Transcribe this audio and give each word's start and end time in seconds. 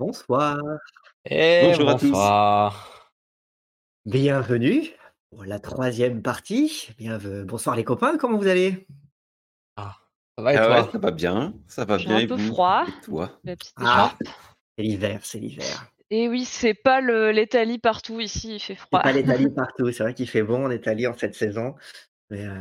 Bonsoir. 0.00 0.56
Et 1.26 1.60
Bonjour 1.62 1.90
à 1.90 1.94
tous. 1.94 2.16
Bienvenue 4.06 4.88
pour 5.30 5.44
la 5.44 5.58
troisième 5.58 6.22
partie. 6.22 6.88
Bienvenue. 6.96 7.44
Bonsoir 7.44 7.76
les 7.76 7.84
copains, 7.84 8.16
comment 8.16 8.38
vous 8.38 8.46
allez? 8.46 8.86
Ça 9.76 9.94
va 10.38 10.54
et 10.54 10.56
Ah 10.56 10.66
toi? 10.66 10.82
ouais, 10.86 10.90
ça 10.90 10.98
va 10.98 11.10
bien, 11.10 11.52
ça 11.68 11.84
va 11.84 11.98
bien. 11.98 12.16
un 12.16 12.20
et 12.20 12.26
peu 12.26 12.34
vous? 12.34 12.46
froid. 12.54 12.86
Et 12.88 13.02
toi? 13.04 13.38
Ah. 13.76 14.16
C'est 14.78 14.84
l'hiver, 14.84 15.20
c'est 15.22 15.38
l'hiver. 15.38 15.92
Et 16.08 16.30
oui, 16.30 16.46
c'est 16.46 16.72
pas 16.72 17.02
l'Italie 17.02 17.78
partout 17.78 18.20
ici, 18.20 18.54
il 18.54 18.58
fait 18.58 18.76
C'est 18.76 18.80
froid. 18.80 19.02
pas 19.02 19.12
l'Italie 19.12 19.50
partout, 19.54 19.92
c'est 19.92 20.02
vrai 20.02 20.14
qu'il 20.14 20.30
fait 20.30 20.42
bon 20.42 20.64
en 20.64 20.70
Italie 20.70 21.06
en 21.08 21.14
cette 21.14 21.34
saison. 21.34 21.74
Mais 22.30 22.46
euh, 22.46 22.58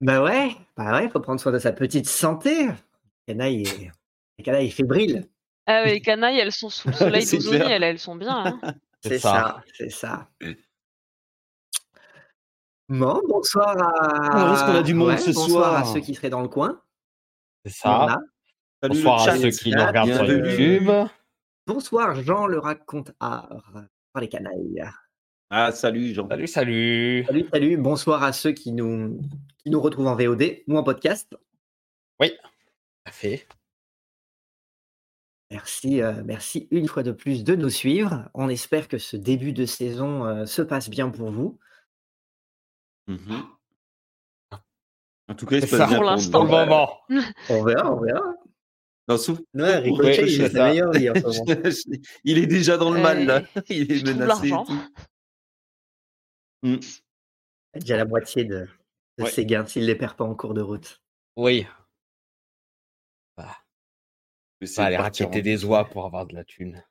Bah 0.00 0.22
ouais, 0.22 0.50
bah 0.76 0.92
ouais, 0.92 1.08
faut 1.08 1.18
prendre 1.18 1.40
soin 1.40 1.50
de 1.50 1.58
sa 1.58 1.72
petite 1.72 2.06
santé. 2.08 2.68
Est 3.26 3.34
fébrile. 4.70 5.28
Ah 5.66 5.82
oui, 5.84 5.92
les 5.92 6.00
canailles, 6.00 6.38
elles 6.38 6.52
sont 6.52 6.68
sous 6.68 6.88
le 6.88 6.94
soleil 6.94 7.24
d'Ozoni, 7.24 7.56
elles, 7.56 7.82
elles 7.82 7.98
sont 7.98 8.16
bien. 8.16 8.58
hein. 8.62 8.74
C'est 9.02 9.18
ça. 9.18 9.30
ça, 9.32 9.62
c'est 9.76 9.90
ça. 9.90 10.30
Bon, 12.88 13.20
bonsoir 13.28 13.76
à. 13.78 14.64
Qu'on 14.64 14.76
a 14.76 14.82
du 14.82 14.94
monde 14.94 15.18
ce 15.18 15.30
bonsoir 15.30 15.74
à 15.76 15.82
soir 15.82 15.94
ceux 15.94 16.00
qui 16.00 16.14
seraient 16.14 16.30
dans 16.30 16.40
le 16.40 16.48
coin. 16.48 16.80
C'est 17.66 17.72
ça. 17.72 17.90
a. 17.90 18.18
Salut 18.82 18.94
Bonsoir 18.94 19.28
à 19.28 19.36
ceux 19.36 19.50
qui 19.50 19.72
nous 19.72 19.84
regardent 19.86 20.14
sur. 20.14 20.24
YouTube. 20.24 20.90
Bonsoir, 21.66 22.14
Jean 22.22 22.46
le 22.46 22.58
raconte 22.58 23.12
art 23.20 23.62
par 24.14 24.22
les 24.22 24.28
canailles. 24.28 24.82
Ah, 25.50 25.70
salut 25.70 26.14
Jean. 26.14 26.26
Salut, 26.28 26.46
salut. 26.46 27.24
Salut, 27.26 27.46
salut. 27.52 27.76
Bonsoir 27.76 28.22
à 28.22 28.32
ceux 28.32 28.52
qui 28.52 28.72
nous, 28.72 29.20
qui 29.58 29.68
nous 29.68 29.82
retrouvent 29.82 30.06
en 30.08 30.16
VOD 30.16 30.62
ou 30.66 30.78
en 30.78 30.82
podcast. 30.82 31.36
Parfait. 33.04 33.46
Merci, 35.58 36.02
euh, 36.02 36.20
merci 36.24 36.66
une 36.72 36.88
fois 36.88 37.04
de 37.04 37.12
plus 37.12 37.44
de 37.44 37.54
nous 37.54 37.70
suivre. 37.70 38.28
On 38.34 38.48
espère 38.48 38.88
que 38.88 38.98
ce 38.98 39.16
début 39.16 39.52
de 39.52 39.66
saison 39.66 40.26
euh, 40.26 40.46
se 40.46 40.62
passe 40.62 40.90
bien 40.90 41.10
pour 41.10 41.30
vous. 41.30 41.60
Mhm. 43.06 43.44
En 45.28 45.34
tout 45.36 45.46
cas, 45.46 45.56
il 45.58 45.62
se 45.62 45.68
C'est 45.68 45.78
passe 45.78 45.78
ça. 45.78 45.86
bien 45.86 45.96
Pour 45.98 46.04
l'instant. 46.06 46.44
Moment. 46.44 46.98
On 47.50 47.62
verra, 47.62 47.92
on 47.92 48.00
verra. 48.00 48.34
Non, 49.06 49.16
sauf- 49.16 49.38
Ouais, 49.54 49.78
Ricochet, 49.78 50.22
Ouais, 50.24 50.32
il 50.32 50.40
est 50.42 50.48
sa 50.48 50.50
ça. 50.56 50.64
meilleure 50.68 50.90
vie 50.90 51.08
en 51.10 51.14
ce 51.14 51.38
moment. 51.92 52.00
il 52.24 52.38
est 52.38 52.46
déjà 52.48 52.76
dans 52.76 52.90
le 52.90 53.00
mal 53.00 53.24
là. 53.24 53.42
Il 53.68 53.92
est 53.92 54.02
menacé. 54.12 54.50
Mm. 56.64 56.74
Il 56.74 56.78
a 57.74 57.78
Déjà 57.78 57.96
la 57.98 58.04
moitié 58.06 58.44
de, 58.44 58.66
de 59.18 59.22
Ouais. 59.24 59.30
ses 59.30 59.46
gains 59.46 59.66
s'il 59.66 59.86
les 59.86 59.94
perd 59.94 60.16
pas 60.16 60.24
en 60.24 60.34
cours 60.34 60.54
de 60.54 60.62
route. 60.62 61.00
Oui. 61.36 61.64
C'est 64.60 64.66
Ça 64.66 64.84
aller 64.86 64.96
partir 64.96 65.26
raqueter 65.26 65.40
en- 65.40 65.42
des 65.54 65.64
oies 65.64 65.84
pour 65.90 66.06
avoir 66.06 66.26
de 66.26 66.34
la 66.34 66.44
thune. 66.44 66.82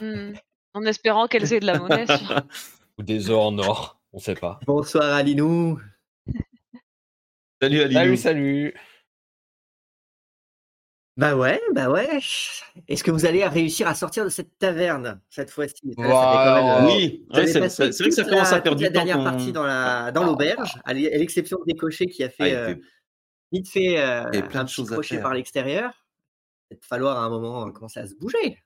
Hmm. 0.00 0.32
En 0.74 0.82
espérant 0.84 1.26
qu'elles 1.26 1.52
aient 1.52 1.60
de 1.60 1.66
la 1.66 1.78
monnaie. 1.78 2.06
sûr. 2.06 2.42
Ou 2.98 3.02
des 3.02 3.30
œufs 3.30 3.36
en 3.38 3.58
or. 3.58 4.00
On 4.12 4.18
sait 4.18 4.34
pas. 4.34 4.60
Bonsoir 4.66 5.12
Alinou. 5.14 5.78
Salut 7.60 7.80
Ali. 7.80 7.94
Salut, 7.94 8.16
salut. 8.16 8.74
Bah 11.16 11.34
ouais, 11.34 11.58
bah 11.72 11.88
ouais. 11.90 12.18
Est-ce 12.88 13.02
que 13.02 13.10
vous 13.10 13.24
allez 13.24 13.46
réussir 13.46 13.88
à 13.88 13.94
sortir 13.94 14.22
de 14.24 14.28
cette 14.28 14.58
taverne 14.58 15.20
cette 15.30 15.50
fois-ci? 15.50 15.94
Ça, 15.96 16.02
ça 16.02 16.02
fait 16.02 16.08
Wow. 16.08 16.20
quand 16.20 16.54
même, 16.54 16.66
euh, 16.66 16.86
Oui, 16.86 17.24
Vous 17.30 17.34
ouais, 17.34 17.40
avez 17.42 17.52
c'est 17.52 17.60
passé 17.60 17.84
c'est- 17.86 17.92
c'est 17.92 18.02
vrai 18.02 18.10
que 18.10 18.14
ça 18.16 18.22
toute 18.22 18.32
commence 18.32 18.50
la- 18.50 18.56
à 18.56 18.60
perdre 18.60 18.76
toute 18.76 18.82
la 18.82 18.88
du 18.90 18.94
temps. 18.94 19.04
dernière 19.04 19.16
qu'on- 19.16 19.24
partie 19.24 19.52
dans 19.52 19.64
la 19.64 20.12
dans 20.12 20.24
l'auberge, 20.24 20.74
à 20.84 20.92
l'e- 20.92 21.10
à 21.14 21.16
l'exception 21.16 21.56
de 21.58 21.64
Décoché 21.72 22.04
qui 22.06 22.22
a 22.22 22.26
Ah, 22.26 22.30
fait 22.30 22.50
il 22.50 22.54
euh, 22.54 22.74
vite 23.50 23.68
fait 23.70 23.98
euh, 23.98 24.24
Il 24.32 24.36
y 24.36 24.38
avait 24.42 24.48
plein 24.48 24.60
un 24.60 24.64
de 24.64 24.68
petit 24.68 24.74
choses 24.74 24.92
à 24.92 24.96
crochet 24.96 25.14
faire. 25.14 25.22
par 25.22 25.32
l'extérieur. 25.32 26.05
Il 26.70 26.76
va 26.76 26.80
falloir 26.82 27.18
à 27.18 27.24
un 27.24 27.28
moment 27.28 27.66
euh, 27.66 27.70
commencer 27.70 28.00
à 28.00 28.06
se 28.06 28.14
bouger. 28.14 28.62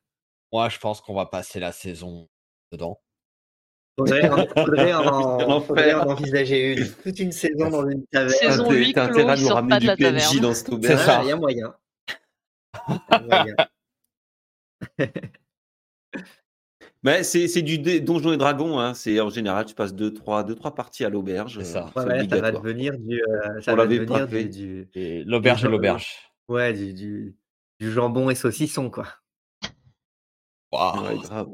Moi, 0.53 0.69
je 0.69 0.79
pense 0.79 1.01
qu'on 1.01 1.15
va 1.15 1.27
passer 1.27 1.61
la 1.61 1.73
saison 1.73 2.29
dedans. 2.73 3.01
Faudrait, 3.99 4.29
en, 4.31 4.47
faudrait, 4.47 4.95
en- 4.95 5.03
L'enfer. 5.49 5.67
faudrait 5.67 5.95
en 5.95 6.09
envisager 6.09 6.73
une. 6.75 6.91
Toute 7.03 7.19
une 7.19 7.33
saison 7.33 7.69
dans 7.69 7.89
une 7.89 8.07
taverne. 8.07 8.33
Saison 8.33 8.65
T'as 8.69 9.09
clos, 9.09 9.19
intérêt 9.21 9.33
à 9.33 9.37
ils 9.37 9.43
nous 9.43 9.49
ramener 9.49 9.71
pas 9.71 9.81
de 9.81 9.81
du 9.81 9.97
PNJ 9.97 10.23
taverne. 10.25 10.41
dans 10.41 10.55
cette 10.55 10.67
C'est 10.69 10.73
auberge. 10.75 11.05
ça. 11.05 11.21
Il 11.23 11.29
y 11.29 11.33
a 11.33 11.37
moyen. 11.37 11.75
Mais 17.03 17.23
c'est 17.23 17.49
c'est 17.49 17.63
du 17.63 17.79
dé- 17.79 18.01
Donjons 18.01 18.33
et 18.33 18.37
Dragons. 18.37 18.79
Hein. 18.79 18.93
C'est 18.95 19.21
en 19.21 19.31
général, 19.31 19.65
tu 19.65 19.75
passes 19.75 19.95
2-3 19.95 20.45
deux, 20.45 20.55
trois 20.55 20.75
parties 20.75 21.05
à 21.05 21.09
l'auberge. 21.09 21.59
C'est 21.59 21.65
ça. 21.65 21.91
euh, 21.97 22.01
Ouais, 22.05 22.07
c'est 22.07 22.23
ouais, 22.23 22.29
ça 22.29 22.41
va 22.41 22.53
devenir 22.53 22.99
du. 22.99 23.23
euh, 23.23 23.61
ça 23.63 23.73
On 23.73 23.77
va 23.77 23.87
devenir 23.87 24.27
du, 24.29 24.49
du, 24.49 24.89
Et 24.95 25.25
l'auberge 25.25 25.65
et 25.65 25.69
l'auberge. 25.69 26.31
ouais, 26.49 26.73
du, 26.75 26.93
du, 26.93 27.37
du 27.81 27.91
jambon 27.91 28.31
et 28.31 28.35
saucisson, 28.35 28.91
quoi. 28.91 29.09
Waouh. 30.71 31.03
Ouais, 31.07 31.19
grave. 31.19 31.49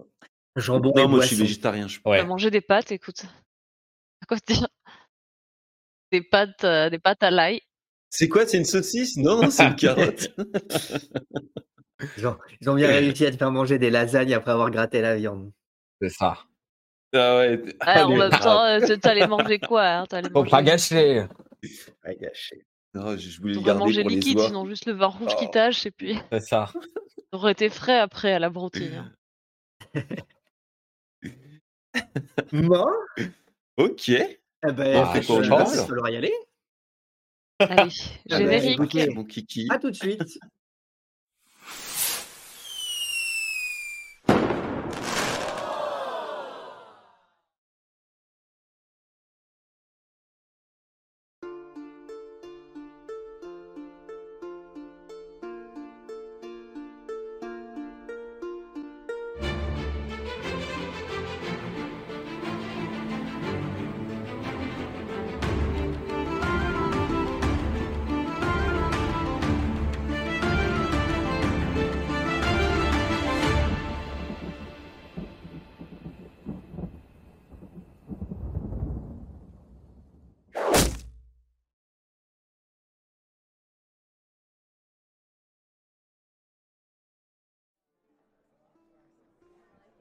Jambon 0.57 0.93
et 0.97 1.03
Non, 1.03 1.09
moi 1.09 1.21
je 1.23 1.29
suis 1.29 1.37
végétarien. 1.37 1.87
Je... 1.87 2.01
Ouais. 2.05 2.25
manger 2.25 2.51
des 2.51 2.61
pâtes, 2.61 2.91
écoute. 2.93 3.25
À 4.23 4.27
quoi 4.27 4.37
dire? 4.47 4.67
Des 6.13 6.23
pâtes, 6.23 6.65
euh, 6.65 6.91
des 6.91 6.99
pâtes 6.99 7.23
à 7.23 7.31
l'ail. 7.31 7.61
C'est 8.11 8.29
quoi? 8.29 8.47
C'est 8.47 8.59
une 8.59 8.65
saucisse? 8.65 9.17
Non, 9.17 9.41
non, 9.43 9.51
c'est 9.51 9.65
une 9.67 9.77
carotte. 9.77 10.29
Ils 12.19 12.27
ont, 12.27 12.37
ils 12.61 12.69
ont 12.69 12.75
bien 12.75 12.89
réussi 12.89 13.25
à 13.25 13.31
te 13.31 13.39
faire 13.39 13.51
manger 13.51 13.79
des 13.79 13.89
lasagnes 13.89 14.35
après 14.35 14.51
avoir 14.51 14.71
gratté 14.71 15.01
la 15.01 15.17
viande. 15.17 15.51
C'est 16.03 16.11
ça. 16.11 16.37
ah 17.15 17.39
ouais. 17.39 17.63
Ah, 17.81 18.05
en 18.05 18.09
allez, 18.11 18.19
même 18.19 18.29
grave. 18.29 18.43
temps, 18.43 18.65
euh, 18.93 18.97
t'allais 18.99 19.27
manger 19.27 19.59
quoi 19.59 19.87
hein? 19.87 20.07
T'allais 20.07 20.29
Faut 20.29 20.41
manger, 20.41 20.51
pas 20.51 20.63
gâcher. 20.63 21.27
Ouais, 22.05 22.17
gâché. 22.21 22.67
Non, 22.97 23.17
je 23.17 23.29
je 23.29 23.41
voulais 23.41 23.53
le 23.55 23.59
t'aurais 23.61 23.67
garder 23.67 23.81
mangé 23.85 24.01
pour 24.01 24.11
les 24.11 24.17
liquide, 24.17 24.39
oies. 24.39 24.47
sinon 24.47 24.65
juste 24.67 24.87
le 24.87 24.93
vin 24.95 25.07
rouge 25.07 25.37
qui 25.37 25.45
Oh. 25.49 25.51
tâche, 25.53 25.85
et 25.87 25.91
puis 25.91 26.19
C'est 26.33 26.41
ça. 26.41 26.73
t'aurais 27.31 27.53
été 27.53 27.69
frais 27.69 27.99
après 27.99 28.33
à 28.33 28.39
la 28.39 28.49
broutille. 28.49 28.95
hein. 28.95 29.13
Bon, 32.53 32.87
Ok. 33.77 34.09
eh 34.09 34.39
ben, 34.63 34.73
Bah, 34.73 35.23
faut- 35.23 35.43
je 35.43 35.45
il 35.45 35.49
pense. 35.51 35.77
va 35.77 35.87
falloir 35.87 36.11
y 36.11 36.17
aller. 36.17 36.33
Allez, 37.59 37.89
Ah 38.31 38.39
générique. 38.39 38.73
écoutez. 38.81 39.11
Mon 39.11 39.25
kiki. 39.25 39.67
À 39.71 39.79
tout 39.79 39.91
de 39.91 39.97
suite. 39.97 40.39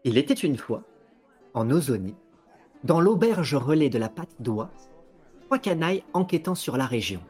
Il 0.08 0.20
était 0.20 0.36
une 0.36 0.56
fois, 0.56 0.84
en 1.56 1.72
Ozonie, 1.72 2.14
dans 2.84 3.02
l'auberge 3.02 3.56
relais 3.56 3.90
de 3.90 3.98
la 3.98 4.08
patte 4.08 4.36
d'oie, 4.40 4.70
trois 5.42 5.58
canailles 5.58 6.04
enquêtant 6.14 6.54
sur 6.54 6.78
la 6.78 6.86
région. 6.86 7.22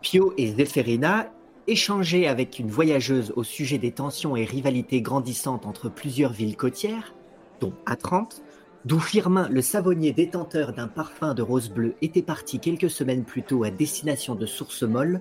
Pio 0.00 0.32
et 0.38 0.54
Zéphérina 0.54 1.30
échangeaient 1.66 2.26
avec 2.26 2.58
une 2.58 2.70
voyageuse 2.70 3.34
au 3.36 3.44
sujet 3.44 3.76
des 3.76 3.92
tensions 3.92 4.34
et 4.34 4.46
rivalités 4.46 5.02
grandissantes 5.02 5.66
entre 5.66 5.90
plusieurs 5.90 6.32
villes 6.32 6.56
côtières, 6.56 7.12
dont 7.60 7.74
Atrante, 7.84 8.42
d'où 8.86 8.98
Firmin, 8.98 9.46
le 9.50 9.60
savonnier 9.60 10.12
détenteur 10.12 10.72
d'un 10.72 10.88
parfum 10.88 11.34
de 11.34 11.42
rose 11.42 11.68
bleue, 11.68 11.96
était 12.00 12.22
parti 12.22 12.60
quelques 12.60 12.88
semaines 12.88 13.24
plus 13.24 13.42
tôt 13.42 13.62
à 13.64 13.70
destination 13.70 14.34
de 14.34 14.46
Source 14.46 14.84
Molle, 14.84 15.20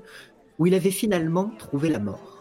où 0.59 0.65
il 0.65 0.75
avait 0.75 0.91
finalement 0.91 1.51
trouvé 1.59 1.89
la 1.89 1.99
mort. 1.99 2.36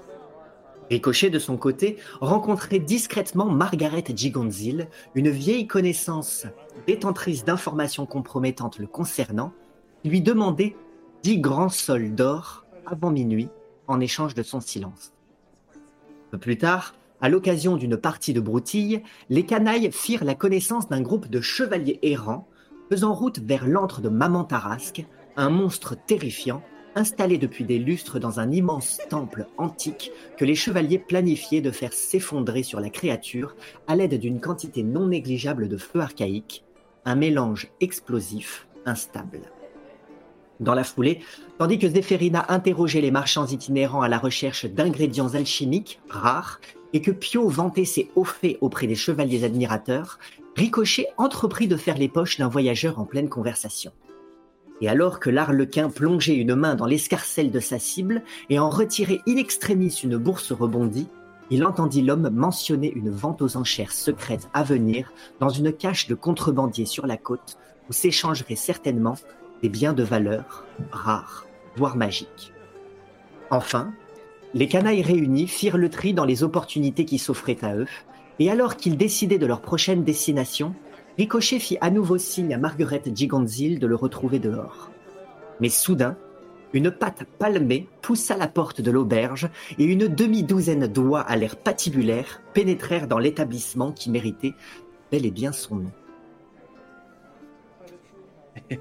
Ricochet, 0.90 1.30
de 1.30 1.38
son 1.38 1.56
côté, 1.56 1.96
rencontrait 2.20 2.78
discrètement 2.78 3.46
Margaret 3.46 4.04
Gigonzil, 4.14 4.88
une 5.14 5.30
vieille 5.30 5.66
connaissance 5.66 6.46
détentrice 6.86 7.44
d'informations 7.44 8.06
compromettantes 8.06 8.78
le 8.78 8.86
concernant, 8.86 9.52
qui 10.02 10.10
lui 10.10 10.20
demandait 10.20 10.76
dix 11.22 11.38
grands 11.38 11.70
sols 11.70 12.14
d'or 12.14 12.64
avant 12.86 13.10
minuit 13.10 13.48
en 13.88 14.00
échange 14.00 14.34
de 14.34 14.42
son 14.42 14.60
silence. 14.60 15.12
Peu 16.30 16.38
plus 16.38 16.58
tard, 16.58 16.94
à 17.20 17.28
l'occasion 17.28 17.76
d'une 17.76 17.96
partie 17.96 18.32
de 18.32 18.40
broutille, 18.40 19.02
les 19.30 19.44
canailles 19.44 19.90
firent 19.90 20.24
la 20.24 20.34
connaissance 20.34 20.88
d'un 20.88 21.00
groupe 21.00 21.28
de 21.28 21.40
chevaliers 21.40 21.98
errants 22.02 22.46
faisant 22.90 23.14
route 23.14 23.40
vers 23.40 23.66
l'antre 23.66 24.00
de 24.00 24.08
Maman 24.08 24.44
Tarasque, 24.44 25.04
un 25.36 25.50
monstre 25.50 25.96
terrifiant 26.06 26.62
installé 26.96 27.38
depuis 27.38 27.64
des 27.64 27.78
lustres 27.78 28.18
dans 28.18 28.40
un 28.40 28.50
immense 28.50 28.98
temple 29.08 29.46
antique 29.58 30.10
que 30.36 30.44
les 30.44 30.54
chevaliers 30.56 30.98
planifiaient 30.98 31.60
de 31.60 31.70
faire 31.70 31.92
s'effondrer 31.92 32.62
sur 32.62 32.80
la 32.80 32.90
créature 32.90 33.54
à 33.86 33.94
l'aide 33.94 34.18
d'une 34.18 34.40
quantité 34.40 34.82
non 34.82 35.06
négligeable 35.06 35.68
de 35.68 35.76
feu 35.76 36.00
archaïque, 36.00 36.64
un 37.04 37.14
mélange 37.14 37.68
explosif 37.80 38.66
instable. 38.86 39.42
Dans 40.58 40.74
la 40.74 40.84
foulée, 40.84 41.20
tandis 41.58 41.78
que 41.78 41.88
Zéphérina 41.88 42.46
interrogeait 42.48 43.02
les 43.02 43.10
marchands 43.10 43.46
itinérants 43.46 44.00
à 44.00 44.08
la 44.08 44.18
recherche 44.18 44.64
d'ingrédients 44.64 45.34
alchimiques 45.34 46.00
rares 46.08 46.60
et 46.94 47.02
que 47.02 47.10
Pio 47.10 47.46
vantait 47.48 47.84
ses 47.84 48.10
hauts 48.16 48.24
faits 48.24 48.56
auprès 48.62 48.86
des 48.86 48.94
chevaliers 48.94 49.44
admirateurs, 49.44 50.18
Ricochet 50.56 51.08
entreprit 51.18 51.68
de 51.68 51.76
faire 51.76 51.98
les 51.98 52.08
poches 52.08 52.38
d'un 52.38 52.48
voyageur 52.48 52.98
en 52.98 53.04
pleine 53.04 53.28
conversation. 53.28 53.92
Et 54.80 54.88
alors 54.88 55.20
que 55.20 55.30
l'arlequin 55.30 55.88
plongeait 55.88 56.36
une 56.36 56.54
main 56.54 56.74
dans 56.74 56.86
l'escarcelle 56.86 57.50
de 57.50 57.60
sa 57.60 57.78
cible 57.78 58.22
et 58.50 58.58
en 58.58 58.68
retirait 58.68 59.22
in 59.26 59.36
extremis 59.36 60.00
une 60.02 60.16
bourse 60.18 60.52
rebondie, 60.52 61.08
il 61.50 61.64
entendit 61.64 62.02
l'homme 62.02 62.28
mentionner 62.30 62.92
une 62.92 63.10
vente 63.10 63.40
aux 63.40 63.56
enchères 63.56 63.92
secrète 63.92 64.48
à 64.52 64.64
venir 64.64 65.12
dans 65.40 65.48
une 65.48 65.72
cache 65.72 66.08
de 66.08 66.14
contrebandier 66.14 66.86
sur 66.86 67.06
la 67.06 67.16
côte 67.16 67.56
où 67.88 67.92
s'échangeraient 67.92 68.56
certainement 68.56 69.14
des 69.62 69.68
biens 69.68 69.92
de 69.92 70.02
valeur 70.02 70.64
rares, 70.90 71.46
voire 71.76 71.96
magiques. 71.96 72.52
Enfin, 73.50 73.92
les 74.54 74.68
canailles 74.68 75.02
réunis 75.02 75.46
firent 75.46 75.76
le 75.76 75.88
tri 75.88 76.14
dans 76.14 76.24
les 76.24 76.42
opportunités 76.42 77.04
qui 77.04 77.18
s'offraient 77.18 77.64
à 77.64 77.76
eux, 77.76 77.86
et 78.38 78.50
alors 78.50 78.76
qu'ils 78.76 78.96
décidaient 78.96 79.38
de 79.38 79.46
leur 79.46 79.60
prochaine 79.60 80.04
destination, 80.04 80.74
Ricochet 81.18 81.58
fit 81.58 81.78
à 81.80 81.90
nouveau 81.90 82.18
signe 82.18 82.52
à 82.52 82.58
Margaret 82.58 83.02
Gigantzil 83.06 83.78
de 83.78 83.86
le 83.86 83.94
retrouver 83.94 84.38
dehors. 84.38 84.90
Mais 85.60 85.70
soudain, 85.70 86.16
une 86.74 86.90
patte 86.90 87.24
palmée 87.38 87.88
poussa 88.02 88.36
la 88.36 88.48
porte 88.48 88.82
de 88.82 88.90
l'auberge 88.90 89.48
et 89.78 89.84
une 89.84 90.08
demi-douzaine 90.08 90.86
d'oies 90.86 91.20
à 91.20 91.36
l'air 91.36 91.56
patibulaire 91.56 92.42
pénétrèrent 92.52 93.08
dans 93.08 93.18
l'établissement 93.18 93.92
qui 93.92 94.10
méritait 94.10 94.52
bel 95.10 95.24
et 95.24 95.30
bien 95.30 95.52
son 95.52 95.76
nom. 95.76 95.92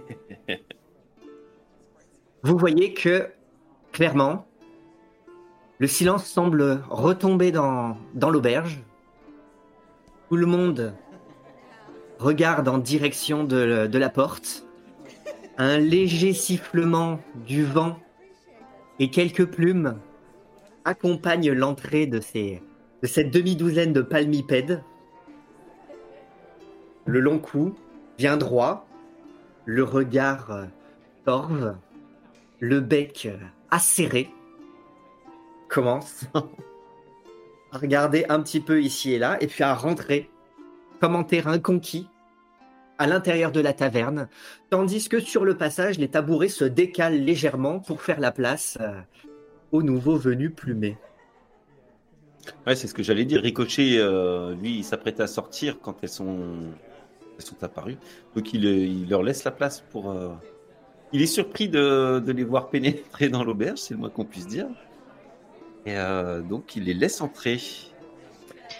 Vous 2.44 2.58
voyez 2.58 2.94
que, 2.94 3.30
clairement, 3.94 4.46
le 5.80 5.88
silence 5.88 6.26
semble 6.26 6.84
retomber 6.90 7.52
dans, 7.52 7.98
dans 8.14 8.30
l'auberge. 8.30 8.84
Tout 10.30 10.36
le 10.36 10.46
monde 10.46 10.94
regarde 12.20 12.68
en 12.68 12.78
direction 12.78 13.44
de, 13.44 13.98
la 13.98 14.10
porte. 14.10 14.66
Un 15.58 15.78
léger 15.78 16.34
sifflement 16.34 17.20
du 17.48 17.64
vent 17.64 17.98
et 19.00 19.10
quelques 19.10 19.46
plumes 19.46 19.98
accompagnent 20.84 21.52
l'entrée 21.52 22.08
de, 22.08 22.20
de 22.20 23.08
cette 23.08 23.32
demi-douzaine 23.32 23.94
de 23.94 24.02
palmipèdes. 24.02 24.84
Le 27.06 27.20
long 27.20 27.40
cou 27.40 27.76
vient 28.18 28.38
droit, 28.38 28.88
le 29.66 29.84
regard 29.84 30.68
torve, 31.24 31.76
le 32.60 32.80
bec 32.82 33.30
acéré, 33.72 34.30
commence 35.70 36.26
à 36.34 37.78
regarder 37.78 38.26
un 38.30 38.42
petit 38.42 38.60
peu 38.60 38.82
ici 38.82 39.14
et 39.14 39.20
là, 39.20 39.38
et 39.42 39.48
puis 39.48 39.64
à 39.64 39.74
rentrer 39.74 40.30
comme 41.00 41.16
en 41.16 41.24
terrain 41.24 41.60
conquis 41.60 42.08
à 42.98 43.08
l'intérieur 43.08 43.52
de 43.52 43.60
la 43.60 43.74
taverne, 43.74 44.30
tandis 44.70 45.10
que 45.10 45.20
sur 45.20 45.44
le 45.44 45.58
passage, 45.58 46.00
les 46.00 46.08
tabourets 46.08 46.48
se 46.48 46.64
décalent 46.64 47.20
légèrement 47.20 47.80
pour 47.80 48.02
faire 48.02 48.20
la 48.22 48.32
place 48.32 48.78
euh, 48.80 49.02
aux 49.74 49.84
nouveaux 49.84 50.16
venus 50.16 50.54
plumés. 50.56 50.98
Ouais, 52.66 52.76
c'est 52.76 52.88
ce 52.88 52.94
que 52.94 53.04
j'allais 53.04 53.26
dire. 53.26 53.42
Ricochet, 53.42 53.98
euh, 53.98 54.56
lui, 54.56 54.78
il 54.78 54.84
s'apprête 54.84 55.20
à 55.20 55.28
sortir 55.28 55.80
quand 55.82 55.98
elles 56.04 56.10
sont, 56.10 56.38
elles 57.38 57.44
sont 57.46 57.62
apparues. 57.64 57.98
Donc 58.36 58.54
il, 58.54 58.64
il 58.64 59.10
leur 59.10 59.24
laisse 59.24 59.44
la 59.44 59.52
place 59.52 59.82
pour. 59.92 60.12
euh, 60.12 60.30
Il 61.12 61.22
est 61.22 61.28
surpris 61.28 61.68
de, 61.68 62.20
de 62.26 62.32
les 62.32 62.44
voir 62.44 62.70
pénétrer 62.70 63.30
dans 63.30 63.44
l'auberge, 63.44 63.80
c'est 63.80 63.94
le 63.94 64.00
moins 64.00 64.10
qu'on 64.10 64.26
puisse 64.26 64.48
dire. 64.48 64.68
Et 65.86 65.98
euh, 65.98 66.42
donc 66.42 66.76
il 66.76 66.84
les 66.86 66.94
laisse 66.94 67.20
entrer. 67.20 67.60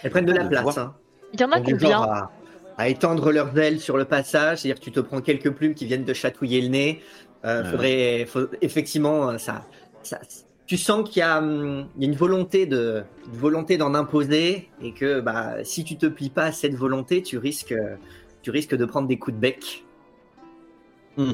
Elles 0.02 0.10
prennent 0.10 0.24
de 0.26 0.32
la 0.32 0.44
place. 0.46 0.62
voir. 0.62 0.78
hein. 0.78 0.96
Il 1.32 1.40
y 1.40 1.44
en 1.44 1.52
a 1.52 1.60
du 1.60 1.72
combien 1.74 1.90
genre 1.90 2.02
à, 2.04 2.30
à 2.78 2.88
étendre 2.88 3.30
leurs 3.32 3.56
ailes 3.58 3.80
sur 3.80 3.96
le 3.96 4.04
passage, 4.04 4.58
c'est-à-dire 4.58 4.78
que 4.80 4.84
tu 4.84 4.92
te 4.92 5.00
prends 5.00 5.20
quelques 5.20 5.50
plumes 5.50 5.74
qui 5.74 5.86
viennent 5.86 6.04
de 6.04 6.14
chatouiller 6.14 6.60
le 6.62 6.68
nez. 6.68 7.02
Euh, 7.44 7.62
Ouais. 7.62 7.70
faudrait, 7.70 8.26
faut- 8.26 8.48
effectivement, 8.62 9.30
euh, 9.30 9.38
ça, 9.38 9.64
ça, 10.02 10.18
tu 10.66 10.76
sens 10.76 11.08
qu'il 11.08 11.20
y 11.20 11.22
a, 11.22 11.38
hum, 11.38 11.86
il 11.96 12.02
y 12.02 12.06
a 12.06 12.08
une 12.10 12.16
volonté 12.16 12.66
de, 12.66 13.02
une 13.32 13.38
volonté 13.38 13.76
d'en 13.76 13.94
imposer 13.94 14.68
et 14.82 14.92
que 14.92 15.20
bah, 15.20 15.62
si 15.64 15.84
tu 15.84 15.96
te 15.96 16.06
plies 16.06 16.30
pas 16.30 16.44
à 16.46 16.52
cette 16.52 16.74
volonté, 16.74 17.22
tu 17.22 17.38
risques, 17.38 17.72
euh, 17.72 17.96
tu 18.42 18.50
risques 18.50 18.74
de 18.74 18.84
prendre 18.84 19.06
des 19.06 19.18
coups 19.18 19.36
de 19.36 19.40
bec. 19.40 19.84
Hmm. 21.16 21.32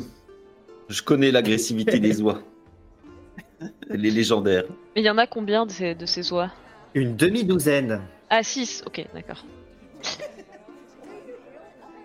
Je 0.89 1.03
connais 1.03 1.31
l'agressivité 1.31 1.99
des 1.99 2.21
oies. 2.21 2.43
Les 3.89 4.11
légendaires. 4.11 4.65
Mais 4.95 5.03
il 5.03 5.05
y 5.05 5.11
en 5.11 5.19
a 5.19 5.27
combien 5.27 5.65
de 5.67 5.71
ces, 5.71 5.95
de 5.95 6.05
ces 6.05 6.33
oies? 6.33 6.51
Une 6.95 7.17
demi-douzaine. 7.17 8.01
Ah, 8.29 8.43
6, 8.43 8.83
ok, 8.87 9.07
d'accord. 9.15 9.45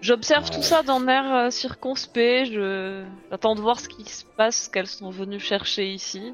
J'observe 0.02 0.50
tout 0.52 0.62
ça 0.62 0.84
d'un 0.84 1.08
air 1.08 1.34
euh, 1.34 1.50
circonspect, 1.50 2.52
je... 2.52 3.04
j'attends 3.32 3.56
de 3.56 3.62
voir 3.62 3.80
ce 3.80 3.90
qui 3.90 4.06
se 4.06 4.26
passe, 4.38 4.66
ce 4.66 4.70
qu'elles 4.70 4.88
sont 4.88 5.10
venues 5.10 5.40
chercher 5.40 5.88
ici. 5.92 6.34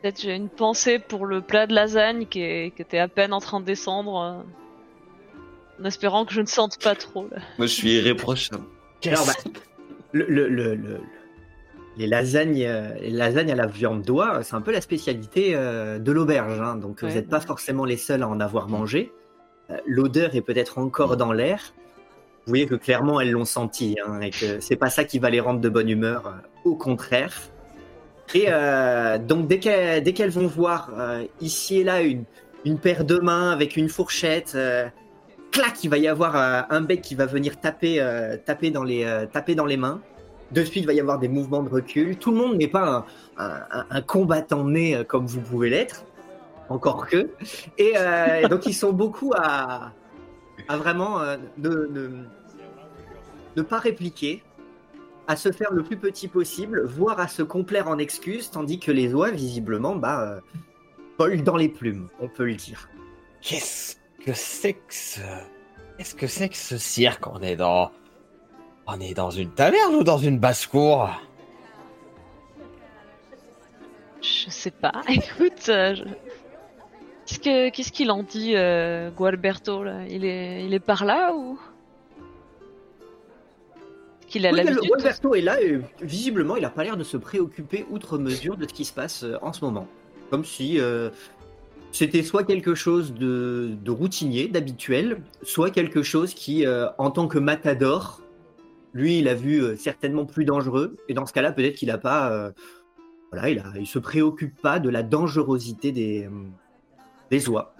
Peut-être 0.00 0.20
j'ai 0.20 0.34
une 0.34 0.48
pensée 0.48 0.98
pour 0.98 1.26
le 1.26 1.42
plat 1.42 1.66
de 1.66 1.74
lasagne 1.74 2.26
qui, 2.26 2.42
est... 2.42 2.74
qui 2.74 2.82
était 2.82 2.98
à 2.98 3.08
peine 3.08 3.32
en 3.32 3.40
train 3.40 3.60
de 3.60 3.66
descendre, 3.66 4.16
euh, 4.18 5.80
en 5.80 5.84
espérant 5.84 6.24
que 6.24 6.32
je 6.32 6.40
ne 6.40 6.46
sente 6.46 6.82
pas 6.82 6.94
trop. 6.94 7.28
Là. 7.30 7.38
Moi, 7.58 7.66
je 7.66 7.72
suis 7.74 7.92
irréprochable. 7.92 8.64
Alors, 9.06 9.26
bah, 9.26 9.32
le, 10.12 10.24
le- 10.28 10.48
le- 10.48 10.74
le- 10.74 11.00
les 11.98 12.06
lasagnes, 12.06 12.64
euh, 12.64 12.94
les 13.00 13.10
lasagnes 13.10 13.52
à 13.52 13.54
la 13.54 13.66
viande 13.66 14.00
d'oie, 14.02 14.42
c'est 14.42 14.54
un 14.54 14.62
peu 14.62 14.72
la 14.72 14.80
spécialité 14.80 15.52
euh, 15.54 15.98
de 15.98 16.10
l'auberge. 16.10 16.58
hein. 16.60 16.76
donc, 16.76 17.02
Ouais. 17.02 17.08
vous 17.10 17.14
n'êtes 17.16 17.28
pas 17.28 17.40
forcément 17.40 17.84
les 17.84 17.98
seuls 17.98 18.22
à 18.22 18.28
en 18.28 18.40
avoir 18.40 18.68
mangé. 18.68 19.12
L'odeur 19.86 20.34
est 20.34 20.40
peut-être 20.42 20.78
encore 20.78 21.16
dans 21.16 21.32
l'air. 21.32 21.72
Vous 22.44 22.50
voyez 22.50 22.66
que 22.66 22.74
clairement 22.74 23.20
elles 23.20 23.30
l'ont 23.30 23.44
senti 23.44 23.96
hein, 24.04 24.20
et 24.20 24.30
que 24.30 24.58
c'est 24.60 24.76
pas 24.76 24.90
ça 24.90 25.04
qui 25.04 25.20
va 25.20 25.30
les 25.30 25.38
rendre 25.38 25.60
de 25.60 25.68
bonne 25.68 25.88
humeur. 25.88 26.26
euh, 26.26 26.30
au 26.64 26.74
contraire. 26.74 27.32
Et 28.34 28.46
euh, 28.48 29.18
donc 29.18 29.46
dès 29.46 29.58
qu'elles 29.58 30.30
vont 30.30 30.46
voir 30.46 30.90
euh, 30.96 31.24
ici 31.40 31.80
et 31.80 31.84
là 31.84 32.00
une, 32.02 32.24
paire 32.78 33.04
de 33.04 33.18
mains 33.18 33.50
avec 33.50 33.76
une 33.76 33.88
fourchette, 33.88 34.56
clac, 35.50 35.84
il 35.84 35.90
va 35.90 35.98
y 35.98 36.08
avoir 36.08 36.36
un 36.70 36.80
bec 36.80 37.02
qui 37.02 37.14
va 37.14 37.26
venir 37.26 37.60
taper, 37.60 37.98
taper, 38.44 38.70
dans 38.70 38.84
les, 38.84 39.76
mains. 39.76 40.00
De 40.52 40.62
suite, 40.62 40.84
il 40.84 40.86
va 40.86 40.92
y 40.92 41.00
avoir 41.00 41.18
des 41.18 41.28
mouvements 41.28 41.62
de 41.62 41.68
recul. 41.68 42.16
Tout 42.16 42.30
le 42.30 42.36
monde 42.36 42.56
n'est 42.56 42.68
pas 42.68 43.04
un, 43.36 44.00
combattant 44.02 44.64
né 44.64 45.02
comme 45.08 45.26
vous 45.26 45.40
pouvez 45.40 45.70
l'être, 45.70 46.04
encore 46.68 47.08
que. 47.08 47.30
Et 47.78 47.94
donc, 48.48 48.64
ils 48.66 48.74
sont 48.74 48.92
beaucoup 48.92 49.32
à, 49.36 49.92
vraiment 50.68 51.18
ne, 51.58 52.08
ne 53.56 53.62
pas 53.62 53.78
répliquer, 53.78 54.42
à 55.28 55.36
se 55.36 55.52
faire 55.52 55.72
le 55.72 55.82
plus 55.82 55.96
petit 55.96 56.26
possible, 56.28 56.84
voire 56.84 57.20
à 57.20 57.28
se 57.28 57.42
complaire 57.42 57.88
en 57.88 57.98
excuses, 57.98 58.50
tandis 58.50 58.78
que 58.80 58.90
les 58.90 59.14
oies, 59.14 59.30
visiblement, 59.30 59.94
bah, 59.94 60.20
euh, 60.22 60.40
volent 61.18 61.42
dans 61.42 61.56
les 61.56 61.68
plumes, 61.68 62.08
on 62.20 62.28
peut 62.28 62.44
le 62.44 62.54
dire. 62.54 62.88
Qu'est-ce 63.40 63.96
que 64.24 64.32
c'est 64.32 64.74
que 64.74 64.80
ce... 64.94 65.20
Qu'est-ce 65.98 66.14
que 66.14 66.26
c'est 66.26 66.48
que 66.48 66.56
ce 66.56 66.78
cirque? 66.78 67.26
On 67.26 67.40
est 67.40 67.56
dans... 67.56 67.92
On 68.86 68.98
est 68.98 69.14
dans 69.14 69.30
une 69.30 69.50
taverne 69.50 69.94
ou 69.94 70.02
dans 70.02 70.18
une 70.18 70.38
basse-cour? 70.40 71.08
Je 74.20 74.50
sais 74.50 74.70
pas, 74.70 74.92
écoute, 75.08 75.68
euh, 75.68 75.94
je- 75.94 76.04
qu'est-ce 77.26 77.38
que- 77.40 77.70
qu'est-ce 77.70 77.92
qu'il 77.92 78.10
en 78.10 78.22
dit, 78.22 78.56
euh, 78.56 79.10
Gualberto 79.10 79.82
là? 79.84 80.04
Il 80.08 80.24
est, 80.24 80.64
il 80.64 80.74
est 80.74 80.80
par 80.80 81.04
là 81.04 81.32
ou? 81.34 81.58
Qu'il 84.32 84.46
a 84.46 84.50
Oui, 84.50 84.56
l'habitude 84.64 84.88
Gualberto 84.88 85.34
est 85.34 85.42
là 85.42 85.60
et 85.60 85.78
visiblement, 86.00 86.56
il 86.56 86.62
n'a 86.62 86.70
pas 86.70 86.84
l'air 86.84 86.96
de 86.96 87.04
se 87.04 87.18
préoccuper 87.18 87.84
outre 87.90 88.16
mesure 88.16 88.56
de 88.56 88.66
ce 88.66 88.72
qui 88.72 88.86
se 88.86 88.92
passe 88.94 89.24
euh, 89.24 89.36
en 89.42 89.52
ce 89.52 89.62
moment. 89.62 89.86
Comme 90.30 90.46
si 90.46 90.80
euh, 90.80 91.10
c'était 91.92 92.22
soit 92.22 92.42
quelque 92.42 92.74
chose 92.74 93.12
de, 93.12 93.72
de 93.80 93.90
routinier, 93.90 94.48
d'habituel, 94.48 95.20
soit 95.42 95.70
quelque 95.70 96.02
chose 96.02 96.32
qui, 96.32 96.64
euh, 96.64 96.88
en 96.96 97.10
tant 97.10 97.28
que 97.28 97.38
matador, 97.38 98.22
lui, 98.94 99.18
il 99.18 99.28
a 99.28 99.34
vu 99.34 99.62
euh, 99.62 99.76
certainement 99.76 100.24
plus 100.24 100.46
dangereux. 100.46 100.96
Et 101.08 101.14
dans 101.14 101.26
ce 101.26 101.34
cas-là, 101.34 101.52
peut-être 101.52 101.74
qu'il 101.76 101.88
n'a 101.88 101.98
pas. 101.98 102.32
euh, 102.32 102.50
voilà, 103.30 103.50
il, 103.50 103.62
il 103.80 103.86
se 103.86 103.98
préoccupe 103.98 104.60
pas 104.62 104.78
de 104.78 104.88
la 104.88 105.02
dangerosité 105.02 105.92
des, 105.92 106.24
euh, 106.24 106.30
des 107.30 107.48
oies. 107.50 107.71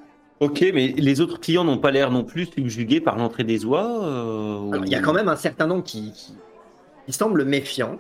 Ok, 0.43 0.65
mais 0.75 0.89
les 0.89 1.21
autres 1.21 1.39
clients 1.39 1.63
n'ont 1.63 1.79
pas 1.79 1.93
l'air 1.93 2.11
non 2.11 2.25
plus 2.25 2.47
subjugués 2.47 3.01
par 3.01 3.17
l'entrée 3.17 3.45
des 3.45 3.65
oies. 3.65 4.05
euh, 4.05 4.59
ou- 4.59 4.73
Alors, 4.73 4.85
il 4.87 4.91
y 4.91 4.97
a 4.97 5.01
quand 5.01 5.13
même 5.13 5.29
un 5.29 5.37
certain 5.37 5.69
nombre 5.69 5.85
qui, 5.85 6.11
qui, 6.13 6.35
qui 7.07 7.13
semblent 7.13 7.45
méfiants. 7.45 7.99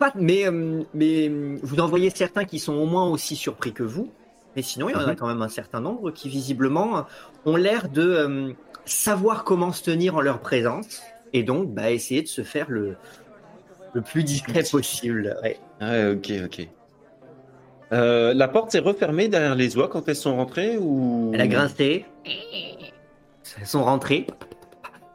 pas, 0.00 0.12
mais, 0.16 0.46
euh, 0.46 0.82
mais 0.92 1.28
euh, 1.28 1.56
vous 1.62 1.78
en 1.80 1.86
voyez 1.86 2.10
certains 2.10 2.44
qui 2.44 2.58
sont 2.58 2.74
au 2.74 2.84
moins 2.84 3.08
aussi 3.08 3.34
surpris 3.36 3.72
que 3.72 3.82
vous. 3.84 4.10
Mais 4.56 4.62
sinon, 4.62 4.88
il 4.88 4.92
y 4.92 4.96
en 4.96 5.00
a 5.00 5.06
Mhm. 5.12 5.16
quand 5.16 5.26
même 5.28 5.40
un 5.42 5.48
certain 5.48 5.80
nombre 5.80 6.10
qui 6.10 6.28
visiblement 6.28 7.06
ont 7.44 7.56
l'air 7.56 7.88
de 7.88 8.02
euh, 8.02 8.52
savoir 8.84 9.44
comment 9.44 9.70
se 9.72 9.82
tenir 9.84 10.16
en 10.16 10.20
leur 10.20 10.40
présence 10.40 11.00
et 11.32 11.44
donc 11.44 11.72
bah, 11.72 11.90
essayer 11.92 12.22
de 12.22 12.28
se 12.28 12.42
faire 12.42 12.66
le, 12.70 12.96
le 13.94 14.02
plus 14.02 14.22
discret 14.24 14.64
possible. 14.70 15.36
Ouais. 15.42 15.58
Ah, 15.80 16.10
ok, 16.10 16.30
ok. 16.44 16.68
Euh, 17.92 18.34
la 18.34 18.48
porte 18.48 18.70
s'est 18.72 18.80
refermée 18.80 19.28
derrière 19.28 19.54
les 19.54 19.76
oies 19.76 19.88
quand 19.88 20.08
elles 20.08 20.16
sont 20.16 20.36
rentrées 20.36 20.76
ou? 20.76 21.30
Elle 21.34 21.40
a 21.40 21.46
grincé. 21.46 22.04
Elles 22.24 23.66
sont 23.66 23.84
rentrées. 23.84 24.26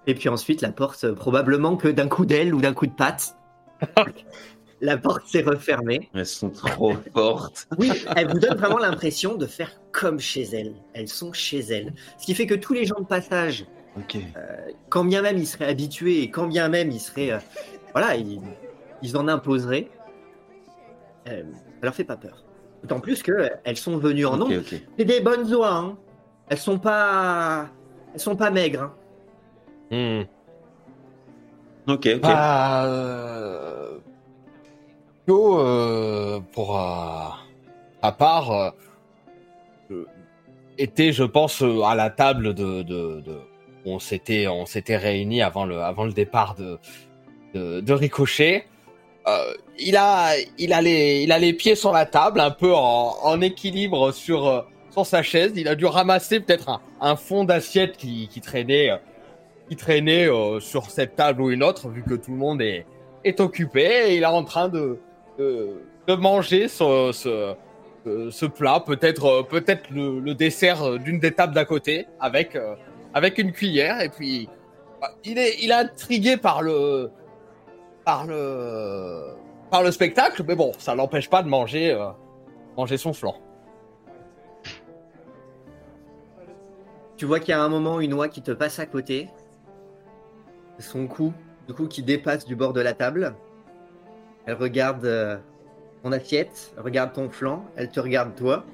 Et 0.08 0.16
puis 0.16 0.30
ensuite, 0.30 0.62
la 0.62 0.72
porte, 0.72 1.04
euh, 1.04 1.14
probablement 1.14 1.76
que 1.78 1.88
d'un 1.88 2.08
coup 2.08 2.26
d'aile 2.26 2.54
ou 2.56 2.62
d'un 2.62 2.74
coup 2.74 2.88
de 2.88 2.94
patte, 2.94 3.36
la 4.82 4.98
porte 4.98 5.28
s'est 5.28 5.42
refermée. 5.44 6.10
Elles 6.16 6.26
sont 6.26 6.50
trop 6.50 6.94
fortes. 7.14 7.68
Oui, 7.78 7.92
elle 8.16 8.28
vous 8.30 8.40
donne 8.40 8.58
vraiment 8.58 8.80
l'impression 8.80 9.36
de 9.36 9.46
faire 9.46 9.80
comme 9.92 10.20
chez 10.20 10.44
elles. 10.44 10.74
Elles 10.94 11.08
sont 11.10 11.34
chez 11.34 11.60
elles. 11.60 11.94
Ce 12.18 12.26
qui 12.26 12.34
fait 12.34 12.48
que 12.48 12.56
tous 12.56 12.74
les 12.74 12.86
gens 12.86 13.00
de 13.00 13.06
passage, 13.06 13.66
Ok. 13.98 14.18
quand 14.90 15.04
bien 15.04 15.22
même 15.22 15.38
ils 15.38 15.46
seraient 15.46 15.68
habitués 15.68 16.22
et 16.24 16.32
quand 16.32 16.48
bien 16.48 16.70
même 16.70 16.90
ils 16.92 17.00
seraient. 17.02 17.32
euh, 17.34 17.40
voilà, 17.92 18.16
ils, 18.16 18.40
ils 19.04 19.18
en 19.18 19.28
imposeraient. 19.28 19.90
euh, 21.28 21.44
ça 21.44 21.84
leur 21.84 21.94
fait 21.94 22.06
pas 22.06 22.16
peur. 22.18 22.44
D'autant 22.82 23.00
plus 23.00 23.22
qu'elles 23.22 23.78
sont 23.78 23.98
venues 23.98 24.26
en 24.26 24.38
nombre. 24.38 24.54
C'est 24.98 25.06
des 25.06 25.22
bonnes 25.22 25.54
oies, 25.54 25.72
hein. 25.72 25.98
Elles 26.50 26.58
sont 26.58 26.80
pas. 26.80 27.68
Elles 28.14 28.20
sont 28.20 28.36
pas 28.36 28.50
maigres. 28.52 28.92
hein. 29.92 30.26
Hmm. 31.88 31.92
Ok, 31.92 32.08
ok. 32.16 32.22
Bah, 32.22 32.86
euh... 32.86 33.98
Pio, 35.26 35.60
euh, 35.60 36.40
pour 36.54 36.78
euh, 36.80 37.28
à 38.02 38.12
part, 38.12 38.52
euh, 38.52 38.70
euh, 39.92 40.06
était, 40.78 41.12
je 41.12 41.24
pense, 41.24 41.62
euh, 41.62 41.82
à 41.84 41.94
la 41.96 42.10
table 42.10 42.54
de, 42.54 42.82
de, 42.82 43.22
de- 43.22 43.42
où 43.86 43.92
on 43.94 44.00
s'était, 44.00 44.48
on 44.48 44.66
s'était 44.66 44.98
réunis 44.98 45.42
avant 45.42 45.66
le, 45.66 45.82
avant 45.82 46.06
le 46.06 46.14
départ 46.14 46.56
de, 46.56 46.80
de, 47.54 47.82
de 47.82 47.94
Ricochet. 47.94 48.66
Euh, 49.28 49.54
il 49.78 49.96
a, 49.98 50.32
il 50.58 50.74
a 50.74 50.82
les, 50.82 51.22
il 51.22 51.32
a 51.32 51.38
les 51.38 51.54
pieds 51.54 51.76
sur 51.76 51.92
la 51.92 52.06
table, 52.06 52.40
un 52.40 52.50
peu 52.52 52.74
en, 52.74 53.16
en 53.24 53.42
équilibre 53.42 54.12
sur, 54.12 54.48
euh, 54.48 54.62
sur 54.90 55.06
sa 55.06 55.22
chaise. 55.22 55.52
Il 55.56 55.68
a 55.68 55.76
dû 55.76 55.86
ramasser 55.86 56.40
peut-être 56.40 56.70
un, 56.70 56.82
un 57.00 57.16
fond 57.16 57.44
d'assiette 57.44 57.98
qui, 57.98 58.28
qui 58.30 58.42
traînait, 58.42 58.90
euh, 58.90 58.98
qui 59.70 59.76
traînait 59.76 60.28
sur 60.60 60.90
cette 60.90 61.16
table 61.16 61.42
ou 61.42 61.52
une 61.52 61.64
autre, 61.64 61.88
vu 61.90 62.04
que 62.04 62.16
tout 62.16 62.32
le 62.32 62.38
monde 62.38 62.62
est, 62.62 62.86
est 63.24 63.40
occupé. 63.40 64.16
Il 64.16 64.24
est 64.24 64.26
en 64.26 64.44
train 64.44 64.70
de, 64.70 64.98
de, 65.38 65.82
de 66.08 66.14
manger 66.16 66.68
ce, 66.68 67.12
ce, 67.14 67.54
ce- 68.32 68.46
plat, 68.48 68.84
peut-être, 68.86 69.44
peut-être 69.44 69.90
le, 69.92 70.20
le 70.20 70.34
dessert 70.34 70.98
d'une 70.98 71.20
des 71.20 71.32
tables 71.32 71.54
d'à 71.54 71.66
côté, 71.66 72.08
avec, 72.20 72.58
avec 73.14 73.38
une 73.38 73.52
cuillère. 73.52 74.02
Et 74.02 74.10
puis, 74.10 74.50
bah, 75.00 75.12
il 75.24 75.38
est, 75.38 75.58
il 75.62 75.70
est 75.70 75.76
intrigué 75.76 76.38
par 76.38 76.64
le, 76.64 77.12
par 78.04 78.26
le, 78.26 79.36
par 79.70 79.84
le 79.84 79.92
spectacle, 79.92 80.44
mais 80.48 80.56
bon, 80.56 80.72
ça 80.78 80.96
l'empêche 80.96 81.30
pas 81.30 81.44
de 81.44 81.48
manger, 81.48 81.92
euh, 81.92 82.10
manger 82.78 82.98
son 82.98 83.14
flanc. 83.14 83.36
Tu 87.18 87.26
vois 87.26 87.40
qu'il 87.40 87.50
y 87.50 87.54
a 87.54 87.62
un 87.62 87.70
moment 87.70 88.00
une 88.00 88.14
oie 88.14 88.30
qui 88.30 88.42
te 88.42 88.52
passe 88.52 88.80
à 88.80 88.86
côté. 88.86 89.30
Son 90.80 91.06
cou, 91.06 91.34
du 91.68 91.74
coup, 91.74 91.88
qui 91.88 92.02
dépasse 92.02 92.46
du 92.46 92.56
bord 92.56 92.74
de 92.74 92.82
la 92.82 92.94
table. 92.94 93.36
Elle 94.48 94.56
regarde 94.56 95.06
euh, 95.06 95.38
ton 96.02 96.12
assiette, 96.12 96.74
elle 96.76 96.84
regarde 96.84 97.14
ton 97.14 97.30
flanc, 97.30 97.64
elle 97.76 97.90
te 97.90 98.00
regarde 98.00 98.34
toi. 98.36 98.66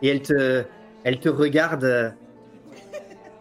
Et 0.00 0.08
elle 0.08 0.22
te, 0.22 0.64
elle 1.02 1.18
te 1.18 1.28
regarde 1.28 1.84
euh, 1.84 2.10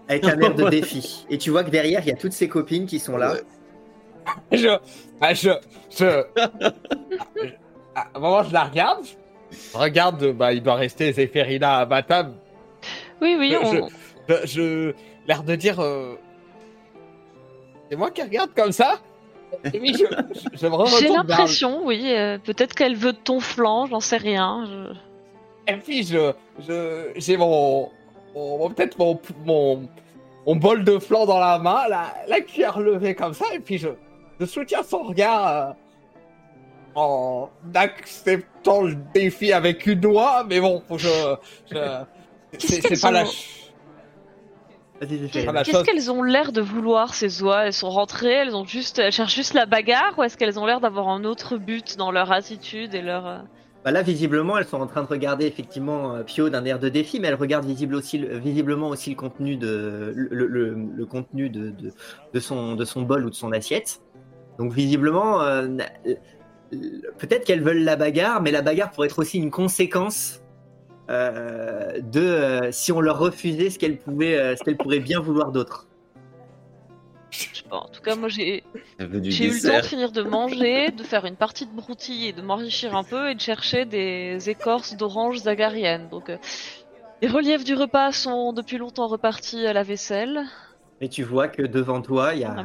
avec 0.08 0.26
un 0.26 0.40
air 0.40 0.56
de 0.56 0.70
défi. 0.70 1.28
Et 1.30 1.38
tu 1.38 1.52
vois 1.52 1.64
que 1.64 1.70
derrière, 1.70 2.02
il 2.02 2.08
y 2.08 2.12
a 2.12 2.16
toutes 2.16 2.34
ses 2.34 2.50
copines 2.50 2.88
qui 2.88 3.00
sont 3.00 3.16
là. 3.16 3.36
Je, 4.52 4.78
ah, 5.22 5.34
je, 5.34 5.50
je, 5.98 6.24
à 7.96 8.08
un 8.16 8.20
moment, 8.20 8.44
je 8.44 8.54
la 8.54 8.64
regarde. 8.66 9.06
Je 9.52 9.78
regarde, 9.78 10.32
bah, 10.34 10.54
il 10.54 10.62
doit 10.62 10.76
rester 10.76 11.12
Zéphérina 11.14 11.78
à 11.80 11.86
ma 11.86 12.04
table. 12.04 12.34
Oui, 13.22 13.36
oui, 13.38 13.52
Je- 13.52 13.58
on... 13.82 13.88
Je, 14.28 14.36
je- 14.46 14.94
l'air 15.28 15.44
de 15.44 15.56
dire, 15.56 15.80
euh, 15.80 16.16
c'est 17.90 17.96
moi 17.96 18.12
qui 18.12 18.22
regarde 18.22 18.52
comme 18.56 18.72
ça? 18.72 19.00
Je, 19.66 19.72
je, 19.72 19.80
je 20.54 20.58
j'ai 20.58 20.70
vers- 20.70 21.14
l'impression, 21.14 21.82
oui. 21.86 22.04
euh, 22.14 22.38
Peut-être 22.38 22.76
qu'elle 22.76 22.96
veut 22.96 23.14
ton 23.14 23.40
flanc, 23.40 23.88
j'en 23.88 24.00
sais 24.00 24.18
rien. 24.18 24.66
je- 24.68 25.74
Et 25.74 25.78
puis 25.78 26.04
je, 26.04 26.32
je, 26.68 27.08
j'ai 27.16 27.36
mon, 27.38 27.90
mon- 28.36 28.70
peut-être 28.70 28.98
mon, 29.00 29.20
mon, 29.46 29.90
mon 30.46 30.56
bol 30.56 30.84
de 30.84 31.00
flan 31.00 31.26
dans 31.26 31.40
la 31.40 31.58
main, 31.58 31.88
la, 31.90 32.14
la 32.28 32.42
cuillère 32.42 32.80
levée 32.80 33.16
comme 33.16 33.34
ça, 33.34 33.46
et 33.54 33.60
puis 33.60 33.80
je, 33.80 33.90
je 34.40 34.46
soutiens 34.46 34.84
son 34.84 35.04
regard 35.04 35.48
euh, 35.48 35.72
en 36.96 37.50
acceptant 37.76 38.82
le 38.84 38.96
défi 39.14 39.54
avec 39.54 39.86
une 39.86 40.00
doigt, 40.00 40.44
mais 40.48 40.60
bon, 40.60 40.82
je, 40.92 41.08
je 41.72 42.04
Qu'est-ce 42.58 42.82
c'est, 42.96 43.02
pas 43.02 43.12
la, 43.12 43.26
Qu'est-ce 45.00 45.84
qu'elles 45.84 46.12
ont 46.12 46.24
l'air 46.24 46.52
de 46.52 46.62
vouloir 46.62 47.14
ces 47.14 47.42
oies? 47.42 47.68
Elles 47.68 47.74
sont 47.74 47.90
rentrées, 47.90 48.34
elles 48.34 48.56
ont 48.56 48.66
juste, 48.66 49.00
elles 49.00 49.14
cherchent 49.14 49.36
juste 49.36 49.54
la 49.54 49.66
bagarre, 49.66 50.14
ou 50.18 50.24
est-ce 50.24 50.36
qu'elles 50.36 50.60
ont 50.60 50.66
l'air 50.66 50.82
d'avoir 50.82 51.08
un 51.10 51.24
autre 51.24 51.58
but 51.58 51.96
dans 51.98 52.12
leur 52.12 52.32
attitude 52.34 52.94
et 52.96 53.02
leur 53.02 53.26
euh, 53.28 53.38
Bah 53.86 53.92
là, 53.92 54.02
visiblement, 54.02 54.58
elles 54.58 54.66
sont 54.66 54.82
en 54.82 54.88
train 54.88 55.04
de 55.04 55.08
regarder 55.08 55.46
effectivement 55.46 56.16
euh, 56.16 56.24
Pio 56.24 56.50
d'un 56.50 56.66
air 56.66 56.80
de 56.80 56.90
défi, 56.90 57.22
mais 57.22 57.30
elles 57.30 57.36
regardent 57.36 57.66
visible 57.68 57.96
aussi, 57.96 58.18
le- 58.18 58.38
visiblement 58.40 58.90
aussi 58.90 59.12
le 59.12 59.16
contenu 59.16 59.56
de 59.56 60.12
le, 60.16 60.48
le- 60.48 60.76
le 60.94 61.06
contenu 61.06 61.50
de, 61.50 61.70
de, 61.70 61.94
de 62.34 62.40
son 62.42 62.76
de 62.76 62.84
son 62.84 63.04
bol 63.04 63.24
ou 63.26 63.30
de 63.30 63.36
son 63.36 63.54
assiette. 63.54 64.02
Donc 64.60 64.74
visiblement, 64.74 65.42
euh, 65.42 65.68
peut-être 67.18 67.46
qu'elles 67.46 67.64
veulent 67.64 67.84
la 67.84 67.96
bagarre, 67.96 68.42
mais 68.42 68.52
la 68.52 68.62
bagarre 68.62 68.92
pourrait 68.92 69.08
être 69.08 69.20
aussi 69.20 69.38
une 69.38 69.52
conséquence 69.52 70.42
euh, 71.10 72.00
de 72.02 72.20
euh, 72.20 72.72
si 72.72 72.92
on 72.92 73.02
leur 73.02 73.18
refusait 73.18 73.72
ce 73.72 73.80
qu'elles 73.80 73.98
pouvaient, 73.98 74.38
euh, 74.38 74.56
ce 74.56 74.64
qu'elles 74.64 74.78
pourraient 74.78 75.00
bien 75.00 75.20
vouloir 75.20 75.52
d'autre. 75.52 75.88
je 77.32 77.46
sais 77.46 77.64
pas. 77.68 77.78
En 77.78 77.88
tout 77.88 78.02
cas, 78.02 78.16
moi 78.16 78.30
j'ai 78.30 78.58
eu 78.58 78.64
le 79.00 79.62
temps 79.62 79.78
de 79.78 79.86
finir 79.86 80.12
de 80.12 80.22
manger, 80.22 80.92
de 80.92 81.04
faire 81.04 81.26
une 81.26 81.36
partie 81.36 81.66
de 81.66 81.72
broutille 81.72 82.28
et 82.28 82.34
de 82.34 82.42
m'enrichir 82.42 82.96
un 82.96 83.04
peu 83.04 83.32
et 83.32 83.36
de 83.36 83.42
chercher 83.42 83.86
des 83.86 84.50
écorces 84.50 84.96
d'oranges 84.98 85.38
zagariennes. 85.38 86.10
Donc 86.10 86.30
euh, 86.30 86.38
les 87.24 87.28
reliefs 87.28 87.64
du 87.64 87.74
repas 87.74 88.12
sont 88.12 88.54
depuis 88.54 88.78
longtemps 88.78 89.08
repartis 89.08 89.66
à 89.66 89.74
la 89.74 89.84
vaisselle. 89.84 90.42
Mais 91.02 91.08
tu 91.08 91.24
vois 91.24 91.48
que 91.48 91.64
devant 91.64 92.02
toi, 92.02 92.36
il 92.36 92.42
y 92.42 92.44
a. 92.44 92.56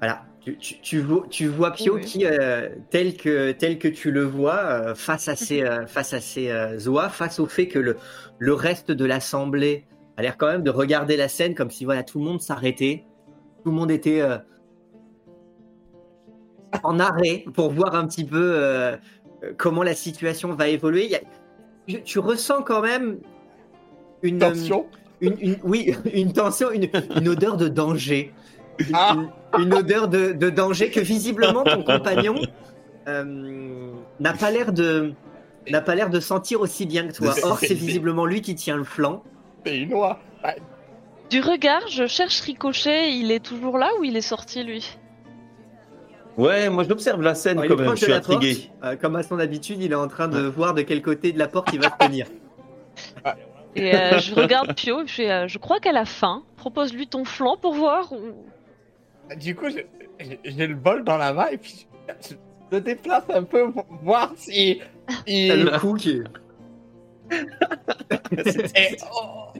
Voilà, 0.00 0.24
tu, 0.40 0.56
tu, 0.58 0.80
tu 0.80 1.00
vois, 1.00 1.26
tu 1.28 1.46
vois 1.48 1.72
Pio 1.72 1.94
Oui. 1.96 2.00
qui, 2.02 2.24
euh, 2.26 2.68
tel, 2.90 3.16
que, 3.16 3.52
tel 3.52 3.78
que 3.78 3.88
tu 3.88 4.10
le 4.10 4.22
vois, 4.24 4.58
euh, 4.58 4.94
face 4.94 5.28
à 5.28 5.36
ses, 5.36 5.62
euh, 5.64 5.86
face 5.86 6.14
à 6.14 6.20
ses 6.20 6.50
euh, 6.50 6.78
oies, 6.88 7.08
face 7.08 7.38
au 7.40 7.46
fait 7.46 7.68
que 7.68 7.78
le, 7.78 7.96
le 8.38 8.52
reste 8.54 8.90
de 8.90 9.04
l'assemblée 9.04 9.84
a 10.16 10.22
l'air 10.22 10.36
quand 10.36 10.46
même 10.48 10.62
de 10.62 10.70
regarder 10.70 11.16
la 11.16 11.28
scène 11.28 11.54
comme 11.54 11.70
si 11.70 11.84
voilà, 11.84 12.02
tout 12.02 12.18
le 12.18 12.24
monde 12.24 12.40
s'arrêtait, 12.40 13.04
tout 13.64 13.70
le 13.70 13.76
monde 13.76 13.90
était 13.90 14.20
euh, 14.20 14.38
en 16.82 16.98
arrêt 17.00 17.44
pour 17.54 17.70
voir 17.72 17.94
un 17.94 18.06
petit 18.06 18.24
peu 18.24 18.96
comment 19.56 19.82
la 19.82 19.94
situation 19.94 20.52
va 20.54 20.68
évoluer. 20.68 21.04
Il 21.06 21.10
y 21.10 21.14
a- 21.16 21.20
tu, 21.86 22.02
tu 22.02 22.18
ressens 22.18 22.62
quand 22.62 22.82
même 22.82 23.18
une, 24.22 24.38
tension. 24.38 24.86
une, 25.20 25.36
une- 25.40 25.58
oui, 25.62 25.94
une 26.12 26.32
tension, 26.32 26.70
une, 26.70 26.88
une 27.16 27.28
odeur 27.28 27.56
de 27.56 27.68
danger. 27.68 28.32
Une, 28.80 28.86
Ah. 28.94 29.14
une- 29.56 29.62
une 29.62 29.74
odeur 29.74 30.08
de, 30.08 30.32
de 30.32 30.50
danger 30.50 30.90
que 30.90 31.00
visiblement 31.00 31.64
ton 31.64 31.82
compagnon 31.82 32.36
euh, 33.08 33.92
n'a 34.20 34.32
pas 34.34 34.50
l'air 34.50 34.72
de 34.72 35.12
n'a 35.70 35.80
pas 35.80 35.94
l'air 35.94 36.08
de 36.10 36.20
sentir 36.20 36.60
aussi 36.60 36.86
bien 36.86 37.06
que 37.08 37.12
toi. 37.12 37.34
Or, 37.42 37.58
c'est 37.58 37.74
visiblement 37.74 38.24
lui 38.24 38.40
qui 38.40 38.54
tient 38.54 38.76
le 38.76 38.84
flanc. 38.84 39.22
C'est 39.66 39.78
une 39.78 39.92
oie. 39.94 40.18
Ah, 40.42 40.54
Du 41.30 41.40
regard, 41.40 41.86
je 41.88 42.06
cherche 42.06 42.40
Ricochet. 42.40 43.12
Il 43.12 43.30
est 43.30 43.44
toujours 43.44 43.76
là 43.78 43.88
ou 43.98 44.04
il 44.04 44.16
est 44.16 44.22
sorti 44.22 44.62
lui? 44.64 44.96
Ouais, 46.38 46.68
moi 46.70 46.84
j'observe 46.88 47.20
la 47.20 47.34
scène 47.34 47.58
Alors, 47.58 47.64
il 47.64 47.68
quand 47.68 47.74
est 47.74 47.76
même. 47.78 47.86
proche 47.86 47.98
Je 48.00 48.04
suis 48.04 48.12
la 48.12 48.20
porte. 48.20 48.44
Euh, 48.84 48.96
comme 48.96 49.16
à 49.16 49.22
son 49.24 49.38
habitude, 49.40 49.82
il 49.82 49.90
est 49.92 49.96
en 49.96 50.06
train 50.08 50.28
de 50.28 50.40
voir 50.40 50.72
de 50.72 50.82
quel 50.82 51.02
côté 51.02 51.32
de 51.32 51.38
la 51.38 51.48
porte 51.48 51.68
il 51.72 51.80
va 51.80 51.88
se 51.90 52.06
tenir. 52.06 52.26
Et 53.76 53.94
euh, 53.94 54.18
je 54.18 54.34
regarde 54.34 54.74
Pio. 54.74 55.00
et 55.02 55.06
Je, 55.06 55.12
fais, 55.12 55.30
euh, 55.30 55.48
je 55.48 55.58
crois 55.58 55.80
qu'elle 55.80 55.96
a 55.96 56.04
faim. 56.04 56.42
Propose-lui 56.56 57.08
ton 57.08 57.24
flanc 57.24 57.56
pour 57.60 57.74
voir. 57.74 58.12
Ou... 58.12 58.18
Du 59.36 59.54
coup, 59.54 59.66
j'ai 59.68 60.66
le 60.66 60.74
bol 60.74 61.04
dans 61.04 61.16
la 61.18 61.32
main 61.32 61.48
et 61.48 61.58
puis 61.58 61.86
je, 62.08 62.28
je 62.30 62.34
le 62.76 62.80
déplace 62.80 63.24
un 63.28 63.42
peu 63.42 63.70
pour 63.72 63.86
voir 64.02 64.32
si. 64.36 64.80
T'as 65.26 65.56
le 65.56 65.78
cou 65.78 65.94
qui 65.94 66.10
est- 66.10 66.24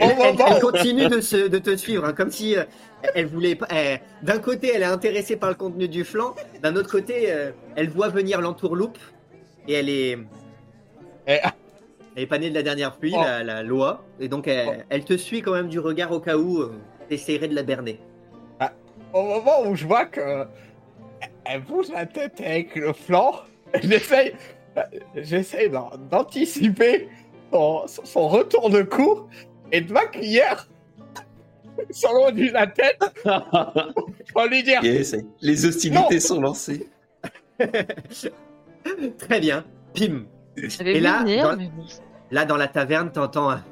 Elle, 0.00 0.60
continue 0.60 1.08
de, 1.08 1.20
se- 1.20 1.48
de 1.48 1.58
te 1.58 1.76
suivre, 1.76 2.04
hein, 2.04 2.12
comme 2.12 2.30
si 2.30 2.56
euh, 2.56 2.64
elle 3.14 3.26
voulait 3.26 3.54
pas. 3.54 3.68
D'un 4.22 4.38
côté, 4.38 4.70
elle 4.74 4.82
est 4.82 4.86
intéressée 4.86 5.36
par 5.36 5.48
le 5.50 5.54
contenu 5.54 5.88
du 5.88 6.04
flanc, 6.04 6.34
d'un 6.62 6.76
autre 6.76 6.90
côté, 6.90 7.30
euh, 7.32 7.50
elle 7.76 7.88
voit 7.88 8.08
venir 8.08 8.40
l'entourloupe 8.40 8.98
et 9.66 9.74
elle 9.74 9.88
est, 9.88 10.18
Eh, 11.26 11.38
elle 12.16 12.22
est 12.22 12.26
pas 12.26 12.38
née 12.38 12.48
de 12.50 12.54
la 12.54 12.62
dernière 12.62 12.96
pluie, 12.96 13.12
Oh. 13.14 13.20
la, 13.22 13.44
la 13.44 13.62
loi, 13.62 14.04
et 14.18 14.28
donc 14.28 14.48
elle, 14.48 14.86
elle 14.88 15.04
te 15.04 15.16
suit 15.16 15.42
quand 15.42 15.52
même 15.52 15.68
du 15.68 15.78
regard 15.78 16.10
au 16.12 16.20
cas 16.20 16.36
où 16.36 16.60
euh, 16.60 16.72
t'essaierais 17.08 17.48
de 17.48 17.54
la 17.54 17.62
berner. 17.62 18.00
Au 19.12 19.22
moment 19.22 19.62
où 19.66 19.74
je 19.76 19.86
vois 19.86 20.06
que 20.06 20.46
elle 21.44 21.62
bouge 21.62 21.88
la 21.92 22.06
tête 22.06 22.40
avec 22.44 22.74
le 22.76 22.92
flanc, 22.92 23.36
j'essaye, 23.82 24.34
j'essaye 25.16 25.70
d'an- 25.70 25.90
d'anticiper 26.10 27.08
son, 27.52 27.86
son 27.86 28.28
retour 28.28 28.70
de 28.70 28.82
coup 28.82 29.26
et 29.72 29.80
de 29.80 29.92
ma 29.92 30.06
cuillère 30.06 30.68
sur 31.90 32.10
le 32.12 32.18
haut 32.26 32.30
de 32.32 32.50
la 32.52 32.66
tête 32.66 32.98
pour 34.32 34.44
lui 34.46 34.62
dire 34.62 34.80
les 35.40 35.64
hostilités 35.66 36.20
sont 36.20 36.40
lancées. 36.40 36.88
Très 39.18 39.40
bien, 39.40 39.64
pim. 39.94 40.24
Et 40.80 41.00
là, 41.00 41.22
venir, 41.22 41.42
dans- 41.50 41.56
mais. 41.56 41.70
Là, 42.30 42.44
dans 42.44 42.56
la 42.56 42.68
taverne, 42.68 43.10
t'entends 43.12 43.50
un. 43.50 43.64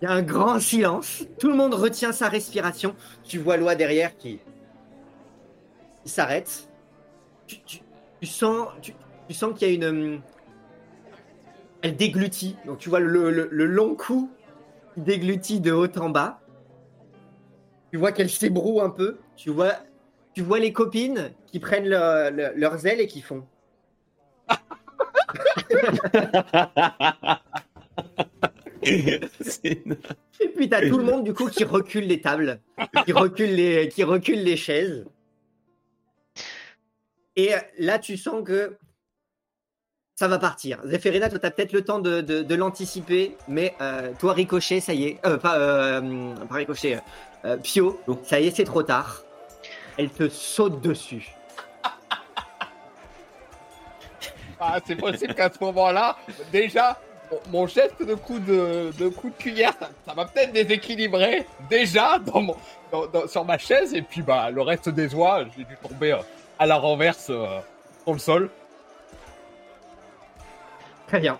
Il 0.00 0.06
y 0.06 0.08
a 0.08 0.12
un 0.12 0.22
grand 0.22 0.58
silence. 0.60 1.24
Tout 1.38 1.48
le 1.48 1.56
monde 1.56 1.74
retient 1.74 2.12
sa 2.12 2.28
respiration. 2.28 2.94
Tu 3.22 3.38
vois 3.38 3.58
Loi 3.58 3.74
derrière 3.74 4.16
qui, 4.16 4.38
s'arrête. 6.06 6.68
Tu, 7.46 7.58
sens, 8.26 8.68
tu, 8.80 8.94
sens 9.34 9.58
qu'il 9.58 9.68
y 9.68 9.70
a 9.70 9.74
une. 9.74 9.84
hum, 9.84 10.20
Elle 11.82 11.96
déglutit. 11.96 12.56
Donc 12.64 12.78
tu 12.78 12.88
vois 12.88 13.00
le, 13.00 13.48
long 13.50 13.94
cou 13.94 14.30
qui 14.94 15.00
déglutit 15.02 15.60
de 15.60 15.72
haut 15.72 15.98
en 15.98 16.08
bas. 16.08 16.40
Tu 17.90 17.98
vois 17.98 18.12
qu'elle 18.12 18.30
s'ébroue 18.30 18.80
un 18.80 18.90
peu. 18.90 19.18
Tu 19.36 19.50
vois, 19.50 19.74
tu 20.32 20.40
vois 20.42 20.60
les 20.60 20.72
copines 20.72 21.32
qui 21.46 21.58
prennent 21.58 21.88
leur- 21.88 22.30
leur- 22.30 22.52
leurs 22.56 22.86
ailes 22.86 23.00
et 23.00 23.06
qui 23.06 23.20
font. 23.20 23.44
Et 28.82 30.48
puis 30.56 30.68
t'as 30.68 30.88
tout 30.88 30.98
le 30.98 31.04
monde 31.04 31.24
du 31.24 31.34
coup 31.34 31.48
qui 31.48 31.64
recule 31.64 32.06
les 32.06 32.20
tables, 32.20 32.60
qui 33.04 33.12
recule 33.12 33.54
les, 33.54 33.88
qui 33.88 34.04
recule 34.04 34.42
les 34.42 34.56
chaises. 34.56 35.04
Et 37.36 37.50
là 37.78 37.98
tu 37.98 38.16
sens 38.16 38.42
que 38.44 38.76
ça 40.16 40.28
va 40.28 40.38
partir. 40.38 40.80
Zéphérina, 40.84 41.28
toi 41.30 41.38
t'as 41.38 41.50
peut-être 41.50 41.72
le 41.72 41.82
temps 41.82 41.98
de, 41.98 42.20
de- 42.20 42.54
l'anticiper, 42.54 43.36
mais 43.48 43.74
euh, 43.80 44.12
toi 44.18 44.32
Ricochet, 44.34 44.80
ça 44.80 44.92
y 44.92 45.04
est, 45.04 45.26
euh, 45.26 45.38
pas, 45.38 45.58
euh, 45.58 46.34
pas 46.46 46.54
Ricochet, 46.56 46.98
Pio, 47.62 47.98
ça 48.22 48.38
y 48.40 48.46
est, 48.48 48.50
c'est 48.56 48.64
trop 48.64 48.82
tard. 48.82 49.24
Elle 49.96 50.10
te 50.10 50.28
saute 50.28 50.80
dessus. 50.82 51.34
Ah, 54.62 54.78
c'est 54.86 54.96
possible 54.96 55.34
qu'à 55.34 55.50
ce 55.50 55.56
moment-là, 55.64 56.18
déjà, 56.52 57.00
mon- 57.50 57.66
geste 57.66 58.02
de 58.02 58.14
coup 58.14 58.38
de, 58.38 58.90
de 58.98 59.08
coup 59.08 59.30
de 59.30 59.34
cuillère, 59.34 59.72
ça, 59.78 59.90
ça 60.06 60.14
m'a 60.14 60.24
peut-être 60.24 60.52
déséquilibré 60.52 61.46
déjà 61.68 62.18
dans 62.18 62.40
mon, 62.40 62.56
dans- 62.90 63.06
dans- 63.06 63.26
sur 63.28 63.44
ma 63.44 63.58
chaise, 63.58 63.94
et 63.94 64.02
puis 64.02 64.22
bah 64.22 64.50
le 64.50 64.62
reste 64.62 64.88
des 64.88 65.14
oies, 65.14 65.44
j'ai 65.56 65.64
dû 65.64 65.76
tomber 65.82 66.12
euh, 66.12 66.18
à 66.58 66.66
la 66.66 66.76
renverse 66.76 67.28
euh, 67.30 67.60
sur 68.04 68.12
le 68.12 68.18
sol. 68.18 68.50
Très 71.06 71.20
bien. 71.20 71.38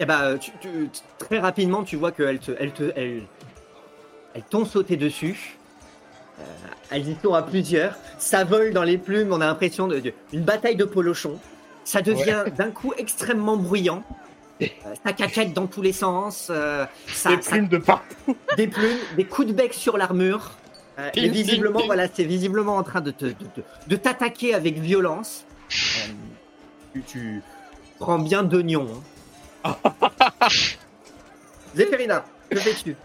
Et 0.00 0.06
tu- 0.40 0.50
tu- 0.60 0.90
très 1.18 1.38
rapidement, 1.38 1.84
tu 1.84 1.96
vois 1.96 2.10
te, 2.12 2.22
te, 2.36 2.92
elles 2.96 3.22
t'ont 4.50 4.64
sauté 4.64 4.96
dessus. 4.96 5.56
Euh, 6.40 6.42
elles 6.90 7.08
y 7.08 7.16
sont 7.22 7.34
à 7.34 7.42
plusieurs. 7.42 7.94
Ça 8.18 8.42
vole 8.42 8.72
dans 8.72 8.82
les 8.82 8.98
plumes. 8.98 9.32
On 9.32 9.40
a 9.40 9.46
l'impression 9.46 9.86
de, 9.86 10.00
de- 10.00 10.12
une 10.32 10.42
bataille 10.42 10.74
de 10.76 10.84
polochons. 10.84 11.38
Ça 11.84 12.02
devient 12.02 12.44
d'un 12.56 12.70
coup 12.70 12.92
extrêmement 12.96 13.56
bruyant. 13.56 14.02
Euh, 14.62 14.66
ça 15.04 15.12
caquette 15.12 15.52
dans 15.52 15.66
tous 15.66 15.82
les 15.82 15.92
sens. 15.92 16.48
euh, 16.50 16.86
ça, 17.08 17.34
Des 17.34 17.42
ça- 17.42 17.50
plumes 17.52 17.68
de 17.68 17.78
partout. 17.78 18.36
des 18.56 18.68
plumes, 18.68 18.98
des 19.16 19.24
coups 19.24 19.48
de 19.48 19.52
bec 19.52 19.74
sur 19.74 19.96
l'armure. 19.96 20.52
Euh, 20.98 21.10
et 21.14 21.28
visiblement, 21.28 21.78
ping, 21.80 21.86
voilà, 21.86 22.06
c'est 22.12 22.22
visiblement 22.24 22.76
en 22.76 22.84
train 22.84 23.00
de 23.00 23.10
te, 23.10 23.26
de, 23.88 23.96
t'attaquer 23.96 24.54
avec 24.54 24.78
violence. 24.78 25.44
Euh, 25.72 26.12
tu, 26.92 27.02
tu 27.02 27.42
prends 27.98 28.20
bien 28.20 28.44
d'oignons. 28.44 28.86
hein. 29.64 29.74
Zéphérina, 31.74 32.24
que 32.50 32.58
fais-tu? 32.58 32.96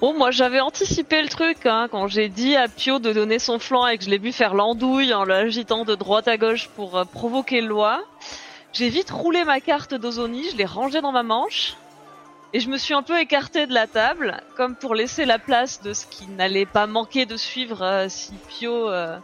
Bon, 0.00 0.16
moi 0.16 0.30
j'avais 0.30 0.60
anticipé 0.60 1.22
le 1.22 1.28
truc 1.28 1.58
hein, 1.66 1.88
quand 1.90 2.08
j'ai 2.08 2.28
dit 2.28 2.56
à 2.56 2.68
Pio 2.68 2.98
de 2.98 3.12
donner 3.12 3.38
son 3.38 3.58
flanc 3.58 3.86
et 3.86 3.96
que 3.98 4.04
je 4.04 4.10
l'ai 4.10 4.18
vu 4.18 4.32
faire 4.32 4.54
l'andouille 4.54 5.14
en 5.14 5.24
l'agitant 5.24 5.84
de 5.84 5.94
droite 5.94 6.28
à 6.28 6.36
gauche 6.36 6.68
pour 6.76 6.96
euh, 6.98 7.04
provoquer 7.04 7.60
Loi. 7.60 8.02
J'ai 8.74 8.88
vite 8.88 9.10
roulé 9.10 9.44
ma 9.44 9.60
carte 9.60 9.94
d'Ozoni, 9.94 10.50
je 10.50 10.56
l'ai 10.56 10.64
rangée 10.64 11.00
dans 11.00 11.12
ma 11.12 11.22
manche 11.22 11.76
et 12.52 12.58
je 12.60 12.68
me 12.68 12.76
suis 12.76 12.92
un 12.92 13.02
peu 13.02 13.18
écartée 13.20 13.66
de 13.66 13.72
la 13.72 13.86
table, 13.86 14.40
comme 14.56 14.74
pour 14.74 14.94
laisser 14.96 15.24
la 15.24 15.38
place 15.38 15.80
de 15.80 15.92
ce 15.92 16.06
qui 16.06 16.26
n'allait 16.26 16.66
pas 16.66 16.88
manquer 16.88 17.24
de 17.24 17.36
suivre 17.36 17.82
euh, 17.82 18.08
si 18.08 18.32
Pio. 18.48 18.90
euh, 18.90 19.16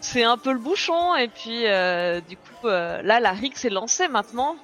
C'est 0.00 0.24
un 0.24 0.36
peu 0.36 0.52
le 0.52 0.58
bouchon 0.58 1.14
et 1.14 1.28
puis 1.28 1.66
euh, 1.68 2.20
du 2.20 2.36
coup 2.36 2.66
là 2.66 3.20
la 3.20 3.30
Rick 3.30 3.56
s'est 3.56 3.70
lancée 3.70 4.08
maintenant. 4.08 4.56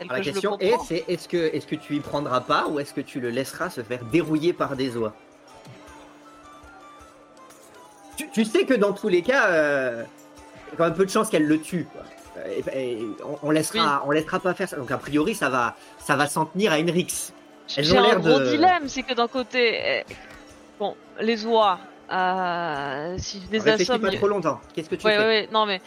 Alors, 0.00 0.12
La 0.12 0.22
je 0.22 0.28
le 0.28 0.32
question 0.32 0.58
est, 0.60 0.76
c'est 0.86 1.04
est-ce 1.08 1.26
que, 1.26 1.36
est 1.36 1.66
que 1.66 1.74
tu 1.74 1.96
y 1.96 2.00
prendras 2.00 2.40
pas 2.40 2.66
ou 2.68 2.78
est-ce 2.78 2.92
que 2.94 3.00
tu 3.00 3.18
le 3.18 3.30
laisseras 3.30 3.70
se 3.70 3.82
faire 3.82 4.04
dérouiller 4.04 4.52
par 4.52 4.76
des 4.76 4.96
oies? 4.96 5.12
Tu, 8.16 8.28
tu 8.30 8.44
sais 8.44 8.64
que 8.64 8.74
dans 8.74 8.92
tous 8.92 9.08
les 9.08 9.22
cas, 9.22 9.50
il 9.50 10.70
y 10.70 10.74
a 10.74 10.76
quand 10.76 10.84
même 10.84 10.94
peu 10.94 11.04
de 11.04 11.10
chances 11.10 11.30
qu'elle 11.30 11.46
le 11.46 11.60
tue. 11.60 11.86
quoi. 11.92 12.02
Et, 12.46 12.98
et 12.98 13.06
on, 13.24 13.48
on 13.48 13.50
laissera, 13.50 14.02
on 14.06 14.10
laissera 14.10 14.40
pas 14.40 14.54
faire 14.54 14.68
ça. 14.68 14.76
Donc 14.76 14.90
a 14.90 14.98
priori, 14.98 15.34
ça 15.34 15.48
va, 15.48 15.76
ça 15.98 16.16
va 16.16 16.26
s'en 16.26 16.46
tenir 16.46 16.72
à. 16.72 16.78
Elles 16.78 17.84
J'ai 17.84 17.96
un 17.98 18.02
l'air 18.02 18.20
gros 18.20 18.38
de- 18.40 18.46
dilemme, 18.46 18.88
c'est 18.88 19.02
que 19.02 19.14
d'un 19.14 19.28
côté, 19.28 19.80
euh, 19.84 20.02
bon, 20.78 20.96
les 21.20 21.44
oies, 21.44 21.78
euh, 22.10 23.14
si 23.18 23.42
je 23.46 23.52
les 23.52 23.58
Réfléchis 23.58 23.90
assomme, 23.90 24.00
pas 24.00 24.10
trop 24.16 24.28
longtemps. 24.28 24.60
Qu'est-ce 24.74 24.88
que 24.88 24.94
tu 24.94 25.06
ouais, 25.06 25.16
fais 25.16 25.24
ouais, 25.26 25.48
non 25.52 25.66
mais, 25.66 25.80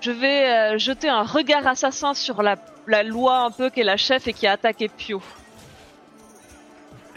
je 0.00 0.10
vais 0.10 0.48
euh, 0.50 0.78
jeter 0.78 1.08
un 1.08 1.22
regard 1.22 1.66
assassin 1.66 2.14
sur 2.14 2.42
la, 2.42 2.56
la 2.86 3.02
loi 3.02 3.38
un 3.38 3.50
peu 3.50 3.70
qui 3.70 3.80
est 3.80 3.84
la 3.84 3.96
chef 3.96 4.26
et 4.28 4.32
qui 4.32 4.46
a 4.46 4.52
attaqué 4.52 4.88
Pio. 4.88 5.20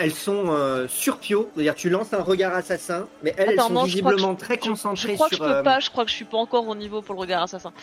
Elles 0.01 0.13
sont 0.13 0.45
euh, 0.47 0.87
sur 0.87 1.17
Pio, 1.17 1.49
c'est-à-dire 1.53 1.75
tu 1.75 1.89
lances 1.89 2.13
un 2.13 2.21
regard 2.23 2.55
assassin, 2.55 3.05
mais 3.21 3.33
elles, 3.37 3.49
Attends, 3.49 3.51
elles 3.51 3.67
sont 3.67 3.73
non, 3.73 3.81
je 3.81 3.85
visiblement 3.87 4.33
très 4.35 4.55
Je, 4.55 4.69
concentrées 4.69 5.09
je 5.09 5.13
crois 5.15 5.27
que 5.29 5.35
je 5.35 5.39
peux 5.41 5.45
euh, 5.47 5.61
pas, 5.61 5.79
je 5.81 5.89
crois 5.89 6.05
que 6.05 6.09
je 6.09 6.15
suis 6.15 6.23
pas 6.25 6.37
encore 6.37 6.67
au 6.69 6.73
niveau 6.75 7.01
pour 7.01 7.15
le 7.15 7.19
regard 7.19 7.43
assassin. 7.43 7.73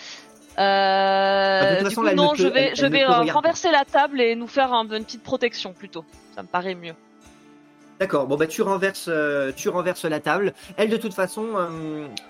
Euh, 0.59 1.61
Ah, 1.61 1.61
de 1.63 1.69
toute 1.69 1.79
du 1.81 1.85
façon, 1.91 2.01
coup, 2.01 2.05
là, 2.07 2.11
elle 2.13 2.17
non, 2.17 2.35
je 2.35 2.47
vais, 2.49 2.61
elle- 2.69 2.77
je 2.77 2.87
elle 2.87 2.97
euh, 2.97 3.33
renverser 3.33 3.71
la 3.71 3.85
table 3.85 4.23
et 4.23 4.35
nous 4.35 4.47
faire 4.47 4.73
un- 4.73 4.89
une 4.89 5.05
petite 5.05 5.23
protection 5.23 5.75
plutôt. 5.75 6.07
Ça 6.35 6.43
me 6.43 6.49
paraît 6.49 6.75
mieux. 6.75 6.95
D'accord, 8.01 8.27
bon 8.27 8.37
bah 8.37 8.47
tu 8.47 8.63
renverses, 8.63 9.07
euh, 9.09 9.53
tu 9.55 9.69
renverses 9.69 10.05
la 10.07 10.21
table. 10.21 10.55
Elles 10.79 10.89
de 10.91 10.97
toute 10.97 11.15
façon, 11.15 11.47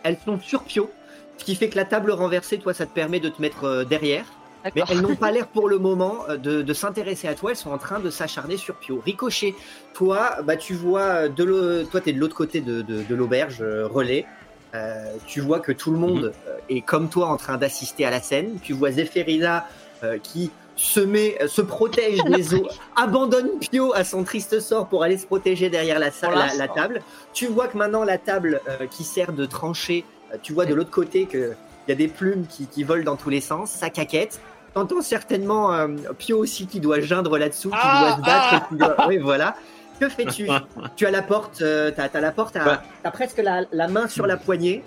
elles 0.03 0.17
sont 0.25 0.41
sur 0.41 0.63
Pio, 0.65 0.91
ce 1.39 1.45
qui 1.45 1.55
fait 1.55 1.69
que 1.69 1.77
la 1.77 1.85
table 1.85 2.11
renversée, 2.11 2.59
toi, 2.59 2.75
ça 2.75 2.87
te 2.87 2.93
permet 2.93 3.21
de 3.21 3.29
te 3.29 3.41
mettre 3.41 3.85
derrière. 3.85 4.25
Mais 4.75 4.83
elles 4.89 5.01
n'ont 5.01 5.17
pas 5.17 5.31
l'air 5.33 5.47
pour 5.49 5.69
le 5.69 5.79
moment 5.79 6.25
euh, 6.29 6.37
de, 6.37 6.63
de 6.63 6.73
s'intéresser 6.75 7.29
à 7.29 7.35
toi. 7.35 7.51
Elles 7.51 7.57
sont 7.57 7.71
en 7.71 7.79
train 7.79 8.01
de 8.01 8.11
s'acharner 8.11 8.57
sur 8.57 8.75
Pio. 8.77 9.01
Ricochet, 9.05 9.55
toi, 9.95 10.37
bah 10.45 10.57
tu 10.57 10.75
vois, 10.75 11.01
euh, 11.03 11.29
de 11.29 11.45
l'au- 11.45 11.85
toi 11.85 12.01
t'es 12.01 12.13
de 12.13 12.19
l'autre 12.21 12.35
côté 12.37 12.61
de, 12.61 12.83
de- 12.83 13.03
de 13.03 13.15
l'auberge 13.15 13.59
euh, 13.61 13.87
relais. 13.87 14.27
Euh, 14.75 15.13
tu 15.27 15.41
vois 15.41 15.61
que 15.61 15.73
tout 15.73 15.91
le 15.91 15.99
monde 15.99 16.33
euh, 16.49 16.57
est 16.69 16.81
comme 16.83 17.09
toi 17.09 17.29
en 17.29 17.37
train 17.37 17.57
d'assister 17.57 18.05
à 18.05 18.11
la 18.11 18.21
scène. 18.21 18.59
Tu 18.63 18.73
vois 18.73 18.91
Zéphérina 18.91 19.67
euh, 20.03 20.19
qui 20.23 20.51
se 20.75 21.01
met, 21.01 21.39
se 21.47 21.63
protège 21.63 22.23
des 22.37 22.55
eaux, 22.55 22.67
abandonne 22.97 23.59
Pio 23.61 23.95
à 23.95 24.05
son 24.05 24.25
triste 24.25 24.61
sort 24.61 24.89
pour 24.89 25.03
aller 25.03 25.17
se 25.17 25.25
protéger 25.27 25.71
derrière 25.71 25.99
la, 25.99 26.11
salle, 26.11 26.33
Pour 26.33 26.59
la, 26.59 26.69
table. 26.69 27.01
Tu 27.33 27.47
vois 27.47 27.69
que 27.69 27.79
maintenant 27.79 28.05
la 28.05 28.19
table 28.19 28.61
euh, 28.69 28.87
qui 28.87 29.05
sert 29.05 29.33
de 29.33 29.47
tranchée, 29.47 30.05
tu 30.43 30.53
vois 30.53 30.67
de 30.67 30.75
l'autre 30.75 30.91
côté 30.91 31.25
que 31.25 31.53
il 31.89 31.91
y 31.91 31.93
a 31.93 31.97
des 31.97 32.09
plumes 32.09 32.47
qui, 32.49 32.67
qui 32.67 32.83
volent 32.83 33.05
dans 33.05 33.17
tous 33.17 33.31
les 33.31 33.41
sens, 33.41 33.71
ça 33.71 33.89
caquette. 33.91 34.41
T'entends 34.77 35.01
certainement 35.01 35.73
euh, 35.73 35.89
Pio 36.19 36.37
aussi 36.37 36.67
qui 36.67 36.81
doit 36.81 37.01
geindre 37.01 37.39
là-dessous, 37.39 37.71
qui 37.71 37.77
Ah, 37.81 38.01
doit 38.09 38.17
se 38.19 38.21
battre. 38.21 38.47
ah. 38.51 38.57
et 38.57 38.69
qui 38.69 38.75
doit- 38.79 39.09
Oui, 39.09 39.17
voilà. 39.17 39.57
Que 39.99 40.07
fais-tu 40.11 40.49
Tu 40.97 41.07
as 41.07 41.11
la 41.11 41.23
porte, 41.23 41.63
euh, 41.63 41.91
t'as, 41.97 42.11
t'as 42.11 42.21
la 42.21 42.31
porte, 42.31 42.57
Bah. 42.63 42.83
t'as 43.03 43.11
presque 43.11 43.39
la, 43.39 43.63
la 43.73 43.89
main 43.89 44.07
sur 44.07 44.27
la 44.27 44.37
poignée 44.37 44.85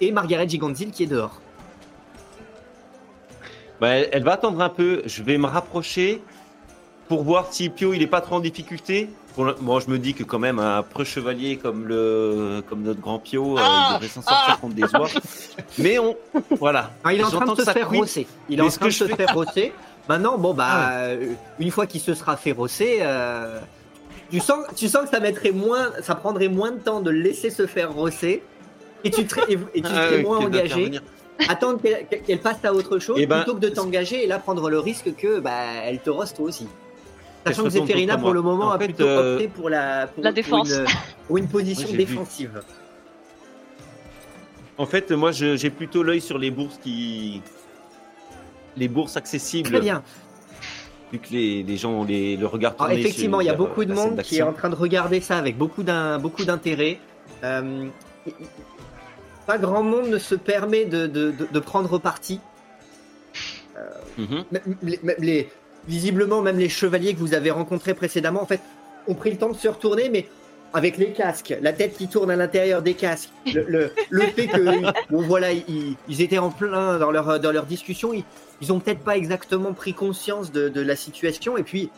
et 0.00 0.12
Margaret 0.12 0.48
Giganzil 0.48 0.92
qui 0.92 1.02
est 1.02 1.06
dehors. 1.06 1.42
Bah, 3.82 3.88
elle, 3.88 4.08
elle 4.12 4.24
va 4.24 4.32
attendre 4.32 4.62
un 4.62 4.70
peu. 4.70 5.02
Je 5.04 5.22
vais 5.22 5.36
me 5.36 5.46
rapprocher 5.46 6.22
pour 7.08 7.22
voir 7.22 7.52
si 7.52 7.68
Pio 7.68 7.92
il 7.92 8.00
est 8.00 8.06
pas 8.06 8.22
trop 8.22 8.36
en 8.36 8.40
difficulté. 8.40 9.10
Pour 9.34 9.44
le- 9.46 9.54
Bon, 9.60 9.80
je 9.80 9.88
me 9.90 9.98
dis 9.98 10.14
que 10.14 10.24
quand 10.24 10.38
même 10.38 10.58
un 10.58 10.82
preux 10.82 11.04
chevalier 11.04 11.56
comme 11.56 11.86
le 11.86 12.62
comme 12.68 12.82
notre 12.82 13.00
grand 13.00 13.18
Pio, 13.18 13.56
euh, 13.58 13.62
Ah 13.62 13.88
il 13.90 13.94
devrait 13.94 14.08
s'en 14.08 14.22
sortir 14.22 14.54
Ah 14.54 14.58
contre 14.60 14.74
des 14.74 14.82
oies. 14.82 15.08
Mais 15.78 15.98
on, 15.98 16.16
voilà. 16.58 16.90
Ah, 17.04 17.12
il 17.14 17.20
est 17.20 17.24
en 17.24 17.30
train 17.30 17.52
de 17.54 17.60
se 17.60 17.70
faire 17.70 17.90
rosser. 17.90 18.26
Il 18.48 18.58
est 18.58 18.62
en 18.62 18.68
train 18.68 18.86
de 18.86 18.90
se 18.92 19.04
faire 19.04 19.34
rosser. 19.34 19.72
Maintenant, 20.08 20.36
bon, 20.36 20.52
bah, 20.52 20.66
Ah 20.68 20.96
euh, 21.04 21.32
une 21.60 21.70
fois 21.70 21.86
qu'il 21.86 22.00
se 22.00 22.12
sera 22.14 22.36
fait 22.36 22.52
rosser, 22.52 22.98
euh, 23.02 23.60
tu, 24.30 24.40
sens, 24.40 24.64
tu 24.76 24.88
sens 24.88 25.04
que 25.04 25.10
ça 25.10 25.20
mettrait 25.20 25.52
moins, 25.52 25.90
ça 26.02 26.14
prendrait 26.16 26.48
moins 26.48 26.72
de 26.72 26.78
temps 26.78 27.00
de 27.00 27.10
le 27.10 27.20
laisser 27.20 27.50
se 27.50 27.66
faire 27.66 27.92
rosser 27.92 28.42
et 29.04 29.10
tu 29.10 29.28
serais, 29.28 29.42
et, 29.48 29.58
et 29.74 29.80
tu 29.82 29.88
Ah 29.90 29.94
serais 30.08 30.16
ouais, 30.16 30.22
moins 30.22 30.38
engagé. 30.38 30.90
Attendre 31.48 31.80
qu'elle 31.80 32.38
passe 32.40 32.58
à 32.64 32.72
autre 32.74 32.98
chose 32.98 33.16
Eh 33.18 33.26
ben, 33.26 33.38
plutôt 33.38 33.54
que 33.54 33.60
de 33.60 33.68
t'engager 33.68 34.24
et 34.24 34.26
là 34.26 34.38
prendre 34.38 34.68
le 34.68 34.78
risque 34.78 35.14
que 35.16 35.40
bah, 35.40 35.52
elle 35.84 35.98
te 36.00 36.10
roste 36.10 36.36
toi 36.36 36.46
aussi. 36.46 36.66
Sachant 37.46 37.64
que 37.64 37.78
contre 37.78 38.20
pour 38.20 38.32
le 38.34 38.42
moment 38.42 38.66
En 38.66 38.70
a 38.72 38.78
fait, 38.78 38.84
plutôt 38.86 39.04
euh, 39.06 39.34
opté 39.34 39.48
pour 39.48 39.68
la, 39.68 40.06
pour, 40.06 40.22
La 40.22 40.30
pour 40.30 40.34
défense. 40.34 40.70
une, 40.70 40.84
pour 41.26 41.36
une 41.38 41.48
position 41.48 41.88
Moi, 41.88 41.96
j'ai 41.98 42.04
vu. 42.04 42.12
défensive. 42.14 42.62
En 44.78 44.86
fait, 44.86 45.10
moi, 45.10 45.32
j'ai 45.32 45.70
plutôt 45.70 46.02
l'œil 46.02 46.20
sur 46.20 46.38
les 46.38 46.50
bourses 46.50 46.78
qui. 46.82 47.42
Les 48.76 48.88
bourses 48.88 49.16
accessibles. 49.16 49.70
Très 49.70 49.80
bien. 49.80 50.02
Vu 51.12 51.18
que 51.18 51.28
les, 51.30 51.62
les 51.62 51.76
gens 51.76 51.90
ont 51.90 52.04
les, 52.04 52.36
le 52.38 52.46
regard 52.46 52.72
Alors, 52.78 52.86
tourné 52.88 53.00
effectivement, 53.00 53.40
il 53.42 53.46
y 53.46 53.50
a 53.50 53.52
euh, 53.52 53.56
beaucoup 53.56 53.84
de 53.84 53.92
monde 53.92 54.22
qui 54.22 54.38
est 54.38 54.42
en 54.42 54.54
train 54.54 54.70
de 54.70 54.74
regarder 54.74 55.20
ça 55.20 55.36
avec 55.36 55.58
beaucoup 55.58 55.82
d'un- 55.82 56.18
beaucoup 56.18 56.44
d'intérêt. 56.44 56.98
Euh, 57.44 57.88
pas 59.46 59.58
grand 59.58 59.82
monde 59.82 60.06
ne 60.08 60.18
se 60.18 60.34
permet 60.34 60.86
de, 60.86 61.06
de- 61.06 61.32
de- 61.32 61.48
de 61.52 61.60
prendre 61.60 61.98
parti. 61.98 62.40
Mhm. 64.16 64.44
Les, 64.82 65.00
même 65.02 65.16
les- 65.18 65.50
visiblement, 65.88 66.42
même 66.42 66.58
les 66.58 66.68
chevaliers 66.68 67.14
que 67.14 67.20
vous 67.20 67.34
avez 67.34 67.50
rencontrés 67.50 67.94
précédemment, 67.94 68.42
en 68.42 68.46
fait, 68.46 68.60
ont 69.08 69.14
pris 69.14 69.30
le 69.30 69.36
temps 69.36 69.50
de 69.50 69.56
se 69.56 69.68
retourner, 69.68 70.08
mais 70.08 70.26
avec 70.74 70.96
les 70.96 71.12
casques, 71.12 71.54
la 71.60 71.72
tête 71.72 71.96
qui 71.96 72.08
tourne 72.08 72.30
à 72.30 72.36
l'intérieur 72.36 72.82
des 72.82 72.94
casques, 72.94 73.30
le, 73.52 73.64
le, 73.68 73.92
le 74.10 74.22
fait 74.22 74.46
que, 74.46 75.10
bon 75.10 75.20
voilà, 75.22 75.52
ils, 75.52 75.96
ils 76.08 76.22
étaient 76.22 76.38
en 76.38 76.50
plein 76.50 76.98
dans 76.98 77.10
leur, 77.10 77.38
dans 77.40 77.52
leur 77.52 77.66
discussion, 77.66 78.14
ils, 78.14 78.24
ils 78.60 78.72
ont 78.72 78.80
peut-être 78.80 79.00
pas 79.00 79.16
exactement 79.16 79.74
pris 79.74 79.92
conscience 79.92 80.50
de, 80.50 80.68
de 80.68 80.80
la 80.80 80.96
situation, 80.96 81.58
et 81.58 81.62
puis 81.62 81.90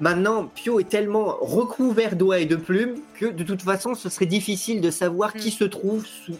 maintenant, 0.00 0.50
Pio 0.54 0.80
est 0.80 0.88
tellement 0.88 1.36
recouvert 1.40 2.16
d'oies 2.16 2.38
et 2.38 2.46
de 2.46 2.56
plumes 2.56 2.94
que 3.18 3.26
de 3.26 3.44
toute 3.44 3.62
façon, 3.62 3.94
ce 3.94 4.08
serait 4.08 4.26
difficile 4.26 4.80
de 4.80 4.90
savoir 4.90 5.34
qui 5.34 5.50
se 5.50 5.64
trouve 5.64 6.06
sous, 6.06 6.36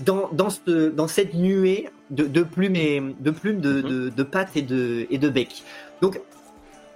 dans, 0.00 0.28
dans, 0.32 0.50
ce- 0.50 0.90
dans 0.90 1.08
cette 1.08 1.34
nuée 1.34 1.88
de, 2.10 2.24
de 2.26 2.42
plumes, 2.42 2.76
et, 2.76 3.00
de, 3.20 3.30
plumes 3.30 3.60
de, 3.60 3.80
de, 3.80 4.08
de 4.10 4.22
pattes 4.22 4.56
et 4.56 4.62
de, 4.62 5.06
et 5.10 5.18
de 5.18 5.28
bec. 5.28 5.62
Donc, 6.02 6.20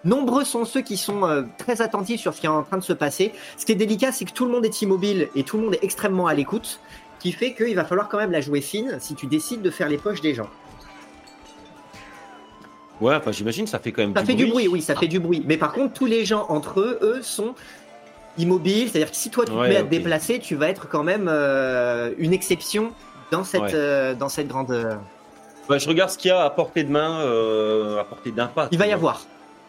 nombreux 0.04 0.44
sont 0.44 0.64
ceux 0.64 0.82
qui 0.82 0.96
sont 0.96 1.24
euh, 1.24 1.42
très 1.58 1.80
attentifs 1.82 2.20
sur 2.20 2.34
ce 2.34 2.40
qui 2.40 2.46
est 2.46 2.50
en 2.50 2.62
train 2.62 2.78
de 2.78 2.82
se 2.84 2.92
passer. 2.92 3.32
Ce 3.56 3.64
qui 3.66 3.72
est 3.72 3.76
délicat, 3.76 4.12
c'est 4.12 4.24
que 4.24 4.32
tout 4.32 4.44
le 4.44 4.52
monde 4.52 4.64
est 4.64 4.82
immobile 4.82 5.28
et 5.34 5.42
tout 5.42 5.56
le 5.56 5.64
monde 5.64 5.74
est 5.74 5.84
extrêmement 5.84 6.26
à 6.26 6.34
l'écoute, 6.34 6.80
qui 7.18 7.32
fait 7.32 7.54
qu'il 7.54 7.74
va 7.74 7.84
falloir 7.84 8.08
quand 8.08 8.18
même 8.18 8.30
la 8.32 8.40
jouer 8.40 8.60
fine 8.60 8.96
si 9.00 9.14
tu 9.14 9.26
décides 9.26 9.62
de 9.62 9.70
faire 9.70 9.88
les 9.88 9.98
poches 9.98 10.20
des 10.20 10.34
gens. 10.34 10.48
Ouais, 13.00 13.14
enfin, 13.14 13.32
j'imagine, 13.32 13.66
ça 13.66 13.78
fait 13.78 13.92
quand 13.92 14.02
même 14.02 14.14
Ça 14.14 14.20
du 14.20 14.26
fait 14.26 14.32
bruit. 14.34 14.44
du 14.44 14.50
bruit, 14.50 14.68
oui, 14.68 14.82
ça 14.82 14.94
fait 14.94 15.08
du 15.08 15.20
bruit. 15.20 15.42
Mais 15.46 15.56
par 15.56 15.72
contre, 15.72 15.94
tous 15.94 16.04
les 16.04 16.26
gens 16.26 16.44
entre 16.50 16.80
eux, 16.80 16.98
eux, 17.00 17.22
sont 17.22 17.54
immobiles. 18.38 18.88
C'est-à-dire 18.90 19.10
que 19.10 19.16
si 19.16 19.30
toi 19.30 19.44
tu 19.44 19.52
te 19.52 19.56
Ouais, 19.56 19.68
mets 19.68 19.76
à 19.76 19.82
te 19.82 19.88
déplacer, 19.88 20.38
tu 20.38 20.54
vas 20.56 20.68
être 20.68 20.88
quand 20.88 21.02
même 21.02 21.26
euh, 21.28 22.12
une 22.18 22.32
exception 22.32 22.92
dans 23.30 23.44
cette, 23.44 23.60
Ouais. 23.62 23.70
euh, 23.74 24.14
dans 24.14 24.28
cette 24.28 24.48
grande. 24.48 24.70
euh, 24.70 24.94
Bah, 25.68 25.78
je 25.78 25.88
regarde 25.88 26.10
ce 26.10 26.18
qu'il 26.18 26.30
y 26.30 26.32
a 26.32 26.42
à 26.44 26.50
portée 26.50 26.82
de 26.84 26.90
main, 26.90 27.20
euh, 27.20 27.98
à 28.00 28.04
portée 28.04 28.32
d'un 28.32 28.46
pas. 28.46 28.68
Il 28.72 28.78
va 28.78 28.86
y 28.86 28.92
avoir. 28.92 29.22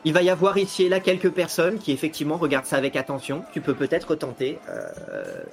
Il 0.04 0.14
va 0.14 0.24
y 0.24 0.32
avoir 0.32 0.58
ici 0.58 0.86
et 0.86 0.90
là 0.90 1.00
quelques 1.00 1.30
personnes 1.30 1.78
qui 1.78 1.92
effectivement 1.92 2.38
regardent 2.38 2.66
ça 2.66 2.78
avec 2.78 2.96
attention. 2.96 3.44
Tu 3.54 3.62
peux 3.62 3.76
peut-être 3.76 4.16
tenter. 4.16 4.58
euh, 4.68 5.44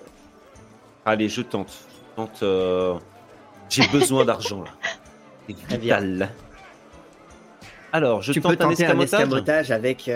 Allez, 1.05 1.29
je 1.29 1.43
tente. 1.43 1.71
Je 1.71 2.17
tente. 2.17 2.43
euh, 2.43 2.95
J'ai 3.69 3.87
besoin 3.89 4.25
d'argent 4.25 4.63
là. 4.63 4.71
C'est 5.47 5.77
vital. 5.79 6.31
Alors, 7.93 8.23
je 8.23 8.33
tu 8.33 8.41
tente 8.41 8.53
peux 8.53 8.57
tenter 8.57 8.85
un 8.87 8.99
escamotage. 9.01 9.21
escamotage 9.21 9.71
avec. 9.71 10.11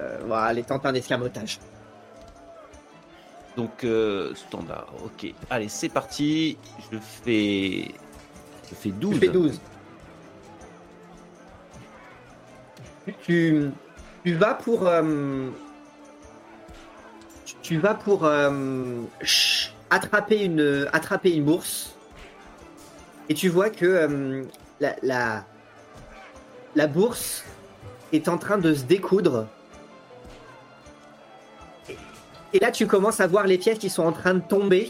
Euh, 0.00 0.18
voilà, 0.26 0.44
allez, 0.44 0.62
tente 0.62 0.84
un 0.86 0.94
escamotage. 0.94 1.58
Donc 3.56 3.84
euh, 3.84 4.34
standard. 4.34 4.88
Ok. 5.04 5.32
Allez, 5.48 5.68
c'est 5.68 5.88
parti. 5.88 6.58
Je 6.92 6.98
fais. 6.98 7.94
Je 8.68 8.74
fais 8.74 8.90
12. 8.90 9.14
Tu 9.14 9.20
fais 9.20 9.28
12. 9.28 9.60
Tu, 13.22 13.70
tu 14.24 14.34
vas 14.34 14.54
pour. 14.54 14.86
euh, 14.86 15.48
tu- 17.62 17.78
vas 17.78 17.94
pour 17.94 18.28
attraper, 19.90 20.44
une, 20.44 20.88
attraper 20.92 21.30
une 21.34 21.44
bourse. 21.44 21.94
Et 23.28 23.34
tu 23.34 23.48
vois 23.48 23.70
que 23.70 24.44
la, 24.80 24.96
la, 25.02 25.44
la 26.74 26.86
bourse 26.86 27.44
est 28.12 28.28
en 28.28 28.38
train 28.38 28.58
de 28.58 28.74
se 28.74 28.84
découdre. 28.84 29.46
Et 32.56 32.58
là, 32.58 32.70
tu 32.70 32.86
commences 32.86 33.20
à 33.20 33.26
voir 33.26 33.46
les 33.46 33.58
pièces 33.58 33.78
qui 33.78 33.90
sont 33.90 34.02
en 34.04 34.12
train 34.12 34.32
de 34.32 34.40
tomber. 34.40 34.88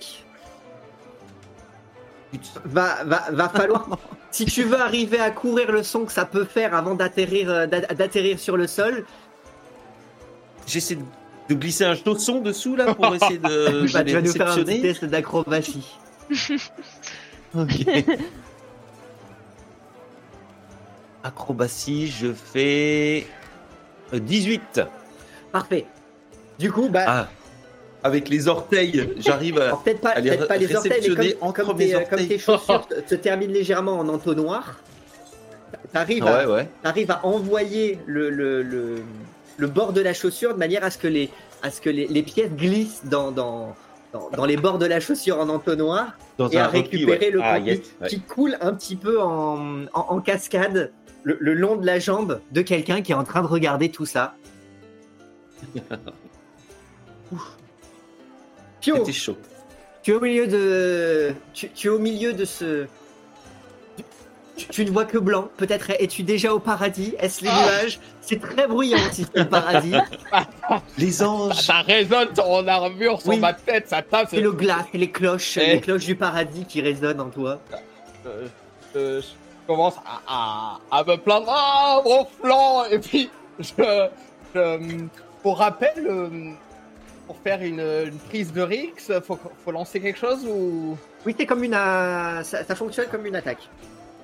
Va, 2.65 3.03
va, 3.05 3.25
va 3.33 3.49
falloir. 3.49 3.89
si 4.31 4.45
tu 4.45 4.63
veux 4.63 4.79
arriver 4.81 5.19
à 5.19 5.33
courir 5.33 5.73
le 5.73 5.83
son 5.83 6.05
que 6.05 6.13
ça 6.13 6.25
peut 6.25 6.45
faire 6.45 6.75
avant 6.77 6.95
d'atterrir, 6.95 7.51
euh, 7.51 7.67
d'a- 7.67 7.81
d'atterrir 7.93 8.39
sur 8.39 8.57
le 8.57 8.69
sol, 8.69 9.05
J'essaie 10.65 10.95
de- 10.97 11.03
de 11.49 11.55
glisser 11.55 11.85
un 11.85 11.95
chausson 11.97 12.41
dessous 12.41 12.77
là 12.77 12.95
pour 12.95 13.13
essayer 13.15 13.39
de, 13.39 13.87
bah, 13.93 14.05
tu 14.05 14.13
vas 14.13 14.21
nous 14.23 14.33
faire 14.33 14.51
un 14.53 14.57
petit 14.65 14.81
test 14.83 15.05
d'acrobatie. 15.05 15.97
Ok. 17.57 17.87
Acrobatie, 21.25 22.07
je 22.09 22.33
fais 22.33 23.27
euh, 24.13 24.19
18. 24.21 24.81
Parfait. 25.53 25.87
Du 26.59 26.71
coup, 26.71 26.89
bah, 26.89 27.05
Ah, 27.07 27.29
avec 28.07 28.29
les 28.29 28.49
orteils, 28.49 29.09
j'arrive 29.19 29.59
à. 29.61 29.77
peut-être 29.77 30.01
pas, 30.01 30.15
les 30.21 30.75
orteils, 30.75 31.15
mais 31.19 31.33
comme, 31.35 31.49
entre 31.49 31.65
comme 31.65 31.77
mes 31.77 31.89
tes, 31.89 31.95
euh, 31.95 31.99
orteils. 32.01 32.19
comme 32.19 32.29
tes 32.29 32.39
chaussures 32.39 32.89
se 33.07 33.15
terminent 33.17 33.53
légèrement 33.53 33.99
en 33.99 34.09
entonnoir, 34.09 34.81
t'arrives 35.93 36.25
Ouais, 36.25 36.31
à, 36.31 36.49
ouais. 36.51 36.69
t'arrives 36.83 37.11
à 37.11 37.25
envoyer 37.27 37.99
le, 38.07 38.31
le, 38.31 38.63
le, 38.63 39.03
le 39.59 39.67
bord 39.67 39.93
de 39.93 40.01
la 40.01 40.15
chaussure 40.15 40.55
de 40.55 40.59
manière 40.59 40.85
à 40.85 40.91
ce 40.91 40.99
que 40.99 41.09
les, 41.09 41.31
à 41.63 41.71
ce 41.71 41.81
que 41.81 41.91
les, 41.91 42.07
les 42.07 42.23
pièces 42.23 42.53
glissent 42.53 43.03
dans, 43.05 43.31
dans, 43.33 43.75
dans, 44.13 44.31
dans 44.31 44.45
les 44.47 44.57
bords 44.57 44.79
de 44.79 44.87
la 44.87 45.01
chaussure 45.01 45.39
en 45.41 45.49
entonnoir 45.49 46.17
Dans 46.39 46.49
et 46.49 46.57
à 46.59 46.67
repli, 46.69 46.81
récupérer 47.05 47.27
ouais. 47.27 47.31
le 47.33 47.41
Ah, 47.43 47.55
contenu 47.59 47.71
yes, 47.73 47.81
ouais. 48.01 48.09
qui 48.09 48.21
coule 48.21 48.57
un 48.61 48.73
petit 48.75 48.97
peu 48.97 49.21
en, 49.21 49.85
en, 49.93 50.01
en 50.09 50.21
cascade 50.21 50.93
le, 51.25 51.37
le 51.41 51.55
long 51.55 51.77
de 51.77 51.85
la 51.85 51.99
jambe 51.99 52.41
de 52.53 52.63
quelqu'un 52.63 53.03
qui 53.03 53.13
est 53.13 53.17
en 53.17 53.25
train 53.25 53.43
de 53.43 53.49
regarder 53.49 53.89
tout 53.91 54.07
ça. 54.07 54.35
Ouf. 57.33 57.57
Pio, 58.93 58.97
C'était 58.99 59.13
chaud. 59.13 59.37
tu 60.03 60.13
es 60.13 60.15
au 60.15 60.21
milieu 60.21 60.47
de, 60.47 61.35
tu, 61.53 61.69
tu 61.71 61.87
es 61.89 61.91
au 61.91 61.99
milieu 61.99 62.33
de 62.33 62.45
ce, 62.45 62.87
tu, 64.57 64.67
tu 64.69 64.85
ne 64.85 64.91
vois 64.91 65.05
que 65.05 65.19
blanc. 65.19 65.49
Peut-être 65.57 65.91
es-tu 65.91 66.23
déjà 66.23 66.55
au 66.55 66.59
paradis 66.61 67.15
Est-ce 67.19 67.45
les 67.45 67.51
nuages? 67.51 67.99
C'est 68.21 68.41
très 68.41 68.67
bruyant 68.67 68.99
si 69.13 69.25
c'est 69.25 69.41
le 69.41 69.49
paradis. 69.49 69.93
Les 70.99 71.23
anges 71.23 71.55
Ça 71.61 71.83
résonne 71.83 72.35
sur 72.35 72.47
mon 72.47 72.67
armure, 72.67 73.21
sur 73.21 73.31
Oui. 73.31 73.39
ma 73.39 73.53
tête, 73.53 73.89
ça 73.89 74.03
tape. 74.03 74.29
C'est 74.31 74.41
le 74.41 74.51
glas, 74.53 74.87
c'est 74.91 74.99
les 74.99 75.11
cloches, 75.11 75.59
Eh. 75.59 75.75
les 75.75 75.81
cloches 75.81 76.07
du 76.07 76.17
paradis 76.17 76.65
qui 76.65 76.81
résonnent 76.81 77.21
en 77.21 77.29
toi. 77.31 77.61
Euh, 78.27 78.47
je, 78.95 79.21
je 79.21 79.27
commence 79.67 79.95
à, 80.27 80.79
à, 80.91 80.99
à 81.01 81.05
me 81.05 81.17
plaindre. 81.17 81.47
Ah, 81.49 82.01
mon 82.05 82.25
flanc 82.25 82.85
Et 82.91 82.99
puis, 82.99 83.31
je, 83.61 83.67
je- 84.55 85.05
pour 85.43 85.59
rappel, 85.59 85.93
euh, 86.09 86.29
pour 87.27 87.37
faire 87.39 87.63
une, 87.63 87.81
une 87.81 88.19
prise 88.29 88.53
de 88.53 88.63
Rix, 88.63 88.93
faut, 89.25 89.39
faut 89.65 89.73
lancer 89.73 90.01
quelque 90.01 90.19
chose 90.19 90.45
ou? 90.47 90.97
Oui, 91.25 91.35
c'est 91.39 91.47
comme 91.47 91.65
une, 91.65 91.75
euh, 91.75 92.43
ça, 92.43 92.65
ça 92.65 92.75
fonctionne 92.75 93.07
comme 93.11 93.27
une 93.27 93.35
attaque, 93.37 93.69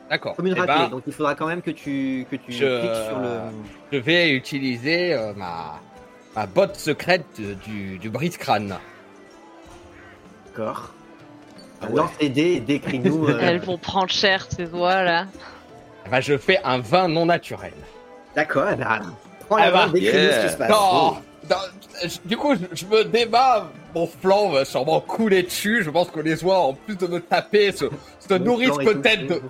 D'accord. 0.09 0.37
comme 0.37 0.47
une 0.47 0.55
Eh 0.57 0.61
raclée. 0.61 0.75
ben, 0.85 0.89
Donc 0.91 1.03
il 1.07 1.13
faudra 1.13 1.35
quand 1.35 1.47
même 1.47 1.63
que 1.63 1.71
tu, 1.73 2.27
que 2.31 2.37
tu 2.37 2.53
Je- 2.53 2.81
cliques 2.81 3.09
sur 3.09 3.19
le. 3.19 3.39
je 3.93 3.99
vais 3.99 4.31
utiliser 4.31 5.15
euh, 5.15 5.33
ma, 5.35 5.81
ma 6.37 6.47
botte 6.47 6.77
secrète 6.77 7.25
du, 7.65 7.99
du 7.99 8.09
brise-crâne. 8.11 8.77
D'accord. 10.47 10.93
Ah 11.81 11.87
ouais. 11.89 11.97
Lance 11.97 12.11
les 12.21 12.29
dés 12.29 12.53
et 12.53 12.61
décris-nous. 12.61 13.29
euh, 13.29 13.39
Elles 13.43 13.61
vont 13.61 13.79
prendre 13.79 14.11
cher, 14.11 14.47
ces 14.49 14.65
voix 14.65 15.03
là. 15.03 15.27
Eh 16.07 16.11
ben, 16.11 16.21
je 16.21 16.37
fais 16.39 16.59
un 16.65 16.79
vin 16.79 17.09
non 17.09 17.27
naturel. 17.27 17.73
D'accord, 18.37 18.67
eh 18.73 18.77
ben, 18.77 19.01
prends 19.49 19.57
la 19.57 19.65
Ah 19.65 19.71
bah, 19.71 19.87
main, 19.87 19.93
décris-nous 19.93 20.23
yeah. 20.23 20.41
ce 20.43 20.47
qui 20.47 20.53
se 20.53 20.59
passe. 20.59 20.69
Du 22.25 22.37
coup, 22.37 22.55
je, 22.55 22.65
je 22.73 22.87
me 22.87 23.05
débat, 23.05 23.71
mon 23.95 24.07
flanc 24.07 24.51
va 24.51 24.65
sûrement 24.65 25.01
couler 25.01 25.43
dessus. 25.43 25.83
Je 25.85 25.91
pense 25.91 26.09
que 26.11 26.21
les 26.21 26.43
oies, 26.45 26.59
en 26.59 26.75
plus 26.75 26.97
de 26.97 27.07
me 27.07 27.21
taper, 27.21 27.73
se, 27.73 27.87
nourrissent 28.35 28.79
peut-être 28.79 29.27
de, 29.27 29.43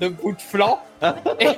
de, 0.00 0.08
de, 0.08 0.14
flanc. 0.38 0.80
et 1.40 1.48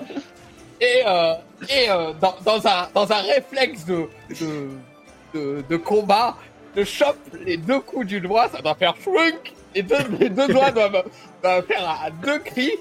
et, 0.81 1.03
euh, 1.07 1.35
et 1.69 1.91
euh, 1.91 2.13
dans, 2.21 2.35
dans, 2.45 2.67
un, 2.67 2.89
dans 2.93 3.11
un 3.11 3.23
réflexe 3.23 3.85
de, 3.87 5.77
combat, 5.77 6.37
je 6.77 6.85
chope 6.85 7.17
les 7.45 7.57
deux 7.57 7.81
coups 7.81 8.07
du 8.07 8.21
doigt, 8.21 8.49
ça 8.49 8.61
doit 8.61 8.75
faire 8.75 8.95
chouink 9.03 9.55
Les 9.75 9.83
deux, 9.83 9.97
les 10.21 10.29
deux 10.29 10.49
doigts 10.49 10.71
doivent, 10.71 11.05
doivent 11.43 11.65
faire 11.67 11.89
à, 11.89 12.07
à 12.07 12.11
deux 12.11 12.39
cris. 12.41 12.73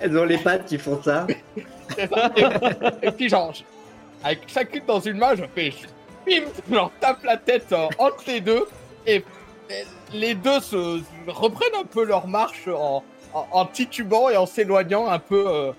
Elles 0.00 0.18
ont 0.18 0.24
les 0.24 0.38
pattes 0.38 0.66
qui 0.66 0.78
font 0.78 1.00
ça. 1.02 1.26
ça. 1.96 2.32
Et, 2.36 3.06
et 3.06 3.10
puis 3.12 3.28
genre, 3.28 3.52
avec 4.24 4.48
chacune 4.48 4.82
dans 4.86 5.00
une 5.00 5.18
main, 5.18 5.34
je 5.36 5.44
fais 5.54 5.72
bim, 6.26 6.46
je 6.68 6.74
leur 6.74 6.90
tape 7.00 7.22
la 7.24 7.36
tête 7.36 7.66
euh, 7.72 7.86
entre 7.98 8.24
les 8.26 8.40
deux 8.40 8.64
et, 9.06 9.16
et 9.70 9.84
les 10.12 10.34
deux 10.34 10.60
se 10.60 11.00
reprennent 11.28 11.74
un 11.80 11.84
peu 11.84 12.04
leur 12.04 12.26
marche 12.26 12.66
en, 12.68 13.04
en, 13.34 13.46
en 13.52 13.66
titubant 13.66 14.30
et 14.30 14.36
en 14.36 14.46
s'éloignant 14.46 15.06
un 15.08 15.18
peu, 15.18 15.44
euh, 15.46 15.72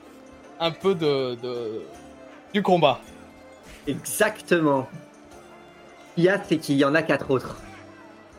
un 0.59 0.71
peu 0.71 0.93
de, 0.95 1.35
de- 1.41 1.81
du 2.53 2.61
combat. 2.61 2.99
Exactement. 3.87 4.87
Ce 6.11 6.15
qu'il 6.15 6.23
y 6.25 6.29
a, 6.29 6.41
c'est 6.47 6.57
qu'il 6.57 6.77
y 6.77 6.85
en 6.85 6.95
a 6.95 7.01
quatre 7.01 7.29
autres. 7.31 7.57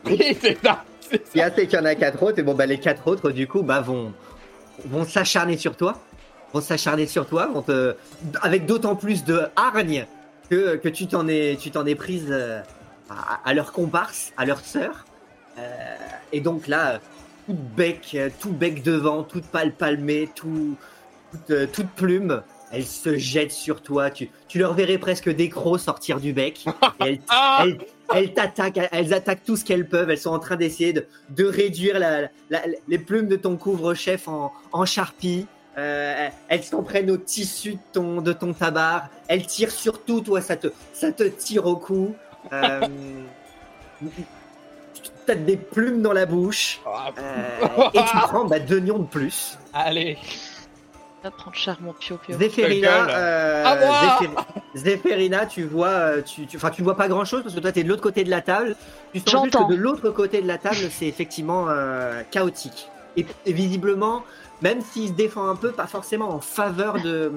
Oui, 0.05 0.37
c'est 0.41 0.57
ça. 0.63 0.83
Ce 1.01 1.17
qu'il 1.17 1.39
y 1.39 1.41
a, 1.41 1.51
c'est 1.53 1.67
qu'il 1.67 1.77
y 1.77 1.81
en 1.81 1.85
a 1.85 1.95
quatre 1.95 2.23
autres, 2.23 2.39
et 2.39 2.43
bon, 2.43 2.53
bah, 2.53 2.65
les 2.65 2.79
quatre 2.79 3.07
autres, 3.07 3.31
du 3.31 3.45
coup, 3.47 3.61
bah, 3.61 3.81
vont, 3.81 4.13
vont 4.85 5.03
s'acharner 5.05 5.57
sur 5.57 5.75
toi. 5.75 5.99
Vont 6.53 6.61
s'acharner 6.61 7.07
sur 7.07 7.25
toi, 7.27 7.47
vont 7.47 7.61
te, 7.61 7.95
avec 8.41 8.65
d'autant 8.65 8.95
plus 8.95 9.23
de 9.25 9.41
hargne 9.55 10.05
que, 10.49 10.75
que 10.77 10.87
tu 10.89 11.07
t'en 11.07 11.27
es, 11.27 11.57
tu 11.59 11.71
t'en 11.71 11.85
es 11.85 11.93
prise 11.95 12.27
euh, 12.29 12.61
à, 13.09 13.39
à 13.43 13.53
leur 13.53 13.71
comparse, 13.73 14.31
à 14.37 14.45
leur 14.45 14.59
sœur. 14.61 15.05
Euh, 15.59 15.95
et 16.31 16.39
donc 16.39 16.67
là, 16.67 16.99
tout 17.47 17.53
bec, 17.75 18.17
tout 18.39 18.51
bec 18.51 18.81
devant, 18.83 19.23
toute 19.23 19.45
pâle 19.45 19.73
palmée, 19.73 20.29
tout, 20.35 20.75
toute, 21.31 21.49
euh, 21.51 21.67
toute 21.71 21.89
plume, 21.89 22.41
elles 22.71 22.85
se 22.85 23.17
jettent 23.17 23.51
sur 23.51 23.81
toi. 23.81 24.09
Tu, 24.09 24.29
tu 24.47 24.59
leur 24.59 24.73
verrais 24.73 24.97
presque 24.97 25.29
des 25.29 25.49
crocs 25.49 25.79
sortir 25.81 26.19
du 26.21 26.31
bec. 26.33 26.65
Et 27.05 27.05
elles, 27.05 27.19
Ah 27.29 27.63
elles, 27.65 27.77
elles 28.13 28.33
t'attaquent, 28.33 28.87
elles 28.91 29.13
attaquent 29.13 29.43
tout 29.45 29.57
ce 29.57 29.65
qu'elles 29.65 29.87
peuvent. 29.87 30.09
Elles 30.09 30.17
sont 30.17 30.31
en 30.31 30.39
train 30.39 30.55
d'essayer 30.55 30.93
de, 30.93 31.05
de 31.29 31.45
réduire 31.45 31.99
la- 31.99 32.29
la- 32.49 32.63
les 32.87 32.99
plumes 32.99 33.27
de 33.27 33.35
ton 33.35 33.57
couvre-chef 33.57 34.27
en, 34.29 34.53
en 34.71 34.85
charpie. 34.85 35.45
Euh, 35.77 36.27
elles 36.49 36.63
s'en 36.63 36.81
prennent 36.81 37.11
au 37.11 37.17
tissu 37.17 37.73
de 37.73 37.79
ton, 37.93 38.21
de 38.21 38.33
ton 38.33 38.53
tabac. 38.53 39.09
Elles 39.27 39.45
tirent 39.45 39.71
sur 39.71 40.01
tout, 40.03 40.21
toi, 40.21 40.41
ça 40.41 40.55
te, 40.55 40.67
ça 40.93 41.11
te 41.11 41.23
tire 41.23 41.65
au 41.67 41.75
cou. 41.75 42.15
Euh, 42.53 42.81
T'as 45.25 45.35
des 45.35 45.57
plumes 45.57 46.01
dans 46.01 46.13
la 46.13 46.25
bouche. 46.25 46.79
Ah, 46.85 47.09
Euh, 47.17 47.89
et 47.93 47.99
tu 47.99 48.17
prends 48.23 48.45
bah, 48.45 48.59
deux 48.59 48.79
nions 48.79 48.99
de 48.99 49.07
plus. 49.07 49.57
Allez. 49.73 50.17
Va 51.23 51.31
prendre 51.31 51.55
cher 51.57 51.77
mon 51.81 51.91
pio 51.93 52.17
pio. 52.17 52.37
Zéphérina, 52.37 52.87
gueule. 52.87 53.07
euh, 53.11 53.65
À 53.65 53.75
moi 53.75 53.99
Zéphéri- 54.19 54.45
Zéphérina, 54.75 55.45
tu 55.45 55.63
vois, 55.63 55.87
euh, 55.89 56.21
tu, 56.21 56.45
tu, 56.47 56.55
enfin, 56.57 56.69
tu 56.69 56.81
ne 56.81 56.85
vois 56.85 56.95
pas 56.95 57.07
grand 57.09 57.25
chose 57.25 57.43
parce 57.43 57.53
que 57.53 57.59
toi, 57.59 57.71
tu 57.73 57.79
es 57.79 57.83
de 57.83 57.89
l'autre 57.89 58.01
côté 58.03 58.23
de 58.23 58.29
la 58.29 58.41
table. 58.41 58.75
Tu 59.13 59.19
sens 59.19 59.43
juste 59.43 59.53
J'entends. 59.53 59.67
que 59.67 59.73
de 59.73 59.77
l'autre 59.77 60.09
côté 60.11 60.41
de 60.41 60.47
la 60.47 60.57
table, 60.57 60.77
c'est 60.91 61.07
effectivement 61.07 61.65
euh, 61.69 62.21
chaotique. 62.31 62.87
Et, 63.17 63.25
et 63.45 63.51
visiblement, 63.51 64.23
même 64.61 64.81
s'il 64.81 65.09
se 65.09 65.13
défend 65.13 65.47
un 65.49 65.55
peu, 65.55 65.71
pas 65.71 65.87
forcément 65.87 66.29
en 66.29 66.39
faveur 66.39 67.01
de, 67.01 67.31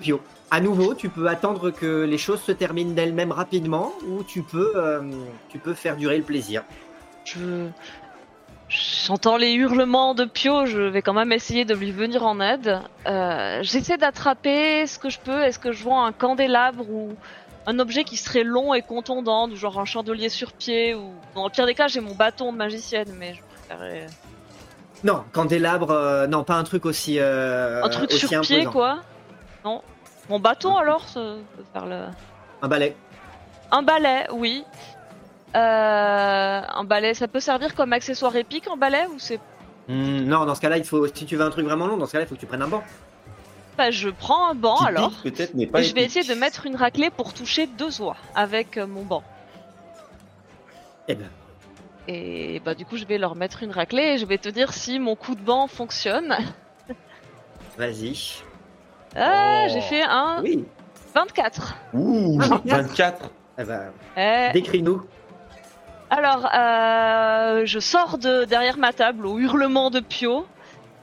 Pio. 0.00 0.20
À 0.50 0.60
nouveau, 0.60 0.94
tu 0.94 1.08
peux 1.08 1.28
attendre 1.28 1.70
que 1.70 2.04
les 2.04 2.18
choses 2.18 2.40
se 2.40 2.52
terminent 2.52 2.92
d'elles-mêmes 2.92 3.32
rapidement 3.32 3.92
ou 4.08 4.22
tu 4.22 4.42
peux, 4.42 4.72
euh, 4.76 5.02
tu 5.48 5.58
peux 5.58 5.74
faire 5.74 5.96
durer 5.96 6.18
le 6.18 6.24
plaisir. 6.24 6.64
Je. 7.24 7.68
J'entends 8.68 9.36
les 9.36 9.52
hurlements 9.52 10.14
de 10.14 10.24
Pio, 10.24 10.66
je 10.66 10.82
vais 10.82 11.00
quand 11.00 11.12
même 11.12 11.30
essayer 11.30 11.64
de 11.64 11.72
lui 11.72 11.92
venir 11.92 12.26
en 12.26 12.40
aide. 12.40 12.80
Euh, 13.06 13.60
J'essaie 13.62 13.96
d'attraper 13.96 14.88
ce 14.88 14.98
que 14.98 15.08
je 15.08 15.20
peux. 15.20 15.42
Est-ce 15.42 15.60
que 15.60 15.70
je 15.70 15.84
vois 15.84 16.04
un 16.04 16.10
candélabre 16.10 16.90
ou 16.90 17.14
un 17.66 17.78
objet 17.78 18.02
qui 18.02 18.16
serait 18.16 18.42
long 18.42 18.74
et 18.74 18.82
contondant, 18.82 19.46
du 19.46 19.56
genre 19.56 19.78
un 19.78 19.84
chandelier 19.84 20.28
sur 20.28 20.52
pied 20.52 20.94
ou. 20.94 21.12
Dans 21.36 21.44
le 21.44 21.50
pire 21.50 21.66
des 21.66 21.74
cas, 21.74 21.86
j'ai 21.86 22.00
mon 22.00 22.14
bâton 22.14 22.52
de 22.52 22.56
magicienne, 22.56 23.14
mais 23.16 23.34
je 23.34 23.40
préférerais. 23.42 24.06
Non, 25.04 25.24
candélabre, 25.32 25.90
euh, 25.90 26.26
non, 26.26 26.42
pas 26.44 26.54
un 26.54 26.64
truc 26.64 26.86
aussi. 26.86 27.18
euh, 27.18 27.82
Un 27.84 27.88
truc 27.88 28.10
aussi 28.10 28.26
sur 28.26 28.40
pied, 28.40 28.64
quoi 28.64 28.98
Non 29.64 29.82
Mon 30.28 30.40
bâton 30.40 30.76
alors 30.76 31.06
ça 31.08 31.20
peut 31.56 31.64
faire 31.72 31.86
le. 31.86 32.04
Un 32.62 32.68
balai. 32.68 32.96
Un 33.70 33.82
balai, 33.82 34.26
oui. 34.32 34.64
Euh, 35.54 36.60
un 36.68 36.84
balai, 36.84 37.14
ça 37.14 37.28
peut 37.28 37.40
servir 37.40 37.74
comme 37.74 37.92
accessoire 37.92 38.34
épique, 38.36 38.68
un 38.72 38.76
balai 38.76 39.06
ou 39.14 39.18
c'est 39.18 39.40
Hmm, 39.88 40.24
non, 40.24 40.44
dans 40.46 40.56
ce 40.56 40.60
cas-là, 40.62 40.78
il 40.78 40.84
faut, 40.84 41.06
si 41.06 41.26
tu 41.26 41.36
veux 41.36 41.44
un 41.44 41.50
truc 41.50 41.64
vraiment 41.64 41.86
long, 41.86 41.96
dans 41.96 42.06
ce 42.06 42.12
cas-là, 42.12 42.24
il 42.24 42.26
faut 42.28 42.34
que 42.34 42.40
tu 42.40 42.46
prennes 42.46 42.62
un 42.62 42.66
banc. 42.66 42.82
Bah, 43.78 43.92
je 43.92 44.08
prends 44.08 44.48
un 44.50 44.54
banc 44.56 44.78
alors. 44.84 45.12
Peut-être, 45.22 45.54
mais 45.54 45.66
pas 45.68 45.78
Et 45.80 45.84
je 45.84 45.94
vais 45.94 46.02
essayer 46.02 46.26
de 46.28 46.38
mettre 46.38 46.66
une 46.66 46.74
raclée 46.74 47.08
pour 47.10 47.32
toucher 47.34 47.68
deux 47.68 48.00
oies 48.00 48.16
avec 48.34 48.78
euh, 48.78 48.86
mon 48.88 49.02
banc. 49.04 49.22
Eh 51.06 51.14
ben, 51.14 51.28
Et 52.08 52.60
bah 52.64 52.74
du 52.74 52.84
coup 52.86 52.96
je 52.96 53.04
vais 53.04 53.18
leur 53.18 53.34
mettre 53.34 53.62
une 53.62 53.72
raclée 53.72 54.14
et 54.14 54.18
je 54.18 54.26
vais 54.26 54.38
te 54.38 54.48
dire 54.48 54.72
si 54.72 54.98
mon 54.98 55.16
coup 55.16 55.34
de 55.34 55.40
banc 55.40 55.66
fonctionne. 55.66 56.36
vas-y. 57.76 58.14
Ah, 59.14 59.64
Oh. 59.66 59.70
j'ai 59.72 59.80
fait 59.80 60.02
un 60.02 60.40
Oui. 60.42 60.64
24. 61.14 61.74
Ouh, 61.94 62.38
Ah, 62.42 62.60
24. 62.64 63.30
Eh 63.58 63.64
ben, 63.64 63.92
Eh, 64.16 64.50
décris-nous. 64.52 65.02
Alors, 66.10 66.46
euh, 66.54 67.62
je 67.64 67.78
sors 67.80 68.18
de 68.18 68.44
derrière 68.44 68.76
ma 68.78 68.92
table 68.92 69.26
au 69.26 69.38
hurlement 69.38 69.90
de 69.90 70.00
Pio. 70.00 70.46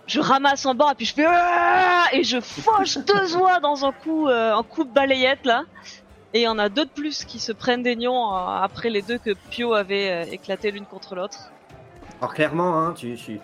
Je 0.06 0.20
ramasse 0.20 0.66
un 0.66 0.76
banc 0.76 0.92
et 0.92 0.96
puis 0.96 1.06
je 1.06 1.14
fais 1.14 1.26
Ah 1.28 2.06
et 2.14 2.24
je 2.24 2.40
fauche 2.40 2.98
deux 3.00 3.36
oies 3.38 3.60
dans 3.60 3.86
un 3.86 3.92
coup, 3.92 4.28
euh, 4.28 4.54
un 4.54 4.64
coup 4.64 4.84
de 4.84 4.92
balayette 4.94 5.46
là. 5.46 5.64
Et 6.34 6.40
il 6.40 6.44
y 6.44 6.48
en 6.48 6.58
a 6.58 6.70
deux 6.70 6.86
de 6.86 6.90
plus 6.90 7.26
qui 7.26 7.40
se 7.40 7.52
prennent 7.52 7.84
des 7.84 7.96
nions 7.96 8.34
euh, 8.34 8.38
après 8.62 8.90
les 8.90 9.02
deux 9.04 9.18
que 9.20 9.32
Pio 9.52 9.74
avait 9.74 10.10
euh, 10.12 10.32
éclaté 10.32 10.72
l'une 10.72 10.86
contre 10.86 11.16
l'autre. 11.16 11.52
Alors 12.22 12.34
clairement, 12.34 12.80
hein, 12.80 12.94
tu, 12.98 13.16
tu- 13.16 13.40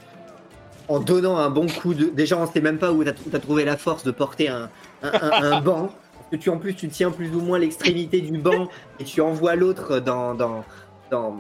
en 0.88 0.99
donnant 0.99 1.38
un 1.38 1.52
bon 1.52 1.67
coup 1.67 1.93
de... 1.93 2.06
Déjà, 2.06 2.36
on 2.38 2.47
sait 2.47 2.62
même 2.62 2.80
pas 2.80 2.91
où 2.91 3.04
tu 3.04 3.10
as, 3.10 3.39
trouvé 3.39 3.63
la 3.63 3.78
force 3.78 4.04
de 4.04 4.10
porter 4.12 4.49
un, 4.49 4.69
un, 5.04 5.12
un- 5.21 5.52
un 5.54 5.62
banc. 5.69 5.89
Parce 6.17 6.30
que 6.32 6.36
tu, 6.38 6.49
en 6.49 6.58
plus, 6.58 6.73
tu 6.75 6.89
tiens 6.89 7.12
plus 7.12 7.30
ou 7.36 7.41
moins 7.41 7.60
l'extrémité 7.60 8.21
du 8.21 8.38
banc 8.39 8.67
et 8.99 9.04
tu 9.04 9.21
envoies 9.21 9.56
l'autre 9.56 9.99
dans, 9.99 10.34
dans, 10.34 10.63
dans, 11.12 11.36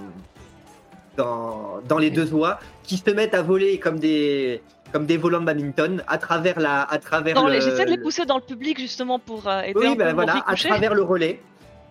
dans, 1.17 1.79
dans 1.87 1.97
les 1.97 2.11
deux 2.11 2.31
oies 2.33 2.59
qui 2.83 2.97
se 2.97 3.09
mettent 3.11 3.33
à 3.33 3.41
voler 3.41 3.79
comme 3.79 3.99
des, 3.99 4.61
comme 4.91 5.05
des 5.05 5.17
volants 5.17 5.39
de 5.41 5.45
badminton 5.45 6.03
à 6.07 6.17
travers 6.17 6.59
la... 6.59 6.81
À 6.81 6.97
travers 6.97 7.35
Non, 7.35 7.47
le- 7.47 7.59
j'essaie 7.59 7.85
de 7.85 7.91
les 7.91 7.97
pousser 7.97 8.25
dans 8.25 8.35
le 8.37 8.41
public 8.43 8.79
justement 8.79 9.19
pour 9.19 9.47
euh, 9.47 9.61
aider 9.61 9.79
Oui, 9.79 9.95
ben 9.95 10.13
voilà, 10.13 10.33
à 10.33 10.35
ricochet. 10.37 10.67
travers 10.69 10.93
le 10.95 11.03
relais. 11.03 11.39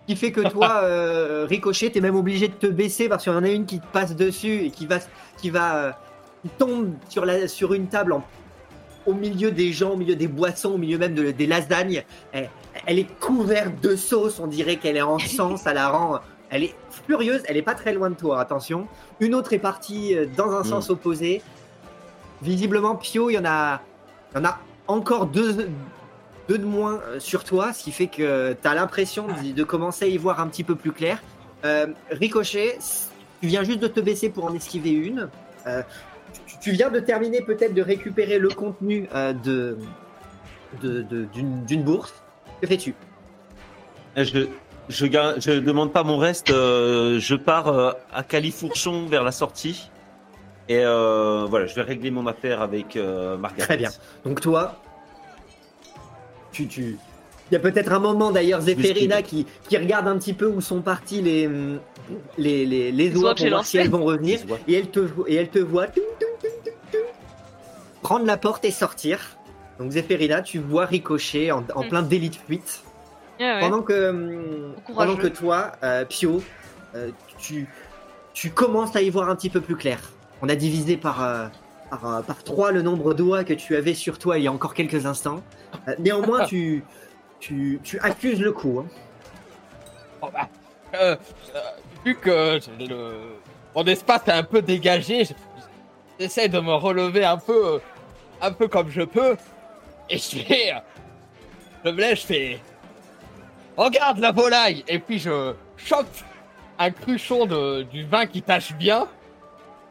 Qui 0.07 0.15
fait 0.15 0.31
que 0.31 0.41
toi, 0.41 0.81
euh, 0.83 1.45
Ricochet, 1.49 1.91
t'es 1.91 2.01
même 2.01 2.15
obligé 2.15 2.47
de 2.47 2.53
te 2.53 2.67
baisser 2.67 3.07
parce 3.07 3.23
qu'il 3.23 3.31
y 3.31 3.35
en 3.35 3.43
a 3.43 3.49
une 3.49 3.65
qui 3.65 3.79
te 3.79 3.85
passe 3.87 4.15
dessus 4.15 4.65
et 4.65 4.69
qui 4.71 4.85
va, 4.87 4.97
qui 5.37 5.49
va, 5.49 5.75
euh, 5.75 5.91
qui 6.41 6.49
tombe 6.57 6.93
sur 7.09 7.25
la, 7.25 7.47
sur 7.47 7.73
une 7.73 7.87
table 7.87 8.13
en- 8.13 8.23
au 9.05 9.13
milieu 9.13 9.51
des 9.51 9.71
gens, 9.71 9.91
au 9.91 9.97
milieu 9.97 10.15
des 10.15 10.27
boissons, 10.27 10.71
au 10.73 10.77
milieu 10.77 10.97
même 10.97 11.13
de- 11.13 11.31
des 11.31 11.45
lasagnes. 11.47 12.03
Elle, 12.31 12.49
elle 12.85 12.99
est 12.99 13.19
couverte 13.19 13.79
de 13.81 13.95
sauce, 13.95 14.39
on 14.39 14.47
dirait 14.47 14.77
qu'elle 14.77 14.97
est 14.97 15.01
en 15.01 15.19
sang, 15.19 15.57
ça 15.57 15.73
la 15.73 15.89
rend. 15.89 16.19
Elle 16.49 16.63
est 16.63 16.75
furieuse, 17.05 17.43
elle 17.47 17.57
est 17.57 17.61
pas 17.61 17.75
très 17.75 17.93
loin 17.93 18.09
de 18.09 18.15
toi, 18.15 18.41
attention. 18.41 18.87
Une 19.19 19.35
autre 19.35 19.53
est 19.53 19.59
partie 19.59 20.15
euh, 20.17 20.25
dans 20.35 20.51
un 20.51 20.61
Mm. 20.61 20.65
sens 20.65 20.89
opposé. 20.89 21.43
Visiblement, 22.41 22.95
Pio, 22.95 23.29
il 23.29 23.33
y 23.33 23.37
en 23.37 23.45
a, 23.45 23.81
encore 24.87 25.25
deux, 25.27 25.69
de 26.47 26.57
moins 26.57 26.99
euh, 27.07 27.19
sur 27.19 27.43
toi, 27.43 27.73
ce 27.73 27.83
qui 27.83 27.91
fait 27.91 28.07
que 28.07 28.55
tu 28.59 28.67
as 28.67 28.73
l'impression 28.73 29.27
de, 29.55 29.63
commencer 29.63 30.05
à 30.05 30.07
y 30.07 30.17
voir 30.17 30.39
un 30.39 30.47
petit 30.47 30.63
peu 30.63 30.75
plus 30.75 30.91
clair. 30.91 31.21
Euh, 31.65 31.87
Ricochet, 32.11 32.79
tu 33.41 33.47
viens 33.47 33.63
juste 33.63 33.79
de 33.79 33.87
te 33.87 33.99
baisser 33.99 34.29
pour 34.29 34.45
en 34.45 34.53
esquiver 34.53 34.91
une. 34.91 35.29
Euh, 35.67 35.83
tu, 36.61 36.71
viens 36.71 36.89
de 36.89 36.99
terminer 36.99 37.41
peut-être 37.41 37.73
de 37.73 37.81
récupérer 37.81 38.39
le 38.39 38.49
contenu 38.49 39.09
d'une 40.81 41.83
bourse. 41.83 42.13
Que 42.61 42.67
fais-tu? 42.67 42.95
Je, 44.15 44.47
je, 44.89 45.05
je 45.37 45.59
demande 45.59 45.91
pas 45.91 46.03
mon 46.03 46.17
reste. 46.17 46.47
je 46.49 47.35
pars 47.35 47.95
à 48.13 48.23
Califourchon 48.23 49.07
vers 49.07 49.23
la 49.23 49.31
sortie. 49.31 49.89
Et 50.69 50.85
euh, 50.85 51.45
voilà, 51.49 51.65
je 51.65 51.73
vais 51.75 51.81
régler 51.81 52.11
mon 52.11 52.27
affaire 52.27 52.61
avec 52.61 52.95
euh, 52.95 53.35
Margaret. 53.37 53.65
Très 53.65 53.77
bien. 53.77 53.89
Donc 54.23 54.39
toi, 54.39 54.75
tu, 56.51 56.67
tu... 56.67 56.97
Il 57.49 57.55
y 57.55 57.57
a 57.57 57.59
peut-être 57.59 57.91
un 57.91 57.97
moment 57.99 58.29
d'ailleurs, 58.31 58.61
Zéphérina 58.61 59.23
qui, 59.23 59.47
qui 59.67 59.75
regarde 59.77 60.07
un 60.07 60.19
petit 60.19 60.33
peu 60.33 60.45
où 60.45 60.61
sont 60.61 60.81
partis 60.81 61.21
les, 61.23 61.49
les, 62.37 62.65
les, 62.67 62.91
les 62.91 63.17
oies 63.17 63.33
pour 63.33 63.47
voir 63.47 63.65
si 63.65 63.77
elles 63.79 63.89
vont 63.89 64.03
revenir. 64.03 64.39
Et 64.67 64.75
elle 64.75 64.91
te, 64.91 64.99
et 65.25 65.33
elle 65.35 65.49
te 65.49 65.57
voit 65.57 65.87
prendre 68.03 68.25
la 68.27 68.37
porte 68.37 68.63
et 68.65 68.71
sortir. 68.71 69.19
Donc 69.79 69.91
Zéphérina, 69.91 70.41
tu 70.43 70.59
vois 70.59 70.85
Ricochet 70.85 71.49
en, 71.51 71.63
en 71.73 71.83
Mm. 71.83 71.89
plein 71.89 72.01
délit 72.03 72.29
de 72.29 72.35
fuite. 72.35 72.83
Ouais. 73.39 73.59
Pendant 73.61 73.81
que, 73.81 74.73
pendant 74.93 75.15
que 75.15 75.27
toi, 75.27 75.71
euh, 75.81 76.05
Pio, 76.05 76.43
euh, 76.93 77.09
tu, 77.39 77.67
tu 78.33 78.51
commences 78.51 78.95
à 78.95 79.01
y 79.01 79.09
voir 79.09 79.29
un 79.29 79.35
petit 79.35 79.49
peu 79.49 79.61
plus 79.61 79.75
clair. 79.77 79.99
On 80.41 80.49
a 80.49 80.55
divisé 80.55 80.97
par, 80.97 81.23
euh, 81.23 81.47
par, 81.89 82.05
euh, 82.07 82.21
par 82.21 82.43
trois 82.43 82.71
le 82.71 82.81
nombre 82.81 83.13
d'oies 83.13 83.43
que 83.43 83.53
tu 83.53 83.75
avais 83.75 83.93
sur 83.93 84.17
toi 84.19 84.37
il 84.37 84.43
y 84.43 84.47
a 84.47 84.51
encore 84.51 84.73
quelques 84.73 85.05
instants. 85.05 85.41
Euh, 85.87 85.95
néanmoins, 85.99 86.45
tu, 86.45 86.83
tu, 87.39 87.79
tu 87.83 87.99
accuses 87.99 88.39
le 88.39 88.51
coup. 88.51 88.79
hein. 88.79 90.29
Bah, 90.33 90.49
euh, 90.95 91.15
vu 92.05 92.15
que 92.15 92.59
mon 93.75 93.83
espace 93.85 94.21
est 94.27 94.31
un 94.31 94.43
peu 94.43 94.61
dégagé, 94.61 95.25
je- 95.25 95.33
j'essaie 96.19 96.49
de 96.49 96.59
me 96.59 96.73
relever 96.73 97.23
un 97.25 97.37
peu, 97.37 97.79
un 98.41 98.51
peu 98.51 98.67
comme 98.67 98.89
je 98.89 99.01
peux. 99.03 99.35
Et 100.09 100.17
je 100.17 100.37
fais. 100.39 100.73
Je 101.85 101.89
me 101.91 101.97
lève, 102.01 102.17
je 102.17 102.25
fais. 102.25 102.59
regarde 103.77 104.17
la 104.19 104.31
volaille 104.33 104.83
Et 104.87 104.99
puis 104.99 105.19
je 105.19 105.53
chope 105.77 106.07
un 106.77 106.91
cruchon 106.91 107.45
de, 107.45 107.83
du 107.83 108.03
vin 108.05 108.25
qui 108.25 108.41
tâche 108.41 108.73
bien, 108.73 109.07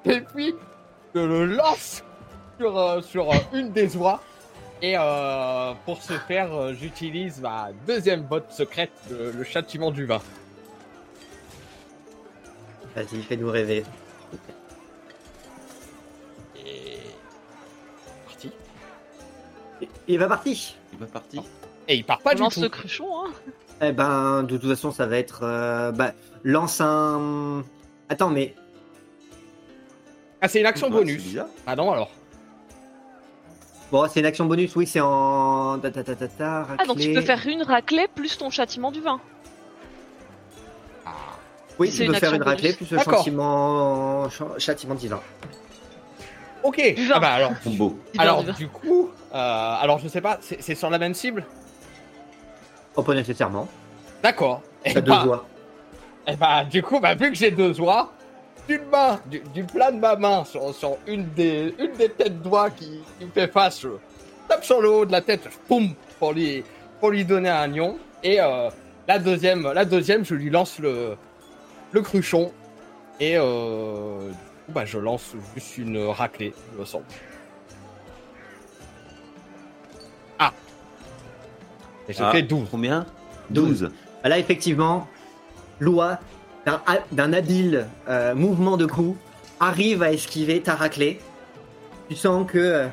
et 0.04 0.20
puis 0.20 0.54
je 1.14 1.20
le 1.20 1.46
lance 1.46 2.02
sur, 2.58 2.76
euh, 2.78 3.00
sur 3.02 3.30
euh, 3.32 3.36
une 3.52 3.72
des 3.72 3.96
oies. 3.96 4.20
Et 4.80 4.94
euh, 4.96 5.72
pour 5.84 6.00
ce 6.02 6.12
faire, 6.12 6.72
j'utilise 6.74 7.40
ma 7.40 7.70
deuxième 7.86 8.22
botte 8.22 8.52
secrète, 8.52 8.92
le, 9.10 9.32
le 9.32 9.44
châtiment 9.44 9.90
du 9.90 10.04
vin. 10.06 10.20
Vas-y, 12.94 13.22
fais-nous 13.22 13.50
rêver. 13.50 13.84
Et... 16.64 16.98
Parti. 18.26 18.52
Et- 19.82 19.88
Il 20.06 20.18
va 20.18 20.26
parti. 20.28 20.76
Il 20.92 20.98
va 20.98 21.06
partir. 21.06 21.42
Et 21.88 21.96
il 21.96 22.04
part 22.04 22.20
pas 22.20 22.30
On 22.32 22.34
du 22.36 22.40
lance 22.42 22.54
tout. 22.54 22.60
le 22.60 22.68
cruchon, 22.68 23.08
hein. 23.24 23.30
Eh 23.80 23.92
ben, 23.92 24.42
de 24.42 24.56
toute 24.58 24.68
façon, 24.70 24.90
ça 24.92 25.06
va 25.06 25.18
être. 25.18 25.40
euh, 25.42 25.92
bah, 25.92 26.12
lance 26.44 26.80
un. 26.80 27.62
Attends, 28.08 28.30
mais. 28.30 28.54
Ah, 30.40 30.48
c'est 30.48 30.60
une 30.60 30.66
action 30.66 30.86
c'est 30.86 30.92
bonus. 30.92 31.36
Ah 31.66 31.74
non, 31.76 31.92
alors. 31.92 32.10
Bon, 33.90 34.06
c'est 34.08 34.20
une 34.20 34.26
action 34.26 34.44
bonus, 34.44 34.74
oui, 34.76 34.86
c'est 34.86 35.00
en. 35.00 35.78
Ta, 35.78 35.90
ta, 35.90 36.04
ta, 36.04 36.14
ta, 36.14 36.28
ta, 36.28 36.66
Ah, 36.78 36.84
donc 36.84 36.98
tu 36.98 37.12
peux 37.12 37.22
faire 37.22 37.46
une 37.46 37.62
raclée 37.62 38.06
plus 38.14 38.36
ton 38.36 38.50
châtiment 38.50 38.92
du 38.92 39.00
vin. 39.00 39.20
Ah. 41.06 41.10
Oui, 41.78 41.90
c'est 41.90 42.04
tu 42.04 42.10
peux 42.10 42.14
une 42.14 42.20
faire 42.20 42.28
action 42.30 42.42
une 42.42 42.48
raclée 42.48 42.72
bonus. 42.72 42.76
plus 42.76 42.90
le 42.92 42.98
châtiment. 42.98 44.28
châtiment 44.58 44.94
divin. 44.94 45.20
Ok. 46.62 46.94
Du 46.94 47.06
vin. 47.06 47.14
Ah 47.16 47.20
bah 47.20 47.32
alors. 47.32 47.52
Combo. 47.64 47.98
Du 48.12 48.18
vin, 48.18 48.22
Alors 48.22 48.44
du 48.44 48.68
coup, 48.68 49.10
euh, 49.34 49.74
alors 49.80 49.98
je 49.98 50.08
sais 50.08 50.20
pas, 50.20 50.38
c'est 50.40 50.74
sur 50.74 50.90
la 50.90 50.98
même 50.98 51.14
cible? 51.14 51.44
Oh, 52.94 53.02
pas 53.02 53.14
nécessairement. 53.14 53.68
D'accord. 54.22 54.60
Et 54.84 54.92
T'as 54.92 55.00
deux 55.00 55.10
bah, 55.12 55.22
doigts. 55.24 55.46
et 56.26 56.36
bah, 56.36 56.64
du 56.64 56.82
coup, 56.82 57.00
bah, 57.00 57.14
vu 57.14 57.30
que 57.30 57.36
j'ai 57.36 57.50
deux 57.52 57.72
doigts, 57.72 58.12
d'une 58.68 58.84
main, 58.84 59.18
du, 59.26 59.40
du 59.54 59.64
plat 59.64 59.90
de 59.90 59.96
ma 59.98 60.14
main 60.14 60.44
sur, 60.44 60.72
sur 60.74 60.98
une 61.06 61.24
des 61.30 61.74
une 61.78 61.92
des 61.94 62.10
têtes 62.10 62.40
doigts 62.42 62.70
qui, 62.70 63.00
qui 63.18 63.24
me 63.24 63.30
fait 63.30 63.48
face, 63.48 63.80
je 63.80 63.88
tape 64.48 64.64
sur 64.64 64.80
le 64.80 64.90
haut 64.90 65.04
de 65.06 65.12
la 65.12 65.22
tête, 65.22 65.48
poum 65.66 65.94
pour 66.18 66.32
lui 66.34 66.62
pour 67.00 67.10
lui 67.10 67.24
donner 67.24 67.48
un 67.48 67.66
nion. 67.68 67.98
Et 68.22 68.40
euh, 68.40 68.68
la 69.06 69.18
deuxième, 69.18 69.62
la 69.72 69.84
deuxième, 69.84 70.24
je 70.24 70.34
lui 70.34 70.50
lance 70.50 70.78
le 70.78 71.16
le 71.92 72.02
cruchon 72.02 72.52
et 73.20 73.36
euh, 73.38 74.30
bah, 74.68 74.84
je 74.84 74.98
lance 74.98 75.34
juste 75.54 75.78
une 75.78 75.98
raclée, 76.06 76.52
il 76.74 76.80
me 76.80 76.84
semble. 76.84 77.04
Ah. 80.38 80.52
Et 82.08 82.12
je 82.12 82.22
Ah, 82.22 82.30
fais 82.32 82.42
12. 82.42 82.68
Combien? 82.70 83.06
12. 83.50 83.90
Là, 84.24 84.38
effectivement, 84.38 85.06
Loi, 85.80 86.18
d'un 86.68 86.82
ha- 86.86 87.04
d'un 87.12 87.32
habile 87.32 87.86
euh, 88.08 88.34
mouvement 88.34 88.76
de 88.76 88.84
cou, 88.84 89.16
arrive 89.58 90.02
à 90.02 90.12
esquiver 90.12 90.60
ta 90.60 90.74
raclée. 90.74 91.18
Tu 92.10 92.14
sens 92.14 92.46
que 92.46 92.58
euh, 92.58 92.86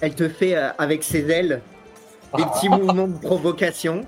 elle 0.00 0.14
te 0.14 0.28
fait, 0.28 0.56
euh, 0.56 0.70
avec 0.76 1.04
ses 1.04 1.30
ailes, 1.30 1.62
des 2.36 2.42
petits 2.44 2.68
mouvements 2.68 3.06
de 3.06 3.18
provocation. 3.18 4.04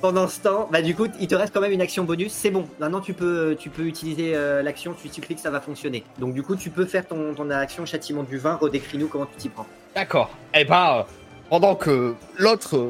Pendant 0.00 0.28
ce 0.28 0.40
temps, 0.40 0.68
bah 0.70 0.80
du 0.82 0.94
coup, 0.94 1.06
il 1.20 1.28
te 1.28 1.34
reste 1.34 1.52
quand 1.52 1.60
même 1.60 1.72
une 1.72 1.80
action 1.82 2.04
bonus. 2.04 2.32
C'est 2.32 2.50
bon. 2.50 2.66
Maintenant, 2.78 3.00
tu 3.00 3.14
peux, 3.14 3.56
tu 3.58 3.70
peux 3.70 3.84
utiliser 3.84 4.34
l'action. 4.62 4.94
Tu, 5.00 5.08
tu 5.08 5.22
cliques, 5.22 5.38
ça 5.38 5.50
va 5.50 5.60
fonctionner. 5.62 6.04
Donc, 6.18 6.34
du 6.34 6.42
coup, 6.42 6.56
tu 6.56 6.68
peux 6.68 6.84
faire 6.84 7.06
ton, 7.06 7.34
ton 7.34 7.48
action 7.50 7.86
châtiment 7.86 8.22
du 8.22 8.36
vin. 8.36 8.56
Redécris-nous 8.56 9.08
comment 9.08 9.24
tu 9.24 9.36
t'y 9.38 9.48
prends. 9.48 9.66
D'accord. 9.94 10.28
Eh 10.54 10.64
ben, 10.66 11.06
pendant 11.48 11.74
que 11.74 12.14
l'autre 12.36 12.86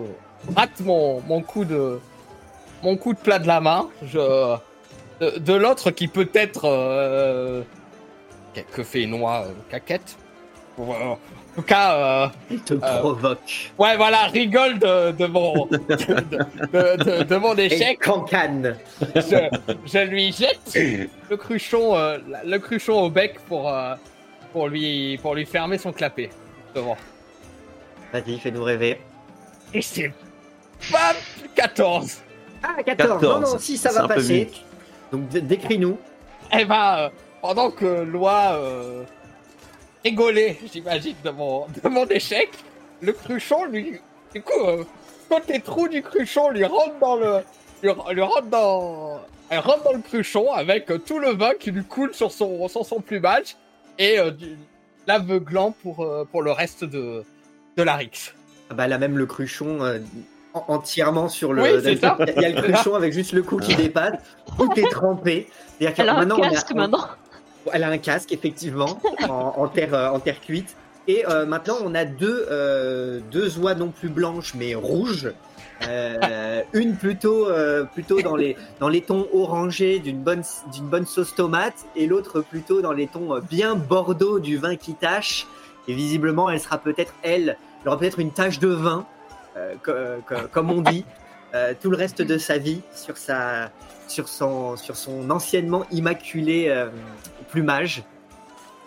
rate 0.57 0.81
mon, 0.81 1.21
mon 1.21 1.41
coup 1.41 1.65
de 1.65 2.01
mon 2.85 2.97
coup 2.97 3.15
de 3.15 3.19
plat 3.19 3.39
de 3.39 3.47
la 3.47 3.61
main, 3.61 3.89
je 4.07 4.57
de, 5.21 5.39
de 5.39 5.53
l'autre 5.55 5.91
qui 5.91 6.07
peut 6.09 6.29
être 6.35 6.63
euh, 6.67 7.63
que- 8.75 8.83
fait 8.83 9.03
une 9.03 9.15
oie 9.21 9.45
euh, 9.47 9.53
caquette. 9.71 10.17
Euh, 10.79 10.83
en 10.83 11.19
tout 11.55 11.63
cas, 11.63 11.95
euh, 11.95 12.29
Il 12.51 12.61
te 12.61 12.75
provoque. 12.75 13.71
ouais, 13.79 13.97
voilà, 13.97 14.27
rigole 14.27 14.79
de, 14.81 15.13
de 15.13 15.27
mon 15.27 15.67
de, 15.71 17.23
de- 17.23 17.37
mon 17.37 17.57
Et 17.57 17.67
échec. 17.67 18.01
cancane. 18.01 18.77
Je, 19.15 19.49
je 19.87 19.99
lui 20.05 20.33
jette 20.33 20.77
le 21.31 21.37
cruchon, 21.37 21.97
euh, 21.97 22.19
le 22.45 22.59
cruchon 22.59 23.01
au 23.05 23.09
bec 23.09 23.39
pour 23.49 23.71
euh, 23.73 23.95
pour 24.53 24.67
lui 24.69 25.17
pour 25.23 25.35
lui 25.37 25.47
fermer 25.47 25.79
son 25.79 25.93
clapet 25.93 26.31
devant. 26.75 26.97
Vas-y, 28.13 28.39
fais-nous 28.39 28.63
rêver. 28.65 29.01
Et 29.73 29.81
c'est 29.83 30.13
pas 30.93 31.13
14. 31.55 32.19
Ah, 32.67 32.83
14. 32.83 33.21
14. 33.21 33.23
Non, 33.23 33.41
non, 33.53 33.59
si, 33.59 33.77
ça 33.77 33.93
va 33.93 34.09
passer. 34.09 34.51
Donc, 35.13 35.29
décris-nous. 35.29 35.99
Eh 36.59 36.65
ben, 36.65 36.97
euh, 36.99 37.09
pendant 37.43 37.71
que 37.71 37.85
Loi 38.03 38.53
euh, 38.55 39.05
rigolait, 40.05 40.59
j'imagine, 40.73 41.15
de 41.25 41.31
mon, 41.31 41.67
de 41.83 41.89
mon 41.89 42.07
échec, 42.07 42.51
le 43.01 43.13
cruchon, 43.13 43.65
lui, 43.67 44.01
du 44.35 44.43
coup, 44.43 44.65
euh, 44.67 44.85
côté 45.29 45.61
trou 45.61 45.89
du 45.89 46.03
cruchon, 46.03 46.51
lui 46.51 46.65
rentre 46.65 46.99
dans 47.01 47.17
le, 47.17 47.41
lui, 47.83 47.91
lui 48.13 48.23
rentre 48.23 48.47
dans, 48.47 49.21
elle 49.51 49.59
rentre 49.61 49.83
dans 49.85 49.93
le 49.93 50.01
cruchon 50.01 50.53
avec 50.53 50.91
euh, 50.91 50.99
tout 50.99 51.19
le 51.19 51.31
vin 51.31 51.53
qui 51.59 51.71
lui 51.71 51.85
coule 51.85 52.15
sur 52.15 52.31
son, 52.33 52.67
sur 52.69 52.85
son 52.85 53.01
plumage 53.01 53.57
et 53.99 54.19
euh, 54.19 54.31
du- 54.31 54.57
l'aveuglant 55.07 55.73
pour, 55.83 56.03
euh, 56.05 56.27
pour 56.31 56.43
le 56.43 56.51
reste 56.53 56.85
de, 56.85 57.25
de 57.77 57.83
la 57.83 57.95
Rix. 57.97 58.33
Ah 58.71 58.75
bah 58.75 58.87
là 58.89 58.97
même 58.99 59.19
le 59.19 59.27
cruchon 59.27 59.83
euh, 59.85 59.99
entièrement 60.55 61.29
sur 61.29 61.53
le. 61.53 61.63
Oui, 61.63 61.69
c'est 61.83 61.97
ça. 61.97 62.17
Il 62.37 62.43
y 62.43 62.45
a 62.45 62.49
le 62.51 62.63
cruchon 62.63 62.95
avec 62.95 63.13
juste 63.13 63.33
le 63.33 63.43
cou 63.43 63.57
qui 63.59 63.75
dépasse. 63.75 64.15
Tout 64.57 64.71
est 64.77 64.91
trempé. 64.91 65.49
Elle 65.81 66.09
a 66.09 66.15
un 66.15 66.19
maintenant, 66.19 66.37
on 66.39 66.43
a- 66.43 66.51
casque 66.51 66.75
maintenant. 66.75 67.05
Elle 67.73 67.83
a 67.85 67.89
un 67.89 67.99
casque 67.99 68.33
effectivement 68.33 69.01
en, 69.29 69.55
en 69.57 69.69
terre 69.69 69.95
euh, 69.95 70.09
en 70.11 70.21
terre 70.21 70.41
cuite. 70.41 70.77
Et 71.09 71.27
euh, 71.29 71.45
maintenant 71.45 71.77
on 71.85 71.95
a 71.95 72.05
deux 72.05 72.47
euh, 72.51 73.21
deux 73.31 73.59
oies 73.59 73.75
non 73.75 73.89
plus 73.89 74.09
blanches 74.09 74.55
mais 74.55 74.75
rouges. 74.75 75.33
Euh, 75.89 76.63
une 76.73 76.95
plutôt 76.97 77.49
euh, 77.49 77.85
plutôt 77.85 78.23
dans 78.23 78.37
les 78.37 78.57
dans 78.81 78.89
les 78.89 79.03
tons 79.03 79.27
orangés 79.35 79.99
d'une 79.99 80.23
bonne 80.23 80.43
d'une 80.73 80.87
bonne 80.87 81.05
sauce 81.05 81.35
tomate 81.35 81.85
et 81.97 82.07
l'autre 82.07 82.41
plutôt 82.43 82.81
dans 82.81 82.93
les 82.93 83.07
tons 83.09 83.41
bien 83.51 83.75
bordeaux 83.75 84.39
du 84.39 84.57
vin 84.57 84.77
qui 84.77 84.95
tache. 84.95 85.47
Et 85.89 85.95
visiblement 85.95 86.49
elle 86.49 86.61
sera 86.61 86.79
peut-être 86.79 87.13
elle 87.23 87.57
il 87.85 87.89
aura 87.89 87.99
peut-être 87.99 88.19
une 88.19 88.31
tache 88.31 88.61
de 88.61 88.69
vin, 88.69 89.05
co- 89.83 89.93
co- 90.27 90.49
comme 90.53 90.71
on 90.71 90.81
dit, 90.83 91.05
euh, 91.55 91.73
tout 91.81 91.91
le 91.91 91.97
reste 91.97 92.23
de 92.23 92.39
sa 92.39 92.59
vie 92.59 92.81
sur, 92.95 93.17
sa, 93.17 93.71
sur, 94.09 94.29
son, 94.29 94.77
sur 94.77 94.97
son 94.97 95.31
anciennement 95.31 95.85
immaculé 95.93 96.67
euh, 96.69 96.89
plumage. 97.51 98.03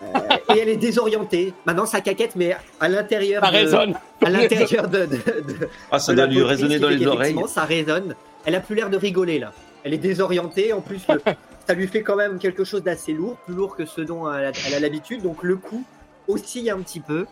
Euh, 0.03 0.07
et 0.53 0.59
elle 0.59 0.69
est 0.69 0.75
désorientée. 0.77 1.53
Maintenant, 1.65 1.85
ça 1.87 2.01
caquette, 2.01 2.35
mais 2.35 2.55
à 2.79 2.87
l'intérieur 2.87 3.43
Ça 3.43 3.49
de, 3.51 3.55
résonne. 3.57 3.95
à 4.23 4.29
l'intérieur 4.29 4.87
de, 4.87 5.05
de- 5.05 5.15
de- 5.15 5.69
Ah, 5.91 5.97
ça 5.99 6.13
doit 6.13 6.27
lui 6.27 6.43
résonner 6.43 6.77
dans 6.77 6.89
les 6.89 7.05
oreilles. 7.07 7.35
Ça 7.47 7.63
résonne. 7.63 8.13
Elle 8.45 8.53
a 8.55 8.59
plus 8.59 8.75
l'air 8.75 8.89
de 8.91 8.97
rigoler 8.97 9.39
là. 9.39 9.53
Elle 9.83 9.93
est 9.95 9.97
désorientée. 9.97 10.71
En 10.73 10.81
plus, 10.81 11.01
le- 11.09 11.21
ça 11.67 11.73
lui 11.73 11.87
fait 11.87 12.03
quand 12.03 12.15
même 12.15 12.37
quelque 12.37 12.63
chose 12.63 12.83
d'assez 12.83 13.11
lourd, 13.13 13.37
plus 13.45 13.55
lourd 13.55 13.75
que 13.75 13.85
ce 13.85 14.01
dont 14.01 14.31
elle 14.31 14.73
a 14.75 14.79
l'habitude. 14.79 15.23
Donc 15.23 15.41
le 15.43 15.55
coup 15.55 15.83
oscille 16.27 16.69
un 16.69 16.79
petit 16.79 16.99
peu. 16.99 17.25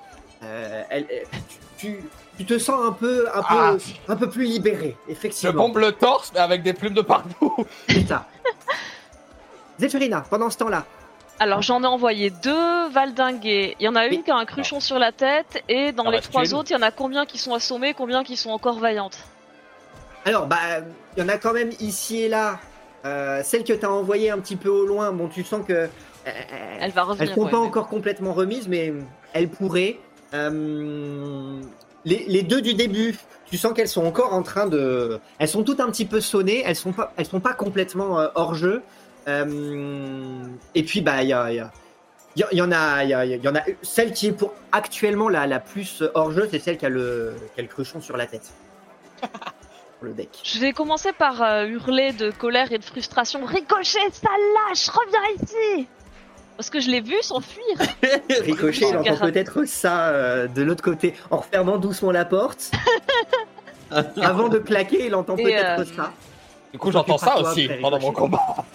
Euh, 0.44 0.82
elle- 0.90 1.08
tu, 1.78 2.00
tu 2.38 2.46
te 2.46 2.58
sens 2.58 2.86
un 2.86 2.92
peu, 2.92 3.28
un 3.34 3.42
peu, 3.42 3.46
Ah. 3.50 3.76
un 4.08 4.16
peu 4.16 4.30
plus 4.30 4.44
libéré, 4.46 4.96
Je 5.08 5.12
effectivement. 5.14 5.64
bombe 5.68 5.78
le 5.78 5.92
torse, 5.92 6.32
mais 6.34 6.40
avec 6.40 6.64
des 6.64 6.74
plumes 6.74 6.94
de 6.94 7.02
partout. 7.02 7.54
Ça. 8.08 8.26
Zéphirina, 9.80 10.24
pendant 10.30 10.50
ce 10.50 10.58
temps-là, 10.58 10.86
Alors 11.40 11.62
j'en 11.62 11.84
ai 11.84 11.88
envoyé 11.88 12.30
deux 12.30 12.88
valdingués. 12.90 13.76
Il 13.80 13.86
y 13.86 13.90
en 13.90 13.96
a 13.96 14.06
une 14.06 14.24
qui 14.24 14.32
a 14.32 14.36
un 14.38 14.46
cruchon 14.46 14.80
sur 14.80 14.98
la 15.00 15.12
tête 15.12 15.62
et 15.68 15.92
dans 15.92 16.06
Ah 16.06 16.12
les 16.12 16.18
bah, 16.18 16.24
trois 16.24 16.54
autres, 16.54 16.72
il 16.72 16.76
y 16.76 16.78
en 16.78 16.82
a 16.82 16.92
combien 16.92 17.26
qui 17.26 17.38
sont 17.38 17.54
assommés, 17.54 17.94
combien 17.94 18.24
qui 18.24 18.38
sont 18.38 18.52
encore 18.52 18.80
vaillantes. 18.80 19.18
alors 20.26 20.46
bah, 20.48 20.58
il 21.18 21.22
y 21.22 21.26
en 21.26 21.30
a 21.30 21.38
quand 21.38 21.54
même 21.54 21.72
ici 21.80 22.22
et 22.22 22.30
là. 22.30 22.60
Euh, 23.06 23.42
celle 23.44 23.64
que 23.64 23.74
tu 23.74 23.86
as 23.86 23.92
envoyée 23.92 24.32
un 24.32 24.40
petit 24.40 24.56
peu 24.56 24.70
au 24.70 24.84
loin, 24.86 25.12
bon, 25.12 25.28
tu 25.28 25.44
sens 25.44 25.64
que 25.68 25.74
euh, 25.74 25.88
Elle 26.26 26.92
va 26.92 27.02
Elles 27.02 27.08
revenir. 27.08 27.34
sont 27.36 27.44
ouais, 27.44 27.52
pas 27.52 27.60
encore 27.60 27.88
complètement 27.88 28.34
remises, 28.34 28.68
mais 28.68 28.94
elles 29.34 29.50
pourraient. 29.50 30.00
Euh, 30.34 31.60
les, 32.06 32.26
les 32.28 32.44
deux 32.44 32.62
du 32.62 32.74
début, 32.74 33.16
tu 33.46 33.58
sens 33.58 33.74
qu'elles 33.74 33.88
sont 33.90 34.06
encore 34.06 34.34
en 34.34 34.44
train 34.44 34.68
de. 34.68 35.20
Elles 35.40 35.48
sont 35.50 35.64
toutes 35.64 35.80
un 35.80 35.88
petit 35.92 36.06
peu 36.06 36.22
sonnées. 36.22 36.64
Elles 36.66 36.76
sont 36.76 36.94
pas. 36.94 37.14
Elles 37.18 37.26
sont 37.26 37.40
pas 37.42 37.54
complètement 37.54 38.20
euh, 38.20 38.28
hors 38.36 38.56
jeu. 38.56 38.82
Euh, 39.28 40.46
et 40.76 40.84
puis 40.84 41.02
bah 41.02 41.24
il 41.24 41.30
y 41.30 41.34
a. 41.34 41.52
y 41.52 41.60
a- 41.60 41.72
il 42.38 42.58
y, 42.58 42.62
en 42.62 42.70
a, 42.74 43.06
il 43.06 43.10
y, 43.42 43.48
en 43.48 43.56
a 43.56 43.62
celle 43.82 44.12
qui 44.12 44.28
est 44.28 44.32
pour 44.34 44.54
actuellement 44.74 45.30
la, 45.30 45.48
la 45.48 45.62
plus 45.62 46.04
hors 46.16 46.32
jeu, 46.34 46.50
c'est 46.52 46.60
celle 46.60 46.78
qui 46.78 46.86
a 46.86 46.90
le, 46.90 47.34
qui 47.54 47.62
a 47.62 47.64
le 47.64 47.70
cruchon 47.70 48.02
sur 48.02 48.18
la 48.18 48.26
tête. 48.28 48.52
Le 50.02 50.12
deck. 50.12 50.42
Je 50.44 50.60
vais 50.60 50.74
commencer 50.74 51.14
par 51.14 51.42
euh, 51.42 51.66
hurler 51.66 52.12
de 52.12 52.32
colère 52.32 52.74
et 52.74 52.78
de 52.78 52.84
frustration. 52.84 53.46
Ricochet, 53.46 54.12
sale 54.12 54.32
lâche, 54.70 54.90
reviens 54.90 55.42
ici 55.42 55.88
Parce 56.58 56.70
que 56.70 56.80
je 56.80 56.90
l'ai 56.90 57.02
vu 57.02 57.16
s'enfuir. 57.22 57.64
Ricochet, 58.42 58.90
il 58.90 58.98
entend 58.98 59.18
peut-être 59.18 59.66
ça 59.66 60.08
euh, 60.08 60.48
de 60.48 60.62
l'autre 60.62 60.84
côté 60.84 61.14
en 61.30 61.38
refermant 61.38 61.78
doucement 61.78 62.12
la 62.12 62.26
porte. 62.26 62.72
Avant 63.92 64.50
de 64.50 64.58
claquer, 64.58 65.06
il 65.06 65.16
entend 65.16 65.36
peut-être 65.36 65.82
euh, 65.82 65.86
ça. 65.96 66.12
Du 66.72 66.80
coup, 66.80 66.92
j'entends 66.92 67.18
ça 67.18 67.38
aussi 67.38 67.70
pendant 67.82 68.00
mon 68.00 68.12
combat. 68.12 68.66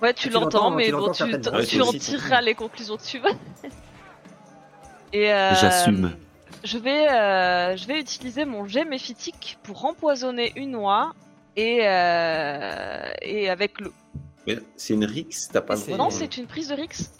Ouais, 0.00 0.12
tu 0.12 0.28
Tu 0.28 0.34
l'entends, 0.34 0.70
mais 0.70 0.86
tu 0.86 0.92
bon, 0.92 1.12
tu. 1.12 1.22
Ouais, 1.22 1.80
en 1.80 1.88
aussi. 1.88 1.98
tireras 1.98 2.40
les 2.40 2.54
conclusions 2.54 2.96
que 2.96 3.04
tu 3.04 3.18
veux. 3.20 3.30
Et 5.12 5.32
euh, 5.32 5.54
J'assume. 5.54 6.16
Je 6.64 6.78
vais, 6.78 7.08
euh, 7.10 7.76
je 7.76 7.86
vais 7.86 8.00
utiliser 8.00 8.44
mon 8.44 8.66
jet 8.66 8.84
méphitique 8.84 9.58
pour 9.62 9.84
empoisonner 9.84 10.52
une 10.56 10.76
oie 10.76 11.12
et, 11.56 11.80
euh, 11.82 13.12
et 13.20 13.50
avec 13.50 13.80
le. 13.80 13.92
Mais 14.46 14.58
C'est 14.76 14.94
une 14.94 15.04
Rix, 15.04 15.48
t'as 15.52 15.60
pas 15.60 15.74
le 15.74 15.80
droit. 15.80 15.96
Non, 15.96 16.10
c'est 16.10 16.36
une 16.36 16.46
prise 16.46 16.68
de 16.68 16.74
Rix. 16.74 17.10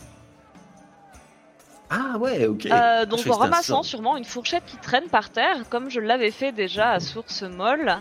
Ah 1.91 2.17
ouais, 2.19 2.47
ok. 2.47 2.67
Euh, 2.67 3.01
Je 3.01 3.05
donc 3.05 3.27
en 3.27 3.35
un 3.35 3.37
ramassant 3.37 3.83
sûrement 3.83 4.17
une 4.17 4.25
fourchette 4.25 4.65
qui 4.67 4.77
traîne 4.79 5.09
par 5.09 5.31
terre, 5.31 5.69
comme 5.69 5.91
je 5.91 6.01
l'avais 6.01 6.31
fait 6.31 6.51
déjà 6.53 6.93
à 6.93 7.01
source 7.01 7.43
molle, 7.43 7.99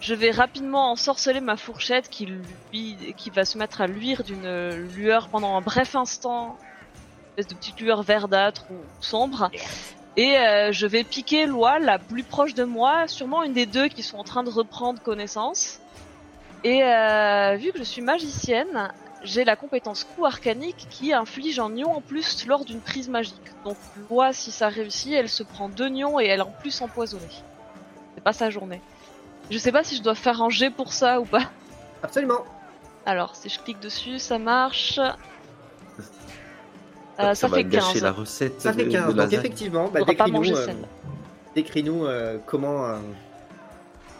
je 0.00 0.14
vais 0.14 0.30
rapidement 0.30 0.90
ensorceler 0.90 1.40
ma 1.40 1.56
fourchette 1.56 2.08
qui, 2.08 2.26
lui, 2.72 2.96
qui 3.16 3.30
va 3.30 3.44
se 3.44 3.58
mettre 3.58 3.82
à 3.82 3.86
luire 3.86 4.24
d'une 4.24 4.74
lueur 4.96 5.28
pendant 5.28 5.56
un 5.56 5.60
bref 5.60 5.94
instant, 5.94 6.56
une 6.56 7.40
espèce 7.40 7.46
de 7.48 7.54
petite 7.54 7.80
lueur 7.80 8.02
verdâtre 8.02 8.64
ou 8.70 8.76
sombre. 9.00 9.50
Et 10.16 10.36
euh, 10.36 10.72
je 10.72 10.86
vais 10.86 11.04
piquer 11.04 11.46
l'oie 11.46 11.78
la 11.78 11.98
plus 11.98 12.22
proche 12.22 12.54
de 12.54 12.64
moi, 12.64 13.08
sûrement 13.08 13.42
une 13.42 13.52
des 13.52 13.66
deux 13.66 13.88
qui 13.88 14.02
sont 14.02 14.18
en 14.18 14.24
train 14.24 14.42
de 14.42 14.50
reprendre 14.50 15.00
connaissance. 15.00 15.78
Et 16.64 16.82
euh, 16.84 17.56
vu 17.58 17.72
que 17.72 17.78
je 17.78 17.82
suis 17.84 18.02
magicienne, 18.02 18.92
j'ai 19.24 19.44
la 19.44 19.56
compétence 19.56 20.04
coup 20.04 20.24
arcanique 20.24 20.86
qui 20.90 21.12
inflige 21.12 21.58
un 21.58 21.70
nion 21.70 21.90
en 21.96 22.00
plus 22.00 22.46
lors 22.46 22.64
d'une 22.64 22.80
prise 22.80 23.08
magique. 23.08 23.34
Donc 23.64 23.76
l'oie, 24.10 24.32
si 24.32 24.50
ça 24.52 24.68
réussit, 24.68 25.12
elle 25.12 25.28
se 25.28 25.42
prend 25.42 25.68
deux 25.68 25.88
nions 25.88 26.20
et 26.20 26.26
elle 26.26 26.40
est 26.40 26.44
en 26.44 26.54
plus 26.60 26.80
empoisonnée. 26.80 27.22
C'est 28.14 28.22
pas 28.24 28.32
sa 28.32 28.50
journée. 28.50 28.80
Je 29.50 29.58
sais 29.58 29.72
pas 29.72 29.82
si 29.82 29.96
je 29.96 30.02
dois 30.02 30.14
faire 30.14 30.40
un 30.42 30.50
jet 30.50 30.70
pour 30.70 30.92
ça 30.92 31.20
ou 31.20 31.24
pas. 31.24 31.50
Absolument. 32.02 32.44
Alors, 33.06 33.34
si 33.34 33.48
je 33.48 33.58
clique 33.58 33.80
dessus, 33.80 34.18
ça 34.20 34.38
marche. 34.38 34.94
Ça, 34.94 35.16
Euh, 37.18 37.34
ça, 37.34 37.46
va 37.48 37.56
fait 37.58 37.64
gâcher 37.64 37.94
15. 37.94 38.02
la 38.04 38.12
recette. 38.12 38.60
Ça 38.60 38.72
fait 38.72 38.84
de- 38.84 38.90
15. 38.90 39.02
de 39.02 39.08
Donc 39.08 39.16
lasagne. 39.16 39.38
effectivement, 39.40 39.88
bah, 39.88 40.00
pas 40.00 40.06
décris-nous 40.06 40.56
euh, 40.56 40.66
décris-nous, 41.54 42.06
euh, 42.06 42.38
comment. 42.46 42.86
euh, 42.86 42.96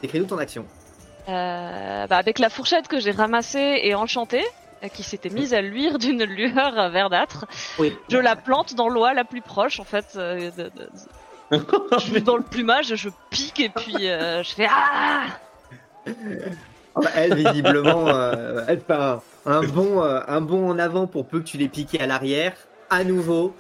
décris-nous 0.02 0.26
ton 0.26 0.38
action. 0.38 0.66
Euh, 1.28 2.06
bah, 2.08 2.16
avec 2.16 2.38
la 2.38 2.48
fourchette 2.50 2.88
que 2.88 2.98
j'ai 2.98 3.12
ramassée 3.12 3.80
et 3.84 3.94
enchantée, 3.94 4.44
euh, 4.82 4.88
qui 4.88 5.02
s'était 5.04 5.28
mise 5.30 5.54
à 5.54 5.60
luire 5.62 5.98
d'une 5.98 6.24
lueur 6.38 6.90
verdâtre, 6.90 7.46
Oui. 7.78 7.96
je 8.08 8.18
la 8.18 8.34
plante 8.36 8.74
dans 8.74 8.88
l'oie 8.88 9.14
la 9.14 9.24
plus 9.24 9.40
proche, 9.42 9.78
en 9.78 9.84
fait. 9.84 10.06
euh, 10.16 10.50
de- 10.50 10.70
de- 10.70 10.88
je 12.04 12.12
vais 12.12 12.20
dans 12.22 12.36
le 12.36 12.42
plumage, 12.42 12.94
je 12.96 13.10
pique 13.30 13.60
et 13.60 13.68
puis 13.68 14.08
euh, 14.08 14.42
je 14.42 14.54
fais 14.54 14.66
ah 14.70 15.26
Ah 16.06 17.00
bah, 17.00 17.10
elle, 17.14 17.34
visiblement, 17.34 18.08
euh, 18.08 18.64
elle 18.68 18.80
fait 18.80 18.92
un, 18.94 19.20
euh, 19.46 20.20
un 20.26 20.40
bond 20.40 20.70
en 20.70 20.78
avant 20.78 21.06
pour 21.06 21.26
peu 21.26 21.40
que 21.40 21.44
tu 21.44 21.58
l'aies 21.58 21.68
piqué 21.68 22.00
à 22.00 22.06
l'arrière. 22.06 22.54
À 22.90 23.04
nouveau, 23.04 23.54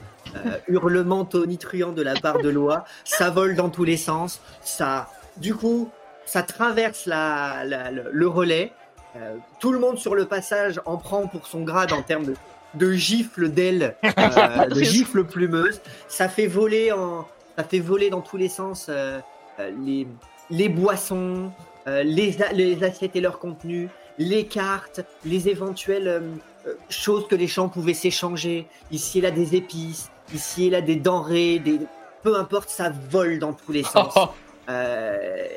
hurlement 0.68 1.24
tonitruant 1.24 1.92
de 1.92 2.02
la 2.02 2.14
part 2.14 2.38
de 2.40 2.48
Loa. 2.48 2.84
Ça 3.04 3.30
vole 3.30 3.56
dans 3.56 3.70
tous 3.70 3.84
les 3.84 3.96
sens. 3.96 4.40
Ça, 4.62 5.08
du 5.38 5.54
coup, 5.54 5.90
ça 6.32 6.42
traverse 6.42 7.04
la, 7.04 7.62
la- 7.66 7.90
le, 7.90 8.04
le 8.10 8.26
relais. 8.26 8.72
Euh, 9.16 9.36
tout 9.60 9.70
le 9.70 9.78
monde 9.78 9.98
sur 9.98 10.14
le 10.14 10.24
passage 10.24 10.80
en 10.86 10.96
prend 10.96 11.26
pour 11.26 11.46
son 11.46 11.60
grade 11.60 11.92
en 11.92 12.00
termes 12.00 12.24
de, 12.24 12.34
de 12.72 12.92
gifles 12.92 13.50
d'ailes, 13.50 13.94
euh, 14.02 14.66
de 14.74 14.82
gifles 14.82 15.24
plumeuses. 15.24 15.82
Ça 16.08 16.30
fait 16.30 16.46
voler 16.46 16.90
en, 16.90 17.28
ça 17.58 17.64
fait 17.64 17.80
voler 17.80 18.08
dans 18.08 18.22
tous 18.22 18.38
les 18.38 18.48
sens 18.48 18.86
euh, 18.88 19.20
les, 19.84 20.06
les 20.48 20.70
boissons, 20.70 21.52
les, 21.86 22.82
assiettes 22.82 23.14
et 23.14 23.20
leur 23.20 23.38
contenu, 23.38 23.90
les 24.16 24.46
cartes, 24.46 25.02
les 25.26 25.50
éventuelles 25.50 26.22
choses 26.88 27.28
que 27.28 27.34
les 27.34 27.48
champs 27.48 27.68
pouvaient 27.68 27.92
s'échanger. 27.92 28.66
Ici 28.90 29.18
et 29.18 29.20
là 29.20 29.30
des 29.30 29.54
épices, 29.54 30.10
ici 30.32 30.68
et 30.68 30.70
là 30.70 30.80
des 30.80 30.96
denrées, 30.96 31.58
des... 31.58 31.78
peu 32.22 32.36
importe, 32.38 32.70
ça 32.70 32.90
vole 33.10 33.38
dans 33.38 33.52
tous 33.52 33.72
les 33.72 33.82
sens. 33.82 34.14
Euh, 34.68 35.48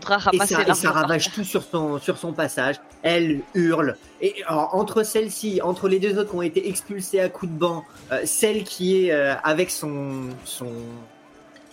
Faudra 0.00 0.30
et 0.32 0.38
ça, 0.38 0.44
et 0.62 0.64
l'argent. 0.64 0.74
ça 0.74 0.90
ravage 0.92 1.32
tout 1.32 1.44
sur 1.44 1.62
son, 1.62 1.98
sur 1.98 2.18
son 2.18 2.32
passage. 2.32 2.76
Elle 3.02 3.40
hurle. 3.54 3.96
Et 4.20 4.34
alors, 4.46 4.74
entre 4.74 5.02
celle-ci, 5.02 5.60
entre 5.62 5.88
les 5.88 5.98
deux 5.98 6.18
autres 6.18 6.30
qui 6.30 6.36
ont 6.36 6.42
été 6.42 6.68
expulsées 6.68 7.20
à 7.20 7.28
coups 7.28 7.52
de 7.52 7.58
banc, 7.58 7.84
euh, 8.12 8.22
celle 8.24 8.64
qui 8.64 9.04
est 9.06 9.12
euh, 9.12 9.34
avec 9.44 9.70
son, 9.70 10.30
son, 10.44 10.72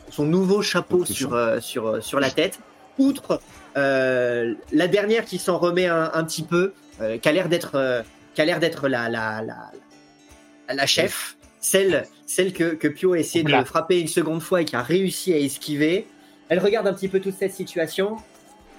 son 0.09 0.25
nouveau 0.25 0.61
chapeau 0.61 1.05
sur, 1.05 1.33
euh, 1.33 1.59
sur, 1.59 2.03
sur 2.03 2.19
la 2.19 2.29
tête, 2.29 2.59
outre 2.97 3.41
euh, 3.77 4.53
la 4.71 4.87
dernière 4.87 5.25
qui 5.25 5.37
s'en 5.37 5.57
remet 5.57 5.87
un, 5.87 6.11
un 6.13 6.23
petit 6.23 6.43
peu, 6.43 6.73
euh, 7.01 7.17
qui 7.17 7.27
a 7.27 7.31
l'air 7.31 7.49
d'être 7.49 7.71
euh, 7.75 8.01
qui 8.33 8.41
a 8.41 8.45
l'air 8.45 8.59
d'être 8.59 8.87
la, 8.87 9.09
la, 9.09 9.41
la, 9.41 9.71
la 10.73 10.85
chef, 10.85 11.37
celle, 11.59 12.05
celle 12.25 12.53
que, 12.53 12.73
que 12.75 12.87
Pio 12.87 13.13
a 13.13 13.19
essayé 13.19 13.43
de 13.43 13.63
frapper 13.63 13.99
une 13.99 14.07
seconde 14.07 14.41
fois 14.41 14.61
et 14.61 14.65
qui 14.65 14.75
a 14.75 14.81
réussi 14.81 15.33
à 15.33 15.37
esquiver. 15.37 16.05
Elle 16.49 16.59
regarde 16.59 16.87
un 16.87 16.93
petit 16.93 17.07
peu 17.07 17.19
toute 17.19 17.35
cette 17.35 17.53
situation. 17.53 18.17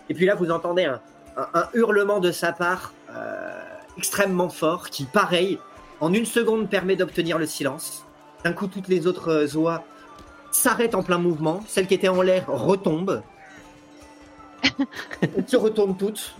Et 0.08 0.14
puis 0.14 0.26
là, 0.26 0.34
vous 0.34 0.50
entendez 0.50 0.84
un, 0.84 1.00
un- 1.36 1.48
un 1.54 1.68
hurlement 1.74 2.20
de 2.20 2.30
sa 2.32 2.52
part 2.52 2.92
euh, 3.10 3.60
extrêmement 3.98 4.48
fort 4.48 4.88
qui, 4.90 5.04
pareil, 5.04 5.58
en 6.00 6.12
une 6.12 6.26
seconde 6.26 6.68
permet 6.68 6.96
d'obtenir 6.96 7.38
le 7.38 7.46
silence. 7.46 8.04
D'un 8.44 8.52
coup, 8.52 8.66
toutes 8.68 8.88
les 8.88 9.06
autres 9.06 9.28
euh, 9.30 9.56
oies 9.58 9.82
s'arrêtent 10.52 10.94
en 10.94 11.02
plein 11.02 11.18
mouvement. 11.18 11.62
Celle 11.66 11.86
qui 11.86 11.94
était 11.94 12.08
en 12.08 12.22
l'air 12.22 12.44
retombe. 12.46 13.22
elles 15.20 15.44
se 15.48 15.56
retournent 15.56 15.96
toutes, 15.96 16.34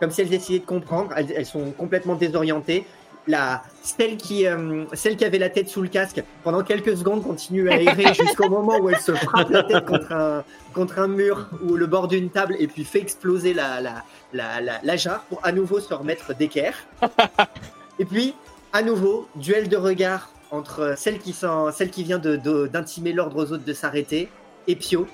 comme 0.00 0.10
si 0.10 0.22
elles 0.22 0.32
essayaient 0.34 0.58
de 0.58 0.64
comprendre. 0.66 1.12
Elles, 1.16 1.32
elles 1.32 1.46
sont 1.46 1.70
complètement 1.72 2.14
désorientées. 2.14 2.86
La, 3.26 3.62
celle, 3.82 4.18
qui, 4.18 4.46
euh, 4.46 4.84
celle 4.92 5.16
qui 5.16 5.24
avait 5.24 5.38
la 5.38 5.48
tête 5.48 5.70
sous 5.70 5.80
le 5.80 5.88
casque, 5.88 6.22
pendant 6.42 6.62
quelques 6.62 6.94
secondes, 6.96 7.22
continue 7.22 7.70
à 7.70 7.80
errer 7.80 8.12
jusqu'au 8.20 8.50
moment 8.50 8.76
où 8.78 8.90
elle 8.90 8.98
se 8.98 9.12
frappe 9.12 9.48
la 9.48 9.62
tête 9.62 9.86
contre 9.86 10.12
un, 10.12 10.44
contre 10.74 10.98
un 10.98 11.08
mur 11.08 11.48
ou 11.66 11.74
le 11.76 11.86
bord 11.86 12.06
d'une 12.08 12.28
table 12.28 12.54
et 12.58 12.66
puis 12.66 12.84
fait 12.84 13.00
exploser 13.00 13.54
la, 13.54 13.80
la, 13.80 14.04
la, 14.34 14.60
la, 14.60 14.74
la 14.82 14.96
jarre 14.96 15.22
pour 15.30 15.40
à 15.42 15.52
nouveau 15.52 15.80
se 15.80 15.94
remettre 15.94 16.34
d'équerre. 16.36 16.74
et 17.98 18.04
puis, 18.04 18.34
à 18.74 18.82
nouveau, 18.82 19.26
duel 19.36 19.70
de 19.70 19.76
regard 19.78 20.28
entre 20.50 20.92
celle 20.98 21.18
qui, 21.18 21.32
s'en- 21.32 21.72
celle 21.72 21.88
qui 21.90 22.04
vient 22.04 22.18
de- 22.18 22.36
de- 22.36 22.66
d'intimer 22.66 23.14
l'ordre 23.14 23.36
aux 23.42 23.52
autres 23.52 23.64
de 23.64 23.72
s'arrêter 23.72 24.28
et 24.68 24.76
Pio. 24.76 25.06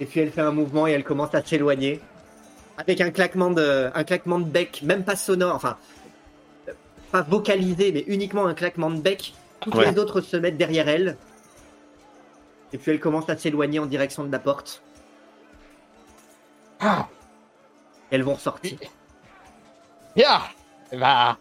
Et 0.00 0.06
puis 0.06 0.20
elle 0.20 0.30
fait 0.30 0.40
un 0.40 0.52
mouvement 0.52 0.86
et 0.86 0.92
elle 0.92 1.04
commence 1.04 1.34
à 1.34 1.42
s'éloigner 1.44 2.00
avec 2.78 3.00
un 3.02 3.10
claquement 3.10 3.50
de, 3.50 3.90
un 3.94 4.04
claquement 4.04 4.38
de 4.38 4.44
bec, 4.44 4.80
même 4.82 5.04
pas 5.04 5.16
sonore, 5.16 5.54
enfin 5.54 5.76
pas 7.12 7.22
vocalisé, 7.22 7.90
mais 7.92 8.04
uniquement 8.06 8.46
un 8.46 8.54
claquement 8.54 8.90
de 8.90 9.00
bec. 9.00 9.34
Toutes 9.60 9.74
Ouais. 9.74 9.90
les 9.90 9.98
autres 9.98 10.20
se 10.22 10.36
mettent 10.36 10.56
derrière 10.56 10.88
elle. 10.88 11.16
Et 12.72 12.78
puis 12.78 12.92
elle 12.92 13.00
commence 13.00 13.28
à 13.28 13.36
s'éloigner 13.36 13.78
en 13.78 13.86
direction 13.86 14.24
de 14.24 14.30
la 14.32 14.38
porte. 14.38 14.82
Ah, 16.80 17.08
Elles 18.10 18.22
vont 18.22 18.34
ressortir. 18.34 18.78
bien. 20.14 20.40
Eh 20.92 20.96
ben, 20.96 21.36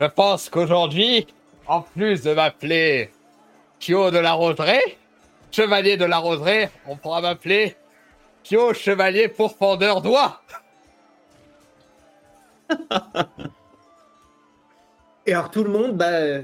je 0.00 0.06
pense 0.06 0.48
qu'aujourd'hui, 0.50 1.26
en 1.66 1.80
plus 1.82 2.22
de 2.22 2.34
m'appeler 2.34 3.10
Pio 3.78 4.10
de 4.10 4.18
la 4.18 4.32
Roseraie, 4.32 4.98
Chevalier 5.50 5.96
de 5.96 6.04
la 6.04 6.18
Roseraie, 6.18 6.70
on 6.86 6.96
pourra 6.96 7.20
m'appeler 7.20 7.76
Pio 8.48 8.72
Chevalier 8.72 9.28
Pourfendeur 9.28 10.00
d'Oie. 10.00 10.40
Et 15.26 15.34
alors 15.34 15.50
tout 15.50 15.62
le 15.64 15.70
monde, 15.70 15.98
bah, 15.98 16.40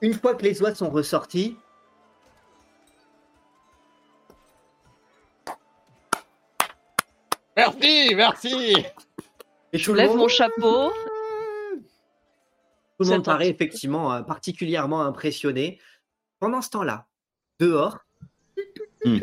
une 0.00 0.14
fois 0.14 0.34
que 0.34 0.42
les 0.42 0.60
oies 0.62 0.74
sont 0.74 0.90
ressorties, 0.90 1.56
Merci, 7.56 8.14
merci. 8.14 8.74
et 9.72 9.78
Je 9.78 9.92
lève 9.92 10.08
monde, 10.08 10.18
mon 10.18 10.28
chapeau. 10.28 10.90
tout 12.98 13.04
le 13.04 13.06
monde 13.10 13.24
paraît 13.24 13.48
effectivement 13.48 14.12
euh, 14.12 14.22
particulièrement 14.22 15.02
impressionné. 15.02 15.78
Pendant 16.40 16.62
ce 16.62 16.70
temps-là, 16.70 17.06
dehors, 17.60 17.98
Hmm. 19.04 19.18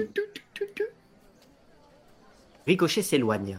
Ricochet 2.69 3.01
s'éloigne. 3.01 3.57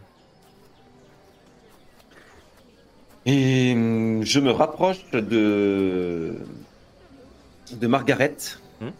Et 3.26 3.72
hum, 3.74 4.22
je 4.24 4.38
me 4.38 4.52
rapproche 4.52 5.04
de 5.10 6.36
de 7.72 7.86
Margaret, 7.88 8.36
Hmm. 8.80 8.90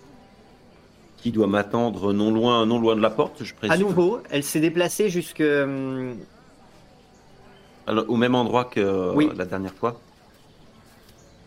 qui 1.16 1.30
doit 1.30 1.46
m'attendre 1.46 2.12
non 2.12 2.30
loin, 2.32 2.66
non 2.66 2.78
loin 2.80 2.94
de 2.96 3.00
la 3.00 3.10
porte, 3.10 3.42
je 3.44 3.54
présume. 3.54 3.72
À 3.72 3.78
nouveau, 3.78 4.20
elle 4.30 4.42
s'est 4.44 4.60
déplacée 4.60 5.08
jusque 5.10 5.40
hum, 5.40 6.16
Alors, 7.86 8.04
au 8.08 8.16
même 8.16 8.34
endroit 8.34 8.64
que 8.64 8.80
euh, 8.80 9.12
Oui. 9.14 9.30
la 9.36 9.44
dernière 9.46 9.74
fois. 9.74 10.00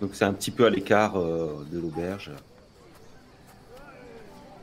Donc 0.01 0.11
c'est 0.13 0.25
un 0.25 0.33
petit 0.33 0.51
peu 0.51 0.65
à 0.65 0.69
l'écart 0.69 1.17
euh, 1.17 1.65
de 1.71 1.79
l'auberge. 1.79 2.31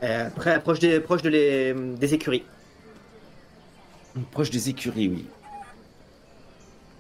Euh, 0.03 0.31
proche 0.65 0.79
des, 0.81 1.01
proche 1.01 1.21
de 1.23 1.29
les, 1.29 1.75
des 1.75 2.15
écuries. 2.15 2.45
Proche 4.31 4.51
des 4.51 4.69
écuries, 4.69 5.09
oui. 5.09 5.35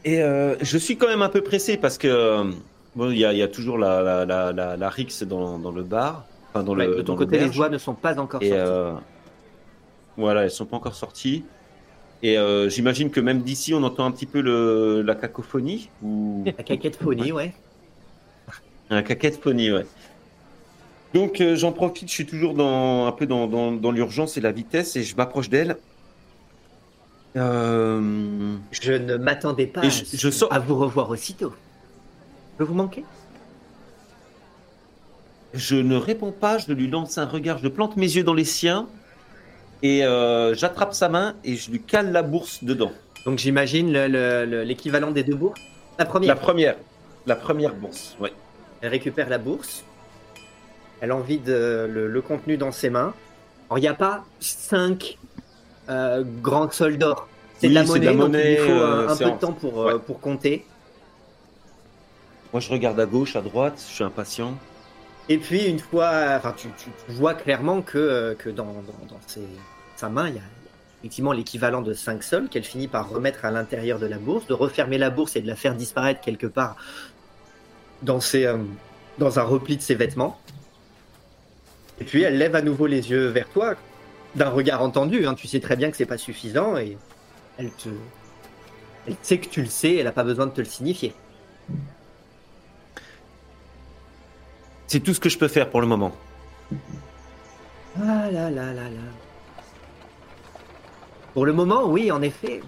Et 0.04 0.22
euh, 0.22 0.56
je 0.60 0.78
suis 0.78 0.96
quand 0.96 1.08
même 1.08 1.22
un 1.22 1.28
peu 1.28 1.42
pressé 1.42 1.76
parce 1.76 1.98
que 1.98 2.08
euh, 2.08 2.50
bon, 2.94 3.10
il 3.10 3.18
y, 3.18 3.24
a- 3.24 3.32
il 3.32 3.38
y 3.38 3.42
a 3.42 3.48
toujours 3.48 3.78
la, 3.78 4.02
la, 4.02 4.24
la, 4.26 4.52
la, 4.52 4.76
la 4.76 4.90
rixe 4.90 5.22
dans, 5.22 5.58
dans 5.58 5.72
le 5.72 5.84
bar, 5.84 6.30
enfin 6.54 6.64
dans 6.64 6.74
Ouais, 6.74 6.88
le 6.88 6.96
de 6.96 7.02
ton 7.02 7.14
dans 7.14 7.16
côté, 7.16 7.38
les 7.38 7.46
voix 7.46 7.68
ne 7.68 7.78
sont 7.78 7.94
pas 7.96 8.18
encore 8.20 8.42
Et 8.42 8.48
sorties. 8.48 8.54
euh, 8.54 8.94
voilà, 10.16 10.44
elles 10.44 10.50
sont 10.50 10.66
pas 10.66 10.76
encore 10.76 10.94
sorties. 10.94 11.50
Et 12.22 12.38
euh, 12.38 12.68
j'imagine 12.70 13.10
que 13.12 13.20
même 13.20 13.42
d'ici, 13.44 13.74
on 13.74 13.82
entend 13.84 14.06
un 14.06 14.12
petit 14.12 14.26
peu 14.26 14.40
le, 14.42 15.02
la 15.02 15.16
cacophonie 15.16 15.92
ou 16.02 16.54
La 16.58 16.64
caquette 16.64 16.96
phonie, 16.96 17.32
ouais. 17.32 17.54
la 18.90 19.02
cacophonie, 19.02 19.70
ouais. 19.72 19.86
Donc 21.12 21.42
j'en 21.54 21.72
profite, 21.72 22.08
je 22.08 22.14
suis 22.14 22.26
toujours 22.26 22.54
dans 22.54 23.06
un 23.06 23.12
peu 23.12 23.26
dans, 23.26 23.48
dans, 23.48 23.72
dans 23.72 23.90
l'urgence 23.90 24.36
et 24.36 24.40
la 24.40 24.52
vitesse 24.52 24.94
et 24.96 25.02
je 25.02 25.16
m'approche 25.16 25.48
d'elle. 25.48 25.80
Euh, 27.36 28.56
Je 28.72 28.92
ne 28.92 29.16
m'attendais 29.16 29.66
pas 29.66 29.82
je- 29.88 30.04
je 30.12 30.30
sors- 30.30 30.52
à 30.52 30.58
vous 30.58 30.76
revoir 30.76 31.10
aussitôt. 31.10 31.52
Je 32.58 32.64
vous 32.64 32.74
manquer? 32.74 33.04
Je 35.54 35.76
ne 35.76 35.96
réponds 35.96 36.32
pas, 36.32 36.58
je 36.58 36.72
lui 36.72 36.88
lance 36.88 37.18
un 37.18 37.26
regard, 37.26 37.58
je 37.58 37.68
plante 37.68 37.96
mes 37.96 38.06
yeux 38.16 38.22
dans 38.24 38.34
les 38.34 38.44
siens 38.44 38.86
et 39.82 40.04
euh, 40.04 40.54
j'attrape 40.54 40.94
sa 40.94 41.08
main 41.08 41.34
et 41.44 41.56
je 41.56 41.70
lui 41.70 41.80
cale 41.80 42.12
la 42.12 42.22
bourse 42.22 42.62
dedans. 42.62 42.92
Donc 43.26 43.38
j'imagine 43.38 43.92
le- 43.92 44.06
le- 44.08 44.44
le- 44.46 44.62
l'équivalent 44.62 45.10
des 45.10 45.22
deux 45.24 45.34
bourses? 45.34 45.60
La 45.98 46.04
première, 46.06 46.34
La 46.34 46.40
première, 46.40 46.76
la 47.26 47.36
première 47.36 47.74
bourse, 47.74 48.16
ouais. 48.20 48.32
elle 48.80 48.90
récupère 48.90 49.28
la 49.28 49.38
bourse. 49.38 49.84
Elle 51.00 51.12
envide 51.12 51.48
le, 51.48 52.06
le 52.08 52.20
contenu 52.22 52.56
dans 52.56 52.72
ses 52.72 52.90
mains. 52.90 53.12
Alors 53.68 53.78
il 53.78 53.82
n'y 53.82 53.88
a 53.88 53.94
pas 53.94 54.24
cinq 54.40 55.18
euh, 55.90 56.22
grands 56.40 56.70
sols 56.70 56.96
d'or. 56.98 57.28
C'est 57.58 57.66
Oui, 57.66 57.74
de 57.74 57.78
la 57.78 57.84
monnaie, 57.84 58.00
de 58.00 58.04
la 58.06 58.10
donc 58.12 58.20
monnaie, 58.20 58.52
il 58.54 58.58
faut 58.58 58.70
euh, 58.72 59.08
un, 59.08 59.12
un 59.12 59.16
peu 59.16 59.24
en- 59.26 59.34
de 59.34 59.40
temps 59.40 59.52
pour, 59.52 59.82
euh, 59.82 59.92
ouais. 59.94 59.98
pour 60.00 60.20
compter. 60.20 60.64
Moi, 62.52 62.60
je 62.60 62.70
regarde 62.70 62.98
à 62.98 63.06
gauche, 63.06 63.36
à 63.36 63.42
droite, 63.42 63.74
je 63.88 63.94
suis 63.94 64.04
impatient. 64.04 64.54
Et 65.28 65.38
puis 65.38 65.66
une 65.66 65.78
fois, 65.78 66.10
enfin 66.36 66.52
tu, 66.56 66.68
tu- 66.76 66.90
tu 67.06 67.12
vois 67.12 67.34
clairement 67.34 67.82
que, 67.82 67.98
euh, 67.98 68.34
que 68.34 68.48
dans, 68.50 68.64
dans, 68.64 69.06
dans 69.14 69.20
ses- 69.26 69.42
sa 69.96 70.08
main, 70.08 70.28
il 70.28 70.34
y 70.36 70.38
a 70.38 70.42
effectivement 71.00 71.32
l'équivalent 71.32 71.82
de 71.82 71.94
5 71.94 72.22
sols 72.24 72.48
qu'elle 72.48 72.64
finit 72.64 72.88
par 72.88 73.08
remettre 73.08 73.44
à 73.44 73.50
l'intérieur 73.52 73.98
de 74.00 74.06
la 74.06 74.18
bourse, 74.18 74.46
de 74.48 74.54
refermer 74.54 74.98
la 74.98 75.10
bourse 75.10 75.36
et 75.36 75.40
de 75.40 75.46
la 75.46 75.54
faire 75.56 75.74
disparaître 75.76 76.20
quelque 76.20 76.46
part 76.48 76.76
dans, 78.02 78.20
ses, 78.20 78.46
euh, 78.46 78.56
dans 79.18 79.38
un 79.38 79.42
repli 79.42 79.76
de 79.76 79.82
ses 79.82 79.94
vêtements. 79.94 80.38
Et 82.00 82.04
puis 82.04 82.22
elle 82.22 82.38
lève 82.38 82.56
à 82.56 82.62
nouveau 82.62 82.86
les 82.86 83.10
yeux 83.10 83.26
vers 83.28 83.48
toi, 83.50 83.74
d'un 84.34 84.50
regard 84.50 84.82
entendu. 84.82 85.26
hein. 85.26 85.34
Tu 85.34 85.46
sais 85.48 85.60
très 85.60 85.76
bien 85.76 85.90
que 85.90 85.96
c'est 85.96 86.06
pas 86.06 86.18
suffisant 86.18 86.76
et 86.76 86.96
elle 87.58 87.70
te, 87.72 87.88
elle 89.06 89.16
sait 89.22 89.38
que 89.38 89.48
tu 89.48 89.60
le 89.62 89.68
sais. 89.68 89.96
Elle 89.96 90.04
n'a 90.04 90.12
pas 90.12 90.24
besoin 90.24 90.46
de 90.46 90.52
te 90.52 90.60
le 90.60 90.66
signifier. 90.66 91.14
C'est 94.86 95.00
tout 95.00 95.14
ce 95.14 95.20
que 95.20 95.28
je 95.28 95.38
peux 95.38 95.48
faire 95.48 95.70
pour 95.70 95.80
le 95.80 95.86
moment. 95.86 96.12
Ah 97.96 98.30
là 98.30 98.50
là 98.50 98.72
là 98.72 98.84
là. 98.84 99.10
Pour 101.32 101.46
le 101.46 101.52
moment, 101.52 101.84
oui, 101.86 102.10
en 102.10 102.22
effet. 102.22 102.60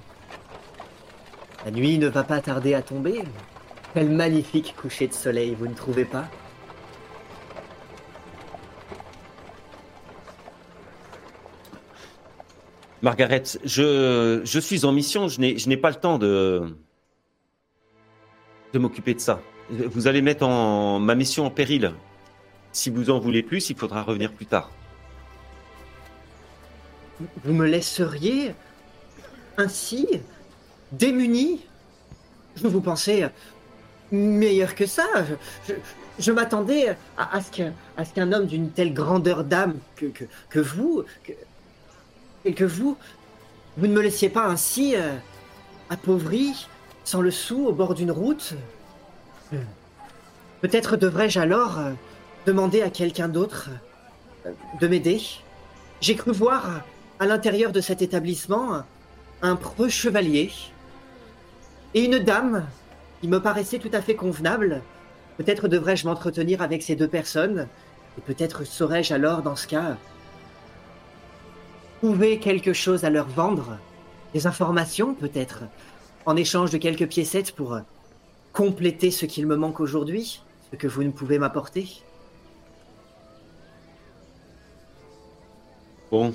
La 1.65 1.71
nuit 1.71 1.99
ne 1.99 2.09
va 2.09 2.23
pas 2.23 2.41
tarder 2.41 2.75
à 2.75 2.83
tomber. 2.83 3.23
Quel 3.95 4.09
magnifique 4.09 4.75
coucher 4.77 5.09
de 5.09 5.13
soleil, 5.13 5.55
vous 5.59 5.67
ne 5.67 5.75
trouvez 5.75 6.05
pas? 6.05 6.27
Margaret, 13.03 13.43
je, 13.65 14.41
je 14.45 14.59
suis 14.61 14.85
en 14.85 14.93
mission, 14.93 15.27
je 15.27 15.41
n'ai 15.41 15.77
pas 15.77 15.91
le 15.91 15.97
temps 15.97 16.19
de, 16.19 16.77
m'occuper 18.75 19.15
de 19.15 19.21
ça. 19.21 19.41
Vous 19.71 20.07
allez 20.07 20.23
mettre 20.23 20.47
en, 20.47 21.01
ma 21.01 21.17
mission 21.17 21.47
en 21.47 21.51
péril. 21.51 21.93
Si 22.71 22.91
vous 22.91 23.11
en 23.11 23.19
voulez 23.19 23.43
plus, 23.43 23.71
il 23.71 23.77
faudra 23.77 24.03
revenir 24.03 24.33
plus 24.33 24.47
tard. 24.47 24.71
Vous 27.45 27.53
me 27.53 27.67
laisseriez 27.67 28.55
ainsi, 29.57 30.07
démuni 30.93 31.61
Je 32.57 32.69
vous 32.69 32.81
pensais 32.81 33.31
meilleur 34.13 34.75
que 34.75 34.87
ça? 34.87 35.07
Je, 36.19 36.31
m'attendais 36.31 36.97
à, 37.17 37.41
ce 37.41 37.51
qu'un 38.15 38.33
homme 38.33 38.47
d'une 38.47 38.71
telle 38.71 38.95
grandeur 38.95 39.43
d'âme 39.43 39.75
que, 39.97 40.61
vous, 40.61 41.05
et 42.45 42.55
que 42.55 42.65
vous, 42.65 42.97
vous 43.77 43.87
ne 43.87 43.93
me 43.93 44.01
laissiez 44.01 44.29
pas 44.29 44.47
ainsi 44.47 44.95
euh, 44.97 45.17
appauvri, 45.91 46.69
sans 47.05 47.21
le 47.21 47.31
sou, 47.31 47.67
au 47.67 47.73
bord 47.73 47.95
d'une 47.95 48.11
route. 48.11 48.55
Euh, 49.53 49.63
Peut-être 50.61 50.97
devrais-je 50.97 51.41
alors 51.41 51.79
euh, 51.79 51.93
demander 52.47 52.83
à 52.83 52.91
quelqu'un 52.91 53.29
d'autre 53.29 53.71
de 54.81 54.87
m'aider. 54.89 55.21
J'ai 56.01 56.17
cru 56.17 56.33
voir 56.33 56.83
à 57.19 57.27
l'intérieur 57.27 57.73
de 57.73 57.81
cet 57.81 58.03
établissement 58.03 58.83
un 59.43 59.57
preux 59.57 59.89
chevalier 59.89 60.51
et 61.95 62.05
une 62.05 62.19
dame 62.19 62.67
qui 63.21 63.29
me 63.29 63.41
paraissait 63.41 63.79
tout 63.79 63.91
à 63.93 64.01
fait 64.01 64.15
convenable. 64.15 64.83
Peut-être 65.37 65.69
devrais-je 65.69 66.07
m'entretenir 66.07 66.63
avec 66.63 66.83
ces 66.83 66.97
deux 66.97 67.09
personnes 67.09 67.69
et 68.19 68.21
peut-être 68.21 68.65
saurais-je 68.65 69.15
alors 69.15 69.43
dans 69.43 69.57
ce 69.57 69.67
cas 69.67 69.97
trouver 72.03 72.41
quelque 72.41 72.73
chose 72.73 73.05
à 73.05 73.11
leur 73.11 73.29
vendre, 73.29 73.79
des 74.35 74.49
informations 74.49 75.15
peut-être, 75.15 75.63
en 76.27 76.35
échange 76.35 76.73
de 76.73 76.79
quelques 76.79 77.07
piécettes 77.07 77.53
pour 77.53 77.79
compléter 78.53 79.13
ce 79.13 79.25
qu'il 79.25 79.47
me 79.47 79.55
manque 79.55 79.79
aujourd'hui, 79.79 80.43
ce 80.73 80.77
que 80.77 80.89
vous 80.89 81.05
ne 81.05 81.13
pouvez 81.13 81.39
m'apporter. 81.39 81.87
Bon, 86.11 86.35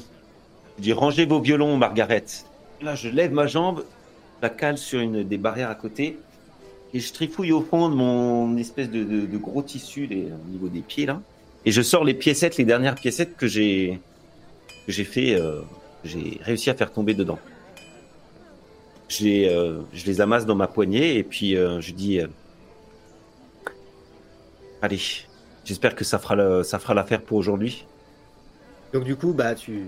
je 0.78 0.84
dis 0.84 0.93
rangez 0.93 1.26
vos 1.26 1.41
violons, 1.41 1.76
Margaret. 1.76 2.24
Là, 2.82 2.95
je 2.95 3.09
lève 3.09 3.34
ma 3.34 3.45
jambe, 3.45 3.84
la 4.41 4.49
cale 4.49 4.78
sur 4.78 5.01
une 5.01 5.24
des 5.24 5.38
barrières 5.38 5.70
à 5.70 5.76
côté, 5.76 6.18
et 6.93 7.01
je 7.01 7.11
trifouille 7.11 7.51
au 7.51 7.61
fond 7.61 7.89
de 7.89 7.95
mon 7.95 8.55
espèce 8.55 8.89
de 8.89 9.38
gros 9.38 9.63
tissu 9.63 10.05
les- 10.05 10.32
au 10.32 10.49
niveau 10.49 10.70
des 10.70 10.80
pieds 10.80 11.05
là, 11.05 11.22
et 11.65 11.74
je 11.74 11.82
sors 11.82 12.05
les 12.05 12.13
piécettes, 12.13 12.55
les 12.55 12.63
dernières 12.63 12.95
piécettes 12.95 13.36
que 13.36 13.47
j'ai 13.47 13.99
que 14.88 14.91
j'ai 14.93 15.03
fait, 15.03 15.35
euh, 15.35 15.61
j'ai 16.03 16.39
réussi 16.41 16.69
à 16.69 16.73
faire 16.73 16.91
tomber 16.91 17.13
dedans. 17.13 17.38
Je 19.09 19.23
les, 19.25 19.47
euh, 19.49 19.81
je 19.93 20.05
les 20.05 20.19
amasse 20.21 20.45
dans 20.45 20.55
ma 20.55 20.67
poignée 20.67 21.17
et 21.17 21.23
puis 21.23 21.55
euh, 21.55 21.79
je 21.81 21.93
dis, 21.93 22.19
allez, 24.81 24.99
j'espère 25.65 25.95
que 25.95 26.03
ça 26.03 26.19
fera 26.19 26.35
le- 26.35 26.63
ça 26.63 26.79
fera 26.79 26.93
l'affaire 26.93 27.21
pour 27.21 27.38
aujourd'hui. 27.38 27.85
Donc 28.93 29.03
du 29.03 29.15
coup, 29.15 29.33
bah 29.33 29.55
tu... 29.55 29.83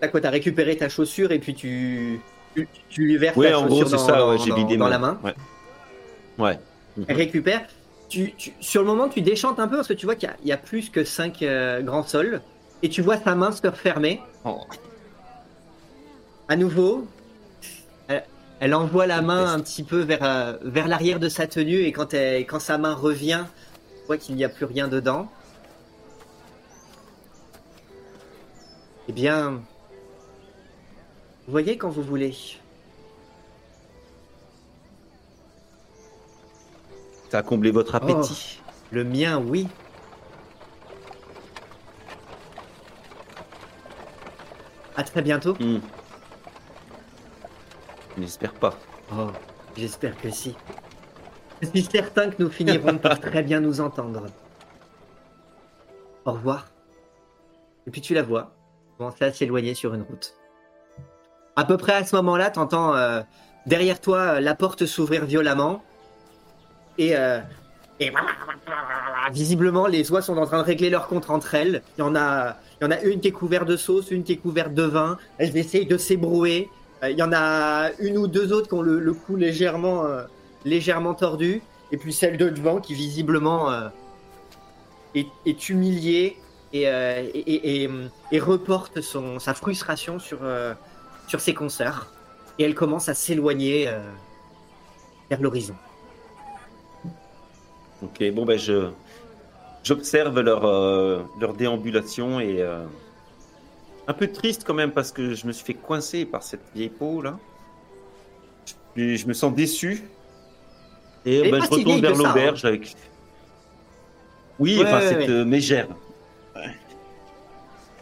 T'as 0.00 0.08
quoi 0.08 0.20
T'as 0.20 0.30
récupéré 0.30 0.76
ta 0.76 0.88
chaussure 0.88 1.32
et 1.32 1.38
puis 1.38 1.54
tu... 1.54 2.20
Tu, 2.54 2.66
tu 2.88 3.02
lui 3.02 3.16
verses 3.18 3.36
Ouais, 3.36 3.50
ta 3.50 3.58
en 3.58 3.68
chaussure 3.68 3.76
gros, 3.76 3.84
c'est 3.86 3.96
dans, 3.96 4.06
ça. 4.06 4.26
ouais, 4.28 4.36
dans- 4.38 4.44
j'ai 4.44 4.50
dans- 4.50 4.76
dans 4.76 4.88
la 4.88 4.98
main. 4.98 5.20
Ouais. 5.22 5.34
Ouais. 6.38 6.58
Elle 7.08 7.16
récupère. 7.16 7.66
Tu, 8.08 8.32
tu- 8.34 8.52
sur 8.60 8.80
le 8.82 8.86
moment, 8.86 9.08
tu 9.08 9.20
déchantes 9.20 9.58
un 9.60 9.68
peu 9.68 9.76
parce 9.76 9.88
que 9.88 9.92
tu 9.94 10.06
vois 10.06 10.14
qu'il 10.14 10.28
y 10.28 10.32
a- 10.32 10.36
il 10.42 10.48
y, 10.48 10.52
a 10.52 10.56
plus 10.56 10.88
que 10.90 11.04
5 11.04 11.44
grands 11.82 12.02
sols. 12.06 12.40
Et 12.82 12.88
tu 12.88 13.02
vois 13.02 13.18
sa 13.18 13.34
main 13.34 13.52
se 13.52 13.66
refermer. 13.66 14.20
Oh. 14.44 14.60
À 16.48 16.56
nouveau, 16.56 17.06
elle, 18.08 18.24
elle 18.60 18.74
envoie 18.74 19.06
la 19.06 19.22
main 19.22 19.52
un 19.54 19.60
petit 19.60 19.82
peu 19.82 20.00
vers, 20.00 20.22
euh, 20.22 20.56
vers 20.62 20.86
l'arrière 20.88 21.18
de 21.18 21.28
sa 21.28 21.46
tenue. 21.46 21.80
Et 21.80 21.92
quand, 21.92 22.14
elle- 22.14 22.46
quand 22.46 22.60
sa 22.60 22.78
main 22.78 22.94
revient, 22.94 23.44
tu 24.00 24.06
vois 24.06 24.16
qu'il 24.18 24.36
n'y 24.36 24.44
a 24.44 24.48
plus 24.48 24.64
rien 24.66 24.88
dedans. 24.88 25.28
Eh 29.08 29.12
bien, 29.12 29.50
vous 31.46 31.52
voyez 31.52 31.76
quand 31.78 31.88
vous 31.90 32.02
voulez. 32.02 32.34
Ça 37.30 37.38
a 37.38 37.42
comblé 37.42 37.70
votre 37.70 37.94
appétit. 37.94 38.60
Le 38.92 39.04
mien, 39.04 39.38
oui. 39.38 39.66
À 44.96 45.02
très 45.04 45.22
bientôt. 45.22 45.54
Hmm. 45.60 45.80
Je 48.16 48.20
N'espère 48.20 48.54
pas. 48.54 48.74
Oh, 49.12 49.30
j'espère 49.76 50.16
que 50.16 50.30
si. 50.30 50.56
Je 51.60 51.68
suis 51.68 51.82
certain 51.82 52.30
que 52.30 52.42
nous 52.42 52.50
finirons 52.50 52.98
par 52.98 53.20
très 53.20 53.42
bien 53.42 53.60
nous 53.60 53.80
entendre. 53.80 54.26
Au 56.24 56.32
revoir. 56.32 56.66
Et 57.86 57.90
puis 57.90 58.00
tu 58.00 58.14
la 58.14 58.22
vois, 58.22 58.52
commencer 58.98 59.24
à 59.24 59.32
s'éloigner 59.32 59.74
sur 59.74 59.94
une 59.94 60.02
route. 60.02 60.34
À 61.54 61.64
peu 61.64 61.76
près 61.76 61.92
à 61.92 62.04
ce 62.04 62.16
moment-là, 62.16 62.50
t'entends 62.50 62.94
euh, 62.94 63.22
derrière 63.66 64.00
toi 64.00 64.18
euh, 64.18 64.40
la 64.40 64.54
porte 64.54 64.86
s'ouvrir 64.86 65.24
violemment 65.24 65.82
et 66.98 67.16
euh, 67.16 67.40
Et 68.00 68.12
visiblement, 69.32 69.86
les 69.86 70.10
oies 70.10 70.22
sont 70.22 70.36
en 70.36 70.46
train 70.46 70.58
de 70.58 70.64
régler 70.64 70.90
leur 70.90 71.06
compte 71.06 71.30
entre 71.30 71.54
elles. 71.54 71.82
Il 71.96 72.00
y 72.00 72.02
en 72.02 72.16
a, 72.16 72.56
il 72.80 72.84
y 72.84 72.86
en 72.86 72.90
a 72.90 73.00
une 73.00 73.20
qui 73.20 73.28
est 73.28 73.32
couverte 73.32 73.66
de 73.66 73.76
sauce, 73.76 74.10
une 74.10 74.22
qui 74.22 74.32
est 74.32 74.36
couverte 74.36 74.74
de 74.74 74.82
vin. 74.82 75.18
Elles 75.38 75.56
essayent 75.56 75.86
de 75.86 75.96
s'ébrouer. 75.96 76.68
Euh, 77.02 77.10
Il 77.10 77.18
y 77.18 77.22
en 77.22 77.32
a 77.32 77.90
une 78.00 78.18
ou 78.18 78.26
deux 78.26 78.52
autres 78.52 78.68
qui 78.68 78.74
ont 78.74 78.82
le, 78.82 78.98
le 78.98 79.14
cou 79.14 79.36
légèrement, 79.36 80.04
euh, 80.04 80.24
légèrement 80.64 81.14
tordu. 81.14 81.62
Et 81.92 81.96
puis 81.96 82.12
celle 82.12 82.36
de 82.36 82.50
devant 82.50 82.80
qui 82.80 82.94
visiblement 82.94 83.70
euh, 83.70 83.88
est, 85.14 85.68
humiliée 85.68 86.36
et, 86.72 87.88
reporte 88.38 89.00
son, 89.00 89.38
sa 89.38 89.54
frustration 89.54 90.18
sur, 90.18 90.40
sur 91.28 91.40
ses 91.40 91.54
consoeurs. 91.54 92.08
Et 92.58 92.64
elle 92.64 92.74
commence 92.74 93.08
à 93.08 93.14
s'éloigner 93.14 93.88
vers 95.30 95.40
l'horizon. 95.40 95.76
Ok, 98.02 98.30
bon 98.32 98.44
ben 98.44 98.58
je 98.58 98.90
j'observe 99.86 100.40
leur 100.40 100.64
euh, 100.64 101.22
leur 101.40 101.52
déambulation 101.54 102.40
et 102.40 102.60
euh, 102.60 102.84
un 104.08 104.12
peu 104.12 104.26
triste 104.26 104.64
quand 104.66 104.74
même 104.74 104.90
parce 104.90 105.12
que 105.12 105.34
je 105.34 105.46
me 105.46 105.52
suis 105.52 105.64
fait 105.64 105.74
coincer 105.74 106.24
par 106.24 106.42
cette 106.42 106.64
vieille 106.74 106.88
peau 106.90 107.22
là. 107.22 107.38
Et 108.96 109.16
je 109.16 109.26
me 109.28 109.32
sens 109.34 109.54
déçu. 109.54 110.02
Et 111.24 111.50
ben, 111.50 111.60
je 111.62 111.68
retourne 111.68 112.00
vers 112.00 112.16
ça, 112.16 112.22
l'auberge 112.22 112.64
avec. 112.64 112.96
Oui, 114.58 114.78
Ouais, 114.78 114.84
enfin 114.86 114.98
ouais, 115.00 115.08
cette 115.08 115.18
ouais. 115.18 115.28
euh, 115.30 115.44
mégère. 115.44 115.88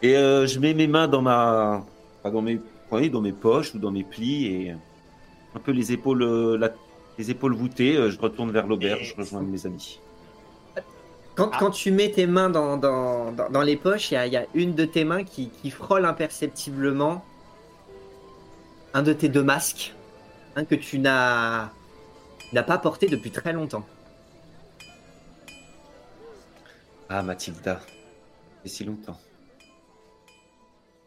Et 0.03 0.17
euh, 0.17 0.47
je 0.47 0.59
mets 0.61 0.73
mes 0.75 0.87
mains 0.87 1.09
dans 1.09 1.23
ma, 1.23 1.85
enfin, 2.21 2.31
dans 2.33 2.43
mes, 2.43 2.61
oui, 2.93 3.11
dans 3.11 3.21
mes 3.23 3.33
poches 3.33 3.75
ou 3.75 3.79
dans 3.79 3.91
mes 3.91 4.05
plis 4.05 4.47
et 4.47 4.71
un 5.55 5.59
peu 5.59 5.73
les 5.73 5.93
épaules, 5.93 6.23
la- 6.61 6.75
les 7.19 7.31
épaules 7.31 7.55
voûtées. 7.55 7.95
Je 8.11 8.19
retourne 8.21 8.51
vers 8.53 8.67
l'auberge, 8.67 9.15
je 9.17 9.21
rejoins 9.21 9.41
mes 9.43 9.67
amis. 9.67 9.99
Quand, 11.37 11.51
Ah. 11.53 11.57
quand 11.59 11.71
tu 11.71 11.91
mets 11.91 12.11
tes 12.11 12.27
mains 12.27 12.49
dans, 12.51 12.77
dans, 12.77 13.33
dans, 13.33 13.51
dans 13.51 13.63
les 13.63 13.77
poches, 13.77 14.11
il 14.11 14.15
y 14.15 14.17
a, 14.17 14.27
il 14.27 14.33
y 14.33 14.37
a 14.37 14.47
une 14.55 14.75
de 14.75 14.85
tes 14.85 15.05
mains 15.05 15.25
qui, 15.25 15.49
qui 15.51 15.71
frôle 15.71 16.05
imperceptiblement 16.05 17.25
un 18.93 19.03
de 19.03 19.13
tes 19.13 19.29
deux 19.29 19.43
masques 19.43 19.95
hein, 20.55 20.65
que 20.65 20.77
tu 20.77 21.01
n'as 21.01 21.71
pas 22.53 22.79
porté 22.79 23.09
depuis 23.09 23.33
très 23.33 23.53
longtemps. 23.53 23.85
Ah, 27.09 27.23
Mathilda, 27.23 27.81
c'est 28.63 28.69
si 28.71 28.85
longtemps. 28.85 29.19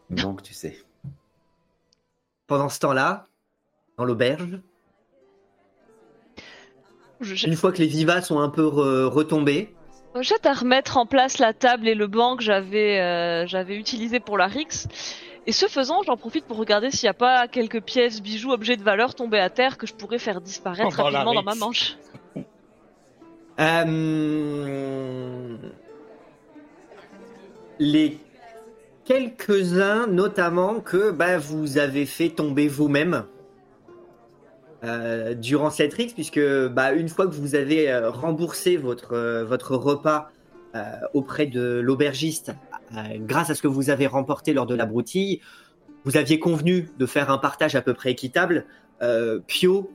Manque, 0.10 0.44
tu 0.44 0.54
sais. 0.54 0.78
Pendant 2.48 2.70
ce 2.70 2.80
temps-là, 2.80 3.28
dans 3.98 4.06
l'auberge, 4.06 4.60
une 7.22 7.56
fois 7.56 7.72
que 7.72 7.80
les 7.80 7.88
vivas 7.88 8.22
sont 8.22 8.40
un 8.40 8.50
peu 8.50 8.64
re- 8.64 9.06
retombés, 9.06 9.74
jette 10.22 10.46
à 10.46 10.54
remettre 10.54 10.98
en 10.98 11.06
place 11.06 11.40
la 11.40 11.54
table 11.54 11.88
et 11.88 11.96
le 11.96 12.08
banc 12.08 12.38
que 12.38 12.44
j'avais 12.44 13.00
euh, 13.00 13.46
j'avais 13.48 13.76
utilisé 13.76 14.20
pour 14.20 14.38
la 14.38 14.48
Rix. 14.48 14.88
Et 15.46 15.54
ce 15.54 15.68
faisant, 15.68 16.04
j'en 16.04 16.18
profite 16.18 16.46
pour 16.46 16.58
regarder 16.58 16.92
s'il 16.92 17.06
n'y 17.06 17.12
a 17.12 17.14
pas 17.14 17.48
quelques 17.48 17.82
pièces, 17.82 18.22
bijoux, 18.22 18.52
objets 18.52 18.76
de 18.76 18.84
valeur 18.84 19.16
tombés 19.16 19.40
à 19.40 19.50
terre 19.50 19.78
que 19.78 19.88
je 19.88 19.94
pourrais 19.94 20.20
faire 20.20 20.42
disparaître 20.42 21.02
rapidement 21.02 21.34
dans 21.34 21.44
ma 21.44 21.56
manche. 21.56 21.96
Euh, 23.60 25.56
Les 27.80 28.20
quelques-uns, 29.06 30.08
notamment, 30.08 30.82
que 30.82 31.12
bah, 31.12 31.38
vous 31.38 31.78
avez 31.78 32.06
fait 32.06 32.30
tomber 32.30 32.68
vous-même 32.68 33.24
euh, 34.84 35.34
durant 35.34 35.70
cette 35.70 35.94
rixe, 35.94 36.14
puisque 36.14 36.40
bah, 36.68 36.94
une 36.94 37.10
fois 37.10 37.28
que 37.28 37.34
vous 37.34 37.56
avez 37.56 37.90
euh, 37.90 38.10
remboursé 38.10 38.78
votre, 38.78 39.14
euh, 39.14 39.44
votre 39.44 39.76
repas 39.76 40.32
auprès 41.16 41.48
de 41.48 41.80
l'aubergiste, 41.80 42.52
grâce 43.22 43.50
à 43.50 43.56
ce 43.56 43.64
que 43.64 43.68
vous 43.68 43.90
avez 43.90 44.06
remporté 44.06 44.54
lors 44.54 44.68
de 44.68 44.76
la 44.76 44.86
broutille, 44.86 45.42
vous 46.04 46.18
aviez 46.18 46.38
convenu 46.38 46.92
de 47.00 47.06
faire 47.08 47.32
un 47.32 47.40
partage 47.40 47.76
à 47.76 47.82
peu 47.82 47.96
près 47.96 48.12
équitable. 48.12 48.64
Pio 49.48 49.90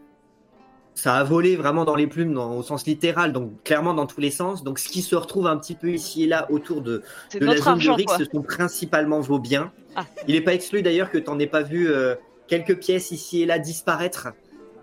ça 0.95 1.15
a 1.15 1.25
volé 1.25 1.57
vraiment 1.57 1.85
dans 1.85 1.95
les 1.95 2.07
plumes 2.07 2.35
dans- 2.35 2.57
au 2.57 2.63
sens 2.63 2.87
littéral, 2.87 3.33
donc 3.33 3.63
clairement 3.65 3.95
dans 3.95 4.07
tous 4.07 4.21
les 4.21 4.31
sens. 4.31 4.63
Donc 4.63 4.79
ce 4.79 4.89
qui 4.89 5.03
se 5.03 5.15
retrouve 5.15 5.47
un 5.47 5.57
petit 5.57 5.75
peu 5.75 5.91
ici 5.91 6.25
et 6.25 6.27
là 6.27 6.51
autour 6.51 6.83
de, 6.83 7.03
la 7.41 7.57
zone 7.57 7.69
argent, 7.69 7.93
de 7.93 7.99
Rix, 7.99 8.13
ce 8.19 8.25
sont 8.25 8.43
principalement 8.43 9.21
vos 9.21 9.39
biens. 9.39 9.73
Ah. 9.97 10.05
Il 10.29 10.35
n'est 10.35 10.41
pas 10.41 10.55
exclu 10.55 10.83
d'ailleurs 10.83 11.11
que 11.11 11.19
tu 11.19 11.31
n'en 11.31 11.39
aies 11.39 11.47
pas 11.47 11.63
vu 11.63 11.89
euh, 11.89 12.15
quelques 12.47 12.79
pièces 12.79 13.11
ici 13.11 13.43
et 13.43 13.47
là 13.47 13.59
disparaître 13.59 14.29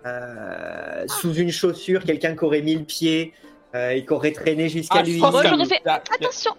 euh, 0.05 1.05
sous 1.07 1.33
une 1.35 1.51
chaussure, 1.51 2.03
quelqu'un 2.03 2.35
qui 2.35 2.43
aurait 2.45 2.61
mis 2.61 2.75
le 2.75 2.83
pied 2.85 3.33
euh, 3.75 3.91
et 3.91 4.05
qui 4.05 4.13
aurait 4.13 4.31
traîné 4.31 4.69
jusqu'à 4.69 4.99
Ah, 4.99 5.03
je 5.03 5.11
lui. 5.11 5.19
Moi, 5.19 5.31
j'aurais 5.31 5.65
fait 5.65 5.81
Attention 5.85 6.51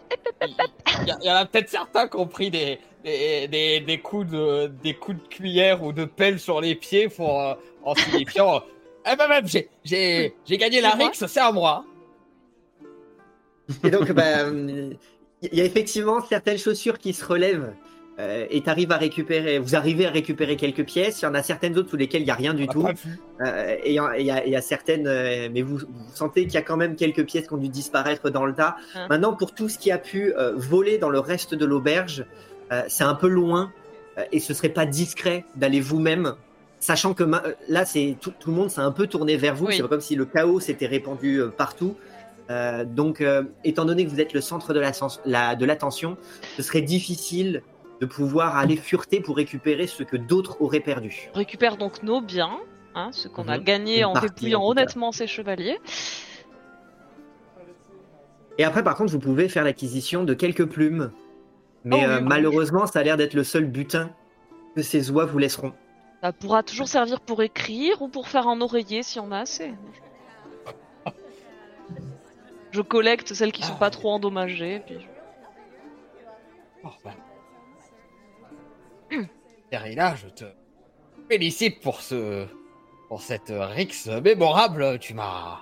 Il 1.03 1.09
y, 1.09 1.11
a- 1.11 1.19
il 1.23 1.27
y 1.27 1.31
en 1.31 1.37
a 1.37 1.47
peut-être 1.47 1.69
certains 1.69 2.07
qui 2.09 2.17
ont 2.17 2.27
pris 2.27 2.51
des, 2.51 2.79
des, 3.05 3.49
des, 3.49 3.81
des 3.81 3.99
coups 3.99 4.31
de, 4.31 4.67
des 4.83 4.95
coups 4.95 5.19
de 5.23 5.29
cuillère 5.29 5.83
ou 5.83 5.93
de 5.93 6.05
pelle 6.05 6.39
sur 6.39 6.61
les 6.61 6.75
pieds 6.75 7.09
pour, 7.09 7.41
euh, 7.41 7.55
en 7.83 7.95
signifiant 7.95 8.63
Eh 9.11 9.17
ben 9.17 9.27
même, 9.29 9.47
j'ai, 9.49 9.69
j'ai, 9.85 10.35
j'ai 10.47 10.57
gagné 10.59 10.81
la 10.81 10.91
C'est 10.93 10.97
moi 10.99 11.07
Rix, 11.09 11.25
c'est 11.29 11.41
à 11.41 11.53
moi. 11.53 11.85
Et 13.85 13.91
donc, 13.91 14.11
bah, 14.13 14.49
il 14.51 15.55
y 15.55 15.61
a 15.61 15.65
effectivement 15.65 16.21
certaines 16.27 16.59
chaussures 16.59 16.99
qui 16.99 17.13
se 17.13 17.25
relèvent 17.25 17.73
euh, 18.19 18.47
et 18.51 18.61
t'arrives 18.63 18.93
à 18.93 18.97
récupérer. 18.97 19.59
Vous 19.59 19.77
arrivez 19.77 20.07
à 20.07 20.11
récupérer 20.11 20.57
quelques 20.57 20.85
pièces. 20.85 21.23
Il 21.23 21.25
y 21.25 21.29
en 21.29 21.35
a 21.35 21.43
certaines 21.43 21.79
autres 21.79 21.91
sous 21.91 21.97
lesquelles 21.97 22.23
il 22.23 22.27
n'y 22.27 22.31
a 22.31 22.35
rien 22.35 22.53
du 22.55 22.65
On 22.65 22.69
a 22.69 22.73
tout. 22.73 22.87
Euh, 23.41 23.77
et 23.83 23.91
il 23.91 23.95
y, 23.95 23.99
a- 24.31 24.47
y 24.47 24.51
y 24.57 24.63
certaines, 24.63 25.07
euh, 25.07 25.49
mais 25.53 25.63
vous, 25.63 25.79
vous 25.79 25.87
sentez 26.15 26.43
qu'il 26.43 26.55
y 26.55 26.59
a 26.59 26.63
quand 26.63 26.77
même 26.77 26.97
quelques 26.97 27.25
pièces 27.25 27.47
qui 27.47 27.55
ont 27.55 27.59
dû 27.59 27.69
disparaître 27.69 28.29
dans 28.31 28.45
le 28.45 28.53
tas. 28.53 28.77
Hein. 28.95 29.07
Maintenant, 29.09 29.35
pour 29.35 29.55
tout 29.55 29.69
ce 29.69 29.79
qui 29.79 29.91
a 29.91 29.99
pu 29.99 30.35
euh, 30.37 30.53
voler 30.57 30.99
dans 30.99 31.09
le 31.11 31.19
reste 31.21 31.55
de 31.55 31.65
l'auberge, 31.65 32.27
euh, 32.73 32.83
c'est 32.89 33.05
un 33.05 33.15
peu 33.15 33.29
loin 33.29 33.73
euh, 34.19 34.23
et 34.33 34.41
ce 34.41 34.53
serait 34.55 34.69
pas 34.69 34.85
discret 34.87 35.45
d'aller 35.57 35.81
vous-même, 35.81 36.35
sachant 36.79 37.15
que 37.15 37.25
ma- 37.25 37.43
là, 37.69 37.85
c'est 37.87 38.17
tout, 38.21 38.33
tout 38.39 38.51
le 38.51 38.57
monde 38.57 38.71
s'est 38.71 38.81
un 38.83 38.93
peu 38.93 39.07
tourné 39.07 39.37
vers 39.37 39.55
vous. 39.55 39.67
Oui. 39.67 39.77
C'est 39.77 39.89
comme 39.89 40.01
si 40.01 40.15
le 40.17 40.25
chaos 40.27 40.61
s'était 40.61 40.87
répandu 40.87 41.39
euh, 41.41 41.49
partout. 41.49 41.97
Euh, 42.51 42.85
donc, 42.85 43.21
euh, 43.21 43.45
étant 43.65 43.85
donné 43.85 44.05
que 44.05 44.11
vous 44.11 44.21
êtes 44.21 44.33
le 44.33 44.41
centre 44.41 44.75
de 44.75 44.81
la 44.81 44.93
sens- 44.93 45.21
la- 45.25 45.55
de 45.55 45.65
l'attention, 45.65 46.17
ce 46.57 46.63
serait 46.63 46.81
difficile 46.83 47.63
de 48.01 48.07
pouvoir 48.07 48.57
aller 48.57 48.77
fureter 48.77 49.21
pour 49.21 49.37
récupérer 49.37 49.87
ce 49.87 50.03
que 50.03 50.17
d'autres 50.17 50.61
auraient 50.61 50.81
perdu. 50.81 51.29
On 51.35 51.39
récupère 51.39 51.77
donc 51.77 52.03
nos 52.03 52.21
biens, 52.21 52.59
hein, 52.95 53.11
ce 53.13 53.29
qu'on 53.29 53.47
a 53.49 53.59
Mhm. 53.59 53.65
gagné 53.65 53.99
Une 54.01 54.05
en 54.07 54.13
dépouillant 54.21 54.65
honnêtement 54.67 55.13
ces 55.13 55.27
chevaliers. 55.27 55.79
Et 58.59 58.65
après, 58.65 58.83
par 58.83 58.97
contre, 58.97 59.13
vous 59.13 59.19
pouvez 59.21 59.49
faire 59.49 59.65
l'acquisition 59.65 60.25
de 60.25 60.35
quelques 60.35 60.67
plumes. 60.67 61.13
Mais 61.85 62.03
Oh 62.05 62.09
euh, 62.11 62.19
oui. 62.19 62.25
malheureusement, 62.27 62.87
ça 62.87 62.99
a 63.01 63.03
l'air 63.03 63.17
d'être 63.17 63.35
le 63.35 63.45
seul 63.45 63.65
butin 63.65 64.11
que 64.77 64.83
ces 64.83 65.11
oies 65.11 65.25
vous 65.25 65.39
laisseront. 65.39 65.73
Ça 66.23 66.33
pourra 66.33 66.63
toujours 66.63 66.89
servir 66.89 67.21
pour 67.21 67.43
écrire 67.43 68.03
ou 68.03 68.09
pour 68.09 68.29
faire 68.29 68.47
un 68.49 68.61
oreiller 68.61 69.03
si 69.03 69.19
on 69.19 69.33
a 69.33 69.39
assez. 69.39 69.73
Je 72.73 72.83
collecte 72.83 73.33
celles 73.35 73.53
qui 73.53 73.63
sont 73.63 73.77
pas 73.77 73.91
trop 73.91 74.11
endommagées. 74.13 74.81
Puis... 74.87 74.99
Oh. 76.85 76.89
Terina, 79.71 80.17
je 80.17 80.29
te 80.29 80.45
félicite 81.29 81.81
pour 81.81 82.01
ce, 82.01 82.47
pour 83.09 83.23
cette 83.23 83.53
Rix 83.55 84.09
mémorable. 84.23 84.99
Tu 84.99 85.15
m'as, 85.15 85.61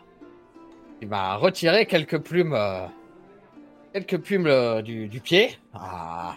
tu 1.00 1.06
m'as 1.06 1.36
retiré 1.36 1.86
quelques 1.86 2.18
plumes, 2.18 2.54
euh, 2.54 2.86
quelques 3.92 4.18
plumes 4.18 4.46
euh, 4.46 4.80
du, 4.82 5.08
du 5.08 5.20
pied. 5.20 5.58
Ah. 5.74 6.36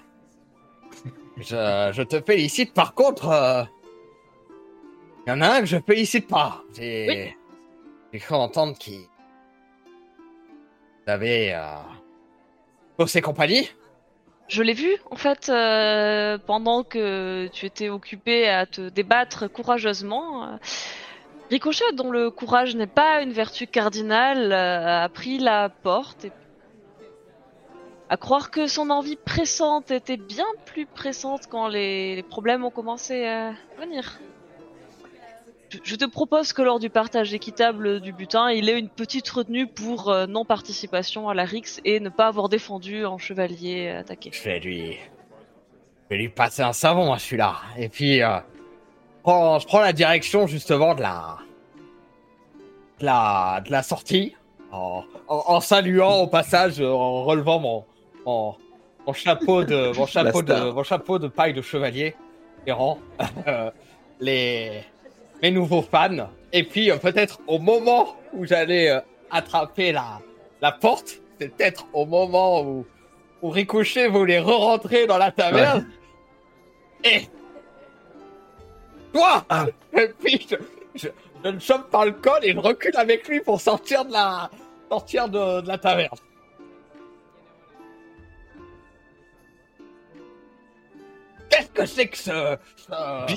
Je, 1.37 1.91
je 1.93 2.01
te 2.03 2.21
félicite. 2.21 2.73
Par 2.73 2.93
contre, 2.93 3.29
euh, 3.29 3.63
il 5.25 5.29
y 5.29 5.33
en 5.33 5.41
a 5.41 5.47
un 5.49 5.59
que 5.61 5.65
je 5.65 5.77
félicite 5.79 6.27
pas. 6.27 6.61
J'ai, 6.75 7.35
j'ai 8.11 8.19
cru 8.19 8.35
entendre 8.35 8.77
qu'il 8.77 9.07
avait 11.07 11.53
euh, 11.55 11.77
bossé 12.97 13.21
compagnie. 13.21 13.69
Je 14.51 14.63
l'ai 14.63 14.73
vu, 14.73 14.97
en 15.09 15.15
fait, 15.15 15.47
euh, 15.47 16.37
pendant 16.37 16.83
que 16.83 17.47
tu 17.53 17.65
étais 17.65 17.87
occupé 17.87 18.49
à 18.49 18.65
te 18.65 18.89
débattre 18.89 19.49
courageusement. 19.49 20.59
Ricochet, 21.49 21.93
dont 21.93 22.11
le 22.11 22.29
courage 22.31 22.75
n'est 22.75 22.85
pas 22.85 23.21
une 23.21 23.31
vertu 23.31 23.65
cardinale, 23.65 24.51
euh, 24.51 25.03
a 25.05 25.07
pris 25.07 25.37
la 25.37 25.69
porte. 25.69 26.25
Et... 26.25 26.33
À 28.09 28.17
croire 28.17 28.51
que 28.51 28.67
son 28.67 28.89
envie 28.89 29.15
pressante 29.15 29.89
était 29.89 30.17
bien 30.17 30.47
plus 30.65 30.85
pressante 30.85 31.47
quand 31.49 31.69
les 31.69 32.21
problèmes 32.29 32.65
ont 32.65 32.71
commencé 32.71 33.25
à 33.25 33.53
venir. 33.79 34.19
Je- 35.83 35.95
te 35.95 36.05
propose 36.05 36.53
que 36.53 36.61
lors 36.61 36.79
du 36.79 36.89
partage 36.89 37.33
équitable 37.33 37.99
du 38.01 38.11
butin, 38.13 38.51
il 38.51 38.67
ait 38.69 38.77
une 38.79 38.89
petite 38.89 39.29
retenue 39.29 39.67
pour 39.67 40.09
euh, 40.09 40.25
non-participation 40.27 41.29
à 41.29 41.33
la 41.33 41.43
Rix 41.45 41.79
et 41.85 41.99
ne 41.99 42.09
pas 42.09 42.27
avoir 42.27 42.49
défendu 42.49 43.05
en 43.05 43.17
chevalier 43.17 43.89
attaqué. 43.89 44.31
Je 44.33 44.43
vais 44.43 44.59
lui, 44.59 44.91
je 44.93 46.09
vais 46.09 46.17
lui 46.17 46.29
passer 46.29 46.61
un 46.61 46.73
savon 46.73 47.13
à 47.13 47.19
celui-là. 47.19 47.55
Et 47.77 47.87
puis, 47.89 48.21
euh, 48.21 48.37
je 48.37 49.21
prends, 49.23 49.59
je 49.59 49.67
prends 49.67 49.79
la 49.81 49.93
direction 49.93 50.47
justement 50.47 50.93
de 50.95 51.01
la, 51.01 51.37
de 52.99 53.05
la, 53.05 53.61
de 53.65 53.71
la 53.71 53.83
sortie. 53.83 54.35
en, 54.71 55.03
en- 55.27 55.43
en 55.47 55.59
saluant 55.59 56.21
au 56.21 56.27
passage, 56.27 56.79
euh, 56.79 56.89
en 56.91 57.23
relevant 57.25 57.59
mon, 57.59 57.85
mon, 58.25 58.55
mon 59.05 59.13
chapeau 59.13 59.63
de 59.65 59.91
mon 59.97 60.05
chapeau 60.05 60.41
de 60.41 60.71
mon 60.71 60.83
chapeau 60.83 61.19
de 61.19 61.27
paille 61.27 61.53
de 61.53 61.61
chevalier 61.61 62.15
errant, 62.65 62.97
euh, 63.47 63.69
les 64.21 64.83
mes 65.41 65.51
nouveaux 65.51 65.81
fans. 65.81 66.29
Et 66.53 66.63
puis 66.63 66.91
euh, 66.91 66.97
peut-être 66.97 67.39
au 67.47 67.59
moment 67.59 68.15
où 68.33 68.45
j'allais 68.45 68.89
euh, 68.89 68.99
attraper 69.29 69.91
la 69.91 70.19
la 70.61 70.71
porte, 70.71 71.21
c'est 71.39 71.49
peut-être 71.49 71.87
au 71.93 72.05
moment 72.05 72.61
où 72.61 72.85
où 73.41 73.49
Ricochet 73.49 74.07
voulait 74.07 74.39
re-rentrer 74.39 75.07
dans 75.07 75.17
la 75.17 75.31
taverne. 75.31 75.87
Et 77.03 77.21
toi 79.13 79.43
Ah. 79.49 79.65
Et 79.93 80.07
puis 80.19 80.47
je, 80.49 80.55
je, 80.95 81.07
je 81.43 81.49
le 81.49 81.59
chope 81.59 81.89
par 81.89 82.05
le 82.05 82.11
col 82.11 82.39
et 82.43 82.53
je 82.53 82.59
recule 82.59 82.95
avec 82.95 83.27
lui 83.27 83.41
pour 83.41 83.59
sortir 83.59 84.05
de 84.05 84.13
la 84.13 84.49
sortir 84.89 85.27
de, 85.29 85.61
de 85.61 85.67
la 85.67 85.77
taverne. 85.77 86.17
Qu'est-ce 91.49 91.69
que 91.69 91.85
c'est 91.85 92.07
que 92.07 92.17
ce, 92.17 92.57
ce, 92.77 93.35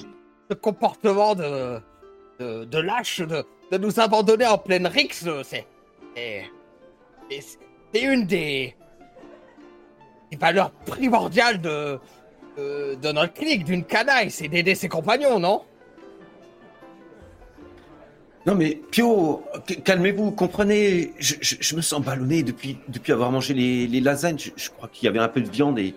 ce 0.50 0.55
comportement 0.55 1.34
de, 1.34 1.80
de, 2.64 2.78
lâche 2.78 3.20
de, 3.20 3.45
de 3.72 3.78
nous 3.78 4.01
abandonner 4.01 4.47
en 4.47 4.59
pleine 4.59 4.86
rixe 4.86 5.26
C'est 5.45 5.66
c'est- 6.16 6.51
c'est- 7.40 7.59
une 8.03 8.26
des, 8.26 8.74
valeurs 10.40 10.72
primordiales 10.86 11.61
de, 11.61 11.99
de, 12.57 13.12
notre 13.12 13.32
clique, 13.34 13.64
d'une 13.64 13.84
canaille, 13.84 14.30
c'est 14.30 14.49
d'aider 14.49 14.74
ses 14.74 14.88
compagnons, 14.88 15.38
non? 15.38 15.62
Non 18.47 18.55
mais 18.55 18.78
Pio, 18.90 19.42
calmez-vous, 19.84 20.32
comprenez, 20.32 21.12
je, 21.18 21.34
je- 21.40 21.76
me 21.76 21.80
sens 21.80 22.03
ballonné 22.03 22.42
depuis, 22.42 22.76
depuis 22.88 23.12
avoir 23.12 23.30
mangé 23.30 23.55
les, 23.55 24.01
lasagnes. 24.01 24.38
Je, 24.38 24.68
crois 24.70 24.88
qu'il 24.92 25.07
y 25.07 25.09
avait 25.09 25.18
un 25.18 25.28
peu 25.28 25.40
de 25.40 25.49
viande 25.49 25.78
et 25.78 25.95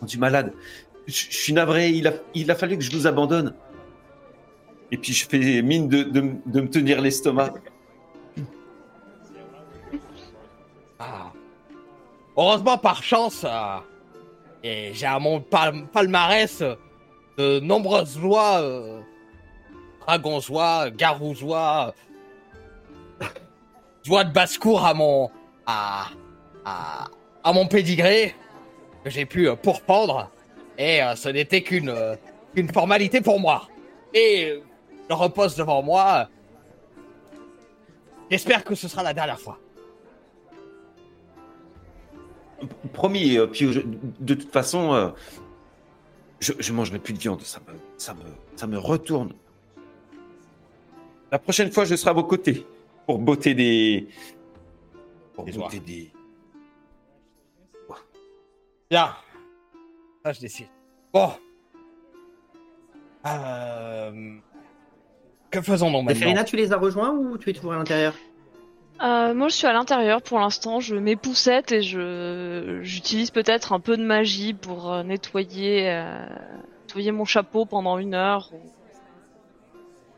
rendu 0.00 0.16
malade. 0.18 0.52
Je, 1.06 1.26
je 1.28 1.36
suis 1.36 1.52
navré, 1.52 1.90
il 1.90 2.06
a, 2.06 2.14
il 2.34 2.50
a 2.50 2.54
fallu 2.54 2.78
que 2.78 2.84
je 2.84 2.90
vous 2.90 3.06
abandonne. 3.06 3.52
Et 4.92 4.96
puis 4.98 5.12
je 5.12 5.28
fais 5.28 5.62
mine 5.62 5.88
de, 5.88 6.02
de, 6.04 6.60
me 6.60 6.70
tenir 6.70 7.00
l'estomac. 7.00 7.54
Ah. 10.98 11.32
Heureusement, 12.36 12.78
par 12.78 13.02
chance, 13.02 13.44
euh, 13.44 13.78
j'ai 14.92 15.06
à 15.06 15.18
mon 15.18 15.40
pal- 15.40 15.86
palmarès 15.92 16.62
de 17.36 17.60
nombreuses 17.60 18.18
lois, 18.18 18.60
euh, 18.60 19.00
dragonzois, 20.00 20.90
garouzois, 20.90 21.94
euh, 23.22 23.26
joie 24.04 24.24
de 24.24 24.32
basse-cour 24.32 24.84
à 24.84 24.94
mon, 24.94 25.30
à, 25.66 26.06
à, 26.64 27.08
à 27.42 27.52
mon 27.52 27.66
pédigré, 27.66 28.34
que 29.04 29.10
j'ai 29.10 29.26
pu 29.26 29.48
euh, 29.48 29.56
pourpendre, 29.56 30.30
et 30.78 31.00
ce 31.16 31.28
n'était 31.30 31.62
qu'une 31.62 31.94
qu'une 32.54 32.72
formalité 32.72 33.20
pour 33.20 33.40
moi. 33.40 33.68
Et 34.14 34.62
je 35.08 35.14
repose 35.14 35.56
devant 35.56 35.82
moi. 35.82 36.28
J'espère 38.30 38.64
que 38.64 38.74
ce 38.74 38.88
sera 38.88 39.02
la 39.02 39.14
dernière 39.14 39.38
fois. 39.40 39.58
Promis, 42.92 43.36
euh, 43.38 43.46
Pio, 43.46 43.70
je- 43.72 43.80
de 43.84 44.34
toute 44.34 44.50
façon, 44.50 44.92
euh, 44.94 45.10
je, 46.40 46.52
je 46.58 46.72
mangerai 46.72 46.98
plus 46.98 47.12
de 47.12 47.18
viande. 47.18 47.42
Ça 47.42 47.60
me, 47.60 47.74
ça 47.98 48.14
me, 48.14 48.22
ça 48.56 48.66
me 48.66 48.78
retourne. 48.78 49.32
La 51.30 51.38
prochaine 51.38 51.70
fois, 51.70 51.84
je 51.84 51.94
serai 51.96 52.10
à 52.10 52.14
vos 52.14 52.24
côtés 52.24 52.66
pour 53.06 53.18
botter 53.18 53.54
des, 53.54 54.08
pour 55.34 55.44
Des 55.44 55.52
botter 55.52 55.80
des. 55.80 56.10
Bien. 58.90 59.14
Ça, 60.24 60.32
je 60.32 60.40
décide. 60.40 60.68
Bon. 61.12 61.30
Euh... 63.26 64.38
Que 65.50 65.60
faisons 65.60 65.90
nous 65.90 65.98
maintenant 65.98 66.14
Zéphirina, 66.14 66.44
tu 66.44 66.56
les 66.56 66.72
as 66.72 66.76
rejoints 66.76 67.10
ou 67.10 67.38
tu 67.38 67.50
es 67.50 67.52
toujours 67.52 67.72
à 67.72 67.76
l'intérieur 67.76 68.14
Euh, 69.02 69.34
moi, 69.34 69.48
je 69.48 69.54
suis 69.54 69.66
à 69.66 69.72
l'intérieur 69.72 70.22
pour 70.22 70.38
l'instant. 70.38 70.80
Je 70.80 70.96
m'époussette 70.96 71.70
et 71.72 71.82
je 71.82 72.80
j'utilise 72.82 73.30
peut-être 73.30 73.72
un 73.72 73.80
peu 73.80 73.96
de 73.96 74.02
magie 74.02 74.54
pour 74.54 74.92
euh, 74.92 75.02
nettoyer 75.02 75.90
euh, 75.90 76.26
nettoyer 76.82 77.12
mon 77.12 77.24
chapeau 77.24 77.64
pendant 77.66 77.98
une 77.98 78.14
heure 78.14 78.50
ou, 78.52 78.56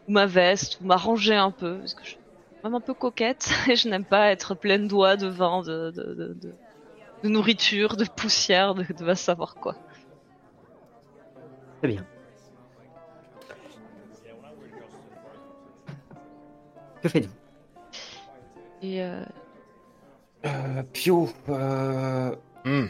ou 0.09 0.13
ma 0.13 0.27
veste 0.27 0.79
ou 0.81 0.87
m'arranger 0.87 1.35
un 1.35 1.51
peu 1.51 1.79
parce 1.79 1.95
que 1.95 2.05
je 2.05 2.11
suis 2.11 2.19
même 2.65 2.75
un 2.75 2.81
peu 2.81 2.95
coquette 2.95 3.51
et 3.69 3.77
je 3.77 3.89
n'aime 3.89 4.05
pas 4.05 4.31
être 4.31 4.55
pleine 4.55 4.89
d'oies, 4.89 5.17
de 5.17 5.29
vin, 5.29 5.63
de 5.63 5.91
de, 5.91 6.15
de, 6.15 6.35
de, 6.35 6.53
de 7.25 7.29
nourriture, 7.29 7.97
de 7.97 8.05
poussière, 8.05 8.75
de, 8.75 8.85
de 8.85 9.05
va 9.05 9.15
savoir 9.15 9.57
quoi. 9.57 9.75
Très 11.81 11.89
bien. 11.89 12.05
Que 17.09 17.13
faites-vous 17.13 17.35
Et 18.83 19.03
euh, 19.03 19.25
Euh, 20.45 20.83
Pio, 20.93 21.29
euh, 21.49 22.35
Hmm. 22.65 22.87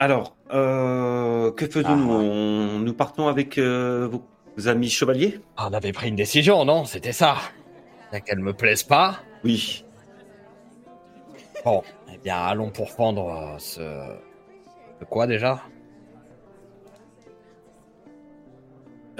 alors, 0.00 0.36
euh, 0.52 1.52
que 1.52 1.66
faisons-nous 1.66 2.12
Ah. 2.12 2.78
Nous 2.80 2.92
partons 2.94 3.28
avec 3.28 3.58
euh, 3.58 4.08
vos, 4.10 4.68
amis 4.68 4.88
chevaliers? 4.90 5.40
On 5.56 5.72
avait 5.72 5.92
pris 5.92 6.08
une 6.08 6.16
décision, 6.16 6.64
non? 6.64 6.84
C'était 6.84 7.12
ça. 7.12 7.36
Qu'elle 8.26 8.40
me 8.40 8.52
plaise 8.54 8.82
pas. 8.82 9.20
Oui. 9.44 9.84
Bon, 11.64 11.82
eh 12.12 12.18
bien, 12.18 12.36
allons 12.38 12.70
pourfendre 12.70 13.54
ce... 13.58 13.80
De 13.80 15.04
quoi, 15.08 15.26
déjà? 15.26 15.60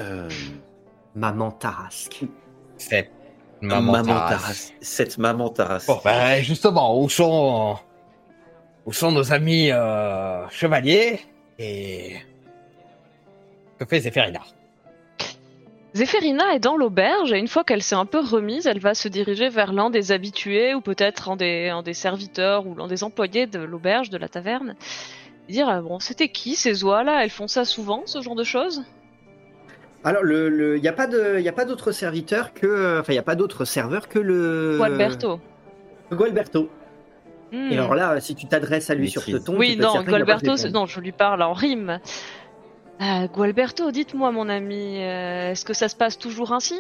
Euh, 0.01 0.29
Maman 1.15 1.51
Tarasque. 1.53 2.25
Cette 2.79 3.11
maman, 3.61 4.03
Taras. 4.03 4.31
Taras. 4.31 4.73
Cette 4.81 5.19
maman 5.19 5.51
Taras. 5.51 5.85
Bon, 5.87 6.01
ben, 6.05 6.43
justement, 6.43 7.01
où 7.01 7.09
sont... 7.09 7.77
Où 8.87 8.93
sont 8.93 9.13
nos 9.13 9.33
amis 9.33 9.71
euh, 9.71 10.49
chevaliers 10.49 11.21
Et... 11.59 12.17
Que 13.79 13.85
fait 13.85 14.01
Zéphirina 14.01 14.41
Zéphirina 15.95 16.55
est 16.55 16.59
dans 16.59 16.77
l'auberge 16.77 17.33
et 17.33 17.39
une 17.39 17.49
fois 17.49 17.65
qu'elle 17.65 17.83
s'est 17.83 17.95
un 17.95 18.07
peu 18.07 18.21
remise, 18.21 18.67
elle 18.67 18.79
va 18.79 18.95
se 18.95 19.09
diriger 19.09 19.49
vers 19.49 19.73
l'un 19.73 19.91
des 19.91 20.13
habitués 20.13 20.75
ou 20.75 20.81
peut-être 20.81 21.31
un 21.31 21.37
des, 21.37 21.69
un 21.69 21.83
des 21.83 21.95
serviteurs 21.95 22.67
ou 22.67 22.75
l'un 22.75 22.87
des 22.87 23.05
employés 23.05 23.47
de 23.47 23.59
l'auberge, 23.59 24.11
de 24.11 24.19
la 24.19 24.29
taverne. 24.29 24.77
Et 25.49 25.53
dire, 25.53 25.69
ah 25.69 25.81
bon, 25.81 25.99
c'était 25.99 26.29
qui 26.29 26.57
ces 26.57 26.85
oies-là? 26.85 27.25
Elles 27.25 27.31
font 27.31 27.49
ça 27.49 27.65
souvent, 27.65 28.03
ce 28.07 28.21
genre 28.21 28.37
de 28.37 28.45
choses? 28.45 28.85
Alors, 30.05 30.23
il 30.23 30.29
le, 30.29 30.79
n'y 30.79 30.89
a 30.89 30.93
pas 30.93 31.07
de- 31.07 31.41
y 31.41 31.49
a 31.49 31.53
pas 31.53 31.65
d'autres 31.65 31.93
serviteurs 31.93 32.55
que. 32.55 33.01
Enfin, 33.01 33.13
il 33.13 33.17
n'y 33.17 33.21
a 33.21 33.25
pas 33.25 33.35
d'autres 33.35 33.65
serveurs 33.65 34.09
que 34.09 34.19
le. 34.19 34.79
Ou 34.81 34.83
Alberto 34.85 35.41
que 36.11 36.15
Gualberto. 36.15 36.71
Hmm. 37.53 37.71
Et 37.71 37.75
alors 37.75 37.95
là, 37.95 38.21
si 38.21 38.35
tu 38.35 38.47
t'adresses 38.47 38.91
à 38.91 38.95
lui 38.95 39.11
sur 39.11 39.23
ce 39.23 39.37
ton. 39.37 39.57
Oui, 39.57 39.77
non, 39.77 40.03
Gualberto, 40.03 40.55
non, 40.71 40.87
je 40.87 41.01
lui 41.01 41.13
parle 41.13 41.43
en 41.43 41.53
rime. 41.53 42.01
Euh, 43.01 43.27
Gualberto, 43.29 43.91
dites-moi, 43.91 44.33
mon 44.33 44.49
ami, 44.49 45.03
euh, 45.03 45.51
est-ce 45.51 45.65
que 45.65 45.73
ça 45.73 45.89
se 45.89 45.97
passe 45.97 46.19
toujours 46.19 46.53
ainsi? 46.53 46.79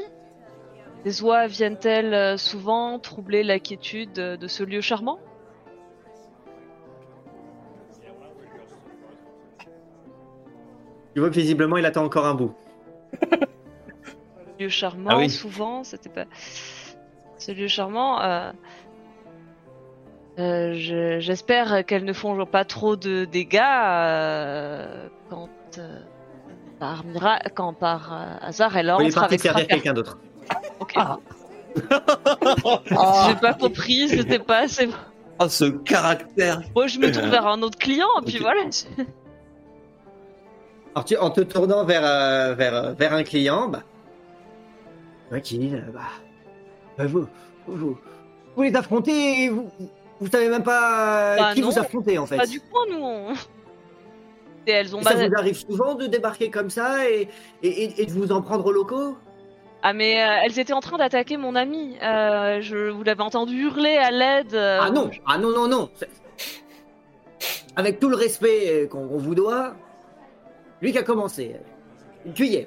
Les 1.04 1.22
oies 1.22 1.46
viennent-elles 1.46 2.12
euh, 2.12 2.36
souvent 2.36 2.98
troubler 2.98 3.44
la 3.44 3.60
quiétude 3.60 4.12
de 4.12 4.36
de 4.36 4.48
ce 4.48 4.64
lieu 4.64 4.80
charmant? 4.80 5.18
Tu 11.14 11.20
vois 11.20 11.30
que 11.30 11.34
visiblement, 11.34 11.76
il 11.76 11.86
attend 11.86 12.04
encore 12.04 12.26
un 12.26 12.34
bout. 12.34 12.54
Lieu 14.58 14.68
charmant, 14.68 15.10
Ah 15.12 15.16
oui. 15.18 15.30
souvent, 15.30 15.84
c'était 15.84 16.08
pas. 16.08 16.24
Ce 17.38 17.52
lieu 17.52 17.68
charmant, 17.68 18.20
euh, 18.20 18.50
euh, 20.38 20.74
je- 20.74 21.20
j'espère 21.20 21.84
qu'elles 21.86 22.04
ne 22.04 22.12
font 22.12 22.44
pas 22.46 22.64
trop 22.64 22.96
de 22.96 23.24
dégâts 23.24 23.60
euh, 23.62 25.08
quand, 25.30 25.48
euh, 25.78 26.00
par 26.80 27.04
mira- 27.04 27.38
quand 27.54 27.72
par 27.72 28.12
euh, 28.12 28.34
hasard 28.40 28.76
elle 28.76 28.86
il 28.86 28.88
est 28.88 28.92
entre 29.06 29.14
parti 29.14 29.34
avec 29.34 29.40
servir 29.40 29.66
quelqu'un 29.68 29.94
d'autre. 29.94 30.18
Ok. 30.80 30.92
Ah. 30.96 31.18
J'ai 33.28 33.34
pas 33.36 33.54
compris, 33.54 34.08
c'était 34.08 34.38
pas 34.40 34.58
assez. 34.60 34.88
Oh, 35.40 35.48
ce 35.48 35.66
caractère. 35.66 36.62
Moi, 36.74 36.88
je 36.88 36.98
me 36.98 37.12
tourne 37.12 37.30
vers 37.30 37.46
un 37.46 37.62
autre 37.62 37.78
client, 37.78 38.08
puis 38.26 38.36
Ok. 38.36 38.42
voilà. 38.42 38.62
Alors, 40.98 41.04
tu, 41.04 41.16
en 41.16 41.30
te 41.30 41.42
tournant 41.42 41.84
vers, 41.84 42.04
euh, 42.04 42.54
vers, 42.54 42.74
euh, 42.74 42.92
vers 42.92 43.12
un 43.12 43.22
client, 43.22 43.68
bah. 43.68 43.84
Euh, 45.32 45.80
bah. 45.94 46.00
bah, 46.98 47.06
vous, 47.06 47.28
vous, 47.68 47.96
vous 48.56 48.62
les 48.62 48.74
affrontez 48.74 49.44
et 49.44 49.48
vous, 49.48 49.70
vous 50.18 50.26
savez 50.26 50.48
même 50.48 50.64
pas 50.64 51.36
Bah 51.36 51.54
qui 51.54 51.60
non, 51.60 51.68
vous 51.68 51.78
affrontez 51.78 52.18
en 52.18 52.26
fait. 52.26 52.36
Pas 52.36 52.46
du 52.46 52.60
coin, 52.60 52.82
nous. 52.90 52.98
On... 52.98 53.32
Et 54.66 54.72
elles 54.72 54.96
ont 54.96 54.98
Et 54.98 55.04
ça 55.04 55.14
vous 55.14 55.34
arrive 55.36 55.56
souvent 55.56 55.94
de 55.94 56.08
débarquer 56.08 56.50
comme 56.50 56.68
ça 56.68 57.08
et, 57.08 57.28
et, 57.62 58.04
de 58.04 58.10
vous 58.10 58.32
en 58.32 58.42
prendre 58.42 58.66
aux 58.66 58.72
locaux? 58.72 59.16
Ah 59.84 59.92
mais 59.92 60.20
euh, 60.20 60.40
elles 60.44 60.58
étaient 60.58 60.72
en 60.72 60.80
train 60.80 60.98
d'attaquer 60.98 61.36
mon 61.36 61.54
ami. 61.54 61.96
Euh, 62.02 62.60
je 62.60 62.90
vous 62.90 63.04
l'avez 63.04 63.22
entendu 63.22 63.54
hurler 63.54 63.96
à 63.98 64.10
l'aide. 64.10 64.52
euh, 64.54 64.80
Ah 64.82 64.90
non, 64.90 65.12
ah 65.28 65.38
non, 65.38 65.52
non, 65.52 65.68
non. 65.68 65.90
Avec 67.76 68.00
tout 68.00 68.08
le 68.08 68.16
respect 68.16 68.88
qu'on 68.90 69.06
vous 69.06 69.36
doit, 69.36 69.76
lui 70.80 70.92
qui 70.92 70.98
a 70.98 71.02
commencé. 71.02 71.56
Une 72.24 72.32
cuillère. 72.32 72.66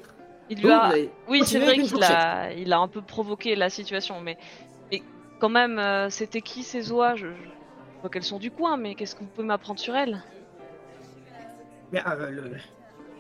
Il 0.50 0.62
lui 0.62 0.70
a... 0.72 0.92
Oui, 1.30 1.44
c'est 1.46 1.60
vrai 1.60 1.78
qu'il 1.78 2.04
a... 2.04 2.52
il 2.52 2.74
a 2.74 2.80
un 2.80 2.88
peu 2.88 3.02
provoqué 3.02 3.56
la 3.56 3.70
situation, 3.70 4.20
mais, 4.22 4.38
mais 4.92 5.02
quand 5.40 5.50
même, 5.50 5.80
euh, 5.80 6.10
c'était 6.10 6.42
qui 6.42 6.64
ces 6.64 6.92
oies? 6.92 7.16
Je... 7.16 7.28
je 7.28 8.02
vois 8.02 8.10
qu'elles 8.10 8.24
sont 8.24 8.40
du 8.40 8.52
coin, 8.52 8.76
mais 8.78 8.96
qu'est-ce 8.96 9.16
que 9.16 9.22
vous 9.22 9.28
pouvez 9.28 9.48
m'apprendre 9.48 9.80
sur 9.80 9.96
elles? 9.96 10.22
Mais, 11.92 12.02
euh, 12.06 12.30
le- 12.30 12.52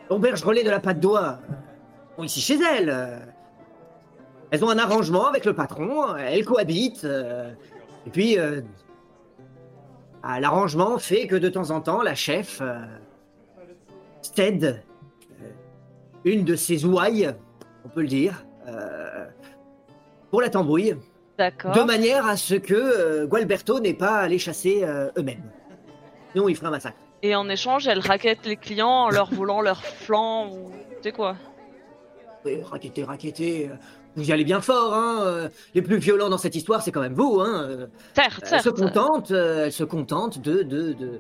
L'auberge 0.10 0.44
relais 0.44 0.64
de 0.64 0.70
la 0.70 0.82
patte 0.82 1.00
d'oie, 1.00 1.40
sont 2.18 2.24
ici 2.24 2.42
chez 2.42 2.60
elles. 2.62 3.22
Elles 4.50 4.66
ont 4.66 4.70
un 4.70 4.78
arrangement 4.78 5.28
avec 5.28 5.46
le 5.46 5.54
patron, 5.54 6.18
elles 6.18 6.44
cohabitent. 6.44 7.06
euh, 7.06 7.54
Et 8.06 8.10
puis, 8.10 8.38
ah, 10.24 10.40
l'arrangement 10.42 10.98
fait 10.98 11.28
que 11.28 11.38
de 11.38 11.48
temps 11.48 11.72
en 11.72 11.80
temps, 11.80 12.02
la 12.02 12.14
chef 12.16 12.62
cède 14.22 14.84
euh, 15.42 15.46
une 16.26 16.46
de 16.46 16.56
ses 16.56 16.86
ouailles, 16.86 17.34
on 17.86 17.90
peut 17.90 18.02
le 18.02 18.08
dire, 18.08 18.46
euh, 18.68 19.26
pour 20.30 20.42
la 20.42 20.50
tambouille, 20.50 20.96
D'accord. 21.38 21.74
de 21.74 21.82
manière 21.82 22.26
à 22.28 22.38
ce 22.38 22.56
que 22.56 22.74
euh, 22.74 23.26
Gualberto 23.28 23.80
n'ait 23.80 23.94
pas 23.94 24.20
à 24.20 24.28
les 24.28 24.40
chasser 24.40 24.86
eux-mêmes. 25.18 25.44
Sinon, 26.32 26.48
il 26.48 26.56
ferait 26.56 26.68
un 26.68 26.72
massacre. 26.72 26.98
Et 27.24 27.36
en 27.36 27.50
échange, 27.50 27.88
elles 27.88 28.00
raquettent 28.00 28.46
les 28.46 28.56
clients 28.56 28.88
en 28.88 29.10
leur 29.10 29.32
volant 29.34 29.62
leur 29.62 29.84
flanc 29.84 30.50
ou... 30.50 30.72
Tu 30.98 31.10
sais 31.10 31.12
quoi 31.12 31.36
Oui, 32.46 32.62
raqueter, 32.64 33.04
raqueter. 33.04 33.70
Vous 34.16 34.30
y 34.30 34.34
allez 34.34 34.44
bien 34.44 34.60
fort, 34.62 34.94
hein. 34.94 35.50
Les 35.74 35.82
plus 35.82 35.98
violents 35.98 36.30
dans 36.30 36.38
cette 36.38 36.56
histoire, 36.56 36.82
c'est 36.82 36.92
quand 36.92 37.02
même 37.02 37.14
vous, 37.14 37.40
hein. 37.40 37.88
Certes, 38.16 38.40
Elles 38.52 38.62
se 38.62 38.64
certes. 38.64 39.32
euh, 39.32 39.66
elles 39.66 39.72
se 39.72 39.84
contentent 39.84 40.40
de, 40.40 40.64
de, 40.64 40.94
de, 40.94 41.20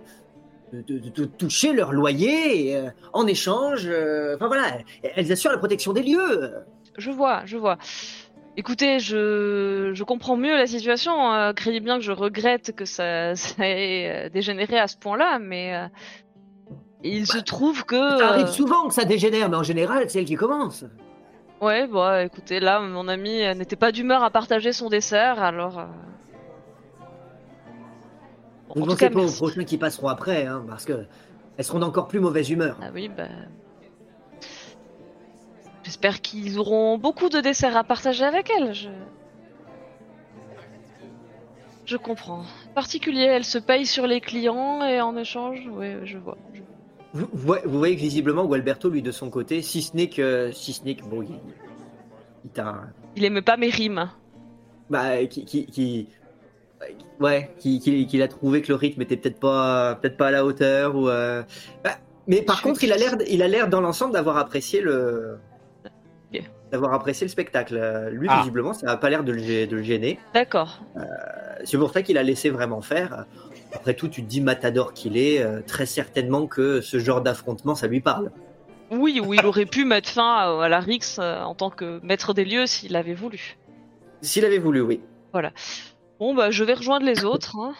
de, 0.73 0.81
de- 0.99 1.09
de 1.09 1.25
toucher 1.25 1.73
leur 1.73 1.91
loyer 1.91 2.69
et, 2.69 2.75
euh, 2.77 2.89
en 3.13 3.27
échange. 3.27 3.83
euh, 3.87 4.35
enfin 4.35 4.47
voilà, 4.47 4.67
elles 5.15 5.31
assurent 5.31 5.51
la 5.51 5.57
protection 5.57 5.93
des 5.93 6.03
lieux. 6.03 6.53
Je 6.97 7.11
vois, 7.11 7.41
je 7.45 7.57
vois. 7.57 7.77
Écoutez, 8.57 8.99
je, 8.99 9.91
je 9.93 10.03
comprends 10.03 10.35
mieux 10.35 10.55
la 10.57 10.67
situation. 10.67 11.33
Euh, 11.33 11.53
créez 11.53 11.79
bien 11.79 11.95
que 11.97 12.03
je 12.03 12.11
regrette 12.11 12.75
que 12.75 12.85
ça, 12.85 13.35
ça 13.35 13.67
ait 13.67 14.25
euh, 14.27 14.29
dégénéré 14.29 14.77
à 14.79 14.87
ce 14.87 14.97
point-là, 14.97 15.39
mais 15.39 15.73
euh, 15.75 15.87
il 17.03 17.25
se 17.27 17.37
trouve 17.39 17.85
que. 17.85 17.95
Bah, 17.95 18.17
Ça 18.19 18.27
arrive 18.29 18.47
souvent 18.47 18.87
que 18.87 18.93
ça 18.93 19.05
dégénère, 19.05 19.49
mais 19.49 19.57
en 19.57 19.63
général, 19.63 20.09
c'est 20.09 20.19
elle 20.19 20.25
qui 20.25 20.35
commence. 20.35 20.83
Ouais, 21.61 21.85
bah 21.87 22.23
écoutez, 22.23 22.59
là, 22.59 22.79
mon 22.79 23.07
ami 23.07 23.41
n'était 23.55 23.75
pas 23.75 23.91
d'humeur 23.91 24.23
à 24.23 24.31
partager 24.31 24.73
son 24.73 24.89
dessert, 24.89 25.41
alors. 25.41 25.85
Ne 28.79 28.85
pensez 28.85 29.09
pas 29.09 29.21
aux 29.21 29.31
prochains 29.31 29.63
qui 29.63 29.77
passeront 29.77 30.07
après, 30.07 30.45
hein, 30.45 30.63
parce 30.67 30.85
que 30.85 31.05
elles 31.57 31.65
seront 31.65 31.79
d'encore 31.79 32.07
plus 32.07 32.19
mauvaise 32.19 32.49
humeur. 32.49 32.77
Ah 32.81 32.89
oui, 32.93 33.09
bah. 33.09 33.25
J'espère 35.83 36.21
qu'ils 36.21 36.57
auront 36.59 36.97
beaucoup 36.97 37.29
de 37.29 37.39
desserts 37.41 37.75
à 37.75 37.83
partager 37.83 38.23
avec 38.23 38.49
elle. 38.55 38.73
Je. 38.73 38.89
Je 41.85 41.97
comprends. 41.97 42.43
Particulier, 42.75 43.23
elle 43.25 43.43
se 43.43 43.57
paye 43.57 43.85
sur 43.85 44.07
les 44.07 44.21
clients 44.21 44.81
et 44.85 45.01
en 45.01 45.17
échange, 45.17 45.59
oui, 45.71 45.87
je 46.05 46.17
vois. 46.17 46.37
je- 46.53 46.61
Vous, 47.13 47.27
vous 47.33 47.77
voyez- 47.79 47.95
que 47.95 47.99
visiblement, 48.01 48.45
Gualberto, 48.45 48.89
lui, 48.89 49.01
de 49.01 49.11
son 49.11 49.29
côté, 49.29 49.61
si 49.61 49.81
ce 49.81 49.95
n'est 49.97 50.07
que, 50.07 50.51
si 50.53 50.71
ce 50.71 50.83
n'est 50.85 50.95
que, 50.95 51.03
bon, 51.03 51.21
il, 51.23 51.39
il 52.45 52.63
Il 53.17 53.25
aime 53.25 53.41
pas 53.41 53.57
mes 53.57 53.69
rimes. 53.69 54.09
bah, 54.89 55.25
qui, 55.25 55.43
qui, 55.43 55.65
qui- 55.65 56.07
ouais, 57.19 57.51
qui, 57.59 57.79
qui, 57.79 58.05
qu'il 58.07 58.21
a 58.21 58.27
trouvé 58.27 58.61
que 58.61 58.69
le 58.69 58.75
rythme 58.75 59.01
était 59.01 59.17
peut-être 59.17 59.39
pas, 59.39 59.95
peut-être 59.95 60.17
pas 60.17 60.27
à 60.27 60.31
la 60.31 60.45
hauteur 60.45 60.95
ou, 60.95 61.09
euh, 61.09 61.43
bah, 61.83 61.91
mais 62.27 62.41
par 62.41 62.61
contre, 62.61 62.83
il 62.83 62.91
a 62.93 62.97
l'air, 62.97 63.15
il 63.27 63.41
a 63.41 63.47
l'air 63.47 63.67
dans 63.67 63.81
l'ensemble 63.81 64.13
d'avoir 64.13 64.37
apprécié 64.37 64.81
le, 64.81 65.37
d'avoir 66.71 66.93
apprécié 66.93 67.25
le 67.25 67.29
spectacle. 67.31 67.75
Euh, 67.77 68.09
Lui, 68.09 68.27
Ah. 68.31 68.39
visiblement, 68.39 68.71
ça 68.73 68.85
n'a 68.85 68.95
pas 68.95 69.09
l'air 69.09 69.25
de 69.25 69.33
le, 69.33 69.67
de 69.67 69.75
le 69.75 69.83
gêner. 69.83 70.17
D'accord. 70.33 70.79
Euh, 70.95 71.01
C'est 71.65 71.77
pour 71.77 71.91
ça 71.91 72.01
qu'il 72.01 72.17
a 72.17 72.23
laissé 72.23 72.49
vraiment 72.49 72.81
faire. 72.81 73.25
Après 73.73 73.93
tout, 73.93 74.07
tu 74.07 74.23
te 74.23 74.27
dis 74.29 74.39
matador 74.39 74.93
qu'il 74.93 75.17
est, 75.17 75.41
euh, 75.41 75.59
très 75.67 75.85
certainement 75.85 76.47
que 76.47 76.79
ce 76.79 76.97
genre 76.97 77.19
d'affrontement, 77.21 77.75
ça 77.75 77.87
lui 77.87 77.99
parle. 77.99 78.31
Oui, 78.89 79.21
ou 79.25 79.33
il 79.33 79.45
aurait 79.45 79.65
pu 79.65 79.83
mettre 79.83 80.07
fin 80.09 80.35
à, 80.35 80.63
à 80.63 80.69
la 80.69 80.79
Rix 80.79 81.17
euh, 81.19 81.41
en 81.41 81.55
tant 81.55 81.69
que 81.69 81.99
maître 82.03 82.33
des 82.33 82.45
lieux 82.45 82.65
s'il 82.65 82.95
avait 82.95 83.13
voulu. 83.15 83.57
S'il 84.21 84.45
avait 84.45 84.57
voulu, 84.57 84.79
oui. 84.81 85.01
Bon, 86.21 86.35
bah, 86.35 86.51
je 86.51 86.63
vais 86.63 86.75
rejoindre 86.75 87.03
les 87.03 87.25
autres. 87.25 87.55
hein. 87.57 87.73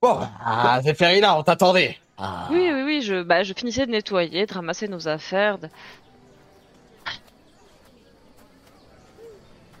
Bon, 0.00 0.20
ah, 0.44 0.80
Zéphérina, 0.80 1.36
on 1.36 1.42
t'attendait. 1.42 1.98
Ah. 2.16 2.46
Oui, 2.52 2.70
oui, 2.72 2.82
oui, 2.84 3.02
je, 3.02 3.20
bah, 3.20 3.42
je 3.42 3.52
finissais 3.52 3.84
de 3.84 3.90
nettoyer, 3.90 4.46
de 4.46 4.54
ramasser 4.54 4.86
nos 4.86 5.08
affaires. 5.08 5.58
de- 5.58 5.68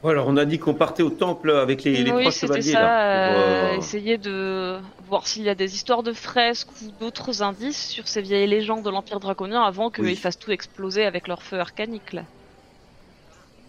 Bon, 0.02 0.08
alors 0.08 0.26
on 0.26 0.36
a 0.36 0.44
dit 0.44 0.58
qu'on 0.58 0.74
partait 0.74 1.04
au 1.04 1.10
temple 1.10 1.52
avec 1.52 1.84
les, 1.84 2.02
les 2.02 2.10
oui, 2.10 2.22
trois 2.22 2.32
c'était 2.32 2.46
chevaliers 2.60 2.72
ça. 2.72 2.80
là. 2.82 3.28
pour, 3.28 3.38
euh, 3.38 3.44
euh, 3.74 3.76
Essayer 3.76 4.18
de 4.18 4.80
voir 5.06 5.28
s'il 5.28 5.44
y 5.44 5.48
a 5.48 5.54
des 5.54 5.76
histoires 5.76 6.02
de 6.02 6.12
fresques 6.12 6.68
ou 6.82 6.90
d'autres 6.98 7.42
indices 7.42 7.90
sur 7.90 8.08
ces 8.08 8.22
vieilles 8.22 8.48
légendes 8.48 8.82
de 8.82 8.90
l'Empire 8.90 9.20
draconien 9.20 9.62
avant 9.62 9.90
qu'ils 9.92 10.02
Oui. 10.04 10.16
fassent 10.16 10.38
tout 10.40 10.50
exploser 10.50 11.04
avec 11.04 11.28
leur 11.28 11.44
feu 11.44 11.60
arcanique, 11.60 12.12
là. 12.12 12.22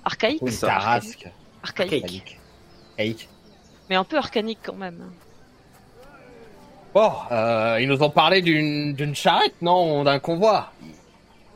Archaïque 0.04 0.42
Oui, 0.42 0.52
ça. 0.52 0.66
Tarasque. 0.66 1.28
Archaïque. 1.28 1.28
Archaïque. 1.70 2.38
Archaïque. 2.98 3.30
Mais 3.90 3.96
un 3.96 4.04
peu 4.04 4.18
arcanique 4.18 4.60
quand 4.64 4.76
même. 4.76 5.12
Bon, 6.94 7.12
euh, 7.32 7.78
ils 7.82 7.88
nous 7.88 8.02
ont 8.04 8.10
parlé 8.10 8.42
d'une 8.42 8.94
d'une 8.94 9.16
charrette, 9.16 9.56
non 9.62 10.04
D'un 10.04 10.20
convoi. 10.20 10.72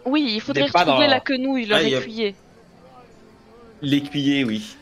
Oui, 0.05 0.31
il 0.35 0.41
faudrait 0.41 0.63
retrouver 0.63 0.85
dans- 0.85 0.99
la 1.07 1.19
quenouille, 1.19 1.65
leur 1.65 1.79
Ah, 1.79 1.81
a-. 1.81 2.33
L'écuyer, 3.81 4.43
oui. 4.43 4.75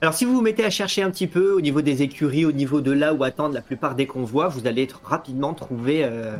Alors, 0.00 0.14
si 0.14 0.24
vous 0.24 0.34
vous 0.34 0.40
mettez 0.40 0.64
à 0.64 0.70
chercher 0.70 1.02
un 1.02 1.10
petit 1.10 1.28
peu 1.28 1.52
au 1.52 1.60
niveau 1.60 1.80
des 1.82 2.02
écuries, 2.02 2.44
au 2.44 2.50
niveau 2.50 2.80
de 2.80 2.90
là 2.90 3.14
où 3.14 3.22
attendent 3.22 3.52
la 3.54 3.60
plupart 3.62 3.94
des 3.94 4.06
convois, 4.06 4.48
vous 4.48 4.66
allez 4.66 4.88
rapidement 5.04 5.54
trouver, 5.54 6.02
euh, 6.02 6.36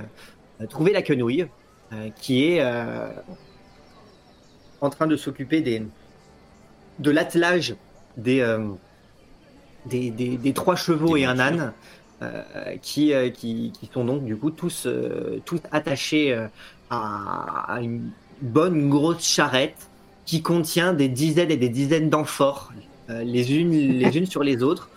trouver 0.69 0.93
la 0.93 1.03
quenouille, 1.03 1.47
euh, 1.93 2.09
qui 2.21 2.45
est 2.45 2.61
euh, 2.61 3.09
en 4.81 4.91
train 4.91 5.07
de 5.07 5.17
s'occuper 5.17 5.61
des, 5.61 5.85
de 6.99 7.11
l'attelage 7.13 7.77
des, 8.17 8.41
euh, 8.41 8.69
des, 9.85 10.11
des- 10.11 10.37
des 10.39 10.53
trois 10.53 10.77
chevaux 10.77 11.17
et 11.17 11.25
un 11.25 11.39
âne, 11.39 11.73
euh, 12.23 12.43
qui, 12.83 13.13
euh, 13.13 13.31
qui, 13.31 13.73
qui 13.79 13.91
sont 13.93 14.05
donc 14.05 14.25
du 14.25 14.37
coup 14.37 14.51
tous, 14.51 14.87
tous 15.45 15.61
attachés 15.73 16.35
à, 16.91 17.75
à 17.75 17.81
une 17.81 18.11
bonne 18.41 18.89
grosse 18.89 19.25
charrette 19.27 19.91
qui 20.25 20.43
contient 20.43 20.93
des 20.93 21.09
dizaines 21.09 21.51
et 21.51 21.57
des 21.57 21.69
dizaines 21.69 22.11
d'amphores 22.11 22.73
euh, 23.11 23.23
les 23.25 23.53
unes 23.57 23.71
les 23.73 24.17
unes 24.19 24.27
sur 24.27 24.45
les 24.45 24.63
autres, 24.63 24.89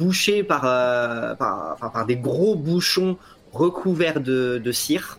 bouchées 0.00 0.42
par, 0.42 0.62
euh, 0.64 1.34
par, 1.36 1.72
enfin, 1.74 1.88
par 1.90 2.06
des 2.06 2.16
gros 2.16 2.56
bouchons 2.56 3.16
recouverts 3.52 4.20
de, 4.20 4.60
de 4.64 4.72
cire, 4.72 5.18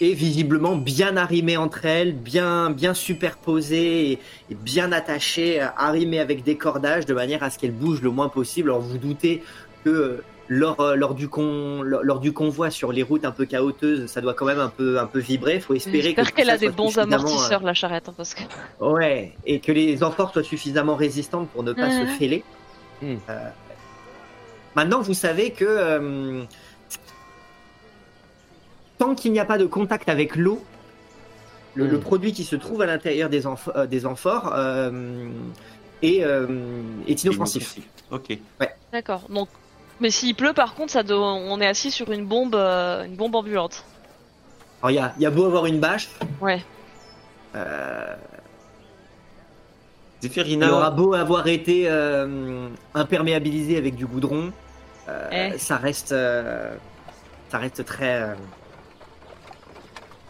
et 0.00 0.12
visiblement 0.12 0.76
bien 0.76 1.16
arrimées 1.16 1.56
entre 1.56 1.84
elles, 1.84 2.14
bien, 2.14 2.70
bien 2.70 2.94
superposées 2.94 4.10
et, 4.10 4.18
et 4.50 4.54
bien 4.54 4.92
attachées, 4.92 5.62
euh, 5.62 5.66
arrimées 5.76 6.20
avec 6.20 6.44
des 6.44 6.56
cordages 6.56 7.06
de 7.06 7.14
manière 7.14 7.42
à 7.42 7.50
ce 7.50 7.58
qu'elles 7.58 7.72
bougent 7.72 8.02
le 8.02 8.10
moins 8.10 8.28
possible. 8.28 8.70
Alors 8.70 8.82
vous 8.82 8.98
doutez 8.98 9.42
que 9.84 9.90
euh, 9.90 10.24
lors, 10.48 10.80
euh, 10.80 10.94
lors, 10.94 11.14
du 11.14 11.28
con, 11.28 11.82
lors, 11.82 12.02
lors 12.02 12.20
du 12.20 12.32
convoi 12.32 12.70
sur 12.70 12.92
les 12.92 13.02
routes 13.02 13.24
un 13.24 13.30
peu 13.30 13.46
chaotiques, 13.46 14.08
ça 14.08 14.20
doit 14.20 14.34
quand 14.34 14.46
même 14.46 14.60
un 14.60 14.68
peu, 14.68 14.98
un 14.98 15.06
peu 15.06 15.18
vibrer. 15.18 15.56
Il 15.56 15.60
faut 15.60 15.74
espérer 15.74 16.14
que 16.14 16.22
J'espère 16.22 16.26
tout 16.26 16.34
qu'elle 16.34 16.50
a 16.50 16.58
des 16.58 16.68
bons 16.68 16.96
euh, 16.98 17.02
amortisseurs, 17.02 17.62
la 17.62 17.74
charrette, 17.74 18.08
hein, 18.08 18.14
parce 18.16 18.34
que... 18.34 18.42
Ouais, 18.80 19.32
et 19.44 19.60
que 19.60 19.72
les 19.72 20.02
amphores 20.02 20.32
soient 20.32 20.42
suffisamment 20.42 20.94
résistantes 20.94 21.48
pour 21.50 21.62
ne 21.62 21.72
pas 21.72 21.90
se 21.90 22.06
fêler. 22.18 22.44
Euh, 23.02 23.14
maintenant, 24.74 25.00
vous 25.00 25.14
savez 25.14 25.50
que 25.50 25.64
euh, 25.66 26.42
tant 28.98 29.14
qu'il 29.14 29.32
n'y 29.32 29.40
a 29.40 29.44
pas 29.44 29.58
de 29.58 29.66
contact 29.66 30.08
avec 30.08 30.36
l'eau, 30.36 30.62
le, 31.74 31.86
le 31.86 32.00
produit 32.00 32.32
qui 32.32 32.44
se 32.44 32.56
trouve 32.56 32.82
à 32.82 32.86
l'intérieur 32.86 33.28
des, 33.28 33.44
amph- 33.46 33.70
euh, 33.76 33.86
des 33.86 34.06
amphores 34.06 34.50
euh, 34.54 35.28
est, 36.02 36.24
euh, 36.24 36.46
est 37.06 37.22
inoffensif. 37.24 37.76
Ok. 38.10 38.38
D'accord, 38.92 39.22
donc... 39.28 39.48
Mais 39.98 40.10
s'il 40.10 40.34
pleut, 40.34 40.52
par 40.52 40.74
contre, 40.74 40.92
ça 40.92 41.02
doit- 41.02 41.18
on 41.34 41.58
est 41.60 41.66
assis 41.66 41.90
sur 41.90 42.10
une 42.12 42.26
bombe, 42.26 42.54
euh, 42.54 43.04
une 43.04 43.16
bombe 43.16 43.34
ambulante. 43.34 43.82
Alors, 44.82 44.90
il 44.90 44.94
y 44.94 44.98
a, 44.98 45.14
il 45.16 45.22
y 45.22 45.26
a 45.26 45.30
beau 45.30 45.46
avoir 45.46 45.64
une 45.66 45.80
bâche, 45.80 46.10
Ouais. 46.40 46.62
euh, 47.54 48.14
il 50.22 50.64
aura 50.64 50.90
beau 50.90 51.14
avoir 51.14 51.46
été 51.46 51.84
euh, 51.88 52.68
imperméabilisé 52.94 53.76
avec 53.78 53.94
du 53.94 54.06
goudron, 54.06 54.52
euh, 55.08 55.50
Eh. 55.54 55.58
ça 55.58 55.76
reste, 55.76 56.12
euh, 56.12 56.74
ça 57.50 57.56
reste 57.58 57.84
très, 57.84 58.34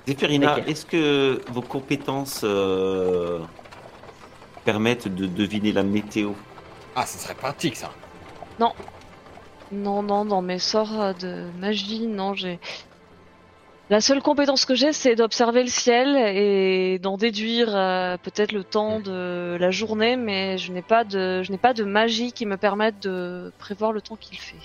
Zéphirina, 0.07 0.57
Lesquels 0.57 0.71
est-ce 0.71 0.87
que 0.87 1.41
vos 1.51 1.63
compétences 1.63 2.43
euh, 2.45 3.41
permettent 4.65 5.09
de 5.09 5.27
deviner 5.27 5.73
la 5.73 5.83
météo? 5.83 6.33
Ah, 6.95 7.07
ce 7.07 7.19
serait 7.19 7.35
pratique 7.35 7.77
ça. 7.77 7.91
Non, 8.61 8.73
non, 9.73 10.25
dans 10.25 10.43
mes 10.43 10.59
sorts 10.59 11.15
de 11.15 11.51
magie, 11.59 12.07
non, 12.07 12.35
j'ai. 12.35 12.59
La 13.89 14.01
seule 14.01 14.21
compétence 14.21 14.65
que 14.65 14.75
j'ai, 14.75 14.93
c'est 14.93 15.15
d'observer 15.15 15.63
le 15.63 15.69
ciel 15.69 16.17
et 16.17 16.99
d'en 16.99 17.17
déduire 17.17 17.69
euh, 17.77 18.17
peut-être 18.17 18.51
le 18.51 18.65
temps 18.65 18.99
de 18.99 19.57
la 19.61 19.71
journée, 19.71 20.17
mais 20.17 20.59
je 20.59 20.73
n'ai 20.73 20.83
pas 20.83 21.05
de, 21.05 21.45
je 21.45 21.53
n'ai 21.53 21.59
pas 21.59 21.73
de 21.73 21.85
magie 21.85 22.33
qui 22.33 22.47
me 22.47 22.57
permette 22.57 23.01
de 23.03 23.53
prévoir 23.59 23.93
le 23.93 24.01
temps 24.01 24.17
qu'il 24.17 24.39
fait. 24.39 24.57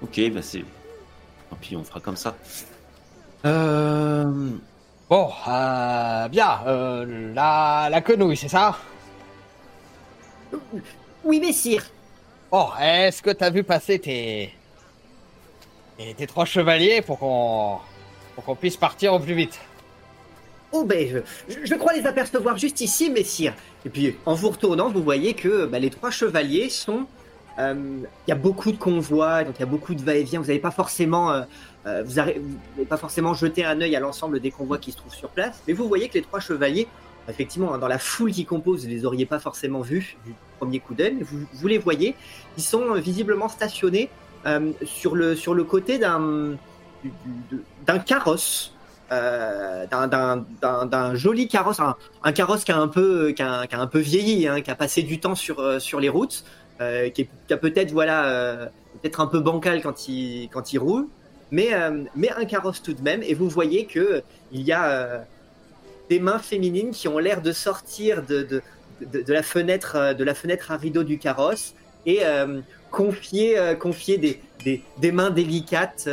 Ok, 0.00 0.20
bah 0.32 0.42
c'est. 0.42 0.64
Tant 1.50 1.56
pis, 1.56 1.74
on 1.74 1.82
fera 1.82 1.98
comme 1.98 2.16
ça. 2.16 2.36
Euh... 3.44 4.50
Bon, 5.08 5.30
euh, 5.46 6.28
bien, 6.28 6.58
euh, 6.66 7.32
la, 7.32 7.88
la 7.90 8.00
quenouille, 8.00 8.36
c'est 8.36 8.48
ça? 8.48 8.76
Oui, 11.22 11.38
messire. 11.38 11.84
Bon, 12.50 12.68
est-ce 12.80 13.22
que 13.22 13.30
t'as 13.30 13.50
vu 13.50 13.62
passer 13.62 14.00
tes... 14.00 14.52
tes, 15.96 16.14
tes 16.14 16.26
trois 16.26 16.44
chevaliers 16.44 17.02
pour 17.02 17.18
qu'on 17.18 17.78
pour 18.34 18.44
qu'on 18.44 18.56
puisse 18.56 18.76
partir 18.76 19.14
au 19.14 19.20
plus 19.20 19.34
vite? 19.34 19.58
Oh 20.72 20.84
ben, 20.84 21.22
je, 21.48 21.54
je- 21.64 21.74
crois 21.76 21.94
les 21.94 22.06
apercevoir 22.06 22.58
juste 22.58 22.80
ici, 22.80 23.08
messire. 23.08 23.54
Et 23.84 23.88
puis, 23.90 24.16
en 24.26 24.34
vous 24.34 24.50
retournant, 24.50 24.90
vous 24.90 25.02
voyez 25.02 25.34
que 25.34 25.66
bah, 25.66 25.78
les 25.78 25.90
trois 25.90 26.10
chevaliers 26.10 26.68
sont... 26.68 27.06
euh, 27.60 27.74
Il 28.26 28.30
y 28.30 28.32
a 28.32 28.36
beaucoup 28.36 28.72
de 28.72 28.76
convois, 28.76 29.44
donc 29.44 29.54
il 29.58 29.60
y 29.60 29.62
a 29.62 29.66
beaucoup 29.66 29.94
de 29.94 30.02
va-et-vient. 30.02 30.40
Vous 30.40 30.48
n'avez 30.48 30.58
pas 30.58 30.72
forcément... 30.72 31.44
euh, 31.86 32.02
vous 32.04 32.14
n'avez 32.14 32.40
pas 32.88 32.96
forcément 32.96 33.32
jeté 33.34 33.64
un 33.64 33.80
œil 33.80 33.94
à 33.94 34.00
l'ensemble 34.00 34.40
des 34.40 34.50
convois 34.50 34.78
qui 34.78 34.90
se 34.92 34.96
trouvent 34.96 35.14
sur 35.14 35.28
place, 35.28 35.62
mais 35.68 35.72
vous 35.72 35.86
voyez 35.86 36.08
que 36.08 36.14
les 36.14 36.22
trois 36.22 36.40
chevaliers, 36.40 36.88
effectivement, 37.28 37.74
hein, 37.74 37.78
dans 37.78 37.86
la 37.88 37.98
foule 37.98 38.32
qui 38.32 38.44
compose, 38.44 38.84
vous 38.84 38.90
les 38.90 39.04
auriez 39.04 39.26
pas 39.26 39.38
forcément 39.38 39.80
vus 39.82 40.16
du 40.24 40.34
premier 40.58 40.80
coup 40.80 40.94
d'œil, 40.94 41.14
mais 41.18 41.24
vous, 41.52 41.68
les 41.68 41.78
voyez, 41.78 42.14
ils 42.56 42.62
sont 42.62 42.94
euh, 42.94 42.98
visiblement 42.98 43.48
stationnés 43.48 44.08
euh, 44.46 44.72
sur, 44.84 45.14
le, 45.14 45.36
sur 45.36 45.54
le 45.54 45.64
côté 45.64 45.98
d'un 45.98 46.56
d'un 47.86 47.98
carrosse, 48.00 48.74
euh, 49.12 49.86
d'un- 49.86 51.14
joli 51.14 51.46
carrosse, 51.46 51.78
un, 51.78 52.32
carrosse 52.32 52.64
qui 52.64 52.72
a 52.72 52.78
un 52.78 52.88
peu, 52.88 53.30
qui 53.30 53.42
a, 53.42 53.66
qui 53.68 53.76
a 53.76 53.80
un 53.80 53.86
peu 53.86 54.00
vieilli, 54.00 54.48
hein, 54.48 54.60
qui 54.60 54.72
a 54.72 54.74
passé 54.74 55.02
du 55.02 55.20
temps 55.20 55.36
sur, 55.36 55.80
sur 55.80 56.00
les 56.00 56.08
routes, 56.08 56.42
qui, 57.14 57.28
qui 57.46 57.52
a 57.52 57.56
peut-être 57.56 57.92
voilà, 57.92 58.70
peut-être 59.00 59.20
un 59.20 59.26
peu 59.28 59.38
bancal 59.38 59.82
quand 59.82 60.08
il, 60.08 60.48
quand 60.52 60.72
il 60.72 60.78
roule, 60.78 61.06
mais, 61.50 61.74
euh, 61.74 62.04
mais 62.14 62.30
un 62.30 62.44
carrosse 62.44 62.82
tout 62.82 62.92
de 62.92 63.02
même. 63.02 63.22
Et 63.22 63.34
vous 63.34 63.48
voyez 63.48 63.86
que 63.86 63.98
euh, 63.98 64.20
il 64.52 64.62
y 64.62 64.72
a 64.72 64.90
euh, 64.90 65.18
des 66.08 66.20
mains 66.20 66.38
féminines 66.38 66.90
qui 66.90 67.08
ont 67.08 67.18
l'air 67.18 67.42
de 67.42 67.52
sortir 67.52 68.22
de, 68.22 68.62
la 69.00 69.42
fenêtre, 69.42 70.14
de 70.14 70.24
la 70.24 70.34
fenêtre 70.34 70.70
à 70.70 70.76
rideau 70.76 71.02
du 71.02 71.18
carrosse 71.18 71.74
et 72.06 72.20
confier, 72.92 73.56
confier 73.80 74.16
des, 74.16 74.82
des, 75.00 75.12
mains 75.12 75.30
délicates 75.30 76.08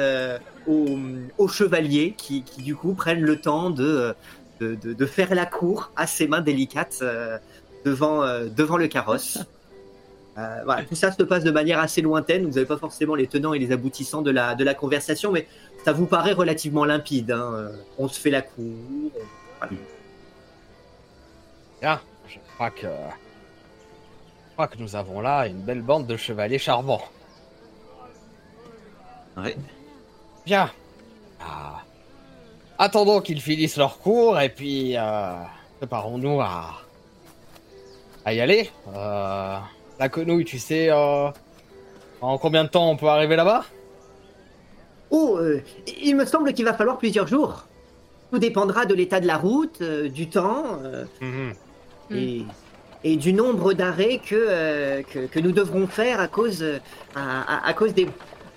aux, 0.65 1.47
chevaliers 1.47 2.15
qui, 2.17 2.41
qui, 2.41 2.63
du 2.63 2.75
coup 2.75 2.95
prennent 2.95 3.21
le 3.21 3.39
temps 3.39 3.69
de, 3.69 4.15
de, 4.59 5.05
faire 5.05 5.35
la 5.35 5.45
cour 5.45 5.91
à 5.95 6.07
ces 6.07 6.27
mains 6.27 6.41
délicates 6.41 7.03
devant, 7.85 8.23
devant 8.49 8.77
le 8.77 8.87
carrosse. 8.87 9.37
Euh, 10.37 10.61
voilà, 10.65 10.83
tout 10.83 10.95
ça 10.95 11.11
se 11.11 11.21
passe 11.23 11.43
de 11.43 11.51
manière 11.51 11.79
assez 11.79 12.01
lointaine. 12.01 12.43
Vous 12.45 12.53
n'avez 12.53 12.65
pas 12.65 12.77
forcément 12.77 13.13
les 13.15 13.27
tenants 13.27 13.53
et 13.53 13.59
les 13.59 13.71
aboutissants 13.71 14.21
de 14.23 14.31
la, 14.31 14.55
de 14.55 14.63
la 14.63 14.73
conversation, 14.73 15.31
mais 15.31 15.47
ça 15.85 15.91
vous 15.93 16.05
paraît 16.07 16.33
relativement 16.33 16.85
limpide. 16.85 17.31
hein. 17.31 17.51
Euh, 17.53 17.71
On 17.99 18.07
se 18.07 18.19
fait 18.19 18.31
la 18.31 18.41
cour. 18.41 18.73
voilà. 19.59 19.73
Bien, 21.81 22.01
je 22.27 22.37
crois 22.55 22.71
que... 22.71 22.87
Je 22.87 24.53
crois 24.55 24.67
que 24.67 24.77
nous 24.77 24.95
avons 24.95 25.19
là 25.21 25.47
une 25.47 25.61
belle 25.61 25.81
bande 25.81 26.07
de 26.07 26.15
chevaliers 26.15 26.59
charmants. 26.59 27.01
Ouais. 29.37 29.55
Bien. 30.45 30.69
Ah. 31.41 31.81
Attendons 32.77 33.19
qu'ils 33.21 33.41
finissent 33.41 33.77
leur 33.77 33.99
cours 33.99 34.39
et 34.39 34.49
puis 34.49 34.95
euh, 34.97 35.33
préparons-nous 35.79 36.39
à... 36.41 36.81
à 38.25 38.33
y 38.33 38.41
aller. 38.41 38.69
Euh, 38.95 39.57
la 39.99 40.09
quenouille, 40.09 40.45
tu 40.45 40.59
sais 40.59 40.89
euh, 40.89 41.29
en 42.21 42.37
combien 42.37 42.63
de 42.63 42.69
temps 42.69 42.89
on 42.89 42.95
peut 42.97 43.07
arriver 43.07 43.35
là-bas? 43.35 43.65
Oh, 45.11 45.37
euh, 45.39 45.61
il 46.01 46.15
me 46.15 46.25
semble 46.25 46.53
qu'il 46.53 46.65
va 46.65 46.73
falloir 46.73 46.97
plusieurs 46.97 47.27
jours. 47.27 47.67
Tout 48.31 48.39
dépendra 48.39 48.85
de 48.85 48.95
l'état 48.95 49.19
de 49.19 49.27
la 49.27 49.37
route, 49.37 49.79
euh, 49.81 50.09
du 50.09 50.27
temps 50.27 50.63
euh, 50.83 51.05
et, 52.09 52.43
et 53.03 53.15
du 53.17 53.31
nombre 53.33 53.73
d'arrêts 53.73 54.19
que, 54.25 54.33
euh, 54.35 55.01
que, 55.03 55.27
que 55.27 55.39
nous 55.39 55.51
devrons 55.51 55.85
faire 55.87 56.19
à 56.19 56.27
cause, 56.27 56.63
à, 57.15 57.41
à- 57.41 57.67
à 57.67 57.73
cause 57.73 57.93
des, 57.93 58.07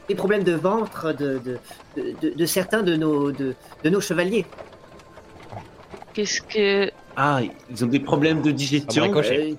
des 0.08 0.14
problèmes 0.14 0.44
de 0.44 0.54
ventre 0.54 1.12
de, 1.12 1.38
de, 1.44 1.58
de, 1.96 2.14
de- 2.22 2.34
de 2.34 2.46
certains 2.46 2.82
de 2.82 2.96
nos, 2.96 3.32
de, 3.32 3.54
de 3.84 3.90
nos 3.90 4.00
chevaliers. 4.00 4.46
Qu'est-ce 6.14 6.40
que. 6.40 6.90
Ah, 7.18 7.40
ils 7.70 7.84
ont 7.84 7.88
des 7.88 8.00
problèmes 8.00 8.40
de 8.40 8.48
Ah, 8.50 8.52
digestion. 8.52 9.12
Euh, 9.14 9.52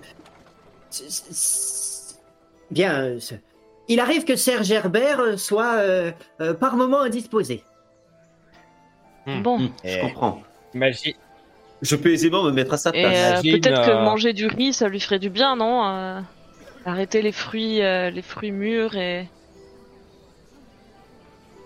Bien, 2.72 3.02
euh, 3.04 3.20
il 3.88 4.00
arrive 4.00 4.24
que 4.26 4.36
Serge 4.36 4.72
Herbert 4.72 5.20
euh, 5.20 5.38
soit 5.38 5.76
euh, 5.76 6.12
euh, 6.42 6.54
par 6.54 6.76
moment 6.76 7.02
indisposé. 7.02 7.64
Hmm. 9.26 9.42
Bon. 9.42 9.60
Hmm, 9.60 9.70
je 9.84 9.90
Eh. 9.98 10.02
comprends. 10.02 10.42
Imagine, 10.74 11.14
Je 11.82 11.96
peux 11.96 12.12
aisément 12.12 12.44
me 12.44 12.52
mettre 12.52 12.74
à 12.74 12.78
sa 12.78 12.92
place. 12.92 13.40
euh, 13.40 13.42
peut-être 13.52 13.86
que 13.86 14.04
manger 14.04 14.34
du 14.34 14.48
riz, 14.48 14.74
ça 14.74 14.88
lui 14.90 15.00
ferait 15.00 15.20
du 15.20 15.30
bien, 15.30 15.56
non 15.56 15.86
Euh, 15.88 16.20
Arrêter 16.86 17.22
les 17.22 17.34
fruits, 17.34 17.82
euh, 17.82 18.10
les 18.10 18.22
fruits 18.22 18.52
mûrs 18.52 18.96
et. 18.96 19.28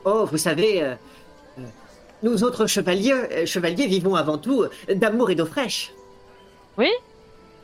Oh, 0.03 0.25
vous 0.25 0.37
savez, 0.39 0.95
nous 2.23 2.43
autres 2.43 2.65
chevaliers, 2.65 3.13
euh, 3.13 3.45
chevaliers 3.45 3.85
vivons 3.85 4.15
avant 4.15 4.39
tout 4.39 4.65
d'amour 4.89 5.29
et 5.29 5.35
d'eau 5.35 5.45
fraîche. 5.45 5.91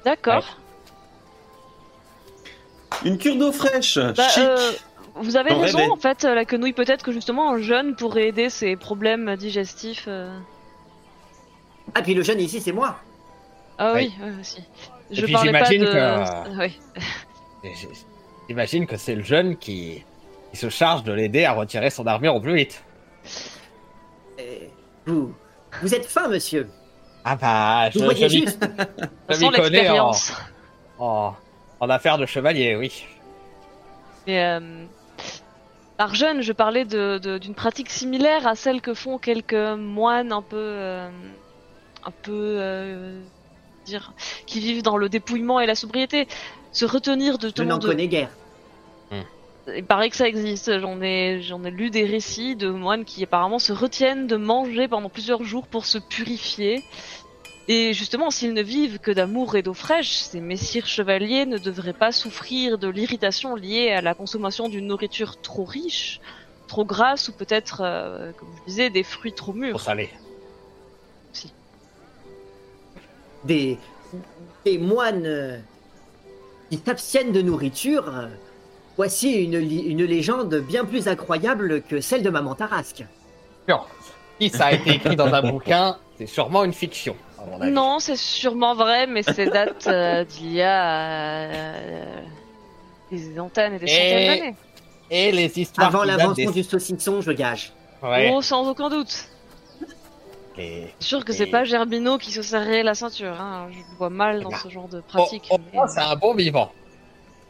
D'accord. 0.05 0.60
Une 3.06 3.18
cure 3.18 3.36
d'eau 3.38 3.52
fraîche. 3.52 3.98
Bah, 3.98 4.28
chic. 4.30 4.43
euh, 4.43 4.72
vous 5.16 5.36
avez 5.38 5.54
raison, 5.54 5.91
en 5.91 5.95
fait, 5.98 6.24
la 6.24 6.45
quenouille, 6.45 6.74
peut-être 6.74 7.04
que 7.04 7.12
justement 7.12 7.52
un 7.52 7.60
jeune 7.62 7.95
pourrait 7.95 8.28
aider 8.30 8.50
ses 8.50 8.76
problèmes 8.76 9.36
digestifs. 9.36 10.06
euh. 10.08 10.38
Ah, 11.95 12.02
puis 12.02 12.14
le 12.14 12.22
jeune 12.24 12.39
ici, 12.39 12.60
c'est 12.62 12.72
moi. 12.74 12.98
Ah 13.78 13.93
Oui. 13.95 14.12
oui, 14.20 14.30
oui, 14.32 14.39
aussi. 14.41 14.64
Je 15.12 15.24
puis 15.24 15.34
parlais 15.34 15.52
pas 15.52 15.64
j'imagine 15.66 15.82
de. 15.82 15.88
que- 15.91 16.60
Oui. 17.64 17.74
j'imagine 18.50 18.86
que 18.88 18.98
c'est 18.98 19.16
le 19.16 19.24
jeune 19.24 19.56
qui... 19.58 20.04
qui 20.52 20.58
se 20.58 20.70
charge 20.70 21.04
de 21.04 21.14
l'aider 21.14 21.45
à 21.45 21.54
retirer 21.54 21.89
son 21.89 22.06
armure 22.08 22.36
au 22.36 22.41
plus 22.41 22.56
vite. 22.56 22.84
Euh, 24.39 24.43
vous, 25.06 25.34
vous 25.82 25.93
êtes 25.95 26.06
fin, 26.06 26.28
monsieur. 26.28 26.68
Ah 27.24 27.36
bah, 27.36 27.89
je, 27.89 28.00
Vous 28.00 28.06
je 28.06 28.12
voyez 28.12 28.30
juste. 28.30 28.60
je 29.30 29.34
Sans 29.36 29.50
m'y 29.50 29.56
connais 29.56 29.89
en, 31.00 31.36
en 31.80 31.90
affaires 31.90 32.18
de 32.18 32.26
chevalier, 32.26 32.76
oui. 32.76 33.06
Mais 34.26 34.44
euh, 34.44 34.60
par 35.98 36.16
jeune, 36.16 36.42
je 36.42 36.52
parlais 36.54 36.86
de- 36.86 37.18
de- 37.18 37.38
d'une 37.38 37.56
pratique 37.56 37.90
similaire 37.90 38.46
à 38.48 38.56
celle 38.56 38.82
que 38.82 38.94
font 38.94 39.18
quelques 39.18 39.54
moines 39.54 40.32
un 40.32 40.42
peu, 40.42 40.58
euh, 40.58 41.10
un 42.06 42.12
peu, 42.12 42.32
euh, 42.60 43.20
dire, 43.86 44.14
qui 44.46 44.60
vivent 44.60 44.84
dans 44.84 44.98
le 44.98 45.10
dépouillement 45.10 45.60
et 45.60 45.66
la 45.66 45.76
sobriété. 45.76 46.28
Se 46.72 46.86
retenir 46.86 47.38
de 47.38 47.48
Je 47.48 47.54
tout 47.54 47.64
n'en 47.64 47.78
de... 47.78 47.88
connais 47.88 48.08
guère. 48.08 48.30
Il 49.76 49.84
paraît 49.84 50.10
que 50.10 50.16
ça 50.16 50.28
existe. 50.30 50.80
J'en 50.80 51.02
ai, 51.02 51.42
j'en 51.42 51.62
ai 51.66 51.72
lu 51.72 51.90
des 51.90 52.06
récits 52.06 52.56
de 52.56 52.70
moines 52.70 53.04
qui 53.04 53.22
apparemment 53.24 53.60
se 53.60 53.74
retiennent 53.74 54.26
de 54.26 54.38
manger 54.38 54.88
pendant 54.88 55.10
plusieurs 55.10 55.44
jours 55.44 55.68
pour 55.68 55.86
se 55.86 55.98
purifier. 55.98 56.84
Et 57.70 57.93
justement, 57.93 58.32
s'ils 58.32 58.53
ne 58.53 58.61
vivent 58.61 58.99
que 58.99 59.11
d'amour 59.11 59.55
et 59.57 59.61
d'eau 59.61 59.74
fraîche, 59.74 60.13
ces 60.13 60.39
messieurs 60.39 60.86
chevaliers 60.86 61.45
ne 61.45 61.57
devraient 61.57 61.91
pas 61.93 62.13
souffrir 62.13 62.78
de 62.78 62.88
l'irritation 62.88 63.55
liée 63.55 63.89
à 63.91 64.01
la 64.01 64.13
consommation 64.13 64.70
d'une 64.70 64.88
nourriture 64.88 65.41
trop 65.41 65.65
riche, 65.65 66.22
trop 66.68 66.86
grasse 66.86 67.28
ou 67.28 67.34
peut-être, 67.34 67.82
euh, 67.84 68.32
comme 68.38 68.47
je 68.61 68.70
disais, 68.72 68.89
des 68.89 69.03
fruits 69.03 69.34
trop 69.34 69.51
Pour 69.51 69.55
mûrs. 69.61 69.82
salé. 69.82 70.09
Des, 73.43 73.78
des 74.65 74.78
moines 74.78 75.26
euh, 75.26 75.57
qui 76.70 76.80
s'abstiennent 76.86 77.32
de 77.32 77.41
nourriture. 77.41 78.07
euh, 78.09 78.28
Voici 78.97 79.32
une, 79.43 79.59
légende 80.05 80.55
bien 80.55 80.84
plus 80.84 81.07
incroyable 81.07 81.84
que 81.84 82.01
celle 82.01 82.24
de 82.24 82.32
Maman 82.32 82.55
Tarasque. 82.55 83.05
Non. 83.70 83.82
Si 84.41 84.49
ça 84.49 84.68
a 84.68 84.72
été 84.74 84.95
écrit 84.95 85.15
dans 85.15 85.32
un 85.32 85.41
bouquin, 85.51 85.97
c'est 86.18 86.26
sûrement 86.26 86.63
une 86.63 86.74
fiction. 86.74 87.15
Non, 87.62 88.00
c'est 88.00 88.16
sûrement 88.16 88.76
vrai, 88.76 89.08
mais 89.08 89.24
c'est 89.24 89.46
date 89.48 89.88
euh, 89.88 90.24
d'il 90.30 90.54
y 90.54 90.62
a 90.62 91.44
euh, 91.50 92.22
des 93.12 93.36
centaines 93.36 93.74
et 93.76 93.80
des 93.80 93.86
Et- 93.86 93.90
centaines 93.90 94.40
d'années. 94.40 94.56
Et 95.10 95.32
les 95.32 95.58
histoires 95.60 95.88
Avant 95.88 96.02
qui 96.02 96.08
datent 96.08 96.18
l'invention 96.18 96.52
des... 96.52 96.62
du 96.62 96.64
saucisson, 96.68 97.22
je 97.22 97.32
gage. 97.32 97.72
Ouais. 98.04 98.30
Oh, 98.34 98.42
sans 98.42 98.68
aucun 98.70 98.90
doute. 98.90 99.28
C'est 100.56 100.92
sûr 101.00 101.24
que 101.24 101.32
c'est 101.34 101.48
Et- 101.48 101.52
pas 101.52 101.64
Gerbino 101.64 102.18
qui 102.18 102.32
se 102.32 102.42
serrait 102.42 102.82
la 102.84 102.96
ceinture. 102.96 103.40
Hein. 103.40 103.68
Je 103.72 103.78
le 103.78 103.98
vois 103.98 104.10
mal 104.10 104.42
dans 104.42 104.50
bah, 104.50 104.58
ce 104.62 104.70
genre 104.70 104.88
de 104.88 105.00
Au- 105.00 105.02
pratique. 105.04 105.48
mais- 105.52 105.60
moins, 105.74 105.88
c'est 105.88 106.00
un 106.02 106.16
bon 106.16 106.34
vivant. 106.34 106.72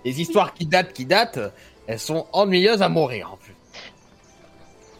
Les 0.05 0.19
histoires 0.21 0.53
qui 0.53 0.65
datent, 0.65 0.93
qui 0.93 1.05
datent, 1.05 1.39
elles 1.87 1.99
sont 1.99 2.27
ennuyeuses 2.33 2.81
à 2.81 2.89
mourir 2.89 3.31
en 3.33 3.37
plus. 3.37 3.46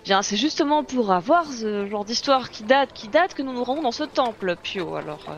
Bien, 0.07 0.21
c'est 0.21 0.37
justement 0.37 0.85
pour 0.85 1.11
avoir 1.11 1.51
ce 1.51 1.85
genre 1.85 2.05
d'histoire 2.05 2.49
qui 2.49 2.63
date, 2.63 2.93
qui 2.93 3.09
date, 3.09 3.33
que 3.33 3.41
nous 3.41 3.51
nous 3.51 3.65
rendons 3.65 3.81
dans 3.81 3.91
ce 3.91 4.05
temple, 4.05 4.55
Pio. 4.55 4.95
Alors, 4.95 5.25
euh... 5.27 5.35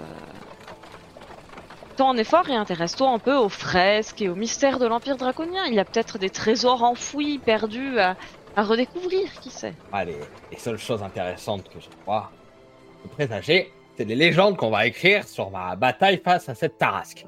fais 1.97 2.03
en 2.03 2.15
effort 2.17 2.47
et 2.51 2.55
intéresse-toi 2.55 3.09
un 3.09 3.17
peu 3.17 3.33
aux 3.33 3.49
fresques 3.49 4.21
et 4.21 4.29
aux 4.29 4.35
mystères 4.35 4.77
de 4.77 4.85
l'Empire 4.85 5.17
draconien. 5.17 5.65
Il 5.65 5.73
y 5.73 5.79
a 5.79 5.85
peut-être 5.85 6.19
des 6.19 6.29
trésors 6.29 6.83
enfouis, 6.83 7.39
perdus 7.39 7.97
à, 7.97 8.15
redécouvrir, 8.55 9.31
qui 9.41 9.49
sait. 9.49 9.73
Ah, 9.91 10.05
les, 10.05 10.19
les 10.51 10.57
seules 10.59 10.77
choses 10.77 11.01
intéressantes 11.01 11.67
que 11.67 11.79
je 11.79 11.89
crois 12.03 12.29
de 13.03 13.09
présager, 13.09 13.73
c'est 13.97 14.05
les 14.05 14.15
légendes 14.15 14.55
qu'on 14.55 14.69
va 14.69 14.85
écrire 14.85 15.27
sur 15.27 15.49
ma 15.49 15.75
bataille 15.75 16.21
face 16.23 16.47
à 16.47 16.53
cette 16.53 16.77
tarasque. 16.77 17.25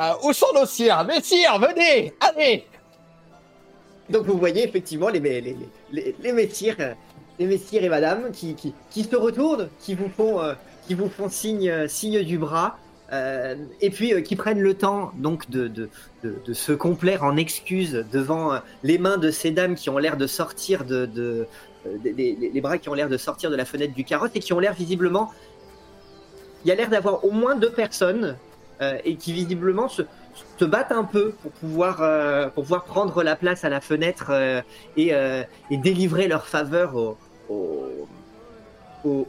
Euh, 0.00 0.14
où 0.22 0.32
sont 0.32 0.46
nos 0.54 0.64
sires? 0.64 1.04
Messires, 1.04 1.58
venez 1.58 2.14
Allez 2.20 2.66
Donc 4.10 4.26
vous 4.26 4.38
voyez 4.38 4.64
effectivement 4.64 5.08
les, 5.08 5.20
les, 5.20 5.56
les, 5.92 6.16
les, 6.20 6.32
messieurs, 6.32 6.74
euh, 6.80 6.94
les 7.38 7.46
messieurs 7.46 7.82
et 7.82 7.88
madame 7.88 8.30
qui, 8.32 8.54
qui, 8.54 8.74
qui 8.90 9.04
se 9.04 9.16
retournent, 9.16 9.68
qui 9.80 9.94
vous 9.94 10.08
font, 10.08 10.40
euh, 10.40 10.54
qui 10.86 10.94
vous 10.94 11.08
font 11.08 11.28
signe, 11.28 11.68
euh, 11.70 11.88
signe 11.88 12.22
du 12.22 12.38
bras, 12.38 12.78
euh, 13.12 13.54
et 13.80 13.90
puis 13.90 14.14
euh, 14.14 14.20
qui 14.20 14.34
prennent 14.34 14.60
le 14.60 14.74
temps 14.74 15.12
donc 15.16 15.48
de, 15.50 15.68
de, 15.68 15.88
de, 16.22 16.52
se 16.52 16.72
complaire 16.72 17.22
en 17.22 17.36
excuses 17.36 18.04
devant 18.10 18.54
euh, 18.54 18.58
les 18.82 18.98
mains 18.98 19.18
de 19.18 19.30
ces 19.30 19.50
dames 19.50 19.74
qui 19.74 19.90
ont 19.90 19.98
l'air 19.98 20.16
de 20.16 20.26
sortir 20.26 20.84
de, 20.84 21.06
de 21.06 21.46
euh, 21.86 21.98
les 22.04 22.60
bras 22.62 22.78
qui 22.78 22.88
ont 22.88 22.94
l'air 22.94 23.08
de 23.08 23.18
sortir 23.18 23.50
de 23.50 23.56
la 23.56 23.64
fenêtre 23.66 23.94
du 23.94 24.04
carrosse 24.04 24.30
et 24.34 24.40
qui 24.40 24.52
ont 24.52 24.58
l'air 24.58 24.72
visiblement, 24.72 25.30
il 26.64 26.68
y 26.68 26.72
a 26.72 26.74
l'air 26.74 26.88
d'avoir 26.88 27.24
au 27.24 27.30
moins 27.30 27.56
deux 27.56 27.70
personnes 27.70 28.36
euh, 28.80 28.98
et 29.04 29.16
qui 29.16 29.32
visiblement 29.32 29.88
se, 29.88 30.02
se 30.58 30.64
battent 30.64 30.92
un 30.92 31.04
peu 31.04 31.32
pour 31.42 31.50
pouvoir, 31.52 32.00
euh, 32.00 32.48
pour 32.48 32.64
pouvoir 32.64 32.84
prendre 32.84 33.22
la 33.22 33.36
place 33.36 33.64
à 33.64 33.68
la 33.68 33.80
fenêtre 33.80 34.26
euh, 34.30 34.60
et, 34.96 35.14
euh, 35.14 35.42
et 35.70 35.76
délivrer 35.76 36.28
leur 36.28 36.46
faveur 36.46 37.16
aux, 37.48 38.08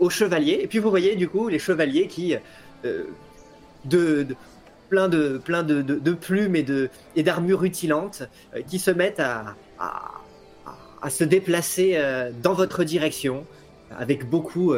chevaliers. 0.10 0.60
Et 0.62 0.68
puis 0.68 0.80
vous 0.80 0.90
voyez 0.90 1.16
du 1.16 1.28
coup 1.28 1.50
les 1.50 1.60
chevaliers 1.60 2.08
qui, 2.08 2.36
de, 2.84 4.28
plein 4.90 5.10
de, 5.10 5.38
plein 5.38 5.64
de, 5.64 6.14
plumes 6.14 6.56
et 6.56 6.66
et 7.16 7.24
d'armures 7.24 7.60
rutilantes, 7.60 8.24
qui 8.68 8.80
se 8.80 8.92
mettent 8.92 9.20
à, 9.20 9.56
se 11.10 11.24
déplacer 11.24 12.00
dans 12.42 12.54
votre 12.54 12.86
direction 12.86 13.46
avec 13.98 14.30
beaucoup, 14.30 14.74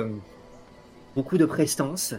beaucoup 1.16 1.38
de 1.38 1.46
prestance. 1.46 2.16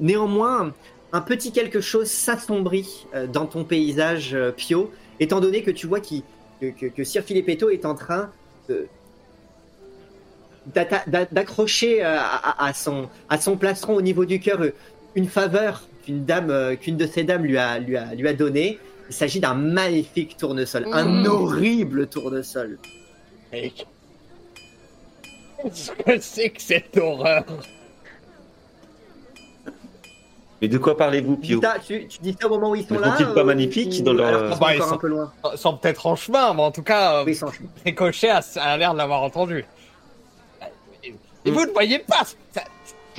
Néanmoins, 0.00 0.72
un 1.12 1.20
petit 1.20 1.52
quelque 1.52 1.80
chose 1.80 2.08
s'assombrit 2.08 3.06
euh, 3.14 3.26
dans 3.26 3.46
ton 3.46 3.64
paysage, 3.64 4.34
euh, 4.34 4.50
Pio, 4.50 4.90
étant 5.20 5.40
donné 5.40 5.62
que 5.62 5.70
tu 5.70 5.86
vois 5.86 6.00
que, 6.00 6.70
que, 6.70 6.86
que 6.86 7.04
Sir 7.04 7.22
Filippetto 7.22 7.68
est 7.70 7.84
en 7.84 7.94
train 7.94 8.30
d'accrocher 11.32 12.04
euh, 12.04 12.16
à, 12.18 12.64
à- 12.64 12.68
à 12.68 12.72
son, 12.74 13.08
à 13.28 13.38
son 13.40 13.56
plastron 13.56 13.94
au 13.96 14.02
niveau 14.02 14.24
du 14.24 14.38
cœur 14.40 14.60
une 15.14 15.28
faveur 15.28 15.82
qu'une 16.04 16.24
dame, 16.24 16.76
qu'une 16.80 16.96
de 16.96 17.06
ces 17.06 17.22
dames 17.24 17.44
lui 17.44 17.58
a, 17.58 17.78
lui 17.78 17.96
a, 17.96 18.14
lui 18.14 18.26
a 18.28 18.32
donnée. 18.32 18.78
Il 19.08 19.14
s'agit 19.14 19.40
d'un 19.40 19.54
magnifique 19.54 20.36
tournesol, 20.38 20.86
un 20.92 21.04
Mmh. 21.04 21.26
horrible 21.26 22.06
tournesol. 22.06 22.78
Qu'est-ce 23.50 23.82
que 25.92 26.18
c'est 26.20 26.50
que 26.50 26.62
cette 26.62 26.96
horreur? 26.96 27.44
Mais 30.62 30.68
de 30.68 30.78
quoi 30.78 30.96
parlez-vous, 30.96 31.36
Pio 31.38 31.60
ça- 31.60 31.74
tu, 31.84 32.06
tu 32.06 32.18
dis 32.20 32.36
ça 32.40 32.46
au 32.46 32.50
moment 32.50 32.70
où 32.70 32.76
ils 32.76 32.86
sont 32.86 32.94
Mais 32.94 33.00
là 33.00 33.16
sont-ils 33.18 33.34
pas 33.34 33.42
ou- 33.42 33.46
magnifiques 33.46 33.96
ou- 34.00 34.02
dans 34.04 34.12
leur- 34.12 34.28
alors 34.28 34.58
Bah, 34.58 34.74
ils 34.74 34.80
sont- 34.80 34.92
un 34.92 34.96
peu 34.96 35.08
loin 35.08 35.32
Ils 35.52 35.58
sont 35.58 35.76
peut-être 35.76 36.06
en 36.06 36.14
chemin, 36.16 36.54
mais 36.54 36.62
en 36.62 36.70
tout 36.70 36.84
cas, 36.84 37.16
euh, 37.16 37.24
Oui. 37.26 37.38
Ricochet 37.84 38.30
a, 38.30 38.40
a 38.60 38.76
l'air 38.76 38.92
de 38.92 38.98
l'avoir 38.98 39.22
entendu. 39.22 39.64
Et 41.44 41.50
vous 41.50 41.66
ne 41.66 41.72
voyez 41.72 41.98
pas 41.98 42.22
Ça, 42.52 42.62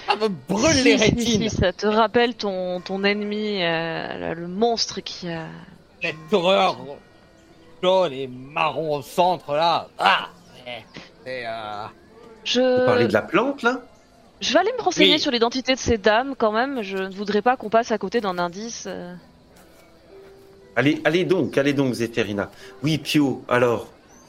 ça 0.07 0.15
me 0.15 0.29
brûle 0.29 0.73
Si, 0.73 0.83
les 0.85 0.97
si, 0.97 1.03
rétines 1.03 1.49
si, 1.49 1.55
ça 1.57 1.73
te 1.73 1.85
rappelle 1.85 2.35
ton, 2.35 2.79
ton 2.79 3.03
ennemi, 3.03 3.61
euh, 3.61 4.33
le 4.35 4.47
monstre 4.47 5.01
qui 5.01 5.29
a. 5.29 5.47
Cette 6.01 6.15
horreur 6.31 6.77
jaune 7.81 8.13
et 8.13 8.27
marron 8.27 8.95
au 8.97 9.01
centre, 9.01 9.53
là 9.53 9.87
Ah 9.99 10.29
c'est, 11.25 11.45
euh, 11.45 11.85
Je... 12.45 12.79
Vous 12.79 12.85
parlez 12.85 13.07
de 13.07 13.13
la 13.13 13.21
plante, 13.21 13.61
là? 13.63 13.81
Je 14.43 14.51
vais 14.51 14.59
aller 14.59 14.73
me 14.77 14.83
renseigner 14.83 15.13
Oui. 15.13 15.19
sur 15.19 15.31
l'identité 15.31 15.73
de 15.73 15.79
ces 15.79 15.97
dames 15.97 16.35
quand 16.37 16.51
même. 16.51 16.81
Je 16.81 16.97
ne 16.97 17.13
voudrais 17.15 17.41
pas 17.41 17.55
qu'on 17.55 17.69
passe 17.69 17.91
à 17.93 17.97
côté 17.97 18.19
d'un 18.19 18.37
indice. 18.37 18.83
euh. 18.87 19.15
Allez, 20.75 21.01
allez 21.05 21.23
donc, 21.23 21.57
allez 21.57 21.71
donc, 21.71 21.93
Zéphérina. 21.93 22.51
Oui, 22.83 22.97
Pio, 22.97 23.43
alors. 23.47 23.87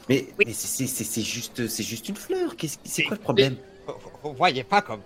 Mais, 0.09 0.27
mais 0.39 0.53
c'est- 0.53 0.87
juste, 1.23 1.67
c'est 1.67 1.83
juste 1.83 2.09
une 2.09 2.15
fleur. 2.17 2.55
C'est 2.85 3.03
quoi 3.05 3.17
le 3.17 3.23
problème 3.23 3.57
vous, 3.89 3.95
vous- 4.23 4.35
voyez 4.35 4.63
pas 4.63 4.83
comme... 4.83 5.01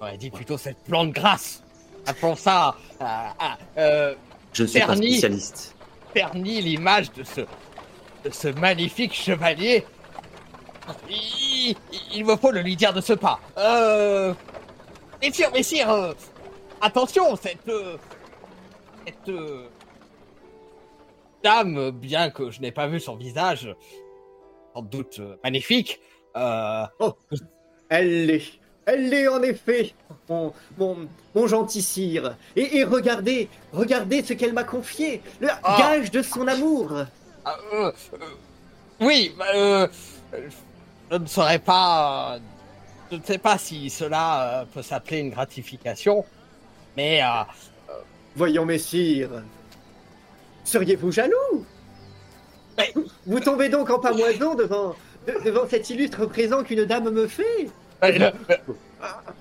On 0.00 0.06
aurait 0.06 0.16
dit 0.16 0.30
plutôt 0.30 0.56
cette 0.56 0.78
plante 0.78 1.12
grasse. 1.12 1.62
Appelons 2.06 2.36
ça... 2.36 2.74
euh, 3.00 3.04
ah, 3.04 3.58
euh, 3.78 4.14
Je 4.52 4.62
ne 4.62 4.68
suis 4.68 4.80
pas 4.80 4.96
spécialiste. 4.96 5.74
ternit 6.14 6.60
l'image 6.62 7.12
de 7.12 7.22
ce, 7.24 7.40
de 7.42 8.30
ce 8.30 8.48
magnifique 8.48 9.12
chevalier. 9.14 9.84
Il, 11.08 11.74
il 12.14 12.24
me 12.24 12.36
faut 12.36 12.50
le 12.50 12.60
lui 12.60 12.76
dire 12.76 12.92
de 12.92 13.00
ce 13.00 13.12
pas. 13.14 13.40
Euh... 13.58 14.34
Messire, 15.22 15.50
messire, 15.52 15.90
euh, 15.90 16.12
attention, 16.80 17.34
cette... 17.36 17.66
euh, 17.68 17.96
cette... 19.06 19.28
euh, 19.28 19.66
dame, 21.42 21.90
bien 21.90 22.30
que 22.30 22.50
je 22.50 22.60
n'ai 22.60 22.72
pas 22.72 22.86
vu 22.86 23.00
son 23.00 23.16
visage, 23.16 23.74
sans 24.74 24.82
doute 24.82 25.18
euh, 25.20 25.36
magnifique, 25.42 26.00
euh, 26.36 26.84
Elle 27.88 28.26
l'est. 28.26 28.60
Elle 28.86 29.08
l'est 29.08 29.28
en 29.28 29.42
effet, 29.42 29.94
mon, 30.28 30.52
mon, 30.76 31.08
mon 31.34 31.46
gentil 31.46 31.80
sire. 31.80 32.36
Et, 32.54 32.76
et 32.78 32.84
regardez, 32.84 33.48
regardez 33.72 34.22
ce 34.22 34.34
qu'elle 34.34 34.52
m'a 34.52 34.64
confié, 34.64 35.22
le 35.40 35.48
Ah. 35.62 35.76
gage 35.78 36.10
de 36.10 36.20
son 36.20 36.46
amour. 36.46 36.92
euh, 36.92 37.06
euh, 37.72 37.92
oui, 39.00 39.34
bah, 39.38 39.46
euh, 39.54 39.88
je 41.10 41.16
ne 41.16 41.26
saurais 41.26 41.58
pas... 41.58 42.34
euh, 42.34 42.38
je 43.12 43.16
ne 43.16 43.22
sais 43.22 43.38
pas 43.38 43.58
si 43.58 43.90
cela 43.90 44.42
euh, 44.60 44.64
peut 44.72 44.82
s'appeler 44.82 45.18
une 45.18 45.30
gratification, 45.30 46.24
mais... 46.96 47.22
euh, 47.22 47.42
Voyons, 48.36 48.64
messire. 48.64 49.28
Seriez-vous 50.64 51.12
jaloux? 51.12 51.64
Mais- 52.76 52.92
Vous 53.26 53.38
tombez 53.38 53.68
donc 53.68 53.90
en 53.90 54.00
pamoison 54.00 54.56
devant, 54.56 54.96
de- 55.28 55.40
devant 55.44 55.68
cet 55.68 55.88
illustre 55.90 56.26
présent 56.26 56.64
qu'une 56.64 56.84
dame 56.84 57.10
me 57.10 57.28
fait 57.28 57.68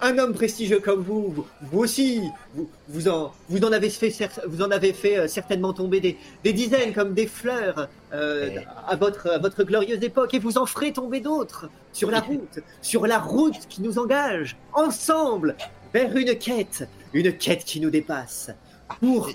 Un 0.02 0.18
homme 0.18 0.34
prestigieux 0.34 0.80
comme 0.80 1.02
vous, 1.02 1.30
vous, 1.30 1.46
vous 1.62 1.80
aussi, 1.80 2.22
vous, 2.56 2.70
vous, 2.90 3.08
en, 3.08 3.32
vous 3.50 3.64
en 3.64 3.72
avez 3.72 3.90
fait, 3.90 4.10
cer- 4.10 4.42
vous 4.48 4.62
en 4.62 4.72
avez 4.72 4.94
fait 4.94 5.18
euh, 5.18 5.28
certainement 5.28 5.74
tomber 5.74 6.00
des, 6.00 6.18
des 6.44 6.54
dizaines 6.54 6.94
comme 6.94 7.14
des 7.14 7.28
fleurs 7.28 7.88
euh, 8.14 8.50
à, 8.88 8.96
votre, 8.96 9.30
à 9.30 9.38
votre 9.38 9.64
glorieuse 9.64 10.04
époque, 10.04 10.34
et 10.34 10.40
vous 10.40 10.58
en 10.58 10.66
ferez 10.66 10.92
tomber 10.94 11.20
d'autres 11.22 11.70
sur 11.94 12.12
la 12.12 12.20
route, 12.20 12.60
sur 12.82 13.08
la 13.08 13.20
route 13.20 13.68
qui 13.70 13.82
nous 13.82 13.98
engage, 14.00 14.58
ensemble, 14.74 15.56
vers 15.94 16.16
une 16.18 16.36
quête, 16.38 16.88
une 17.14 17.32
quête 17.38 17.64
qui 17.64 17.80
nous 17.80 17.90
dépasse, 17.90 18.52
pour, 19.00 19.30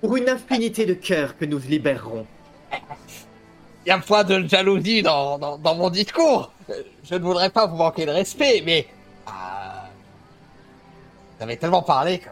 pour 0.00 0.16
une 0.16 0.28
infinité 0.28 0.86
de 0.86 0.94
cœurs 0.94 1.36
que 1.36 1.44
nous 1.44 1.58
libérerons. 1.58 2.26
Il 3.84 3.88
y 3.88 3.92
a 3.92 3.98
point 3.98 4.22
de 4.24 4.46
jalousie 4.46 5.02
dans, 5.02 5.38
dans, 5.38 5.58
dans 5.58 5.74
mon 5.74 5.90
discours. 5.90 6.52
Je 7.04 7.14
ne 7.14 7.20
voudrais 7.20 7.50
pas 7.50 7.66
vous 7.66 7.76
manquer 7.76 8.06
de 8.06 8.10
respect, 8.12 8.62
mais... 8.64 8.86
euh, 9.26 9.30
vous 11.38 11.42
avez 11.44 11.56
tellement 11.56 11.82
parlé 11.82 12.18
que 12.20 12.28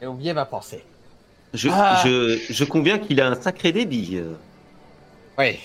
j'ai 0.00 0.06
oublié 0.06 0.32
ma 0.32 0.44
pensée. 0.44 0.84
Je, 1.54 1.68
Ah. 1.72 2.00
je, 2.04 2.40
je 2.50 2.64
conviens 2.64 2.98
qu'il 2.98 3.20
a 3.20 3.28
un 3.28 3.40
sacré 3.40 3.72
débit. 3.72 4.16
euh. 4.16 4.34
Oui. 5.38 5.58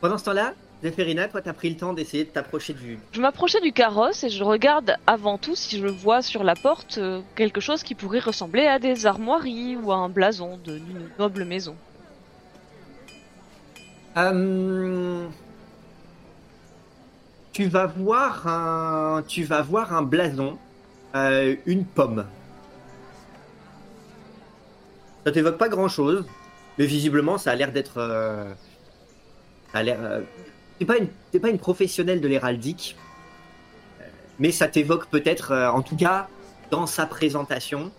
Pendant 0.00 0.18
ce 0.18 0.24
temps-là, 0.24 0.54
Zéphérina, 0.82 1.28
toi, 1.28 1.42
t'as 1.42 1.52
pris 1.52 1.68
le 1.68 1.76
temps 1.76 1.92
d'essayer 1.92 2.24
de 2.24 2.30
t'approcher 2.30 2.72
du, 2.72 2.98
Je 3.12 3.20
m'approchais 3.20 3.60
du 3.60 3.70
carrosse 3.72 4.24
et 4.24 4.30
je 4.30 4.42
regarde 4.42 4.96
avant 5.06 5.36
tout 5.36 5.54
si 5.54 5.78
je 5.78 5.86
vois 5.86 6.22
sur 6.22 6.42
la 6.42 6.54
porte 6.56 6.96
euh, 6.98 7.20
quelque 7.36 7.60
chose 7.60 7.82
qui 7.82 7.94
pourrait 7.94 8.18
ressembler 8.20 8.66
à 8.66 8.78
des 8.78 9.04
armoiries 9.06 9.76
ou 9.76 9.92
à 9.92 9.96
un 9.96 10.08
blason 10.08 10.58
de- 10.64 10.78
d'une 10.78 11.08
noble 11.18 11.44
maison. 11.44 11.76
Euh, 14.16 15.28
tu 17.52 17.66
vas 17.66 17.86
voir 17.86 18.48
un, 18.48 19.22
blason, 20.02 20.58
euh, 21.14 21.54
une 21.66 21.84
pomme. 21.84 22.26
Ça 25.24 25.32
t'évoque 25.32 25.58
pas 25.58 25.68
grand 25.68 25.88
chose, 25.88 26.26
mais 26.78 26.86
visiblement 26.86 27.38
ça 27.38 27.52
a 27.52 27.54
l'air 27.54 27.70
d'être, 27.70 27.98
euh, 27.98 28.52
pas 29.72 30.98
une, 30.98 31.58
professionnelle 31.58 32.20
de 32.20 32.26
l'héraldique, 32.26 32.96
mais 34.40 34.50
ça 34.50 34.66
t'évoque 34.66 35.06
peut-être, 35.06 35.54
en 35.72 35.82
tout 35.82 35.96
cas, 35.96 36.28
dans 36.70 36.86
sa 36.86 37.06
présentation, 37.06 37.92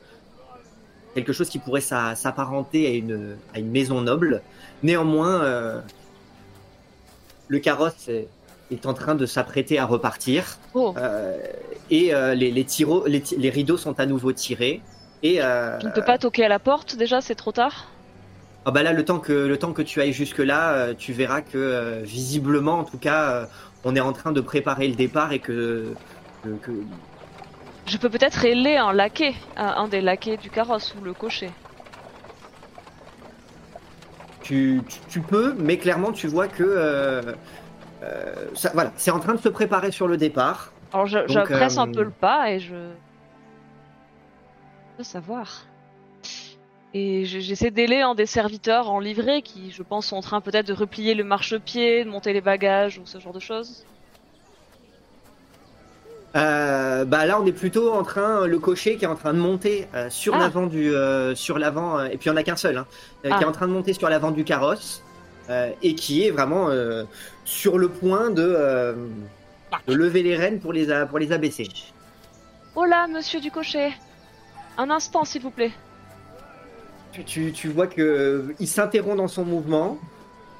quelque 1.14 1.32
chose 1.32 1.50
qui 1.50 1.60
pourrait 1.60 1.82
s'a- 1.82 2.16
s'apparenter 2.16 2.88
à 2.88 3.58
une, 3.60 3.70
maison 3.70 4.02
noble. 4.02 4.42
Néanmoins, 4.82 5.84
le 7.52 7.60
carrosse 7.60 8.08
est, 8.08 8.28
est 8.72 8.86
en 8.86 8.94
train 8.94 9.16
de 9.16 9.26
s'apprêter 9.26 9.78
à 9.78 9.86
repartir. 9.86 10.46
Oh, 10.74 10.94
Euh, 10.98 11.38
et 11.90 12.14
euh, 12.14 12.34
les, 12.34 12.52
les, 12.52 12.64
tiro- 12.64 13.06
les, 13.08 13.22
ti- 13.22 13.36
les 13.38 13.50
rideaux 13.50 13.78
sont 13.78 14.00
à 14.00 14.06
nouveau 14.06 14.32
tirés. 14.32 14.82
Et 15.22 15.42
euh, 15.42 15.78
tu 15.80 15.86
ne 15.88 15.92
peux 15.92 16.02
pas 16.02 16.18
toquer 16.18 16.46
à 16.46 16.48
la 16.48 16.60
porte 16.60 16.96
déjà, 16.96 17.20
c'est 17.22 17.36
trop 17.36 17.52
tard? 17.52 17.88
Ah 18.66 18.72
bah 18.72 18.84
là, 18.84 18.94
le 18.94 19.04
temps 19.04 19.20
que 19.20 19.34
le 19.34 19.58
temps 19.58 19.74
que 19.74 19.82
tu 19.82 20.00
ailles 20.02 20.14
jusque 20.14 20.38
là, 20.38 20.94
tu 20.94 21.14
verras 21.14 21.42
que 21.42 22.02
visiblement, 22.04 22.80
en 22.80 22.84
tout 22.84 23.00
cas, 23.00 23.50
on 23.84 23.96
est 23.96 24.00
en 24.00 24.14
train 24.14 24.32
de 24.32 24.42
préparer 24.42 24.88
le 24.88 24.96
départ 24.96 25.34
et 25.34 25.40
que, 25.40 25.94
Je 27.88 27.98
peux 27.98 28.10
peut-être 28.10 28.46
héler 28.46 28.78
un 28.78 28.94
laquais, 28.94 29.34
un, 29.58 29.66
un 29.84 29.88
des 29.88 30.02
laquais 30.02 30.38
du 30.38 30.50
carrosse 30.50 30.96
ou 30.96 31.02
le 31.04 31.14
cocher. 31.14 31.52
Tu, 34.42 34.82
tu, 34.88 35.00
tu 35.10 35.22
peux, 35.22 35.54
mais 35.58 35.78
clairement, 35.78 36.12
tu 36.12 36.28
vois 36.28 36.48
que 36.48 36.64
euh, 36.64 37.22
euh, 38.04 38.34
ça, 38.56 38.72
voilà, 38.74 38.92
c'est 38.96 39.12
en 39.12 39.20
train 39.20 39.34
de 39.34 39.40
se 39.40 39.50
préparer 39.50 39.92
sur 39.92 40.08
le 40.08 40.18
départ. 40.18 40.72
Alors 40.94 41.06
je, 41.06 41.18
un 41.18 41.88
euh, 41.88 41.94
peu 41.94 42.04
le 42.04 42.12
pas 42.12 42.52
et 42.52 42.60
je... 42.60 42.76
je 42.76 44.98
veux 44.98 45.04
savoir. 45.04 45.66
Et 46.94 47.26
je- 47.26 47.40
j'essaie 47.40 47.72
d'ailer 47.72 48.02
un 48.02 48.16
des 48.16 48.26
serviteurs 48.26 48.90
en 48.90 49.00
livrée 49.00 49.42
qui, 49.42 49.72
je 49.72 49.84
pense, 49.84 50.08
sont 50.08 50.18
en 50.18 50.22
train 50.22 50.42
peut-être 50.42 50.68
de 50.68 50.74
replier 50.74 51.16
le 51.16 51.24
marchepied, 51.24 52.04
de 52.04 52.10
monter 52.10 52.34
les 52.34 52.42
bagages 52.42 52.98
ou 52.98 53.06
ce 53.06 53.20
genre 53.20 53.34
de 53.34 53.40
choses. 53.40 53.86
Euh, 56.36 57.04
bah 57.04 57.26
là, 57.26 57.40
on 57.42 57.46
est 57.46 57.52
plutôt 57.52 57.92
en 57.94 58.04
train, 58.04 58.48
le 58.48 58.58
cocher 58.60 58.96
qui 58.96 59.04
est 59.04 59.08
en 59.08 59.16
train 59.16 59.34
de 59.34 59.40
monter 59.40 59.88
euh, 59.94 60.10
sur 60.10 60.36
Ah. 60.36 60.40
l'avant 60.40 60.66
du, 60.66 60.96
euh, 60.96 61.36
sur 61.36 61.58
l'avant, 61.60 62.00
euh, 62.00 62.06
et 62.06 62.18
puis 62.18 62.30
il 62.30 62.32
n'y 62.32 62.38
en 62.38 62.40
a 62.40 62.44
qu'un 62.44 62.56
seul, 62.56 62.78
hein, 62.78 62.86
euh, 63.26 63.30
qui 63.30 63.36
Ah. 63.38 63.42
est 63.42 63.46
en 63.46 63.52
train 63.52 63.68
de 63.68 63.74
monter 63.74 63.92
sur 63.94 64.08
l'avant 64.10 64.32
du 64.32 64.46
carrosse 64.46 65.04
euh, 65.50 65.70
et 65.82 65.94
qui 65.96 66.26
est 66.26 66.32
vraiment 66.32 66.70
euh, 66.70 67.04
sur 67.44 67.78
le 67.78 67.90
point 67.90 68.30
de, 68.30 68.42
euh, 68.58 68.94
de 69.88 69.94
lever 69.94 70.24
les 70.24 70.38
rênes 70.38 70.60
pour 70.60 70.72
les, 70.72 70.88
pour 71.10 71.20
les 71.20 71.34
abaisser. 71.34 71.68
Oh 72.76 72.86
là, 72.86 73.08
monsieur 73.08 73.42
du 73.42 73.52
cocher 73.52 73.92
Un 74.78 74.90
instant, 74.90 75.26
s'il 75.26 75.42
vous 75.42 75.52
plaît. 75.52 75.72
Tu, 77.26 77.52
tu, 77.52 77.68
vois 77.68 77.88
que 77.88 78.02
euh, 78.02 78.56
il 78.62 78.68
s'interrompt 78.70 79.18
dans 79.18 79.28
son 79.28 79.44
mouvement, 79.44 79.98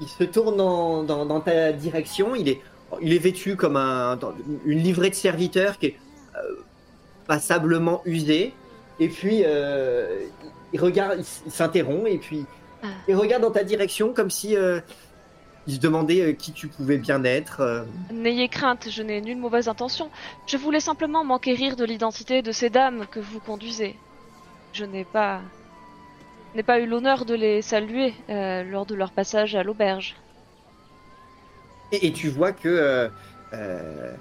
il 0.02 0.08
se 0.10 0.26
tourne 0.26 0.58
dans, 0.58 1.02
dans, 1.04 1.26
dans 1.26 1.40
ta 1.40 1.72
direction, 1.72 2.36
il 2.36 2.50
est, 2.50 2.60
il 3.02 3.14
est 3.14 3.20
vêtu 3.20 3.56
comme 3.56 3.76
un, 3.78 4.18
une 4.66 4.80
livrée 4.80 5.10
de 5.10 5.16
serviteur 5.16 5.78
qui 5.78 5.88
est 5.88 5.96
euh, 6.36 6.42
passablement 7.28 8.02
usée, 8.06 8.54
et 9.00 9.08
puis 9.10 9.44
euh, 9.46 10.26
il 10.74 10.80
regarde, 10.82 11.16
il, 11.18 11.22
s- 11.22 11.44
il 11.46 11.52
s'interrompt 11.52 12.08
et 12.08 12.18
puis 12.18 12.46
Ah. 12.84 12.88
il 13.08 13.16
regarde 13.16 13.44
dans 13.44 13.52
ta 13.52 13.64
direction 13.64 14.12
comme 14.12 14.32
si 14.32 14.56
euh, 14.58 14.80
il 15.68 15.76
se 15.76 15.80
demandait 15.80 16.22
euh, 16.22 16.34
qui 16.34 16.52
tu 16.52 16.68
pouvais 16.68 16.98
bien 16.98 17.24
être. 17.24 17.62
euh. 17.62 17.84
N'ayez 18.12 18.48
crainte, 18.50 18.88
je 18.90 19.04
n'ai 19.04 19.22
nulle 19.22 19.38
mauvaise 19.38 19.68
intention. 19.70 20.10
Je 20.48 20.58
voulais 20.58 20.80
simplement 20.80 21.24
m'enquérir 21.24 21.76
de 21.76 21.86
l'identité 21.86 22.42
de 22.42 22.52
ces 22.52 22.70
dames 22.72 23.06
que 23.12 23.20
vous 23.20 23.40
conduisez. 23.40 23.96
Je 24.74 24.86
n'ai 24.86 25.06
pas... 25.06 25.42
n'ai 26.56 26.64
pas 26.64 26.80
eu 26.80 26.88
l'honneur 26.88 27.26
de 27.26 27.36
les 27.36 27.62
saluer 27.62 28.14
euh, 28.30 28.64
lors 28.64 28.88
de 28.88 28.96
leur 28.96 29.12
passage 29.12 29.54
à 29.56 29.62
l'auberge. 29.62 30.16
Et, 31.92 32.12
tu 32.14 32.30
vois 32.30 32.54
que 32.54 32.70
euh, 32.70 33.10
euh, 33.54 34.14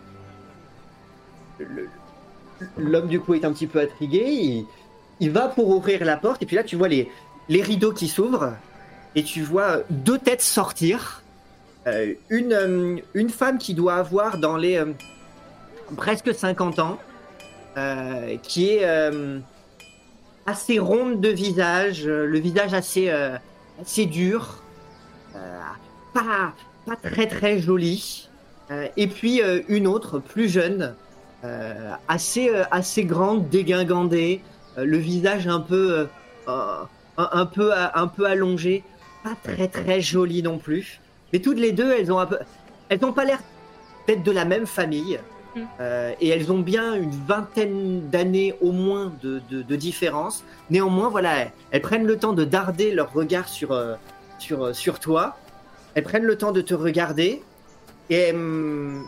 l'homme 2.77 3.07
du 3.07 3.21
coup 3.21 3.35
est 3.35 3.45
un 3.45 3.53
petit 3.53 3.67
peu 3.67 3.81
intrigué. 3.81 4.67
Il, 5.21 5.31
va 5.31 5.49
pour 5.49 5.69
ouvrir 5.69 6.05
la 6.05 6.17
porte 6.17 6.43
et 6.43 6.47
puis 6.47 6.57
là 6.57 6.65
tu 6.65 6.77
vois 6.77 6.89
les, 6.89 7.09
rideaux 7.49 7.93
qui 7.93 8.09
s'ouvrent 8.09 8.55
et 9.15 9.23
tu 9.23 9.43
vois 9.43 9.83
deux 9.91 10.19
têtes 10.19 10.43
sortir. 10.43 11.23
Euh, 11.87 12.15
une, 12.29 13.03
une 13.15 13.31
femme 13.31 13.59
qui 13.59 13.75
doit 13.75 13.95
avoir 13.95 14.39
dans 14.39 14.57
les 14.57 14.83
presque 15.97 16.35
50 16.35 16.79
ans, 16.81 16.99
qui 18.43 18.71
est 18.71 18.85
assez 20.47 20.79
ronde 20.79 21.21
de 21.21 21.29
visage, 21.29 22.07
le 22.07 22.39
visage 22.39 22.75
assez, 22.75 23.11
assez 23.81 24.07
dur, 24.07 24.63
pas, 26.13 26.53
pas 26.87 26.97
très 26.97 27.27
très 27.27 27.59
jolie. 27.61 28.29
Euh, 28.71 28.87
et 28.97 29.07
puis 29.07 29.43
euh, 29.43 29.63
une 29.69 29.87
autre, 29.87 30.19
plus 30.19 30.49
jeune, 30.49 30.95
euh, 31.45 31.91
assez, 32.09 32.51
euh, 32.51 32.65
assez 32.71 33.05
grande, 33.05 33.49
dégingandée, 33.49 34.43
euh, 34.79 34.85
le 34.85 34.97
visage 34.97 35.49
un 35.49 35.61
peu, 35.61 36.09
euh, 36.49 36.85
un, 37.17 37.29
un 37.33 37.47
peu, 37.47 37.73
un 37.75 38.07
peu 38.07 38.27
allongé, 38.27 38.85
pas 39.25 39.37
très 39.43 39.69
très 39.69 40.01
jolie 40.01 40.43
non 40.43 40.59
plus. 40.59 41.01
Mais 41.33 41.41
toutes 41.41 41.59
les 41.59 41.73
deux, 41.73 41.93
elles 41.93 42.13
ont 42.13 42.19
un 42.19 42.27
peu, 42.27 42.39
elles 42.89 43.01
n'ont 43.01 43.13
pas 43.13 43.25
l'air 43.25 43.41
d'être 44.07 44.23
de 44.23 44.33
la 44.33 44.45
même 44.45 44.67
famille. 44.67 45.19
Mm. 45.57 45.61
Euh, 45.81 46.13
et 46.21 46.29
elles 46.29 46.53
ont 46.53 46.61
bien 46.61 46.95
une 46.95 47.11
vingtaine 47.11 48.09
d'années 48.09 48.55
au 48.61 48.71
moins 48.71 49.13
de, 49.23 49.43
de, 49.51 49.63
de 49.63 49.77
différence. 49.77 50.45
Néanmoins, 50.71 51.09
voilà, 51.09 51.39
elles, 51.39 51.53
elles 51.73 51.83
prennent 51.83 52.07
le 52.07 52.17
temps 52.17 52.33
de 52.33 52.45
darder 52.45 52.93
leur 52.93 53.13
regard 53.13 53.49
sur, 53.49 53.73
euh, 53.73 53.95
sur, 54.39 54.75
sur 54.75 55.01
toi. 55.01 55.37
Elles 55.95 56.05
prennent 56.05 56.25
le 56.25 56.37
temps 56.37 56.53
de 56.53 56.61
te 56.61 56.75
regarder 56.75 57.43
et 58.11 58.33
hum, 58.33 59.05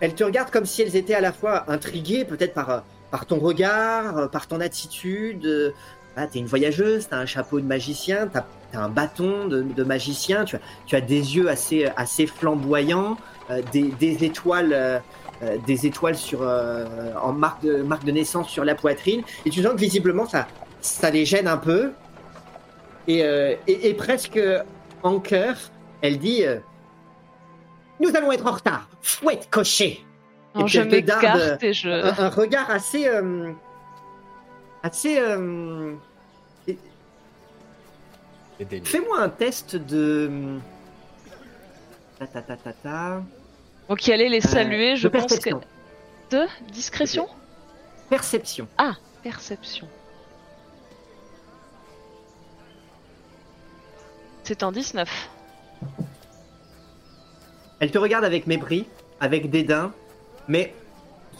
elles 0.00 0.14
te 0.14 0.24
regardent 0.24 0.50
comme 0.50 0.66
si 0.66 0.82
elles 0.82 0.96
étaient 0.96 1.14
à 1.14 1.20
la 1.20 1.32
fois 1.32 1.64
intriguées, 1.70 2.24
peut-être 2.24 2.54
par, 2.54 2.70
euh, 2.70 2.78
par 3.10 3.26
ton 3.26 3.38
regard, 3.38 4.18
euh, 4.18 4.26
par 4.28 4.46
ton 4.46 4.60
attitude. 4.60 5.46
Euh, 5.46 5.70
Ah, 6.18 6.26
t'es 6.26 6.38
une 6.38 6.46
voyageuse, 6.46 7.08
t'as 7.08 7.18
un 7.18 7.26
chapeau 7.26 7.60
de 7.60 7.66
magicien, 7.66 8.26
t'as 8.32 8.46
as 8.72 8.80
un 8.80 8.88
bâton 8.88 9.48
de, 9.48 9.84
magicien, 9.84 10.46
tu 10.46 10.56
as, 10.56 10.60
tu 10.86 10.96
as 10.96 11.02
des 11.02 11.36
yeux 11.36 11.50
assez, 11.50 11.90
assez 11.94 12.26
flamboyants, 12.26 13.18
des, 13.70 13.92
des 14.00 14.24
étoiles. 14.24 15.02
des 15.66 15.84
étoiles 15.84 16.16
sur, 16.16 16.40
en 16.40 17.32
marque 17.34 17.62
de, 17.62 17.82
marque 17.82 18.04
de 18.06 18.12
naissance 18.12 18.48
sur 18.48 18.64
la 18.64 18.74
poitrine, 18.74 19.22
et 19.44 19.50
tu 19.50 19.62
sens 19.62 19.72
que 19.74 19.78
visiblement 19.78 20.26
ça, 20.26 20.46
ça 20.80 21.10
les 21.10 21.26
gêne 21.26 21.48
un 21.48 21.58
peu. 21.58 21.92
Et, 23.08 23.18
et, 23.66 23.88
et 23.88 23.92
presque 23.92 24.40
en 25.02 25.20
chœur, 25.20 25.56
elle 26.02 26.18
dit 26.18 26.44
euh, 26.44 26.58
Nous 28.00 28.14
allons 28.16 28.32
être 28.32 28.46
en 28.46 28.52
retard, 28.52 28.88
fouette 29.02 29.48
cocher 29.50 30.02
puis 30.54 30.68
je 30.68 30.80
elle 30.80 30.88
te 30.88 31.00
darde, 31.00 31.58
et 31.62 31.74
je... 31.74 31.90
un, 31.90 32.24
un 32.24 32.28
regard 32.30 32.70
assez. 32.70 33.06
euh, 33.06 33.52
assez. 34.82 35.18
euh. 35.20 35.94
Fais-moi 38.84 39.20
un 39.20 39.28
test 39.28 39.76
de. 39.76 40.58
Ta 42.18 42.26
ta 42.26 42.40
ta 42.40 42.56
ta 42.56 42.72
ta. 42.72 43.22
Donc 43.90 44.06
y 44.06 44.12
aller 44.14 44.30
les 44.30 44.40
saluer, 44.40 44.92
Euh, 44.92 44.96
je 44.96 45.08
pense 45.08 45.24
que... 45.26 45.50
perception. 45.50 45.60
De 46.30 46.46
discrétion 46.72 47.28
Perception. 48.08 48.66
Perception. 49.22 49.88
C'est 54.44 54.62
un 54.62 54.72
19. 54.72 55.28
Elle 57.80 57.90
te 57.90 57.98
regarde 57.98 58.24
avec 58.24 58.46
mépris, 58.46 58.86
avec 59.20 59.50
dédain, 59.50 59.92
mais 60.48 60.74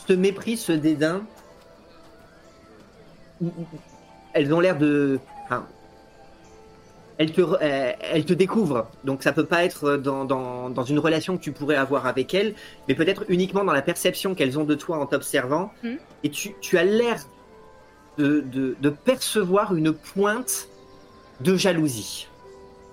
ce 0.06 0.12
mépris, 0.12 0.56
ce 0.56 0.72
dédain, 0.72 1.22
elles 4.32 4.52
ont 4.52 4.60
l'air 4.60 4.76
de. 4.76 5.18
enfin, 5.44 5.66
elles 7.18 7.32
te, 7.32 7.40
euh, 7.40 7.92
elles 8.00 8.26
te 8.26 8.34
découvrent, 8.34 8.90
donc 9.04 9.22
ça 9.22 9.32
peut 9.32 9.46
pas 9.46 9.64
être 9.64 9.96
dans, 9.96 10.26
dans, 10.26 10.68
dans 10.68 10.84
une 10.84 10.98
relation 10.98 11.38
que 11.38 11.42
tu 11.42 11.52
pourrais 11.52 11.76
avoir 11.76 12.06
avec 12.06 12.34
elles, 12.34 12.54
mais 12.88 12.94
peut-être 12.94 13.24
uniquement 13.28 13.64
dans 13.64 13.72
la 13.72 13.82
perception 13.82 14.34
qu'elles 14.34 14.58
ont 14.58 14.64
de 14.64 14.74
toi 14.74 14.98
en 14.98 15.06
t'observant. 15.06 15.72
Mhm. 15.82 15.98
Et 16.24 16.30
tu, 16.30 16.54
tu 16.60 16.76
as 16.76 16.84
l'air 16.84 17.24
de, 18.18 18.40
de, 18.40 18.76
de 18.80 18.90
percevoir 18.90 19.74
une 19.74 19.92
pointe 19.92 20.68
de 21.40 21.56
jalousie. 21.56 22.28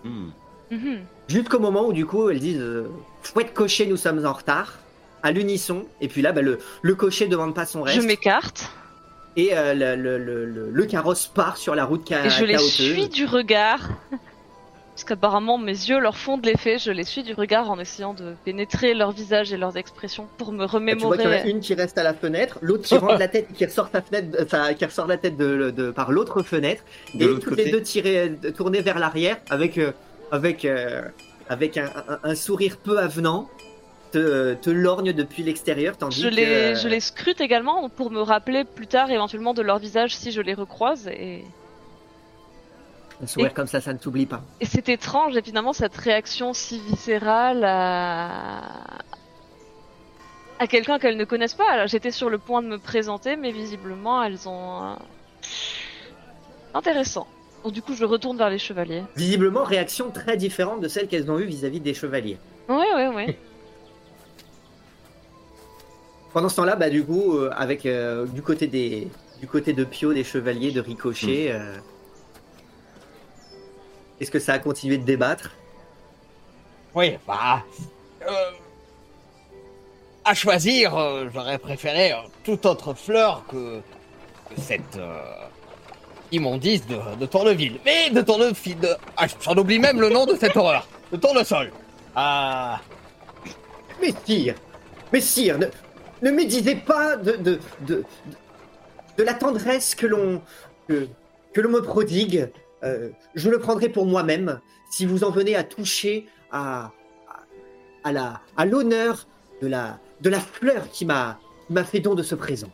Hmm. 0.03 0.29
Mhm. 0.71 0.99
Jusqu'au 1.27 1.59
moment 1.59 1.85
où 1.87 1.93
du 1.93 2.05
coup 2.05 2.29
elles 2.29 2.39
disent 2.39 2.59
euh, 2.61 2.87
Fouette 3.21 3.53
cocher, 3.53 3.85
nous 3.85 3.97
sommes 3.97 4.25
en 4.25 4.33
retard, 4.33 4.73
à 5.23 5.31
l'unisson. 5.31 5.85
Et 6.01 6.07
puis 6.07 6.21
là, 6.21 6.31
bah, 6.31 6.41
le, 6.41 6.59
le 6.81 6.95
cocher 6.95 7.27
demande 7.27 7.53
pas 7.55 7.65
son 7.65 7.85
Je 7.85 7.93
reste. 7.95 8.07
m'écarte 8.07 8.69
Et 9.37 9.55
euh, 9.57 9.73
le, 9.73 9.95
le, 9.95 10.17
le, 10.17 10.45
le- 10.45 10.69
le 10.71 10.85
carrosse 10.85 11.27
part 11.27 11.57
sur 11.57 11.75
la 11.75 11.85
route 11.85 12.07
ca 12.07 12.25
et 12.25 12.29
je 12.29 12.43
les 12.45 12.57
suis 12.57 13.07
du 13.09 13.25
regard. 13.25 13.89
Parce 14.95 15.05
qu'apparemment 15.05 15.57
mes 15.57 15.71
yeux 15.71 15.97
leur 15.99 16.15
font 16.15 16.37
de 16.37 16.45
l'effet, 16.45 16.77
je 16.77 16.91
les 16.91 17.03
suis 17.03 17.23
du 17.23 17.33
regard 17.33 17.71
en 17.71 17.79
essayant 17.79 18.13
de 18.13 18.35
pénétrer 18.45 18.93
leur 18.93 19.11
visage 19.11 19.51
et 19.51 19.57
leurs 19.57 19.75
expressions 19.75 20.27
pour 20.37 20.51
me 20.51 20.67
Tu 20.67 20.71
vois 20.71 20.79
qu'il 20.91 21.01
y 21.01 21.03
en 21.03 21.09
a 21.09 21.15
remémorer. 21.15 21.49
une 21.49 21.61
qui 21.61 21.73
reste 21.73 21.97
à 21.97 22.03
la 22.03 22.13
fenêtre, 22.13 22.59
l'autre 22.61 22.83
qui 22.83 22.95
rentre 22.95 23.17
la 23.17 23.27
tête, 23.27 23.47
qui 23.55 23.65
ressort 23.65 23.89
sa 23.91 24.03
fenêtre, 24.03 24.37
euh, 24.39 24.45
sa- 24.47 24.75
qui 24.75 24.85
ressort 24.85 25.07
la 25.07 25.17
tête 25.17 25.35
de, 25.35 25.71
de- 25.71 25.89
par 25.89 26.11
l'autre 26.11 26.43
fenêtre, 26.43 26.83
De 27.15 27.23
et 27.23 27.27
l'autre 27.27 27.39
toutes 27.39 27.49
côté. 27.49 27.65
les 27.65 27.71
deux 27.71 27.81
tirées, 27.81 28.33
tournées 28.55 28.81
vers 28.81 28.99
l'arrière 28.99 29.37
avec, 29.49 29.79
euh, 29.79 29.93
avec 30.31 30.65
euh, 30.65 31.03
avec 31.49 31.77
un, 31.77 31.91
un- 32.07 32.19
un 32.23 32.35
sourire 32.35 32.77
peu 32.77 32.99
avenant, 32.99 33.49
te, 34.11 34.53
te 34.55 34.69
lorgne 34.69 35.11
depuis 35.13 35.43
l'extérieur, 35.43 35.97
tandis 35.97 36.21
Je 36.21 36.29
que... 36.29 36.33
les, 36.35 36.75
je 36.75 36.87
les 36.87 36.99
scrute 36.99 37.41
également 37.41 37.89
pour 37.89 38.11
me 38.11 38.21
rappeler 38.21 38.63
plus 38.63 38.87
tard 38.87 39.11
éventuellement 39.11 39.53
de 39.53 39.61
leur 39.61 39.79
visage 39.79 40.15
si 40.15 40.31
je 40.31 40.41
les 40.41 40.53
recroise. 40.53 41.07
Et, 41.07 41.43
Un 43.21 43.27
sourire 43.27 43.51
Et- 43.51 43.53
comme 43.53 43.67
ça, 43.67 43.81
ça 43.81 43.91
ne 43.93 43.97
t'oublie 43.99 44.25
pas. 44.25 44.41
et 44.61 44.65
c'est 44.65 44.87
étrange, 44.89 45.35
évidemment, 45.35 45.73
cette 45.73 45.95
réaction 45.95 46.53
si 46.53 46.79
viscérale 46.79 47.63
à, 47.63 48.61
à 50.59 50.67
quelqu'un 50.67 50.97
qu'elles 50.99 51.17
ne 51.17 51.25
connaissent 51.25 51.55
pas. 51.55 51.85
J'étais 51.87 52.11
sur 52.11 52.29
le 52.29 52.37
point 52.37 52.61
de 52.61 52.67
me 52.67 52.77
présenter, 52.77 53.35
mais 53.35 53.51
visiblement 53.51 54.23
elles 54.23 54.47
ont. 54.47 54.83
euh, 54.83 54.95
Intéressant. 56.73 57.27
Donc 57.63 57.71
du 57.73 57.81
coup, 57.81 57.95
je 57.95 58.03
retourne 58.05 58.37
vers 58.37 58.49
les 58.49 58.59
chevaliers. 58.59 59.03
Visiblement, 59.15 59.63
réaction 59.63 60.11
très 60.11 60.35
différente 60.37 60.81
de 60.81 60.87
celle 60.87 61.07
qu'elles 61.07 61.31
ont 61.31 61.39
eue 61.39 61.45
vis-à-vis 61.45 61.79
des 61.79 61.93
chevaliers. 61.93 62.37
Ouais, 62.67 62.93
ouais, 62.95 63.07
ouais. 63.07 63.37
Pendant 66.33 66.49
ce 66.49 66.55
temps-là, 66.57 66.75
bah, 66.75 66.89
du 66.89 67.05
coup, 67.05 67.37
euh, 67.37 67.51
avec 67.55 67.85
euh, 67.85 68.25
du 68.25 68.41
côté 68.41 68.67
des, 68.67 69.07
du 69.39 69.47
côté 69.47 69.71
de 69.73 69.83
Pio, 69.83 70.13
des 70.13 70.23
chevaliers, 70.23 70.71
de 70.71 70.81
Ricochet, 70.81 71.51
euh, 71.51 71.75
est-ce 74.19 74.31
que 74.31 74.39
ça 74.39 74.53
a 74.53 74.59
continué 74.59 74.97
de 74.97 75.03
débattre? 75.05 75.51
Oui, 76.95 77.17
bah. 77.27 77.63
euh, 78.27 78.51
à 80.25 80.33
choisir, 80.33 80.95
euh, 80.97 81.27
j'aurais 81.33 81.57
préféré 81.59 82.13
euh, 82.13 82.17
toute 82.43 82.65
autre 82.65 82.93
fleur 82.93 83.43
que, 83.47 83.79
que 84.49 84.59
cette 84.61 84.97
euh, 84.97 85.21
immondice 86.33 86.85
de, 86.87 86.97
de 87.19 87.25
tourneville. 87.25 87.79
Mais 87.85 88.09
de 88.09 88.21
tourneville. 88.21 88.97
Ah, 89.15 89.27
j'en 89.41 89.55
oublie 89.55 89.79
même 89.79 90.01
le 90.01 90.09
nom 90.09 90.25
de 90.25 90.35
cette 90.35 90.57
horreur. 90.57 90.87
De 91.11 91.17
tournesol. 91.17 91.71
Ah. 92.15 92.81
Mais 94.01 94.13
sire, 94.25 94.55
mais 95.11 95.21
sire, 95.21 95.57
ne, 95.59 95.67
ne 96.21 96.31
médisez 96.31 96.75
pas 96.75 97.15
de, 97.15 97.33
de, 97.33 97.59
de, 97.87 99.23
la 99.23 99.33
tendresse 99.33 99.95
que 99.95 100.07
l'on 100.07 100.41
que, 100.87 101.07
l'on 101.61 101.69
me 101.69 101.81
prodigue. 101.81 102.49
Euh, 102.83 103.09
je 103.35 103.49
le 103.49 103.59
prendrai 103.59 103.87
pour 103.87 104.05
moi-même 104.05 104.59
si 104.91 105.05
vous 105.05 105.23
en 105.23 105.29
venez 105.29 105.55
à 105.55 105.63
toucher 105.63 106.27
à, 106.51 106.91
à, 107.29 107.39
à 108.03 108.11
la 108.11 108.41
à 108.57 108.65
l'honneur 108.65 109.27
de 109.61 109.67
la 109.67 109.99
de 110.19 110.29
la 110.29 110.39
fleur 110.39 110.89
qui 110.91 111.05
m'a 111.05 111.39
m'a 111.69 111.85
fait 111.85 112.01
don 112.01 112.13
de 112.13 112.23
ce 112.23 112.35
présent. 112.35 112.71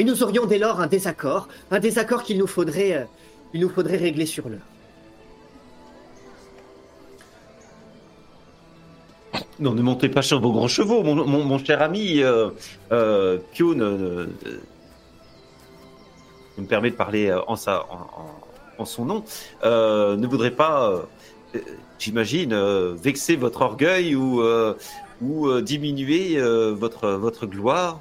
Et 0.00 0.04
nous 0.04 0.22
aurions 0.22 0.46
dès 0.46 0.56
lors 0.56 0.80
un 0.80 0.86
désaccord, 0.86 1.46
un 1.70 1.78
désaccord 1.78 2.22
qu'il 2.22 2.38
nous 2.38 2.46
faudrait 2.46 2.94
euh, 2.94 3.04
il 3.52 3.60
nous 3.60 3.68
faudrait 3.68 3.98
régler 3.98 4.24
sur 4.24 4.48
l'heure. 4.48 4.60
Non, 9.58 9.74
ne 9.74 9.82
montez 9.82 10.08
pas 10.08 10.22
sur 10.22 10.40
vos 10.40 10.52
grands 10.52 10.68
chevaux, 10.68 11.02
mon, 11.02 11.58
cher 11.58 11.82
ami. 11.82 12.22
Euh, 12.22 12.48
euh, 12.92 13.36
me 16.56 16.66
permet 16.66 16.90
de 16.90 16.96
parler 16.96 17.28
euh, 17.28 17.42
en, 17.46 17.56
son 18.86 19.04
nom, 19.04 19.22
euh, 19.64 20.16
ne 20.16 20.26
voudrait 20.26 20.50
pas, 20.50 21.02
j'imagine, 21.98 22.54
vexer 22.94 23.36
votre 23.36 23.60
orgueil 23.60 24.14
ou, 24.14 24.42
ou 25.20 25.60
diminuer 25.60 26.40
votre, 26.72 27.10
votre 27.10 27.44
gloire. 27.44 28.00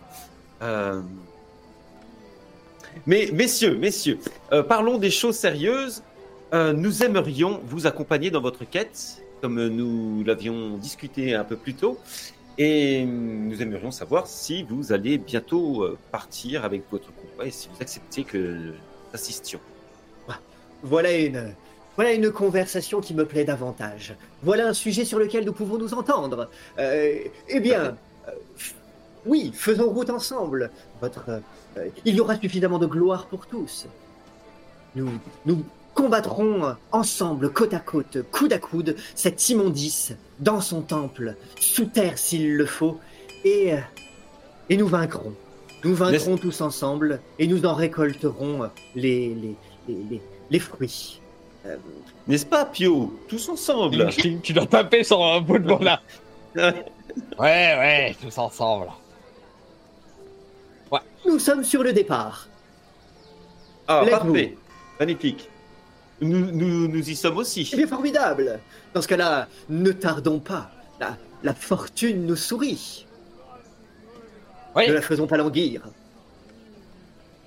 Euh, 2.95 2.99
Mais 3.05 3.29
messieurs, 3.33 3.75
messieurs, 3.75 4.19
euh, 4.51 4.63
parlons 4.63 4.97
des 4.97 5.11
choses 5.11 5.35
sérieuses. 5.35 6.03
Euh, 6.53 6.73
nous 6.73 7.03
aimerions 7.03 7.61
vous 7.65 7.85
accompagner 7.87 8.31
dans 8.31 8.41
votre 8.41 8.65
quête, 8.65 9.21
comme 9.41 9.67
nous 9.67 10.23
l'avions 10.23 10.77
discuté 10.77 11.35
un 11.35 11.43
peu 11.43 11.55
plus 11.55 11.75
tôt. 11.75 11.99
Et 12.57 13.05
nous 13.05 13.61
aimerions 13.61 13.91
savoir 13.91 14.27
si 14.27 14.63
vous 14.63 14.91
allez 14.91 15.17
bientôt 15.17 15.83
euh, 15.83 15.97
partir 16.11 16.65
avec 16.65 16.83
votre 16.91 17.07
combat 17.13 17.45
et 17.45 17.51
si 17.51 17.69
vous 17.69 17.81
acceptez 17.81 18.23
que 18.23 18.37
nous 18.37 18.73
assistions. 19.13 19.59
Voilà 20.81 21.11
une, 21.17 21.53
voilà 21.95 22.13
une 22.13 22.31
conversation 22.31 23.01
qui 23.01 23.13
me 23.13 23.25
plaît 23.25 23.43
davantage. 23.43 24.15
Voilà 24.43 24.67
un 24.67 24.73
sujet 24.73 25.03
sur 25.03 25.19
lequel 25.19 25.45
nous 25.45 25.51
pouvons 25.53 25.77
nous 25.77 25.93
entendre. 25.93 26.49
Euh, 26.77 27.19
eh 27.49 27.59
bien, 27.59 27.97
euh, 28.27 28.31
oui, 29.25 29.51
faisons 29.53 29.89
route 29.89 30.09
ensemble. 30.09 30.71
Votre, 31.01 31.41
euh, 31.77 31.87
il 32.05 32.15
y 32.15 32.19
aura 32.21 32.35
suffisamment 32.39 32.79
de 32.79 32.85
gloire 32.85 33.25
pour 33.27 33.45
tous. 33.47 33.85
Nous, 34.95 35.09
nous 35.45 35.63
combattrons 35.93 36.75
ensemble, 36.91 37.51
côte 37.51 37.73
à 37.73 37.79
côte, 37.79 38.17
coude 38.31 38.53
à 38.53 38.59
coude, 38.59 38.95
cette 39.15 39.49
immondice 39.49 40.13
dans 40.39 40.61
son 40.61 40.81
temple, 40.81 41.35
sous 41.59 41.85
terre 41.85 42.17
s'il 42.17 42.55
le 42.55 42.65
faut, 42.65 42.99
et, 43.43 43.73
euh, 43.73 43.77
et 44.69 44.77
nous 44.77 44.87
vaincrons. 44.87 45.33
Nous 45.83 45.95
vaincrons 45.95 46.37
tous 46.37 46.61
ensemble 46.61 47.21
et 47.37 47.47
nous 47.47 47.65
en 47.65 47.73
récolterons 47.73 48.69
les, 48.95 49.33
les, 49.35 49.55
les, 49.87 50.03
les, 50.09 50.21
les 50.49 50.59
fruits. 50.59 51.21
Euh, 51.65 51.77
N'est-ce 52.27 52.45
pas, 52.45 52.65
Pio? 52.65 53.13
Tous 53.27 53.47
ensemble 53.49 54.09
Tu, 54.09 54.39
tu 54.39 54.53
dois 54.53 54.65
taper 54.65 55.03
sur 55.03 55.23
un 55.23 55.39
bout 55.41 55.59
de 55.59 55.83
là. 55.83 56.01
Ouais, 57.39 57.75
ouais, 57.77 58.15
tous 58.21 58.37
ensemble. 58.37 58.87
Nous 61.25 61.39
sommes 61.39 61.63
sur 61.63 61.83
le 61.83 61.93
départ. 61.93 62.47
Ah, 63.87 64.05
parfait. 64.09 64.57
Magnifique. 64.99 65.49
Nous, 66.21 66.51
nous, 66.51 66.87
nous 66.87 67.09
y 67.09 67.15
sommes 67.15 67.37
aussi. 67.37 67.69
Eh 67.73 67.77
bien, 67.77 67.87
formidable. 67.87 68.59
Dans 68.93 69.01
ce 69.01 69.07
cas-là, 69.07 69.47
ne 69.69 69.91
tardons 69.91 70.39
pas. 70.39 70.69
La, 70.99 71.17
la 71.43 71.53
fortune 71.53 72.25
nous 72.25 72.35
sourit. 72.35 73.05
Oui, 74.75 74.87
Ne 74.87 74.93
la 74.93 75.01
faisons 75.01 75.27
pas 75.27 75.37
languir. 75.37 75.81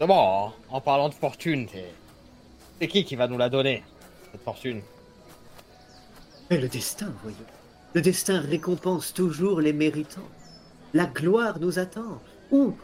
hein. 0.01 0.53
en 0.71 0.81
parlant 0.81 1.09
de 1.09 1.15
fortune, 1.15 1.69
c'est... 1.71 2.89
Qui 2.89 3.05
qui 3.05 3.15
va 3.15 3.29
nous 3.29 3.39
la 3.39 3.49
donner, 3.49 3.85
cette 4.33 4.43
fortune? 4.43 4.83
Mais 6.51 6.59
le 6.59 6.67
destin, 6.69 7.13
voyons. 7.23 7.37
Le 7.95 8.01
destin 8.03 8.41
récompense 8.41 9.15
toujours 9.15 9.61
les 9.61 9.73
méritants. 9.73 10.29
La 10.93 11.07
gloire 11.07 11.61
nous 11.61 11.79
attend. 11.79 12.21
Ou, 12.51 12.75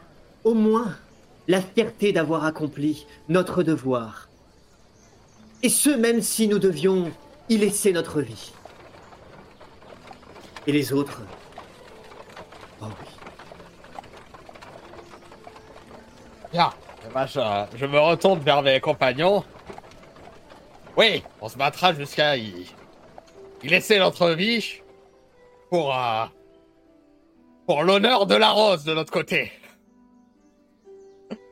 au 0.44 0.54
moins, 0.54 0.96
la 1.48 1.62
fierté 1.62 2.12
d'avoir 2.12 2.44
accompli 2.44 3.06
notre 3.28 3.62
devoir. 3.62 4.28
Et 5.62 5.68
ce, 5.68 5.90
même 5.90 6.20
si 6.20 6.46
nous 6.46 6.58
devions 6.58 7.10
y 7.48 7.56
laisser 7.56 7.92
notre 7.92 8.20
vie. 8.20 8.52
Et 10.66 10.72
les 10.72 10.92
autres? 10.92 11.22
Oh 12.80 12.86
oui. 12.86 13.08
Bien, 16.52 16.70
eh 17.06 17.12
ben, 17.12 17.26
je, 17.26 17.86
me 17.86 17.98
retourne 17.98 18.40
vers 18.40 18.62
mes 18.62 18.80
compagnons. 18.80 19.42
Oui, 20.96 21.22
on 21.40 21.48
se 21.48 21.56
battra 21.56 21.94
jusqu'à 21.94 22.36
y, 22.36 22.66
y 23.62 23.68
laisser 23.68 23.98
notre 23.98 24.30
vie 24.30 24.82
pour, 25.70 25.94
euh, 25.96 26.26
pour 27.66 27.82
l'honneur 27.82 28.26
de 28.26 28.34
la 28.34 28.50
rose 28.50 28.84
de 28.84 28.94
notre 28.94 29.12
côté. 29.12 29.52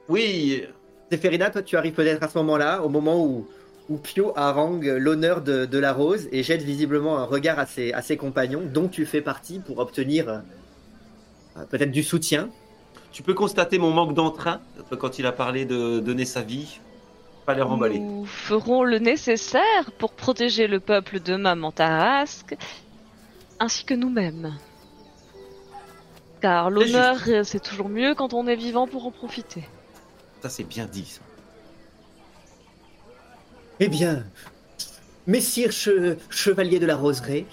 Oui, 0.08 0.62
Zéphérina, 1.10 1.50
toi, 1.50 1.62
tu 1.62 1.76
arrives 1.76 1.94
peut-être 1.94 2.22
à 2.22 2.28
ce 2.28 2.38
moment-là, 2.38 2.82
au 2.82 2.88
moment 2.88 3.22
où, 3.24 3.46
où 3.88 3.96
Pio 3.96 4.32
harangue 4.36 4.86
l'honneur 4.98 5.42
de, 5.42 5.64
de 5.64 5.78
la 5.78 5.92
rose 5.92 6.28
et 6.32 6.42
jette 6.42 6.62
visiblement 6.62 7.18
un 7.18 7.24
regard 7.24 7.58
à 7.58 7.66
ses, 7.66 7.92
à 7.92 8.02
ses 8.02 8.16
compagnons, 8.16 8.62
dont 8.72 8.88
tu 8.88 9.06
fais 9.06 9.20
partie, 9.20 9.58
pour 9.60 9.78
obtenir 9.78 10.28
euh, 10.28 10.38
euh, 11.56 11.64
peut-être 11.64 11.90
du 11.90 12.02
soutien. 12.02 12.50
tu 13.12 13.22
peux 13.22 13.34
constater 13.34 13.78
mon 13.78 13.90
manque 13.90 14.14
d'entrain 14.14 14.60
quand 14.98 15.18
il 15.18 15.26
a 15.26 15.32
parlé 15.32 15.64
de 15.64 16.00
donner 16.00 16.24
sa 16.24 16.42
vie. 16.42 16.80
Pas 17.46 17.54
l'air 17.54 17.70
emballé. 17.70 18.00
Nous 18.00 18.26
ferons 18.26 18.82
le 18.82 18.98
nécessaire 18.98 19.92
pour 19.98 20.12
protéger 20.12 20.66
le 20.66 20.80
peuple 20.80 21.20
de 21.20 21.36
Maman 21.36 21.70
Tarasque, 21.70 22.56
ainsi 23.60 23.84
que 23.84 23.94
nous-mêmes. 23.94 24.58
Car 26.40 26.70
l'honneur, 26.70 27.18
euh, 27.28 27.44
c'est 27.44 27.62
toujours 27.62 27.88
mieux 27.88 28.14
quand 28.14 28.34
on 28.34 28.46
est 28.46 28.56
vivant 28.56 28.86
pour 28.86 29.06
en 29.06 29.12
profiter. 29.12 29.64
Ça, 30.46 30.50
c'est 30.50 30.62
bien 30.64 30.86
dit. 30.86 31.04
ça. 31.06 31.20
Eh 33.80 33.88
bien, 33.88 34.24
messire 35.26 35.70
che- 35.72 36.16
chevalier 36.30 36.78
de 36.78 36.86
la 36.86 36.94
roseraie, 36.94 37.46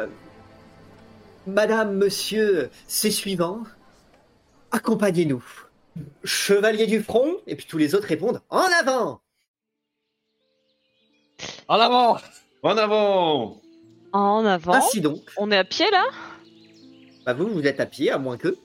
euh, 0.00 0.08
madame, 1.46 1.94
monsieur, 1.94 2.68
c'est 2.88 3.12
suivant, 3.12 3.62
accompagnez-nous. 4.72 5.44
Chevalier 6.24 6.88
du 6.88 7.00
front, 7.00 7.36
et 7.46 7.54
puis 7.54 7.66
tous 7.66 7.78
les 7.78 7.94
autres 7.94 8.08
répondent 8.08 8.40
En 8.50 8.64
avant 8.80 9.20
En 11.68 11.78
avant 11.78 12.18
En 12.64 12.76
avant 12.76 13.60
En 14.12 14.44
avant. 14.44 14.72
Ainsi 14.74 15.00
donc, 15.00 15.20
On 15.36 15.52
est 15.52 15.56
à 15.58 15.64
pied 15.64 15.88
là? 15.92 16.04
Bah 17.24 17.34
vous, 17.34 17.46
vous 17.46 17.64
êtes 17.68 17.78
à 17.78 17.86
pied, 17.86 18.10
à 18.10 18.18
moins 18.18 18.36
que. 18.36 18.56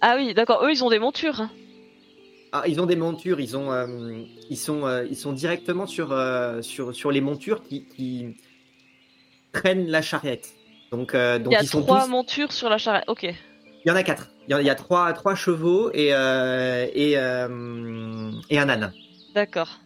Ah 0.00 0.14
oui, 0.16 0.32
d'accord. 0.32 0.64
Eux, 0.64 0.70
ils 0.72 0.82
ont 0.82 0.88
des 0.90 0.98
montures. 0.98 1.48
Ah, 2.62 2.68
ils 2.68 2.80
ont 2.80 2.86
des 2.86 2.96
montures, 2.96 3.40
ils, 3.40 3.56
ont, 3.56 3.72
euh, 3.72 3.86
ils, 4.50 4.56
sont, 4.56 4.86
euh, 4.86 5.04
ils 5.08 5.16
sont 5.16 5.32
directement 5.32 5.86
sur, 5.86 6.12
euh, 6.12 6.62
sur, 6.62 6.94
sur 6.94 7.10
les 7.10 7.20
montures 7.20 7.62
qui, 7.62 7.86
qui 7.86 8.36
traînent 9.52 9.88
la 9.88 10.02
charrette. 10.02 10.50
Donc, 10.92 11.14
euh, 11.14 11.38
donc 11.38 11.52
Il 11.52 11.54
y 11.54 11.58
a 11.58 11.62
ils 11.62 11.68
sont 11.68 11.82
trois 11.82 12.02
tous- 12.04 12.10
montures 12.10 12.52
sur 12.52 12.68
la 12.68 12.78
charrette. 12.78 13.04
Ok. 13.08 13.22
Il 13.24 13.88
y 13.88 13.90
en 13.90 13.96
a 13.96 14.02
quatre. 14.02 14.30
Il 14.48 14.52
y 14.52 14.54
a, 14.54 14.60
il 14.60 14.66
y 14.66 14.70
a 14.70 14.74
trois, 14.74 15.12
trois 15.12 15.34
chevaux 15.34 15.90
et, 15.92 16.12
euh, 16.14 16.86
et, 16.94 17.16
euh, 17.16 18.30
et 18.50 18.58
un 18.58 18.68
âne. 18.68 18.92
D'accord. 19.34 19.78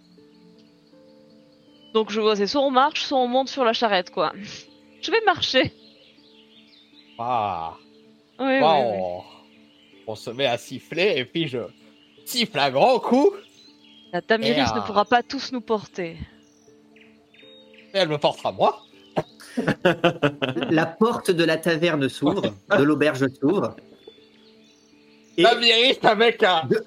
Donc 1.94 2.10
je 2.10 2.20
vois, 2.20 2.36
c'est 2.36 2.46
soit 2.46 2.60
on 2.62 2.70
marche, 2.70 3.02
soit 3.02 3.18
on 3.18 3.26
monte 3.28 3.48
sur 3.48 3.64
la 3.64 3.72
charrette, 3.72 4.10
quoi. 4.10 4.32
Je 5.02 5.10
vais 5.10 5.20
marcher. 5.24 5.72
Ah, 7.18 7.74
Oui, 8.38 8.46
oui, 8.46 8.60
bah, 8.60 8.76
oui. 8.80 9.22
on 10.06 10.14
se 10.14 10.28
met 10.30 10.44
à 10.46 10.58
siffler 10.58 11.14
et 11.16 11.24
puis 11.24 11.48
je 11.48 11.58
siffle 12.30 12.58
un 12.58 12.70
grand 12.70 12.98
coup 13.00 13.30
La 14.12 14.22
Tamiris 14.22 14.72
ne 14.74 14.78
euh, 14.78 14.82
pourra 14.82 15.04
pas 15.04 15.22
tous 15.22 15.50
nous 15.52 15.60
porter. 15.60 16.16
elle 17.92 18.08
me 18.08 18.18
portera 18.18 18.52
moi. 18.52 18.82
La 20.70 20.86
porte 20.86 21.30
de 21.32 21.42
la 21.44 21.56
taverne 21.56 22.08
s'ouvre, 22.08 22.42
de 22.78 22.82
l'auberge 22.82 23.26
s'ouvre. 23.40 23.74
Et 25.36 25.42
La 25.42 25.54
viriste 25.56 26.04
avec 26.04 26.42
un- 26.42 26.66
De- 26.66 26.84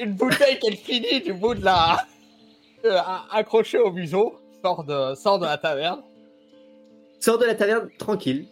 une 0.00 0.14
bouteille 0.14 0.58
qu'elle 0.58 0.76
finit 0.76 1.20
du 1.20 1.32
bout 1.34 1.54
de 1.54 1.64
la. 1.64 2.04
euh, 2.84 2.98
accrochée 3.30 3.78
au 3.78 3.92
museau, 3.92 4.40
sort 4.64 4.82
de, 4.84 5.14
sort 5.14 5.38
de 5.38 5.46
la 5.46 5.56
taverne. 5.58 6.02
sort 7.20 7.38
de 7.38 7.44
la 7.44 7.54
taverne 7.54 7.88
tranquille. 7.98 8.46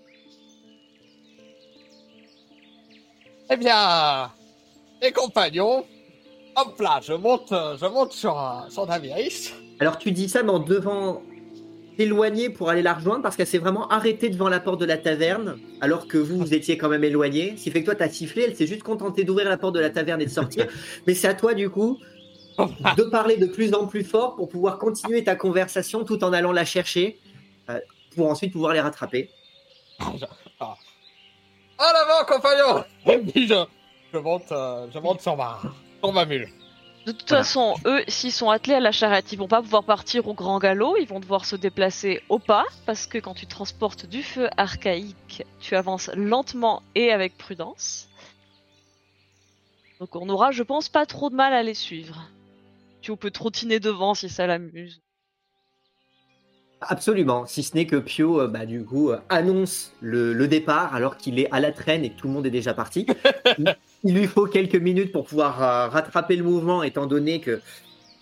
Eh 3.51 3.57
bien, 3.57 4.31
les 5.03 5.11
compagnons, 5.13 5.85
hop 6.61 6.81
là, 6.81 7.01
je 7.03 7.13
monte, 7.13 7.53
euh, 7.53 7.77
je 7.81 7.87
monte 7.87 8.13
sur, 8.13 8.39
euh, 8.39 8.69
sur 8.71 8.87
viriste. 9.01 9.55
Alors 9.81 9.99
tu 9.99 10.13
dis 10.13 10.29
ça, 10.29 10.43
mais 10.43 10.51
en 10.51 10.59
devant 10.59 11.23
t'éloigner 11.97 12.51
pour 12.51 12.71
aller 12.71 12.83
la 12.83 12.95
rejoindre 12.95 13.23
parce 13.23 13.37
qu'elle 13.37 13.47
s'est 13.47 13.59
vraiment 13.59 13.89
arrêtée 13.89 14.29
devant 14.29 14.49
la 14.49 14.61
porte 14.61 14.81
de 14.81 14.85
la 14.85 14.99
taverne 14.99 15.59
alors 15.81 16.07
que 16.07 16.17
vous, 16.17 16.37
vous 16.37 16.55
étiez 16.55 16.79
quand 16.79 16.89
même 16.89 17.05
éloigné. 17.05 17.57
Ce 17.57 17.65
qui 17.65 17.71
fait 17.71 17.81
que 17.81 17.87
toi, 17.87 17.95
t'as 17.95 18.09
sifflé, 18.09 18.45
elle 18.45 18.57
s'est 18.57 18.67
juste 18.67 18.83
contentée 18.83 19.25
d'ouvrir 19.25 19.49
la 19.49 19.59
porte 19.59 19.75
de 19.75 19.81
la 19.81 19.91
taverne 19.91 20.21
et 20.21 20.27
de 20.27 20.31
sortir. 20.31 20.67
mais 21.07 21.15
c'est 21.15 21.29
à 21.29 21.35
toi, 21.35 21.55
du 21.55 21.71
coup, 21.71 21.99
de 22.59 23.03
parler 23.05 23.37
de 23.37 23.47
plus 23.47 23.75
en 23.75 23.87
plus 23.87 24.05
fort 24.05 24.37
pour 24.37 24.49
pouvoir 24.49 24.79
continuer 24.79 25.25
ta 25.25 25.35
conversation 25.37 26.05
tout 26.05 26.23
en 26.25 26.33
allant 26.33 26.53
la 26.53 26.65
chercher 26.65 27.19
euh, 27.69 27.81
pour 28.17 28.29
ensuite 28.29 28.53
pouvoir 28.53 28.73
les 28.73 28.81
rattraper. 28.81 29.31
En 30.01 30.15
avant, 31.79 32.85
Et 33.07 33.19
puis 33.19 33.47
je, 33.47 33.65
je 34.13 34.19
monte, 34.19 34.51
euh, 34.51 34.87
je 34.93 34.99
monte 34.99 35.21
sur 35.21 35.37
ma, 35.37 35.61
sur 36.03 36.13
ma 36.13 36.25
mule. 36.25 36.49
De 37.07 37.13
toute 37.13 37.29
Voilà. 37.29 37.43
façon, 37.43 37.75
eux, 37.87 38.03
s'ils 38.07 38.33
sont 38.33 38.51
attelés 38.51 38.75
à 38.75 38.81
la 38.81 38.93
charrette, 38.93 39.33
ils 39.33 39.39
vont 39.39 39.49
pas 39.49 39.63
pouvoir 39.63 39.85
partir 39.85 40.29
au 40.29 40.35
grand 40.35 40.59
galop, 40.59 40.97
ils 40.99 41.09
vont 41.09 41.21
devoir 41.21 41.47
se 41.47 41.57
déplacer 41.57 42.23
au 42.29 42.39
pas, 42.39 42.67
parce 42.85 43.07
que 43.07 43.17
quand 43.17 43.35
tu 43.35 43.47
transportes 43.47 44.05
du 44.05 44.23
feu 44.23 44.51
archaïque, 44.59 45.45
tu 45.59 45.75
avances 45.75 46.11
lentement 46.15 46.83
et 46.95 47.11
avec 47.11 47.39
prudence. 47.39 48.09
Donc 50.01 50.15
on 50.17 50.29
aura, 50.29 50.51
je 50.51 50.63
pense, 50.63 50.89
pas 50.89 51.07
trop 51.07 51.31
de 51.31 51.35
mal 51.35 51.55
à 51.55 51.63
les 51.63 51.75
suivre. 51.75 52.29
Tu 53.01 53.17
peux 53.17 53.31
trottiner 53.31 53.81
devant 53.81 54.15
si 54.15 54.29
ça 54.29 54.47
l'amuse. 54.47 55.01
Absolument, 56.81 57.45
si 57.45 57.65
ce 57.65 57.75
n'est 57.75 57.87
que 57.87 57.97
Pio, 57.97 58.41
euh, 58.41 58.47
bah, 58.47 58.65
du 58.65 58.85
coup, 58.85 59.11
euh, 59.11 59.19
annonce 59.31 59.93
le, 60.01 60.33
le 60.33 60.47
départ 60.47 60.95
alors 60.95 61.17
qu'il 61.17 61.41
est 61.41 61.51
à 61.51 61.59
la 61.59 61.73
traîne 61.73 62.05
et 62.05 62.11
que 62.11 62.17
tout 62.17 62.29
le 62.29 62.33
monde 62.33 62.47
est 62.47 62.53
déjà 62.53 62.73
parti. 62.73 63.05
il, 63.59 63.75
il 64.05 64.15
lui 64.15 64.27
faut 64.27 64.47
quelques 64.47 64.77
minutes 64.77 65.13
pour 65.13 65.25
pouvoir 65.25 65.63
euh, 65.63 65.89
rattraper 65.89 66.37
le 66.37 66.45
mouvement, 66.45 66.83
étant 66.83 67.07
donné 67.07 67.41
que, 67.41 67.61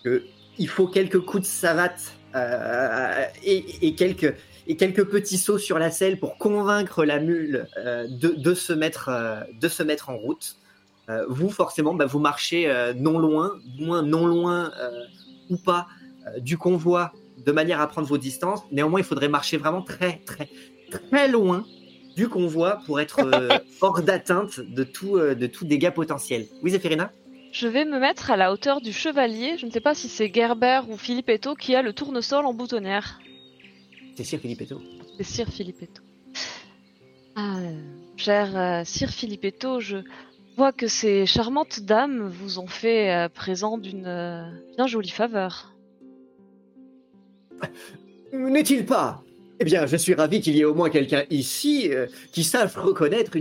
que 0.04 0.24
il 0.58 0.68
faut 0.68 0.86
quelques 0.86 1.20
coups 1.20 1.42
de 1.42 1.48
savate 1.48 2.14
euh, 2.34 3.24
et, 3.44 3.86
et 3.86 3.94
quelques, 3.94 4.34
et 4.66 4.76
quelques 4.76 5.04
petits 5.04 5.36
sauts 5.36 5.58
sur 5.58 5.78
la 5.78 5.90
selle 5.90 6.18
pour 6.18 6.38
convaincre 6.38 7.04
la 7.04 7.18
mule 7.18 7.66
euh, 7.76 8.06
de, 8.08 8.28
de, 8.28 8.54
se 8.54 8.72
mettre, 8.72 9.10
de 9.60 9.68
se 9.68 9.82
mettre 9.82 10.08
en 10.08 10.16
route. 10.16 10.56
Vous, 11.28 11.50
forcément, 11.50 11.94
bah, 11.94 12.06
vous 12.06 12.18
marchez 12.18 12.68
non 12.96 13.20
loin, 13.20 13.52
moins 13.78 14.02
non 14.02 14.26
loin 14.26 14.72
ou 15.48 15.56
pas 15.56 15.86
du 16.38 16.58
convoi 16.58 17.12
de 17.46 17.52
manière 17.52 17.80
à 17.80 17.86
prendre 17.86 18.06
vos 18.06 18.18
distances. 18.18 18.60
Néanmoins, 18.72 19.00
il 19.00 19.04
faudrait 19.04 19.28
marcher 19.28 19.56
vraiment 19.56 19.82
très, 19.82 20.18
très, 20.26 20.48
très 20.90 21.28
loin 21.28 21.64
du 22.16 22.28
convoi 22.28 22.80
pour 22.86 23.00
être 23.00 23.20
euh, 23.20 23.58
hors 23.80 24.02
d'atteinte 24.02 24.60
de 24.60 24.84
tout, 24.84 25.16
euh, 25.16 25.34
de 25.34 25.46
tout 25.46 25.64
dégât 25.64 25.90
potentiel. 25.90 26.46
Oui, 26.62 26.70
Zéphirina 26.70 27.12
Je 27.52 27.68
vais 27.68 27.84
me 27.84 27.98
mettre 27.98 28.30
à 28.30 28.36
la 28.36 28.52
hauteur 28.52 28.80
du 28.80 28.92
chevalier. 28.92 29.56
Je 29.58 29.66
ne 29.66 29.70
sais 29.70 29.80
pas 29.80 29.94
si 29.94 30.08
c'est 30.08 30.32
Gerber 30.32 30.80
ou 30.88 30.96
Filippetto 30.96 31.54
qui 31.54 31.74
a 31.74 31.82
le 31.82 31.92
tournesol 31.92 32.46
en 32.46 32.54
boutonnière. 32.54 33.20
C'est 34.16 34.24
Sir 34.24 34.40
Filippetto. 34.40 34.80
C'est 35.18 35.24
Sir 35.24 35.48
Filippetto. 35.48 36.02
Ah, 37.38 37.58
cher 38.16 38.56
euh, 38.56 38.82
Sir 38.84 39.10
Filippetto, 39.10 39.78
je 39.78 39.98
vois 40.56 40.72
que 40.72 40.86
ces 40.86 41.26
charmantes 41.26 41.80
dames 41.80 42.28
vous 42.28 42.58
ont 42.58 42.66
fait 42.66 43.12
euh, 43.12 43.28
présent 43.28 43.76
d'une 43.76 44.06
euh, 44.06 44.50
bien 44.74 44.86
jolie 44.86 45.10
faveur. 45.10 45.75
N'est-il 48.32 48.84
pas? 48.84 49.22
Eh 49.58 49.64
bien, 49.64 49.86
je 49.86 49.96
suis 49.96 50.14
ravi 50.14 50.40
qu'il 50.40 50.56
y 50.56 50.60
ait 50.60 50.64
au 50.64 50.74
moins 50.74 50.90
quelqu'un 50.90 51.24
ici 51.30 51.88
euh, 51.90 52.06
qui 52.32 52.44
sache 52.44 52.76
reconnaître 52.76 53.32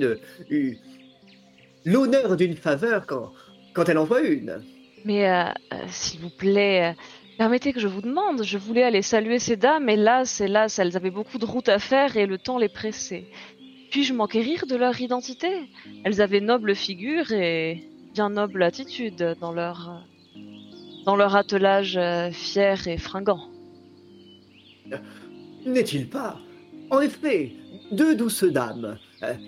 l'honneur 1.85 2.37
d'une 2.37 2.55
faveur 2.55 3.05
quand, 3.05 3.89
elle 3.89 3.97
en 3.97 4.05
voit 4.05 4.21
une. 4.21 4.61
Mais 5.03 5.29
euh, 5.29 5.43
euh, 5.73 5.75
s'il 5.87 6.21
vous 6.21 6.29
plaît, 6.29 6.95
permettez 7.37 7.73
que 7.73 7.81
je 7.81 7.87
vous 7.87 8.01
demande. 8.01 8.43
Je 8.43 8.57
voulais 8.57 8.83
aller 8.83 9.01
saluer 9.01 9.39
ces 9.39 9.57
dames, 9.57 9.89
hélas, 9.89 10.39
hélas, 10.39 10.79
elles 10.79 10.95
avaient 10.95 11.11
beaucoup 11.11 11.37
de 11.37 11.45
route 11.45 11.67
à 11.67 11.79
faire 11.79 12.15
et 12.15 12.25
le 12.25 12.37
temps 12.37 12.57
les 12.57 12.69
pressait. 12.69 13.25
Puis-je 13.91 14.13
m'enquérir 14.13 14.65
de 14.67 14.75
leur 14.75 14.99
identité? 15.01 15.49
Elles 16.05 16.21
avaient 16.21 16.41
noble 16.41 16.75
figure 16.75 17.31
et 17.33 17.83
bien 18.13 18.29
noble 18.29 18.63
attitude 18.63 19.35
dans 19.39 19.51
leur 19.51 20.05
dans 21.05 21.15
leur 21.15 21.35
attelage 21.35 21.99
fier 22.31 22.87
et 22.87 22.97
fringant. 22.97 23.54
N'est-il 25.65 26.07
pas? 26.09 26.39
En 26.91 26.99
effet, 27.01 27.51
deux 27.91 28.15
douces 28.15 28.43
dames. 28.43 28.97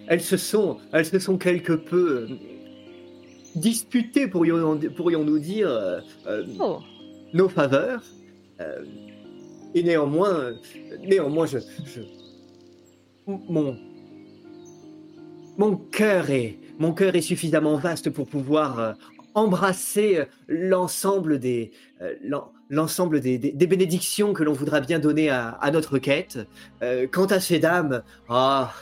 Elles 0.07 0.21
se 0.21 0.37
sont, 0.37 0.77
elles 0.91 1.05
se 1.05 1.19
sont 1.19 1.37
quelque 1.37 1.73
peu 1.73 2.27
euh, 2.29 2.35
disputées, 3.55 4.27
pourrions- 4.27 4.79
pourrions-nous 4.95 5.39
dire, 5.39 5.69
euh, 5.69 5.99
euh, 6.27 6.43
Oh, 6.59 6.79
nos 7.33 7.47
faveurs. 7.49 8.03
Euh, 8.59 8.83
et 9.75 9.83
néanmoins, 9.83 10.53
néanmoins, 11.03 11.45
je, 11.45 11.59
je- 11.85 12.01
mon, 13.27 13.77
mon 15.57 15.75
cœur 15.75 16.29
est, 16.31 16.57
mon 16.79 16.93
cœur 16.93 17.15
est 17.15 17.21
suffisamment 17.21 17.75
vaste 17.77 18.09
pour 18.09 18.27
pouvoir 18.27 18.79
euh, 18.79 18.93
embrasser 19.35 20.23
l'ensemble 20.47 21.39
des, 21.39 21.71
l'ensemble 22.69 23.21
des, 23.21 23.37
des- 23.37 23.51
des 23.51 23.67
bénédictions 23.67 24.33
que 24.33 24.43
l'on 24.43 24.53
voudra 24.53 24.79
bien 24.81 24.99
donner 24.99 25.29
à, 25.29 25.49
à 25.61 25.71
notre 25.71 25.97
quête. 25.99 26.39
Euh, 26.81 27.07
quant 27.11 27.25
à 27.27 27.39
ces 27.39 27.59
dames, 27.59 28.03
ah, 28.29 28.73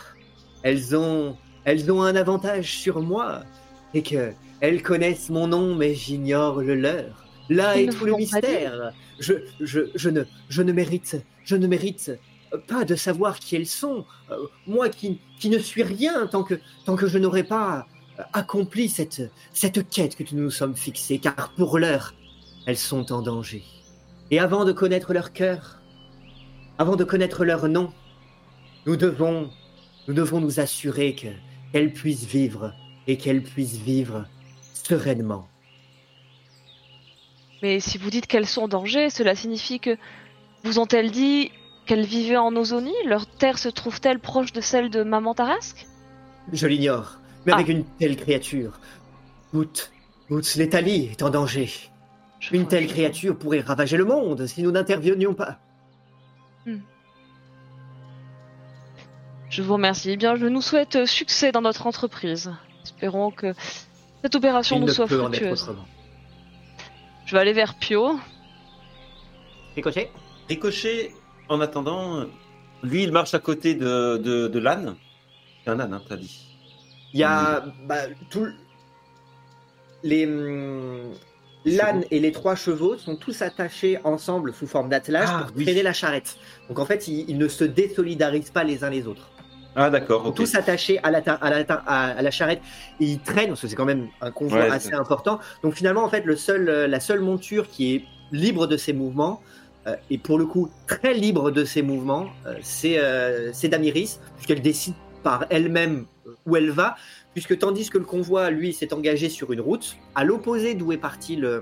elles 0.64 0.96
ont, 0.96 1.38
elles 1.66 1.92
ont 1.92 2.02
un 2.02 2.16
avantage 2.16 2.78
sur 2.78 3.02
moi, 3.02 3.42
et 3.94 4.02
que 4.02 4.34
elles 4.62 4.82
connaissent 4.82 5.30
mon 5.30 5.48
nom, 5.48 5.76
mais 5.76 5.94
j'ignore 5.94 6.62
le 6.62 6.76
leur. 6.76 7.26
Là 7.50 7.78
est 7.78 7.88
tout 7.88 8.06
le 8.06 8.16
mystère. 8.16 8.92
Je, 9.20 9.34
je, 9.62 9.82
je 9.96 10.10
ne, 10.10 10.24
je 10.50 10.62
ne 10.64 10.72
mérite, 10.72 11.22
je 11.44 11.56
ne 11.56 11.68
mérite 11.68 12.12
pas 12.68 12.86
de 12.86 12.96
savoir 12.96 13.40
qui 13.40 13.56
elles 13.56 13.68
sont. 13.68 14.06
Euh, 14.32 14.38
moi 14.66 14.90
qui, 14.90 15.20
qui 15.40 15.50
ne 15.50 15.60
suis 15.60 15.84
rien 15.84 16.26
tant 16.28 16.44
que, 16.44 16.56
tant 16.86 16.96
que 16.96 17.08
je 17.08 17.18
n'aurai 17.20 17.44
pas 17.44 17.86
euh, 18.20 18.24
accompli 18.34 18.90
cette, 18.90 19.22
cette 19.54 19.88
quête 19.90 20.16
que 20.16 20.24
nous 20.34 20.44
nous 20.44 20.50
sommes 20.52 20.76
fixée, 20.76 21.20
car 21.20 21.54
pour 21.56 21.78
l'heure, 21.78 22.14
elles 22.66 22.78
sont 22.78 23.12
en 23.12 23.22
danger. 23.22 23.64
Et 24.32 24.40
avant 24.40 24.66
de 24.66 24.72
connaître 24.72 25.14
leur 25.14 25.34
cœur, 25.34 25.82
avant 26.78 26.96
de 26.96 27.04
connaître 27.04 27.46
leur 27.46 27.68
nom, 27.68 27.92
nous 28.86 28.96
devons, 28.96 29.50
nous 30.08 30.14
devons 30.14 30.40
nous 30.42 30.60
assurer 30.60 31.16
que 31.16 31.28
qu'elles 31.72 31.92
puissent 31.94 32.26
vivre 32.26 32.74
et 33.08 33.18
qu'elles 33.18 33.44
puissent 33.44 33.78
vivre 33.78 34.26
sereinement. 34.74 35.48
mais 37.62 37.80
si 37.80 37.98
vous 37.98 38.10
dites 38.10 38.28
qu'elles 38.28 38.46
sont 38.46 38.62
en 38.64 38.68
danger, 38.68 39.10
cela 39.10 39.36
signifie 39.36 39.80
que 39.80 39.98
vous 40.64 40.80
ont-elles 40.80 41.12
dit 41.12 41.52
qu'elles 41.86 42.06
vivaient 42.06 42.38
en 42.38 42.56
Ozonie 42.56 42.94
Leur 43.06 43.26
terre 43.28 43.58
se 43.58 43.70
trouve-t-elle 43.70 44.20
proche 44.20 44.54
de 44.54 44.62
celle 44.62 44.90
de 44.90 45.04
Maman 45.04 45.34
Tarasque? 45.34 45.86
Je 46.54 46.68
l'ignore, 46.68 47.18
mais 47.46 47.52
Ah. 47.52 47.56
avec 47.56 47.70
une 47.70 47.84
telle 48.00 48.16
créature, 48.16 48.80
Boot, 49.52 49.92
Boots 50.30 50.56
Letali 50.56 51.06
est 51.12 51.24
en 51.24 51.30
danger. 51.30 51.70
Je 52.52 52.56
Une 52.56 52.68
telle 52.68 52.86
créature 52.88 53.38
pourrait 53.38 53.62
ravager 53.62 53.98
le 53.98 54.06
monde 54.06 54.46
si 54.46 54.62
nous 54.62 54.72
n'intervenions 54.72 55.34
pas. 55.34 55.58
Je 59.50 59.62
vous 59.62 59.74
remercie. 59.74 60.12
Eh 60.12 60.18
bien, 60.18 60.36
je 60.36 60.46
nous 60.48 60.62
souhaite 60.62 60.96
euh, 60.96 61.06
succès 61.06 61.52
dans 61.52 61.62
notre 61.62 61.88
entreprise. 61.88 62.52
Espérons 62.84 63.32
que 63.32 63.54
cette 64.22 64.36
opération 64.36 64.76
Il 64.78 64.82
nous 64.82 64.88
ne 64.88 64.92
soit 64.92 65.08
peut 65.08 65.22
en 65.22 65.32
être 65.32 65.38
fructueuse. 65.56 65.76
Je 67.26 67.36
vais 67.36 67.42
aller 67.42 67.54
vers 67.54 67.76
Pio. 67.76 68.20
Ricochet? 69.76 70.12
Ricochet, 70.50 71.14
en 71.50 71.62
attendant, 71.62 72.26
lui, 72.84 73.04
il 73.04 73.12
marche 73.12 73.34
à 73.34 73.40
côté 73.40 73.76
de, 73.76 74.18
de, 74.18 74.48
de 74.48 74.60
l'âne. 74.60 74.96
C'est 75.64 75.72
un 75.72 75.80
âne, 75.80 75.94
hein, 75.94 76.02
t'as 76.08 76.18
dit. 76.18 76.46
Il 77.14 77.20
y 77.20 77.24
a 77.24 77.64
bah, 77.88 78.02
tout. 78.30 78.44
le- 78.46 78.56
Les. 80.04 80.26
L'âne 81.66 82.04
et 82.12 82.20
les 82.20 82.32
trois 82.32 82.56
chevaux 82.56 82.98
sont 82.98 83.16
tous 83.16 83.42
attachés 83.42 83.98
ensemble 84.04 84.54
sous 84.54 84.68
forme 84.68 84.90
d'attelage 84.90 85.28
Ah, 85.32 85.46
pour 85.48 85.58
oui. 85.58 85.64
traîner 85.64 85.84
la 85.84 85.94
charrette. 85.94 86.36
Donc 86.70 86.80
en 86.80 86.86
fait, 86.86 87.08
ils, 87.08 87.26
ils 87.30 87.38
ne 87.38 87.48
se 87.48 87.64
désolidarisent 87.64 88.52
pas 88.52 88.64
les 88.64 88.84
uns 88.84 88.90
les 88.90 89.08
autres. 89.08 89.32
Ah, 89.76 89.90
d'accord. 89.90 90.22
Ils 90.22 90.26
sont 90.26 90.30
ok. 90.30 90.36
tous 90.36 90.56
attachés 90.56 91.00
à 91.04 91.12
la, 91.12 91.20
à, 91.20 91.50
la, 91.50 92.28
à, 92.28 92.32
charrette 92.32 92.62
et 93.00 93.06
ils 93.06 93.20
traînent, 93.20 93.50
parce 93.50 93.62
que 93.62 93.68
c'est 93.68 93.76
quand 93.76 93.86
même 93.86 94.08
un 94.22 94.32
convoi 94.32 94.60
Ouais, 94.60 94.70
assez 94.72 94.94
important. 94.94 95.40
Donc 95.64 95.74
finalement, 95.74 96.04
en 96.04 96.10
fait, 96.10 96.24
le 96.26 96.36
seul, 96.36 96.70
euh, 96.70 96.88
la 96.88 97.00
seule 97.00 97.20
monture 97.20 97.68
qui 97.68 97.96
est 97.96 98.04
libre 98.32 98.68
de 98.68 98.78
ses 98.78 98.94
mouvements, 98.94 99.42
euh, 99.88 99.96
et 100.10 100.18
pour 100.18 100.38
le 100.38 100.46
coup 100.46 100.70
très 100.88 101.14
libre 101.14 101.52
de 101.52 101.66
ses 101.66 101.82
mouvements, 101.82 102.28
euh, 102.46 102.56
c'est 102.62 102.96
euh, 102.98 103.52
Damiris, 103.70 104.20
puisqu'elle 104.36 104.62
décide 104.62 104.96
par 105.24 105.46
elle-même 105.50 106.06
où 106.46 106.56
elle 106.56 106.72
va, 106.72 106.96
puisque 107.36 107.60
tandis 107.60 107.90
que 107.90 107.98
le 107.98 108.06
convoi, 108.06 108.50
lui, 108.50 108.74
s'est 108.74 108.94
engagé 108.94 109.28
sur 109.28 109.52
une 109.52 109.60
route, 109.60 109.98
à 110.16 110.24
l'opposé 110.24 110.74
d'où 110.74 110.94
est 110.94 110.98
parti 110.98 111.36
le, 111.36 111.62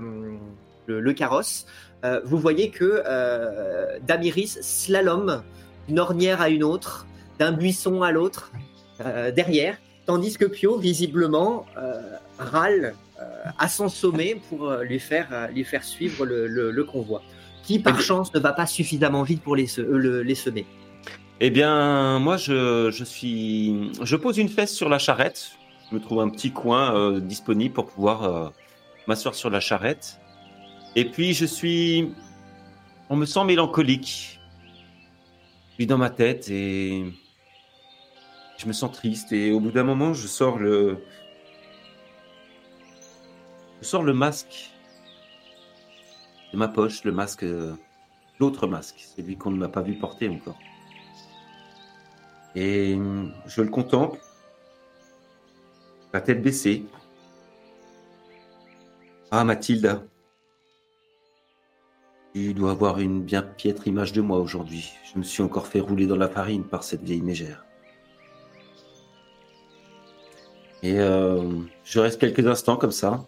le, 0.86 1.00
le 1.00 1.12
carrosse, 1.12 1.66
euh, 2.04 2.20
vous 2.24 2.38
voyez 2.38 2.70
que 2.70 3.02
euh, 3.04 3.98
Damiris 4.06 4.60
slalom 4.62 5.42
d'une 5.88 5.98
ornière 5.98 6.40
à 6.40 6.48
une 6.48 6.62
autre, 6.62 7.08
d'un 7.40 7.50
buisson 7.50 8.02
à 8.02 8.12
l'autre, 8.12 8.52
euh, 9.04 9.32
derrière, 9.32 9.76
tandis 10.06 10.38
que 10.38 10.44
Pio, 10.44 10.78
visiblement, 10.78 11.66
râle 12.38 12.94
à 13.58 13.68
son 13.68 13.88
sommet 13.88 14.40
pour 14.48 14.70
lui, 14.76 15.00
faire, 15.00 15.48
lui 15.52 15.64
faire 15.64 15.82
suivre 15.82 16.24
le, 16.24 16.84
convoi, 16.84 17.22
qui 17.64 17.80
par 17.80 18.00
chance 18.00 18.32
ne 18.32 18.38
va 18.38 18.52
pas 18.52 18.66
suffisamment 18.66 19.24
vite 19.24 19.42
pour 19.42 19.56
les, 19.56 19.66
les 19.78 20.34
semer. 20.34 20.66
Eh 21.40 21.50
bien, 21.50 22.18
moi, 22.20 22.36
je, 22.36 22.90
je 22.92 23.04
suis. 23.04 23.90
Je 24.02 24.16
pose 24.16 24.38
une 24.38 24.48
fesse 24.48 24.72
sur 24.72 24.88
la 24.88 24.98
charrette. 24.98 25.52
Je 25.94 26.00
me 26.00 26.04
trouve 26.04 26.22
un 26.22 26.28
petit 26.28 26.50
coin 26.50 26.92
euh, 26.96 27.20
disponible 27.20 27.72
pour 27.72 27.86
pouvoir 27.86 28.24
euh, 28.24 28.48
m'asseoir 29.06 29.36
sur 29.36 29.48
la 29.48 29.60
charrette. 29.60 30.18
Et 30.96 31.04
puis, 31.04 31.34
je 31.34 31.46
suis. 31.46 32.12
On 33.08 33.14
me 33.14 33.26
sent 33.26 33.44
mélancolique. 33.44 34.40
Je 35.68 35.74
suis 35.74 35.86
dans 35.86 35.96
ma 35.96 36.10
tête 36.10 36.48
et. 36.50 37.04
Je 38.58 38.66
me 38.66 38.72
sens 38.72 38.90
triste. 38.90 39.30
Et 39.30 39.52
au 39.52 39.60
bout 39.60 39.70
d'un 39.70 39.84
moment, 39.84 40.14
je 40.14 40.26
sors 40.26 40.58
le. 40.58 40.98
Je 43.80 43.86
sors 43.86 44.02
le 44.02 44.14
masque 44.14 44.72
de 46.52 46.58
ma 46.58 46.66
poche, 46.66 47.04
le 47.04 47.12
masque. 47.12 47.44
euh, 47.44 47.76
L'autre 48.40 48.66
masque, 48.66 49.06
celui 49.16 49.36
qu'on 49.36 49.52
ne 49.52 49.58
m'a 49.58 49.68
pas 49.68 49.82
vu 49.82 49.94
porter 49.94 50.28
encore. 50.28 50.58
Et 52.56 52.98
je 53.46 53.62
le 53.62 53.68
contemple, 53.68 54.18
la 56.14 56.20
tête 56.20 56.40
baissée. 56.42 56.84
Ah, 59.32 59.42
Mathilde, 59.42 60.00
tu 62.32 62.54
dois 62.54 62.70
avoir 62.70 63.00
une 63.00 63.20
bien 63.20 63.42
piètre 63.42 63.88
image 63.88 64.12
de 64.12 64.20
moi 64.20 64.38
aujourd'hui. 64.38 64.92
Je 65.12 65.18
me 65.18 65.24
suis 65.24 65.42
encore 65.42 65.66
fait 65.66 65.80
rouler 65.80 66.06
dans 66.06 66.16
la 66.16 66.28
farine 66.28 66.62
par 66.62 66.84
cette 66.84 67.02
vieille 67.02 67.20
mégère. 67.20 67.66
Et 70.84 71.00
euh, 71.00 71.42
je 71.82 71.98
reste 71.98 72.20
quelques 72.20 72.46
instants 72.46 72.76
comme 72.76 72.92
ça. 72.92 73.26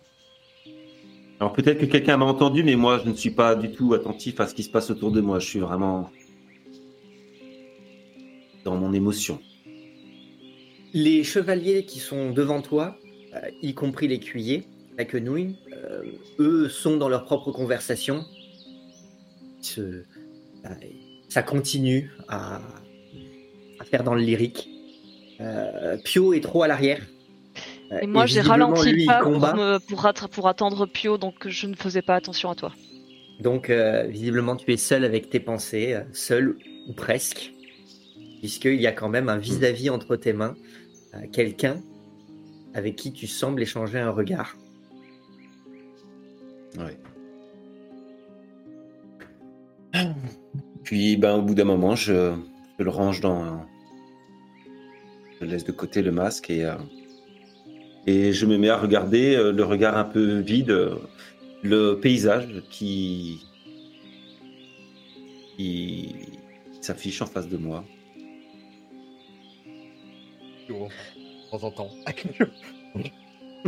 Alors 1.40 1.52
peut-être 1.52 1.80
que 1.80 1.86
quelqu'un 1.86 2.16
m'a 2.18 2.26
entendu, 2.26 2.62
mais 2.62 2.76
moi 2.76 3.00
je 3.04 3.10
ne 3.10 3.14
suis 3.14 3.32
pas 3.32 3.56
du 3.56 3.72
tout 3.72 3.94
attentif 3.94 4.38
à 4.38 4.46
ce 4.46 4.54
qui 4.54 4.62
se 4.62 4.70
passe 4.70 4.90
autour 4.90 5.10
de 5.10 5.20
moi. 5.20 5.40
Je 5.40 5.46
suis 5.48 5.60
vraiment 5.60 6.08
dans 8.64 8.76
mon 8.76 8.92
émotion. 8.92 9.40
Les 10.96 11.24
chevaliers 11.24 11.84
qui 11.84 11.98
sont 11.98 12.30
devant 12.30 12.62
toi, 12.62 12.96
euh, 13.34 13.38
y 13.60 13.74
compris 13.74 14.08
cueillers, 14.18 14.66
la 14.96 15.04
quenouille, 15.04 15.56
euh, 15.74 16.02
eux 16.38 16.70
sont 16.70 16.96
dans 16.96 17.10
leur 17.10 17.26
propre 17.26 17.52
conversation. 17.52 18.24
Se- 19.60 19.80
euh, 19.82 20.04
ça 21.28 21.42
continue 21.42 22.10
à, 22.28 22.62
à 23.78 23.84
faire 23.84 24.04
dans 24.04 24.14
le 24.14 24.22
lyrique. 24.22 24.70
Euh, 25.42 25.98
Pio 26.02 26.32
est 26.32 26.40
trop 26.40 26.62
à 26.62 26.68
l'arrière. 26.68 27.02
Euh, 27.92 27.98
Et 28.00 28.06
moi, 28.06 28.24
j'ai 28.24 28.40
ralenti 28.40 28.92
le 28.92 29.04
pas 29.04 29.20
pour, 29.22 29.32
combat. 29.34 29.52
me- 29.54 29.78
pour, 29.86 30.06
attra- 30.06 30.28
pour 30.30 30.48
attendre 30.48 30.86
Pio, 30.86 31.18
donc 31.18 31.46
je 31.46 31.66
ne 31.66 31.74
faisais 31.76 32.00
pas 32.00 32.14
attention 32.14 32.48
à 32.50 32.54
toi. 32.54 32.72
Donc, 33.40 33.68
euh, 33.68 34.04
visiblement, 34.06 34.56
tu 34.56 34.72
es 34.72 34.78
seul 34.78 35.04
avec 35.04 35.28
tes 35.28 35.40
pensées, 35.40 35.98
seul 36.14 36.56
ou 36.88 36.94
presque, 36.94 37.52
puisqu'il 38.40 38.80
y 38.80 38.86
a 38.86 38.92
quand 38.92 39.10
même 39.10 39.28
un 39.28 39.36
vis-à-vis 39.36 39.90
entre 39.90 40.16
tes 40.16 40.32
mains, 40.32 40.56
quelqu'un 41.32 41.80
avec 42.74 42.96
qui 42.96 43.12
tu 43.12 43.26
sembles 43.26 43.62
échanger 43.62 43.98
un 43.98 44.10
regard. 44.10 44.56
Puis, 50.84 51.16
ben, 51.16 51.36
au 51.36 51.42
bout 51.42 51.54
d'un 51.54 51.64
moment, 51.64 51.96
je, 51.96 52.34
le 52.78 52.90
range 52.90 53.20
dans. 53.20 53.66
Je 55.40 55.44
laisse 55.44 55.64
de 55.64 55.72
côté 55.72 56.02
le 56.02 56.12
masque 56.12 56.48
et, 56.48 56.64
euh, 56.64 56.76
je 58.06 58.46
me 58.46 58.56
mets 58.56 58.70
à 58.70 58.78
regarder 58.78 59.34
euh, 59.34 59.52
le 59.52 59.64
regard 59.64 59.96
un 59.98 60.04
peu 60.04 60.38
vide, 60.38 60.70
euh, 60.70 60.96
le 61.62 61.94
paysage 61.94 62.62
qui 62.70 63.40
s'affiche 66.80 67.20
en 67.20 67.26
face 67.26 67.48
de 67.48 67.56
moi. 67.56 67.84
De 70.68 71.50
temps 71.50 71.64
en 71.66 71.70
temps. 71.70 71.90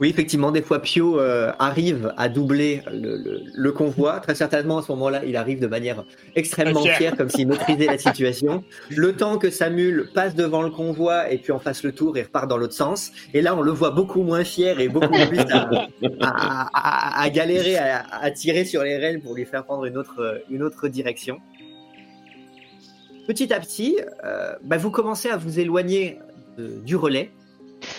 Oui, 0.00 0.08
effectivement, 0.08 0.50
des 0.50 0.62
fois, 0.62 0.80
Pio 0.80 1.20
euh, 1.20 1.52
arrive 1.58 2.14
à 2.16 2.30
doubler 2.30 2.80
le, 2.90 3.18
le- 3.18 3.42
le 3.54 3.72
convoi. 3.72 4.18
Très 4.20 4.34
certainement, 4.34 4.78
à 4.78 4.82
ce 4.82 4.90
moment-là, 4.92 5.20
il 5.26 5.36
arrive 5.36 5.60
de 5.60 5.66
manière 5.66 6.04
extrêmement 6.36 6.80
fière, 6.96 7.16
comme 7.18 7.28
s'il 7.28 7.46
maîtrisait 7.46 7.84
la 7.84 7.98
situation. 7.98 8.64
Le 8.88 9.12
temps 9.14 9.36
que 9.36 9.50
sa 9.50 9.68
mule 9.68 10.08
passe 10.14 10.34
devant 10.34 10.62
le 10.62 10.70
convoi 10.70 11.30
et 11.30 11.36
puis 11.36 11.52
en 11.52 11.58
fasse 11.58 11.82
le 11.82 11.92
tour 11.92 12.16
et 12.16 12.22
repart 12.22 12.48
dans 12.48 12.56
l'autre 12.56 12.72
sens. 12.72 13.12
Et 13.34 13.42
là, 13.42 13.54
on 13.54 13.60
le 13.60 13.72
voit 13.72 13.90
beaucoup 13.90 14.22
moins 14.22 14.42
fier 14.42 14.80
et 14.80 14.88
beaucoup 14.88 15.08
plus 15.28 15.38
à, 15.40 15.68
à- 16.22 16.70
à- 16.72 17.22
à 17.22 17.28
galérer, 17.28 17.76
à, 17.76 18.02
à 18.22 18.30
tirer 18.30 18.64
sur 18.64 18.82
les 18.82 18.96
rênes 18.96 19.20
pour 19.20 19.34
lui 19.34 19.44
faire 19.44 19.66
prendre 19.66 19.84
une 19.84 19.98
autre, 19.98 20.42
une 20.48 20.62
autre 20.62 20.88
direction. 20.88 21.40
Petit 23.26 23.52
à 23.52 23.60
petit, 23.60 23.96
euh, 24.24 24.54
bah, 24.62 24.76
vous 24.76 24.90
commencez 24.90 25.28
à 25.30 25.36
vous 25.36 25.58
éloigner 25.60 26.18
de- 26.58 26.80
du 26.80 26.96
relais. 26.96 27.30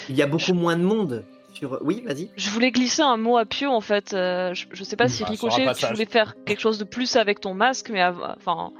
Il 0.09 0.15
y 0.15 0.21
a 0.21 0.27
beaucoup 0.27 0.53
moins 0.53 0.75
de 0.77 0.83
monde 0.83 1.23
sur. 1.53 1.79
Oui, 1.83 2.03
vas-y. 2.05 2.29
Je 2.35 2.49
voulais 2.49 2.71
glisser 2.71 3.01
un 3.01 3.17
mot 3.17 3.37
à 3.37 3.45
Pio 3.45 3.69
en 3.71 3.81
fait. 3.81 4.13
euh, 4.13 4.53
je, 4.53 4.65
je 4.71 4.83
sais 4.83 4.95
pas 4.95 5.07
si 5.07 5.23
Bah, 5.23 5.29
un 5.29 5.31
Ricochet, 5.31 5.73
tu 5.73 5.85
voulais 5.87 6.05
faire 6.05 6.35
quelque 6.45 6.59
chose 6.59 6.77
de 6.77 6.83
plus 6.83 7.15
avec 7.15 7.39
ton 7.39 7.53
masque, 7.53 7.89
mais 7.89 8.03
enfin. 8.03 8.71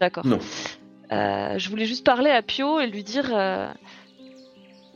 D'accord. 0.00 0.26
Non. 0.26 0.38
Euh, 1.12 1.58
je 1.58 1.68
voulais 1.70 1.86
juste 1.86 2.04
parler 2.04 2.30
à 2.30 2.42
Pio 2.42 2.80
et 2.80 2.86
lui 2.86 3.02
dire. 3.04 3.30
euh, 3.34 3.68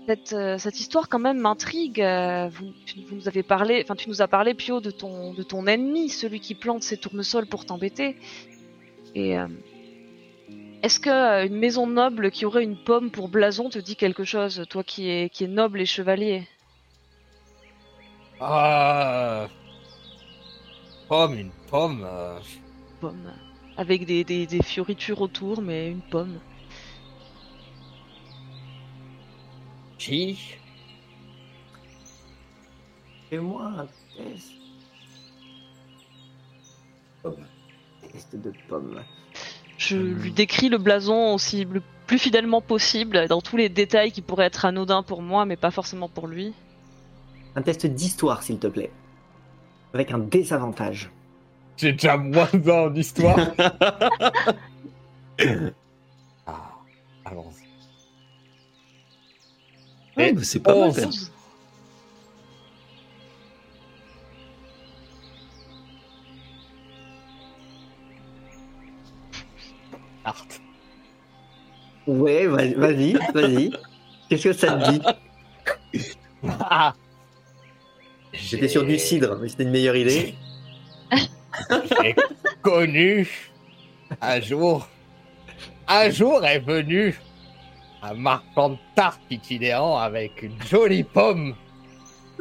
cette, 0.07 0.33
euh, 0.33 0.57
cette 0.57 0.81
histoire 0.81 1.09
quand 1.11 1.19
même 1.19 1.39
m'intrigue. 1.39 2.01
euh, 2.01 2.49
vous, 2.49 2.73
nous 3.13 3.29
avez 3.29 3.43
parlé, 3.43 3.81
enfin 3.85 3.95
tu 3.95 4.09
nous 4.09 4.23
as 4.23 4.29
parlé 4.29 4.55
Pio 4.55 4.81
de 4.81 4.91
ton 4.91 5.35
de 5.35 5.43
ton 5.43 5.67
ennemi, 5.67 6.09
celui 6.09 6.41
qui 6.41 6.55
plante 6.55 6.83
ses 6.83 6.97
tournesols 6.97 7.47
pour 7.47 7.67
t'embêter. 7.67 8.17
Et 9.15 9.39
euh, 9.39 9.47
est-ce 10.83 11.01
que 11.01 11.11
euh, 11.11 11.47
une 11.47 11.57
maison 11.59 11.87
noble 11.87 12.31
qui 12.31 12.47
aurait 12.47 12.63
une 12.63 12.77
pomme 12.77 13.11
pour 13.11 13.29
blason 13.29 13.69
te 13.69 13.79
dit 13.79 13.97
quelque 13.97 14.25
chose, 14.25 14.65
toi 14.71 14.85
qui 14.85 15.09
es 15.09 15.29
qui 15.29 15.45
est 15.45 15.49
noble 15.49 15.81
et 15.81 15.87
chevalier? 15.87 16.47
Ah. 18.41 19.49
Pomme, 21.09 21.35
une 21.39 21.51
pomme. 21.71 22.05
euh, 22.05 22.39
pomme. 23.01 23.33
Avec 23.77 24.05
des, 24.07 24.25
des, 24.25 24.47
des 24.47 24.63
fioritures 24.63 25.21
autour, 25.21 25.63
mais 25.63 25.91
une 25.91 26.03
pomme. 26.03 26.39
Qui 29.99 30.39
Fais-moi 33.31 33.65
un 33.65 33.87
test. 34.17 34.53
Pomme. 37.23 37.47
Test 38.13 38.37
de 38.37 38.53
pomme. 38.69 39.03
Je 39.79 39.97
Mhm. 39.97 40.15
lui 40.23 40.33
décris 40.33 40.69
le 40.69 40.77
blason 40.79 41.33
aussi 41.35 41.65
le 41.65 41.83
plus 42.07 42.19
fidèlement 42.19 42.61
possible, 42.61 43.27
dans 43.29 43.41
tous 43.41 43.57
les 43.57 43.69
détails 43.69 44.13
qui 44.13 44.23
pourraient 44.23 44.47
être 44.47 44.65
anodins 44.65 45.03
pour 45.03 45.23
moi, 45.23 45.45
mais 45.45 45.57
pas 45.57 45.71
forcément 45.71 46.09
pour 46.09 46.27
lui. 46.27 46.53
Un 47.55 47.63
test 47.63 47.87
d'histoire, 47.87 48.43
s'il 48.43 48.59
te 48.59 48.67
plaît. 48.67 48.91
Avec 49.95 50.11
un 50.11 50.19
désavantage. 50.19 51.11
J'ai 51.77 51.93
déjà 51.93 52.17
moins 52.17 52.49
d'un 52.53 52.91
d'histoire. 52.91 53.39
ah, 56.47 56.71
allons-y. 57.25 57.69
Mais 60.17 60.35
c'est 60.43 60.61
pas 60.61 60.75
oh, 60.75 60.91
mal. 60.93 61.09
Ouais, 72.07 72.47
vas- 72.47 72.75
vas-y, 72.77 73.13
vas-y. 73.35 73.71
Qu'est-ce 74.29 74.45
que 74.45 74.53
ça 74.53 74.73
te 74.77 74.91
dit? 74.91 75.01
Ah. 76.61 76.95
J'étais 78.33 78.69
sur 78.69 78.85
du 78.85 78.99
cidre, 78.99 79.37
mais 79.41 79.49
c'était 79.49 79.65
une 79.65 79.71
meilleure 79.71 79.97
idée. 79.97 80.35
J'ai 82.03 82.15
connu 82.63 83.29
un 84.21 84.41
jour. 84.41 84.87
Un 85.89 86.11
jour 86.11 86.45
est 86.45 86.61
venu 86.61 87.19
un 88.03 88.15
marchand 88.15 88.71
de 88.71 88.77
tarte 88.95 89.21
itinérant 89.31 89.99
avec 89.99 90.43
une 90.43 90.61
jolie 90.63 91.03
pomme 91.05 91.55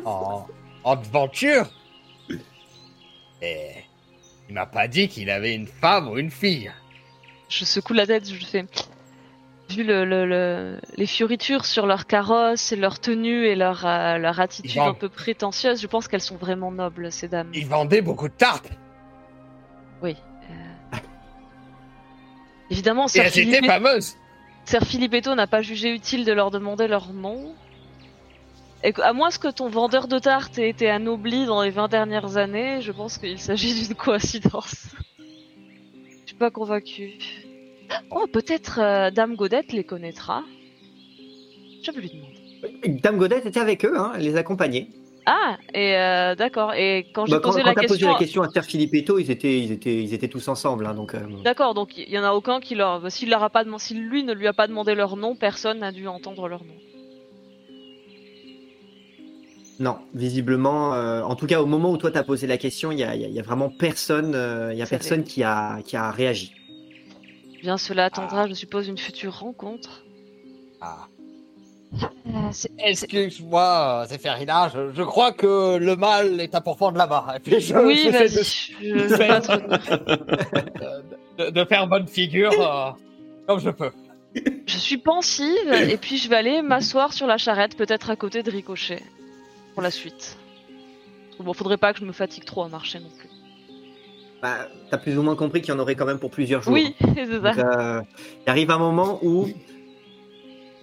en, 0.05 0.45
en 0.83 0.95
devanture. 0.97 1.65
Et 3.41 3.69
il 4.49 4.53
m'a 4.55 4.65
pas 4.65 4.87
dit 4.87 5.07
qu'il 5.07 5.29
avait 5.29 5.55
une 5.55 5.67
femme 5.67 6.09
ou 6.09 6.17
une 6.17 6.31
fille. 6.31 6.71
Je 7.49 7.65
secoue 7.65 7.93
la 7.93 8.05
tête, 8.05 8.27
je 8.31 8.45
fais. 8.45 8.65
Vu 9.69 9.83
le, 9.83 10.05
le- 10.05 10.25
le- 10.25 10.79
les 10.95 11.05
fioritures 11.05 11.65
sur 11.65 11.85
leur 11.87 12.05
carrosse, 12.07 12.71
et 12.71 12.75
leur 12.77 12.99
tenue 12.99 13.45
et 13.45 13.55
leur, 13.55 13.85
euh, 13.85 14.17
leur 14.17 14.39
attitude 14.39 14.71
Ils 14.75 14.79
un 14.79 14.93
peu 14.93 15.09
prétentieuse, 15.09 15.81
je 15.81 15.87
pense 15.87 16.07
qu'elles 16.07 16.21
sont 16.21 16.37
vraiment 16.37 16.71
nobles, 16.71 17.11
ces 17.11 17.27
dames. 17.27 17.49
Il 17.53 17.67
vendait 17.67 18.01
beaucoup 18.01 18.27
de 18.29 18.33
tartes. 18.33 18.69
Oui. 20.01 20.15
euh. 20.93 20.97
Évidemment, 22.69 23.07
Sir 23.07 23.25
Philippe, 23.25 23.65
fameuses. 23.65 24.15
Sir 24.65 24.81
Filipetto 24.83 25.35
n'a 25.35 25.47
pas 25.47 25.61
jugé 25.61 25.93
utile 25.93 26.25
de 26.25 26.31
leur 26.33 26.51
demander 26.51 26.87
leur 26.87 27.11
nom. 27.13 27.53
Et 28.83 28.93
à 29.01 29.11
moins 29.13 29.29
que 29.31 29.47
ton 29.49 29.69
vendeur 29.69 30.07
de 30.07 30.19
tartes 30.19 30.59
ait 30.59 30.69
été 30.69 30.89
anobli 30.89 31.45
dans 31.45 31.61
les 31.63 31.71
20 31.71 31.87
dernières 31.87 32.37
années, 32.37 32.81
je 32.81 32.91
pense 32.91 33.17
qu'il 33.17 33.39
s'agit 33.39 33.73
d'une 33.85 33.95
coïncidence. 33.95 34.75
Suis 36.37 36.45
pas 36.45 36.51
convaincue. 36.51 37.17
Oh, 38.11 38.27
peut-être 38.31 38.79
euh, 38.79 39.09
Dame 39.09 39.35
Godette 39.35 39.73
les 39.73 39.83
connaîtra. 39.83 40.43
Je 41.81 41.91
vais 41.91 41.99
lui 41.99 42.11
demander. 42.11 42.99
Dame 42.99 43.17
Godette 43.17 43.47
était 43.47 43.59
avec 43.59 43.83
eux, 43.83 43.97
hein, 43.97 44.11
elle 44.15 44.21
les 44.21 44.35
accompagnait. 44.35 44.87
Ah, 45.25 45.57
et 45.73 45.97
euh, 45.97 46.35
d'accord. 46.35 46.75
Et 46.75 47.07
quand 47.11 47.25
j'ai 47.25 47.31
Bah, 47.31 47.39
posé 47.39 47.61
quand 47.61 47.69
la 47.69 47.73
t'as 47.73 47.81
posé 47.81 47.93
question, 47.93 48.11
la 48.11 48.19
question 48.19 48.41
à 48.43 48.49
Sir 48.51 48.65
Filipetto, 48.65 49.17
ils 49.17 49.31
étaient, 49.31 49.57
ils, 49.57 49.71
étaient, 49.71 49.95
ils 49.95 50.13
étaient 50.13 50.27
tous 50.27 50.47
ensemble. 50.47 50.85
Hein, 50.85 50.93
donc, 50.93 51.15
euh, 51.15 51.21
d'accord, 51.43 51.73
donc 51.73 51.97
il 51.97 52.07
y 52.07 52.19
en 52.19 52.23
a 52.23 52.33
aucun 52.33 52.59
qui 52.59 52.75
leur, 52.75 53.11
s'il 53.11 53.31
leur 53.31 53.41
a 53.41 53.49
pas 53.49 53.63
demandé, 53.63 53.81
si 53.81 53.95
lui 53.95 54.23
ne 54.23 54.33
lui 54.33 54.45
a 54.45 54.53
pas 54.53 54.67
demandé 54.67 54.93
leur 54.93 55.17
nom, 55.17 55.35
personne 55.35 55.79
n'a 55.79 55.91
dû 55.91 56.07
entendre 56.07 56.47
leur 56.47 56.63
nom. 56.63 56.75
Non, 59.79 59.97
visiblement, 60.13 60.93
euh, 60.95 61.21
en 61.21 61.35
tout 61.35 61.45
cas 61.45 61.61
au 61.61 61.67
moment 61.67 61.91
où 61.91 61.97
toi 61.97 62.09
t'as 62.09 62.23
posé 62.23 62.47
la 62.47 62.57
question, 62.57 62.91
il 62.91 62.97
y 62.99 63.03
a, 63.03 63.15
y 63.15 63.31
y 63.31 63.41
vraiment 63.41 63.69
personne, 63.69 64.33
euh, 64.33 64.73
il 64.73 64.79
y 64.79 64.81
a 64.81 64.85
C'est 64.85 64.97
personne 64.97 65.23
qui 65.23 65.43
a, 65.43 65.79
qui 65.85 65.95
a 65.95 66.09
réagi. 66.09 66.53
Bien, 67.61 67.77
cela 67.77 68.05
attendra, 68.05 68.47
je 68.47 68.53
suppose, 68.53 68.87
une 68.87 68.97
future 68.97 69.37
rencontre. 69.39 70.03
Ah. 70.81 71.05
Euh, 71.93 71.97
c'est- 72.51 72.71
Excuse-moi, 72.79 74.05
Zéphérina, 74.09 74.69
je, 74.73 74.91
je 74.93 75.03
crois 75.03 75.31
que 75.31 75.77
le 75.77 75.95
mal 75.95 76.41
est 76.41 76.55
à 76.55 76.61
pourfendre 76.61 76.97
là-bas. 76.97 77.37
Je, 77.45 77.75
Oui, 77.85 78.09
vas-y. 78.09 78.89
de- 78.89 80.17
de, 81.45 81.49
de 81.51 81.65
faire 81.65 81.87
bonne 81.87 82.07
figure 82.07 82.51
euh, 82.59 82.91
comme 83.47 83.59
je 83.59 83.69
peux. 83.69 83.91
Je 84.65 84.77
suis 84.77 84.97
pensive 84.97 85.71
et 85.73 85.97
puis 85.97 86.17
je 86.17 86.29
vais 86.29 86.35
aller 86.35 86.61
m'asseoir 86.61 87.13
sur 87.13 87.27
la 87.27 87.37
charrette, 87.37 87.75
peut-être 87.77 88.09
à 88.09 88.15
côté 88.15 88.43
de 88.43 88.51
Ricochet, 88.51 89.01
pour 89.77 89.83
la 89.83 89.91
suite. 89.91 90.39
Bon, 91.39 91.53
faudrait 91.53 91.77
pas 91.77 91.93
que 91.93 91.99
je 91.99 92.03
me 92.05 92.11
fatigue 92.11 92.45
trop 92.45 92.63
à 92.63 92.67
marcher 92.67 92.99
non 92.99 93.11
plus. 93.15 93.29
Bah, 94.41 94.67
t'as 94.89 94.97
plus 94.97 95.15
ou 95.19 95.21
moins 95.21 95.35
compris 95.35 95.61
qu'il 95.61 95.71
y 95.71 95.77
en 95.77 95.79
aurait 95.79 95.93
quand 95.93 96.07
même 96.07 96.17
pour 96.17 96.31
plusieurs 96.31 96.63
jours. 96.63 96.73
Oui, 96.73 96.95
c'est 97.15 97.41
ça. 97.41 97.51
euh, 97.59 98.01
il 98.43 98.49
arrive 98.49 98.71
un 98.71 98.79
moment 98.79 99.19
où 99.21 99.47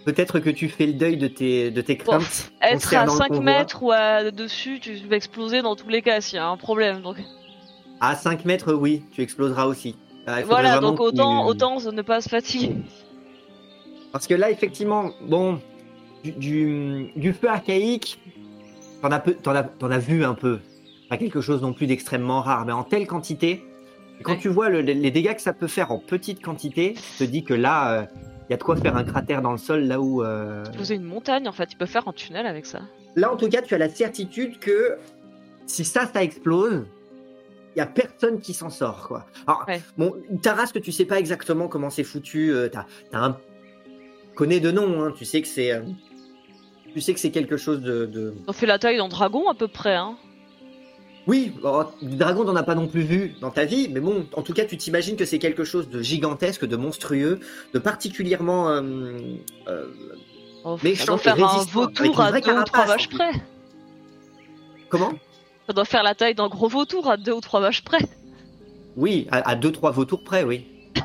peut-être 0.04 0.38
que 0.38 0.48
tu 0.48 0.68
fais 0.68 0.86
le 0.86 0.92
deuil 0.92 1.16
de 1.16 1.26
tes, 1.26 1.72
de 1.72 1.80
tes 1.80 1.96
Bon, 1.96 2.04
craintes. 2.04 2.52
Être 2.62 2.70
à 2.70 2.74
concernant 2.74 3.12
le 3.14 3.18
5 3.18 3.28
convoi. 3.30 3.42
mètres 3.42 3.82
ou 3.82 3.90
à 3.90 4.30
dessus, 4.30 4.78
tu 4.78 4.94
vas 5.08 5.16
exploser 5.16 5.60
dans 5.60 5.74
tous 5.74 5.88
les 5.88 6.00
cas 6.00 6.20
s'il 6.20 6.36
y 6.36 6.38
a 6.38 6.46
un 6.46 6.56
problème. 6.56 7.02
Donc 7.02 7.16
À 8.00 8.14
5 8.14 8.44
mètres, 8.44 8.72
oui, 8.74 9.02
tu 9.10 9.22
exploseras 9.22 9.66
aussi. 9.66 9.96
Euh, 10.28 10.34
faudrait 10.36 10.44
voilà, 10.44 10.78
donc 10.78 11.00
autant, 11.00 11.48
autant 11.48 11.80
ne 11.80 12.02
pas 12.02 12.20
se 12.20 12.28
fatiguer. 12.28 12.76
Parce 14.12 14.28
que 14.28 14.34
là, 14.34 14.52
effectivement, 14.52 15.10
bon, 15.26 15.60
du, 16.22 16.30
du, 16.30 17.10
du 17.16 17.32
feu 17.32 17.48
archaïque, 17.48 18.20
t'en 19.08 19.10
as, 19.14 19.20
peu- 19.20 19.34
t'en 19.34 19.90
as, 19.90 19.98
vu 19.98 20.24
un 20.24 20.34
peu. 20.34 20.60
Pas 21.10 21.16
quelque 21.18 21.40
chose 21.42 21.60
non 21.62 21.72
plus 21.74 21.86
d'extrêmement 21.86 22.40
rare, 22.40 22.64
mais 22.64 22.72
en 22.72 22.84
telle 22.84 23.06
quantité. 23.06 23.62
Et 24.18 24.22
quand 24.22 24.32
Ouais. 24.32 24.38
tu 24.38 24.48
vois 24.48 24.70
le- 24.70 24.80
les 24.80 25.10
dégâts 25.10 25.34
que 25.34 25.42
ça 25.42 25.52
peut 25.52 25.66
faire 25.66 25.92
en 25.92 25.98
petite 25.98 26.42
quantité, 26.42 26.94
tu 26.94 27.24
te 27.26 27.30
dis 27.30 27.44
que 27.44 27.52
là, 27.54 28.08
il 28.48 28.52
y 28.52 28.54
a 28.54 28.56
de 28.56 28.62
quoi 28.62 28.76
faire 28.76 28.96
un 28.96 29.04
cratère 29.04 29.42
dans 29.42 29.52
le 29.52 29.58
sol, 29.58 29.80
là 29.84 30.00
où. 30.00 30.22
euh, 30.22 30.62
Poser 30.76 30.94
une 30.94 31.02
montagne 31.04 31.46
en 31.48 31.52
fait, 31.52 31.70
il 31.72 31.76
peut 31.76 31.86
faire 31.86 32.08
un 32.08 32.12
tunnel 32.12 32.46
avec 32.46 32.64
ça. 32.64 32.80
Là, 33.16 33.32
en 33.32 33.36
tout 33.36 33.48
cas, 33.48 33.60
tu 33.62 33.74
as 33.74 33.78
la 33.78 33.88
certitude 33.90 34.58
que 34.58 34.96
si 35.66 35.84
ça, 35.84 36.06
ça 36.12 36.22
explose, 36.22 36.86
il 37.76 37.78
y 37.78 37.82
a 37.82 37.86
personne 37.86 38.40
qui 38.40 38.54
s'en 38.54 38.70
sort, 38.70 39.06
quoi. 39.08 39.26
Alors, 39.46 39.64
Ouais. 39.68 39.82
bon, 39.98 40.14
Tarasque, 40.42 40.80
tu 40.80 40.92
sais 40.92 41.04
pas 41.04 41.18
exactement 41.18 41.68
comment 41.68 41.90
c'est 41.90 42.04
foutu. 42.04 42.52
euh, 42.52 42.68
t'as, 42.68 42.86
t'as 43.10 43.18
un 43.18 43.38
connais 44.34 44.60
de 44.60 44.70
nom, 44.70 45.02
hein, 45.02 45.12
tu 45.16 45.24
sais 45.24 45.42
que 45.42 45.48
c'est, 45.48 45.72
euh, 45.72 45.82
tu 46.94 47.00
sais 47.02 47.12
que 47.12 47.20
c'est 47.20 47.30
quelque 47.30 47.56
chose 47.58 47.80
de, 47.82 48.06
de- 48.06 48.32
On 48.46 48.52
fait 48.54 48.66
la 48.66 48.78
taille 48.78 48.96
d'un 48.96 49.08
dragon 49.08 49.48
à 49.50 49.54
peu 49.54 49.68
près, 49.68 49.94
hein. 49.96 50.16
Oui, 51.26 51.52
alors, 51.60 51.94
du 52.02 52.16
dragon, 52.16 52.44
t'en 52.44 52.54
as 52.54 52.62
pas 52.62 52.74
non 52.74 52.86
plus 52.86 53.00
vu 53.02 53.34
dans 53.40 53.50
ta 53.50 53.64
vie, 53.64 53.88
mais 53.90 54.00
bon, 54.00 54.26
en 54.34 54.42
tout 54.42 54.52
cas, 54.52 54.64
tu 54.66 54.76
t'imagines 54.76 55.16
que 55.16 55.24
c'est 55.24 55.38
quelque 55.38 55.64
chose 55.64 55.88
de 55.88 56.02
gigantesque, 56.02 56.66
de 56.66 56.76
monstrueux, 56.76 57.40
de 57.72 57.78
particulièrement. 57.78 58.68
euh, 58.68 58.82
euh, 59.68 59.86
Oh, 60.66 60.78
Méchant 60.82 61.04
ça 61.04 61.06
doit 61.06 61.18
faire 61.18 61.44
un 61.44 61.64
vautour 61.64 62.20
à 62.22 62.32
deux 62.40 62.52
ou 62.52 62.64
trois 62.64 62.86
vaches 62.86 63.08
près. 63.10 63.32
comment? 64.88 65.12
Ça 65.66 65.72
doit 65.74 65.84
faire 65.84 66.02
la 66.02 66.14
taille 66.14 66.34
d'un 66.34 66.48
gros 66.48 66.68
vautour 66.68 67.10
à 67.10 67.16
deux 67.18 67.32
ou 67.32 67.40
trois 67.42 67.60
vaches 67.60 67.82
près. 67.84 67.98
Oui, 68.96 69.26
à, 69.30 69.46
à 69.50 69.56
deux 69.56 69.72
trois 69.72 69.90
vautours 69.90 70.24
près, 70.24 70.42
oui. 70.44 70.66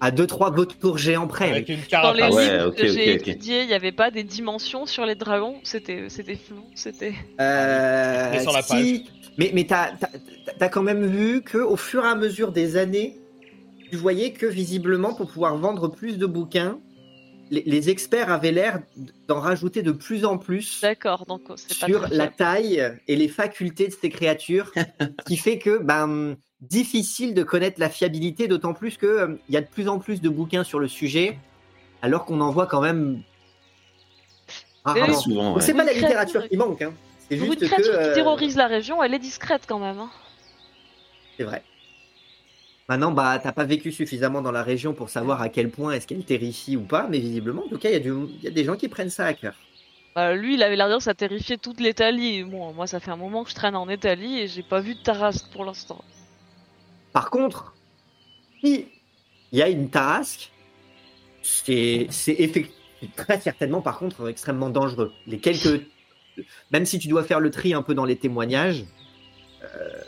à 0.00 0.10
deux 0.10 0.26
trois 0.26 0.50
vautours 0.50 0.98
géants 0.98 1.26
près. 1.26 1.50
Avec 1.50 1.68
une 1.68 1.78
Dans 1.90 2.12
les 2.12 2.22
ouais, 2.22 2.58
livres 2.58 2.70
que 2.74 2.86
j'ai 2.86 3.14
étudiés, 3.14 3.62
il 3.62 3.68
n'y 3.68 3.74
avait 3.74 3.92
pas 3.92 4.10
des 4.10 4.24
dimensions 4.24 4.86
sur 4.86 5.06
les 5.06 5.14
dragons. 5.14 5.56
C'était, 5.62 6.08
c'était 6.08 6.36
flou. 6.36 6.62
C'était. 6.74 7.14
Euh, 7.40 8.30
Mais 8.32 8.40
sur 8.40 8.52
la 8.52 8.62
si, 8.62 9.06
mais 9.38 9.50
mais 9.54 9.64
t'as 9.64 10.68
quand 10.68 10.82
même 10.82 11.06
vu 11.06 11.42
que 11.42 11.58
au 11.58 11.76
fur 11.76 12.04
et 12.04 12.08
à 12.08 12.14
mesure 12.14 12.52
des 12.52 12.76
années, 12.76 13.16
tu 13.90 13.96
voyais 13.96 14.32
que 14.32 14.46
visiblement 14.46 15.14
pour 15.14 15.30
pouvoir 15.30 15.56
vendre 15.56 15.88
plus 15.88 16.18
de 16.18 16.26
bouquins, 16.26 16.78
les, 17.50 17.62
les 17.64 17.90
experts 17.90 18.30
avaient 18.30 18.52
l'air 18.52 18.80
d'en 19.28 19.40
rajouter 19.40 19.82
de 19.82 19.92
plus 19.92 20.24
en 20.24 20.38
plus 20.38 20.84
donc 21.26 21.44
pas 21.44 21.56
sur 21.56 22.06
la 22.10 22.28
taille 22.28 22.98
et 23.08 23.16
les 23.16 23.28
facultés 23.28 23.88
de 23.88 23.92
ces 23.92 24.10
créatures, 24.10 24.72
ce 25.00 25.24
qui 25.26 25.36
fait 25.36 25.58
que 25.58 25.78
ben 25.78 26.36
difficile 26.60 27.34
de 27.34 27.42
connaître 27.42 27.80
la 27.80 27.88
fiabilité, 27.88 28.48
d'autant 28.48 28.74
plus 28.74 28.96
que 28.96 29.06
euh, 29.06 29.38
il 29.48 29.54
y 29.54 29.58
a 29.58 29.60
de 29.60 29.66
plus 29.66 29.88
en 29.88 29.98
plus 29.98 30.20
de 30.20 30.28
bouquins 30.28 30.64
sur 30.64 30.78
le 30.78 30.88
sujet, 30.88 31.38
alors 32.02 32.24
qu'on 32.24 32.40
en 32.40 32.50
voit 32.50 32.66
quand 32.66 32.80
même 32.80 33.22
rarement. 34.84 35.20
Souvent, 35.20 35.54
ouais. 35.54 35.62
c'est 35.62 35.74
pas 35.74 35.84
la 35.84 35.92
littérature 35.92 36.48
qui 36.48 36.56
manque, 36.56 36.82
hein. 36.82 36.94
c'est 37.28 37.36
juste 37.36 37.60
une 37.60 37.68
créature 37.68 37.92
que 37.92 38.02
qui 38.02 38.10
euh, 38.10 38.14
terrorise 38.14 38.56
la 38.56 38.66
région, 38.66 39.02
elle 39.02 39.14
est 39.14 39.18
discrète 39.18 39.62
quand 39.68 39.78
même. 39.78 39.98
hein. 39.98 40.10
c'est 41.36 41.44
vrai. 41.44 41.62
Maintenant, 42.88 43.10
bah, 43.10 43.38
t'as 43.42 43.52
pas 43.52 43.64
vécu 43.64 43.90
suffisamment 43.90 44.42
dans 44.42 44.52
la 44.52 44.62
région 44.62 44.94
pour 44.94 45.08
savoir 45.08 45.42
à 45.42 45.48
quel 45.48 45.70
point 45.70 45.92
est-ce 45.92 46.06
qu'elle 46.06 46.24
terrifie 46.24 46.76
ou 46.76 46.82
pas, 46.82 47.08
mais 47.08 47.18
visiblement, 47.18 47.64
en 47.64 47.68
tout 47.68 47.78
cas, 47.78 47.90
il 47.90 47.94
y, 47.94 48.46
a 48.46 48.50
y 48.50 48.52
des 48.52 48.64
gens 48.64 48.76
qui 48.76 48.88
prennent 48.88 49.10
ça 49.10 49.26
à 49.26 49.34
cœur. 49.34 49.54
Bah, 50.14 50.34
lui, 50.34 50.54
il 50.54 50.62
avait 50.62 50.76
l'air 50.76 50.86
de 50.86 50.92
dire 50.92 50.98
que 50.98 51.04
ça 51.04 51.14
terrifiait 51.14 51.58
toute 51.58 51.80
l'Italie. 51.80 52.44
Bon, 52.44 52.72
moi, 52.72 52.86
ça 52.86 53.00
fait 53.00 53.10
un 53.10 53.16
moment 53.16 53.44
que 53.44 53.50
je 53.50 53.54
traîne 53.54 53.76
en 53.76 53.88
Italie 53.88 54.40
et 54.40 54.48
j'ai 54.48 54.62
pas 54.62 54.80
vu 54.80 54.94
de 54.94 55.02
Tarasque 55.02 55.46
pour 55.52 55.64
l'instant. 55.64 56.02
Par 57.12 57.28
contre, 57.30 57.74
si 58.62 58.86
il 59.52 59.58
y 59.58 59.62
a 59.62 59.68
une 59.68 59.90
tarasque, 59.90 60.50
c'est 61.42 62.08
très 63.14 63.40
certainement, 63.40 63.80
par 63.80 63.98
contre, 63.98 64.28
extrêmement 64.28 64.70
dangereux. 64.70 65.12
Les 65.26 65.38
quelques, 65.38 65.82
même 66.70 66.84
si 66.84 66.98
tu 66.98 67.08
dois 67.08 67.24
faire 67.24 67.40
le 67.40 67.50
tri 67.50 67.74
un 67.74 67.82
peu 67.82 67.94
dans 67.94 68.04
les 68.04 68.16
témoignages, 68.16 68.84
euh, 69.62 70.02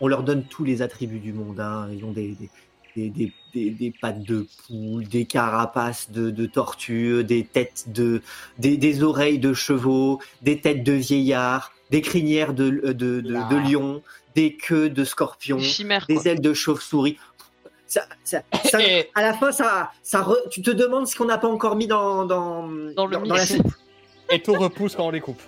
on 0.00 0.06
leur 0.08 0.22
donne 0.22 0.44
tous 0.44 0.64
les 0.64 0.82
attributs 0.82 1.18
du 1.18 1.32
monde. 1.32 1.60
hein. 1.60 1.88
Ils 1.92 2.04
ont 2.04 2.12
des, 2.12 2.36
des, 2.36 2.50
des, 2.96 3.10
des- 3.10 3.32
des- 3.54 3.70
des 3.70 3.92
pattes 4.00 4.22
de 4.22 4.46
poule, 4.66 5.04
des 5.08 5.24
carapaces 5.24 6.10
de, 6.10 6.30
de 6.30 6.46
tortues, 6.46 7.24
des 7.24 7.44
têtes 7.44 7.86
de, 7.88 8.20
des, 8.58 8.76
des 8.76 9.02
oreilles 9.02 9.38
de 9.38 9.54
chevaux, 9.54 10.20
des 10.42 10.60
têtes 10.60 10.84
de 10.84 10.92
vieillards, 10.92 11.72
des 11.90 12.02
crinières 12.02 12.52
de, 12.54 12.68
de, 12.70 12.92
de, 12.92 13.20
de, 13.22 13.32
Là. 13.32 13.48
lions, 13.68 14.02
des 14.34 14.54
queues 14.54 14.90
de 14.90 15.04
scorpions 15.04 15.56
Des 15.56 15.62
chimères, 15.64 16.06
quoi. 16.06 16.14
des 16.14 16.28
ailes 16.28 16.40
de 16.40 16.52
chauve-souris. 16.52 17.16
Ça, 17.86 18.02
ça- 18.22 18.42
ça- 18.64 18.82
Et- 18.86 19.08
à 19.14 19.22
la 19.22 19.32
fin, 19.32 19.50
ça, 19.50 19.90
ça 20.02 20.20
re- 20.22 20.48
tu 20.50 20.60
te 20.62 20.70
demandes 20.70 21.06
ce 21.06 21.16
qu'on 21.16 21.24
n'a 21.24 21.38
pas 21.38 21.48
encore 21.48 21.74
mis 21.76 21.86
dans, 21.86 22.26
dans, 22.26 22.68
Dans 22.94 23.06
le 23.06 23.26
la 23.26 23.46
soupe. 23.46 23.72
Et 24.30 24.40
tout 24.42 24.52
repousse 24.52 24.94
quand 24.94 25.06
on 25.06 25.10
les 25.10 25.20
coupe. 25.22 25.40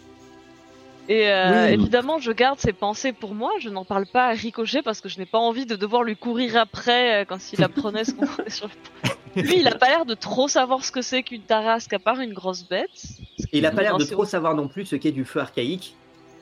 Et 1.13 1.29
euh, 1.29 1.67
Oui. 1.67 1.73
évidemment, 1.75 2.19
je 2.21 2.31
garde 2.31 2.61
ses 2.61 2.73
pensées 2.73 3.13
pour 3.13 3.35
moi. 3.35 3.51
Je 3.61 3.69
n'en 3.69 3.85
parle 3.85 4.07
pas 4.07 4.27
à 4.29 4.31
Ricochet 4.31 4.81
parce 4.81 5.01
que 5.01 5.09
je 5.09 5.19
n'ai 5.19 5.27
pas 5.27 5.39
envie 5.39 5.67
de 5.67 5.75
devoir 5.75 6.05
lui 6.05 6.15
courir 6.17 6.57
après 6.57 7.23
euh, 7.23 7.25
quand 7.27 7.39
il 7.53 7.63
apprenait 7.65 8.05
ce 8.05 8.15
qu'on 8.15 8.27
prenait 8.37 8.49
sur 8.49 8.69
le 9.37 9.43
Lui, 9.43 9.57
il 9.59 9.67
a 9.67 9.75
pas 9.75 9.89
l'air 9.89 10.07
de 10.07 10.15
trop 10.15 10.47
savoir 10.47 10.85
ce 10.85 10.93
que 10.93 11.03
c'est 11.03 11.25
qu'une 11.25 11.43
tarasque 11.43 11.93
à 11.93 11.99
part 11.99 12.21
une 12.21 12.33
grosse 12.33 12.63
bête. 12.69 12.91
Et 13.53 13.59
il 13.59 13.67
a 13.67 13.73
pas 13.73 13.83
l'air 13.83 13.99
de 13.99 14.05
trop 14.05 14.25
savoir 14.25 14.55
non 14.55 14.69
plus 14.69 14.87
ce 14.87 14.95
qu'est 14.97 15.11
du 15.11 15.25
feu 15.25 15.41
archaïque. 15.41 15.97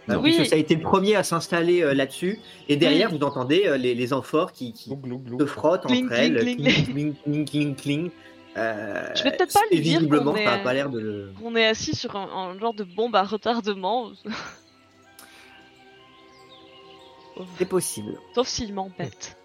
Non. 0.07 0.23
puisque 0.23 0.41
Oui. 0.41 0.47
ça 0.47 0.57
a 0.57 0.59
été 0.59 0.75
le 0.75 0.81
premier 0.83 1.17
à 1.17 1.23
s'installer 1.23 1.83
euh, 1.83 1.93
là-dessus. 1.95 2.39
Et 2.69 2.77
derrière, 2.77 3.11
vous 3.11 3.23
entendez 3.25 3.65
euh, 3.67 3.77
les, 3.79 3.95
les 3.95 4.13
amphores 4.13 4.53
qui, 4.53 4.73
qui 4.75 4.91
Glou, 4.97 5.19
glou, 5.19 5.19
glou. 5.19 5.41
se 5.41 5.45
frottent 5.47 5.87
Cling, 5.87 6.07
entre 6.07 6.15
cling, 6.15 6.35
elles. 6.35 6.41
cling. 6.43 6.57
Cling, 6.57 6.85
cling, 6.85 7.15
cling, 7.25 7.45
cling, 7.47 7.75
cling. 7.75 8.11
Euh, 8.59 9.09
Je 9.15 9.23
vais 9.25 9.31
peut-être 9.37 9.53
pas 9.55 9.61
lui 9.71 9.81
dire 9.81 10.01
qu'on 10.09 10.35
est- 10.35 10.63
pas 10.65 10.73
l'air 10.73 10.89
de 10.91 10.99
le. 10.99 11.33
On 11.45 11.55
est 11.57 11.67
assis 11.67 11.95
sur 11.95 12.17
un, 12.17 12.29
un 12.29 12.59
genre 12.59 12.75
de 12.75 12.83
bombe 12.85 13.15
à 13.17 13.23
retardement. 13.23 14.11
C'est 17.57 17.69
possible. 17.69 18.19
Sauf 18.35 18.49
s'il 18.49 18.75
m'embête. 18.75 19.37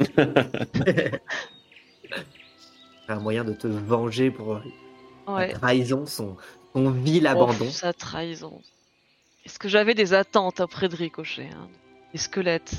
Un 3.08 3.18
moyen 3.20 3.44
de 3.44 3.52
te 3.52 3.66
venger 3.68 4.30
pour 4.30 4.60
Ouais. 5.28 5.48
la 5.48 5.54
trahison, 5.54 6.06
son, 6.06 6.36
son 6.74 6.90
vil 6.90 7.24
Oh, 7.26 7.30
abandon. 7.30 7.70
sa 7.70 7.92
trahison. 7.92 8.60
Est-ce 9.44 9.58
que 9.58 9.68
j'avais 9.68 9.94
des 9.94 10.14
attentes 10.14 10.60
après 10.60 10.88
de 10.88 10.96
Ricochet 10.96 11.48
hein? 11.54 11.68
Des 12.12 12.18
squelettes. 12.18 12.74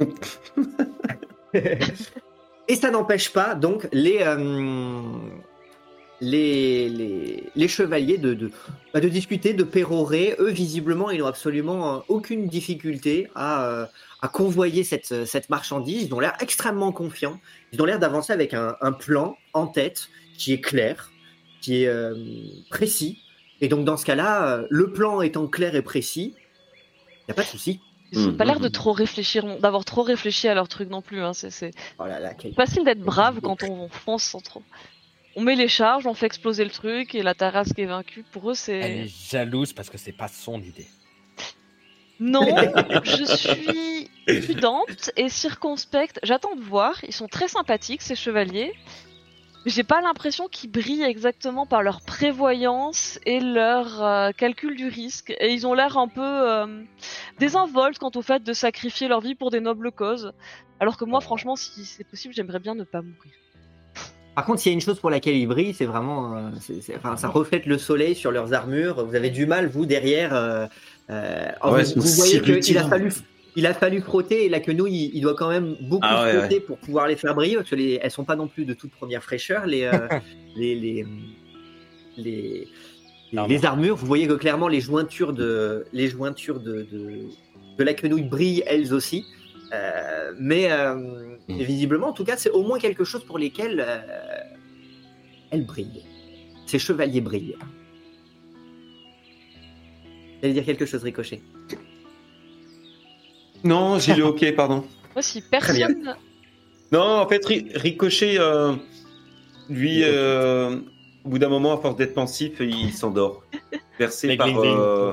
Et 2.68 2.76
ça 2.76 2.90
n'empêche 2.90 3.32
pas 3.32 3.54
donc 3.54 3.88
les, 3.92 4.18
euh, 4.20 5.02
les, 6.20 7.50
les, 7.54 7.68
chevaliers 7.68 8.18
de, 8.18 8.34
de, 8.34 8.50
bah, 8.94 9.00
de 9.00 9.08
discuter, 9.08 9.52
de 9.52 9.64
pérorer. 9.64 10.36
Eux, 10.38 10.50
visiblement, 10.50 11.10
ils 11.10 11.18
n'ont 11.20 11.26
absolument 11.26 11.96
euh, 11.96 11.98
aucune 12.08 12.46
difficulté 12.46 13.28
à, 13.34 13.66
euh, 13.66 13.86
à 14.20 14.28
convoyer 14.28 14.84
cette, 14.84 15.26
cette 15.26 15.50
marchandise. 15.50 16.04
Ils 16.04 16.14
ont 16.14 16.20
l'air 16.20 16.36
extrêmement 16.40 16.92
confiants. 16.92 17.40
Ils 17.72 17.82
ont 17.82 17.84
l'air 17.84 17.98
d'avancer 17.98 18.32
avec 18.32 18.54
un, 18.54 18.76
un 18.80 18.92
plan 18.92 19.36
en 19.54 19.66
tête 19.66 20.08
qui 20.38 20.52
est 20.52 20.60
clair, 20.60 21.10
qui 21.60 21.84
est 21.84 21.92
précis. 22.70 23.18
Et 23.60 23.68
donc, 23.68 23.84
dans 23.84 23.96
ce 23.96 24.04
cas-là, 24.04 24.64
le 24.70 24.92
plan 24.92 25.20
étant 25.20 25.46
clair 25.46 25.74
et 25.76 25.82
précis, 25.82 26.34
il 27.22 27.24
n'y 27.28 27.32
a 27.32 27.34
pas 27.34 27.42
de 27.42 27.48
souci. 27.48 27.80
Ils 28.12 28.18
ont 28.28 28.30
Mhm, 28.32 28.36
pas 28.36 28.44
l'air 28.44 28.60
de 28.60 28.66
mhm. 28.66 28.72
trop 28.72 28.92
réfléchir, 28.92 29.58
d'avoir 29.58 29.84
trop 29.84 30.02
réfléchi 30.02 30.46
à 30.48 30.54
leur 30.54 30.68
truc 30.68 30.90
non 30.90 31.00
plus. 31.02 31.22
Hein. 31.22 31.32
C'est 31.32 31.70
Oh 31.98 32.04
quel- 32.38 32.54
facile 32.54 32.84
d'être 32.84 33.00
brave 33.00 33.40
quand 33.42 33.62
on 33.62 33.88
fonce 33.88 34.24
sans 34.24 34.40
trop. 34.40 34.62
On 35.34 35.40
met 35.40 35.54
les 35.56 35.68
charges, 35.68 36.06
on 36.06 36.12
fait 36.12 36.26
exploser 36.26 36.62
le 36.62 36.70
truc 36.70 37.14
et 37.14 37.22
la 37.22 37.34
tarasque 37.34 37.78
est 37.78 37.86
vaincue. 37.86 38.22
Pour 38.32 38.50
eux, 38.50 38.52
Elle 38.52 38.56
c'est. 38.56 38.80
est 38.80 39.30
jalouse 39.30 39.72
parce 39.72 39.88
que 39.88 39.96
c'est 39.96 40.12
pas 40.12 40.28
son 40.28 40.60
idée. 40.60 40.86
Non, 42.20 42.46
je 43.04 43.24
suis 43.24 44.10
prudente 44.42 45.10
et 45.16 45.28
circonspecte. 45.30 46.20
J'attends 46.22 46.54
de 46.54 46.60
voir. 46.60 47.02
Ils 47.08 47.12
sont 47.14 47.26
très 47.28 47.48
sympathiques, 47.48 48.02
ces 48.02 48.14
chevaliers. 48.14 48.74
J'ai 49.64 49.84
pas 49.84 50.00
l'impression 50.00 50.48
qu'ils 50.48 50.70
brillent 50.70 51.04
exactement 51.04 51.66
par 51.66 51.82
leur 51.82 52.00
prévoyance 52.00 53.20
et 53.26 53.38
leur 53.38 54.02
euh, 54.02 54.30
calcul 54.32 54.76
du 54.76 54.88
risque. 54.88 55.32
Et 55.38 55.52
ils 55.52 55.66
ont 55.66 55.74
l'air 55.74 55.96
un 55.98 56.08
peu 56.08 56.20
euh, 56.20 56.66
désinvoltes 57.38 57.98
quant 57.98 58.10
au 58.14 58.22
fait 58.22 58.42
de 58.42 58.52
sacrifier 58.52 59.06
leur 59.06 59.20
vie 59.20 59.36
pour 59.36 59.50
des 59.50 59.60
nobles 59.60 59.92
causes. 59.92 60.32
Alors 60.80 60.96
que 60.96 61.04
moi, 61.04 61.20
franchement, 61.20 61.54
si 61.54 61.84
c'est 61.84 62.02
possible, 62.02 62.34
j'aimerais 62.34 62.58
bien 62.58 62.74
ne 62.74 62.82
pas 62.82 63.02
mourir. 63.02 63.32
Par 64.34 64.46
contre, 64.46 64.60
s'il 64.60 64.72
y 64.72 64.72
a 64.72 64.74
une 64.74 64.80
chose 64.80 64.98
pour 64.98 65.10
laquelle 65.10 65.36
ils 65.36 65.46
brillent, 65.46 65.74
c'est 65.74 65.84
vraiment, 65.84 66.34
euh, 66.36 66.50
c'est- 66.58 66.80
c'est- 66.80 66.96
enfin, 66.96 67.16
ça 67.16 67.28
reflète 67.28 67.66
le 67.66 67.76
soleil 67.78 68.14
sur 68.14 68.32
leurs 68.32 68.54
armures. 68.54 69.04
Vous 69.04 69.14
avez 69.14 69.30
du 69.30 69.46
mal, 69.46 69.68
vous 69.68 69.86
derrière. 69.86 70.34
euh, 70.34 70.66
ouais, 71.10 71.84
vous, 71.94 72.08
voyez 72.16 72.40
qu'il 72.60 72.78
a 72.78 72.88
fallu, 72.88 73.12
il 73.56 73.66
a 73.66 73.74
fallu 73.74 74.00
frotter 74.00 74.46
et 74.46 74.48
la 74.48 74.60
quenouille, 74.60 74.92
il, 75.12 75.16
il 75.16 75.20
doit 75.20 75.34
quand 75.34 75.48
même 75.50 75.76
beaucoup 75.82 76.06
Ah 76.08 76.24
ouais, 76.24 76.38
frotter 76.38 76.60
pour 76.60 76.78
pouvoir 76.78 77.06
les 77.08 77.16
faire 77.16 77.34
briller 77.34 77.56
parce 77.56 77.68
que 77.70 77.74
les, 77.76 77.98
elles 78.02 78.10
sont 78.10 78.24
pas 78.24 78.36
non 78.36 78.48
plus 78.48 78.64
de 78.64 78.74
toute 78.74 78.90
première 78.92 79.22
fraîcheur 79.22 79.66
les 79.66 79.82
euh, 79.84 80.08
les, 80.56 80.74
les, 80.74 81.06
les, 82.16 82.68
les- 83.32 83.64
Armures. 83.64 83.96
Vous 83.96 84.06
voyez 84.06 84.26
que 84.26 84.32
clairement 84.34 84.68
les 84.68 84.80
jointures 84.80 85.32
de 85.32 85.84
les 85.92 86.08
jointures 86.08 86.60
de, 86.60 86.86
de, 86.90 87.24
de 87.78 87.84
la 87.84 87.94
quenouille 87.94 88.22
brillent 88.24 88.62
elles 88.66 88.92
aussi. 88.94 89.24
Euh, 89.72 90.32
mais 90.38 90.70
euh, 90.70 90.94
Mm. 91.48 91.60
et 91.60 91.64
visiblement, 91.64 92.06
en 92.06 92.12
tout 92.12 92.24
cas, 92.24 92.36
c'est 92.36 92.50
au 92.50 92.62
moins 92.62 92.78
quelque 92.78 93.02
chose 93.02 93.24
pour 93.24 93.36
lesquels 93.36 93.84
elles 95.50 95.66
brillent. 95.66 96.04
Ces 96.66 96.78
chevaliers 96.78 97.20
brillent. 97.20 97.56
Vous 100.38 100.44
allez 100.44 100.52
dire 100.52 100.64
quelque 100.64 100.86
chose, 100.86 101.02
Ricochet? 101.02 101.42
Non, 103.64 103.98
j'ai 103.98 104.14
le 104.14 104.24
ok, 104.24 104.54
pardon. 104.54 104.84
Moi, 105.14 105.22
si 105.22 105.40
bien. 105.40 105.48
personne. 105.50 106.16
Non, 106.90 107.00
en 107.20 107.28
fait, 107.28 107.44
Ri- 107.44 107.70
Ricochet, 107.74 108.38
euh, 108.38 108.74
lui, 109.68 110.02
euh, 110.04 110.78
au 111.24 111.28
bout 111.28 111.38
d'un 111.38 111.48
moment, 111.48 111.72
à 111.72 111.78
force 111.80 111.96
d'être 111.96 112.14
pensif, 112.14 112.60
il 112.60 112.92
s'endort. 112.92 113.42
Les 113.98 114.36
par, 114.36 114.48
gling-gling. 114.48 114.76
euh, 114.78 115.12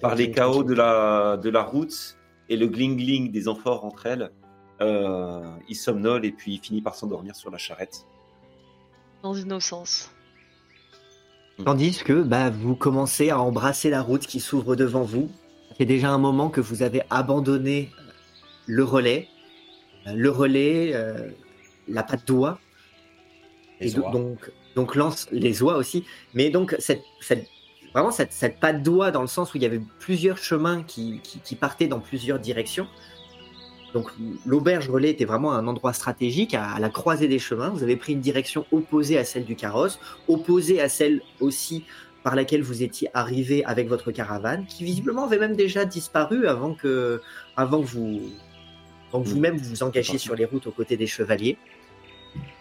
par 0.00 0.14
les 0.14 0.30
chaos 0.30 0.62
de 0.64 0.72
la, 0.74 1.36
de 1.36 1.50
la 1.50 1.62
route 1.62 2.16
et 2.48 2.56
le 2.56 2.66
gling-gling 2.66 3.30
des 3.30 3.48
amphores 3.48 3.84
entre 3.84 4.06
elles. 4.06 4.30
Euh, 4.80 5.42
il 5.68 5.74
somnole 5.76 6.24
et 6.24 6.32
puis 6.32 6.54
il 6.54 6.58
finit 6.60 6.80
par 6.80 6.94
s'endormir 6.94 7.36
sur 7.36 7.50
la 7.50 7.58
charrette. 7.58 8.06
Dans 9.22 9.34
innocence. 9.34 10.10
Tandis 11.62 12.02
que 12.02 12.22
bah, 12.22 12.48
vous 12.48 12.74
commencez 12.74 13.28
à 13.28 13.38
embrasser 13.38 13.90
la 13.90 14.00
route 14.00 14.26
qui 14.26 14.40
s'ouvre 14.40 14.76
devant 14.76 15.02
vous. 15.02 15.28
C'est 15.80 15.86
déjà 15.86 16.10
un 16.10 16.18
moment 16.18 16.50
que 16.50 16.60
vous 16.60 16.82
avez 16.82 17.00
abandonné 17.08 17.88
le 18.66 18.84
relais. 18.84 19.28
Euh, 20.06 20.12
Le 20.14 20.28
relais, 20.30 20.90
euh, 20.94 21.30
la 21.88 22.02
patte 22.02 22.26
d'oie, 22.26 22.58
et 23.80 23.90
do- 23.90 24.02
oies. 24.02 24.10
donc, 24.10 24.52
donc 24.76 24.94
lance 24.94 25.26
les 25.32 25.62
oies 25.62 25.78
aussi. 25.78 26.04
Mais 26.34 26.50
donc, 26.50 26.76
cette, 26.78 27.00
cette- 27.22 27.46
vraiment, 27.94 28.10
cette, 28.10 28.34
cette 28.34 28.60
patte 28.60 28.82
d'oie 28.82 29.10
dans 29.10 29.22
le 29.22 29.26
sens 29.26 29.54
où 29.54 29.56
il 29.56 29.62
y 29.62 29.66
avait 29.66 29.80
plusieurs 30.00 30.36
chemins 30.36 30.82
qui, 30.82 31.20
qui- 31.22 31.38
qui 31.40 31.56
partaient 31.56 31.86
dans 31.88 32.00
plusieurs 32.00 32.38
directions. 32.38 32.86
Donc, 33.94 34.10
l'auberge 34.44 34.90
relais 34.90 35.08
était 35.08 35.24
vraiment 35.24 35.52
un 35.54 35.66
endroit 35.66 35.94
stratégique 35.94 36.52
à, 36.52 36.72
à 36.72 36.78
la 36.78 36.90
croisée 36.90 37.26
des 37.26 37.38
chemins. 37.38 37.70
Vous 37.70 37.82
avez 37.82 37.96
pris 37.96 38.12
une 38.12 38.20
direction 38.20 38.66
opposée 38.70 39.16
à 39.16 39.24
celle 39.24 39.46
du 39.46 39.56
carrosse, 39.56 39.98
opposée 40.28 40.78
à 40.82 40.90
celle 40.90 41.22
aussi 41.40 41.84
par 42.22 42.34
laquelle 42.36 42.62
vous 42.62 42.82
étiez 42.82 43.08
arrivé 43.14 43.64
avec 43.64 43.88
votre 43.88 44.10
caravane, 44.12 44.66
qui 44.66 44.84
visiblement 44.84 45.24
avait 45.24 45.38
même 45.38 45.56
déjà 45.56 45.84
disparu 45.84 46.46
avant 46.46 46.74
que, 46.74 47.20
avant 47.56 47.80
que 47.80 47.86
vous, 47.86 48.20
avant 49.08 49.22
que 49.22 49.28
vous-même 49.28 49.56
vous 49.56 49.68
vous 49.70 49.82
engagiez 49.82 50.18
sur 50.18 50.34
les 50.34 50.44
routes 50.44 50.66
aux 50.66 50.72
côtés 50.72 50.96
des 50.96 51.06
chevaliers. 51.06 51.56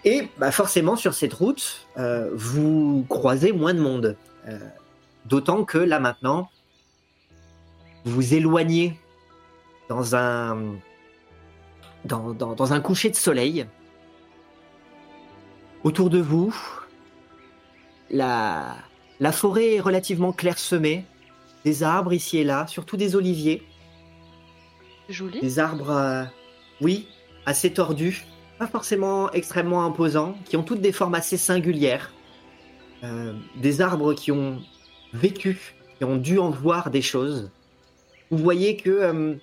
Et 0.05 0.29
bah 0.37 0.51
forcément, 0.51 0.95
sur 0.95 1.13
cette 1.13 1.33
route, 1.33 1.87
euh, 1.97 2.29
vous 2.33 3.05
croisez 3.09 3.51
moins 3.51 3.73
de 3.73 3.79
monde. 3.81 4.15
Euh, 4.47 4.57
D'autant 5.25 5.65
que 5.65 5.77
là 5.77 5.99
maintenant, 5.99 6.49
vous 8.05 8.15
vous 8.15 8.33
éloignez 8.33 8.97
dans 9.89 10.15
un, 10.15 10.75
dans, 12.05 12.33
dans- 12.33 12.55
dans 12.55 12.73
un 12.73 12.79
coucher 12.79 13.09
de 13.11 13.15
soleil. 13.15 13.67
Autour 15.83 16.09
de 16.09 16.19
vous, 16.19 16.55
la, 18.09 18.75
la 19.19 19.31
forêt 19.31 19.75
est 19.75 19.79
relativement 19.79 20.31
clairsemée. 20.31 21.05
Des 21.65 21.83
arbres 21.83 22.13
ici 22.13 22.37
et 22.37 22.43
là, 22.45 22.67
surtout 22.67 22.95
des 22.97 23.15
oliviers. 23.15 23.63
Joli. 25.09 25.41
Des 25.41 25.59
arbres, 25.59 25.89
euh, 25.89 26.23
oui, 26.81 27.07
assez 27.45 27.73
tordus, 27.73 28.25
pas 28.57 28.67
forcément 28.67 29.29
extrêmement 29.31 29.83
imposants, 29.85 30.37
qui 30.45 30.55
ont 30.55 30.63
toutes 30.63 30.81
des 30.81 30.91
formes 30.93 31.15
assez 31.15 31.35
singulières. 31.37 32.13
Euh, 33.03 33.33
des 33.57 33.81
arbres 33.81 34.13
qui 34.13 34.31
ont 34.31 34.61
vécu, 35.13 35.73
qui 35.97 36.03
ont 36.05 36.17
dû 36.17 36.37
en 36.39 36.49
voir 36.49 36.91
des 36.91 37.01
choses. 37.01 37.49
Vous 38.29 38.37
voyez 38.37 38.77
que 38.77 38.89
euh, 38.89 39.35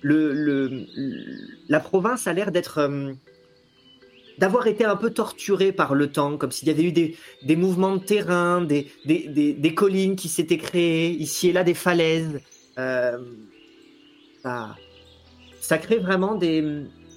le, 0.00 0.32
le- 0.32 0.68
le- 0.68 0.86
la 1.68 1.80
province 1.80 2.26
a 2.26 2.32
l'air 2.32 2.50
d'être, 2.50 2.78
d'avoir 4.38 4.66
été 4.66 4.84
un 4.84 4.96
peu 4.96 5.10
torturée 5.10 5.72
par 5.72 5.94
le 5.94 6.10
temps, 6.10 6.36
comme 6.36 6.50
s'il 6.50 6.68
y 6.68 6.70
avait 6.70 6.84
eu 6.84 6.92
des, 6.92 7.56
mouvements 7.56 7.96
de 7.96 8.04
terrain, 8.04 8.62
des, 8.62 9.74
collines 9.74 10.16
qui 10.16 10.28
s'étaient 10.28 10.58
créées, 10.58 11.10
ici 11.10 11.48
et 11.48 11.52
là 11.52 11.64
des 11.64 11.74
falaises. 11.74 12.40
Euh, 12.78 13.18
ça, 14.42 14.76
ça 15.60 15.78
crée 15.78 15.98
vraiment 15.98 16.38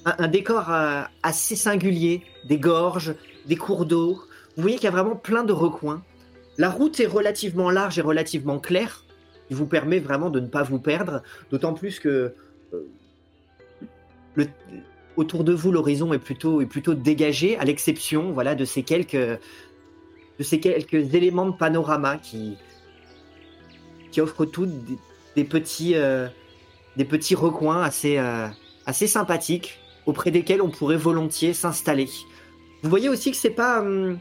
un, 0.06 0.28
décor 0.28 0.72
euh, 0.72 1.02
assez 1.24 1.56
singulier, 1.56 2.24
des 2.46 2.58
gorges, 2.58 3.16
des 3.46 3.56
cours 3.56 3.86
d'eau. 3.86 4.22
Vous 4.56 4.62
voyez 4.62 4.78
qu'il 4.78 4.86
y 4.86 4.88
a 4.88 4.92
vraiment 4.92 5.16
plein 5.16 5.44
de 5.44 5.54
recoins. 5.54 6.04
La 6.58 6.70
route 6.70 7.00
est 7.00 7.08
relativement 7.08 7.70
large 7.70 8.00
et 8.00 8.02
relativement 8.02 8.60
claire, 8.60 9.04
qui 9.48 9.54
vous 9.54 9.68
permet 9.68 10.00
vraiment 10.00 10.30
de 10.30 10.40
ne 10.40 10.48
pas 10.48 10.64
vous 10.64 10.80
perdre, 10.80 11.22
d'autant 11.52 11.74
plus 11.74 12.00
que 12.00 12.34
euh, 12.74 14.46
autour 15.18 15.44
de 15.44 15.52
vous 15.52 15.72
l'horizon 15.72 16.14
est 16.14 16.20
plutôt, 16.20 16.62
est 16.62 16.66
plutôt 16.68 16.94
dégagé, 16.94 17.58
à 17.58 17.66
l'exception 17.66 18.32
voilà, 18.32 18.56
de, 18.56 18.64
ces 18.64 18.84
quelques, 18.84 19.16
de 19.16 19.40
ces 20.44 20.60
quelques 20.60 21.14
éléments 21.16 21.48
de 21.48 21.56
panorama 21.56 22.18
qui, 22.18 22.56
qui 24.12 24.22
offrent 24.22 24.46
tout 24.46 24.70
des, 25.36 25.44
petits, 25.44 25.96
euh, 25.96 26.28
des 26.96 27.06
petits 27.06 27.36
recoins 27.36 27.82
assez, 27.82 28.18
euh, 28.18 28.48
assez 28.86 29.08
sympathiques 29.08 29.80
auprès 30.06 30.32
desquels 30.32 30.62
on 30.62 30.70
pourrait 30.70 30.98
volontiers 30.98 31.54
s'installer. 31.54 32.08
Vous 32.84 32.90
voyez 32.90 33.10
aussi 33.10 33.32
que 33.32 33.38
c'est 33.38 33.50
pas. 33.50 33.82
hum, 33.82 34.20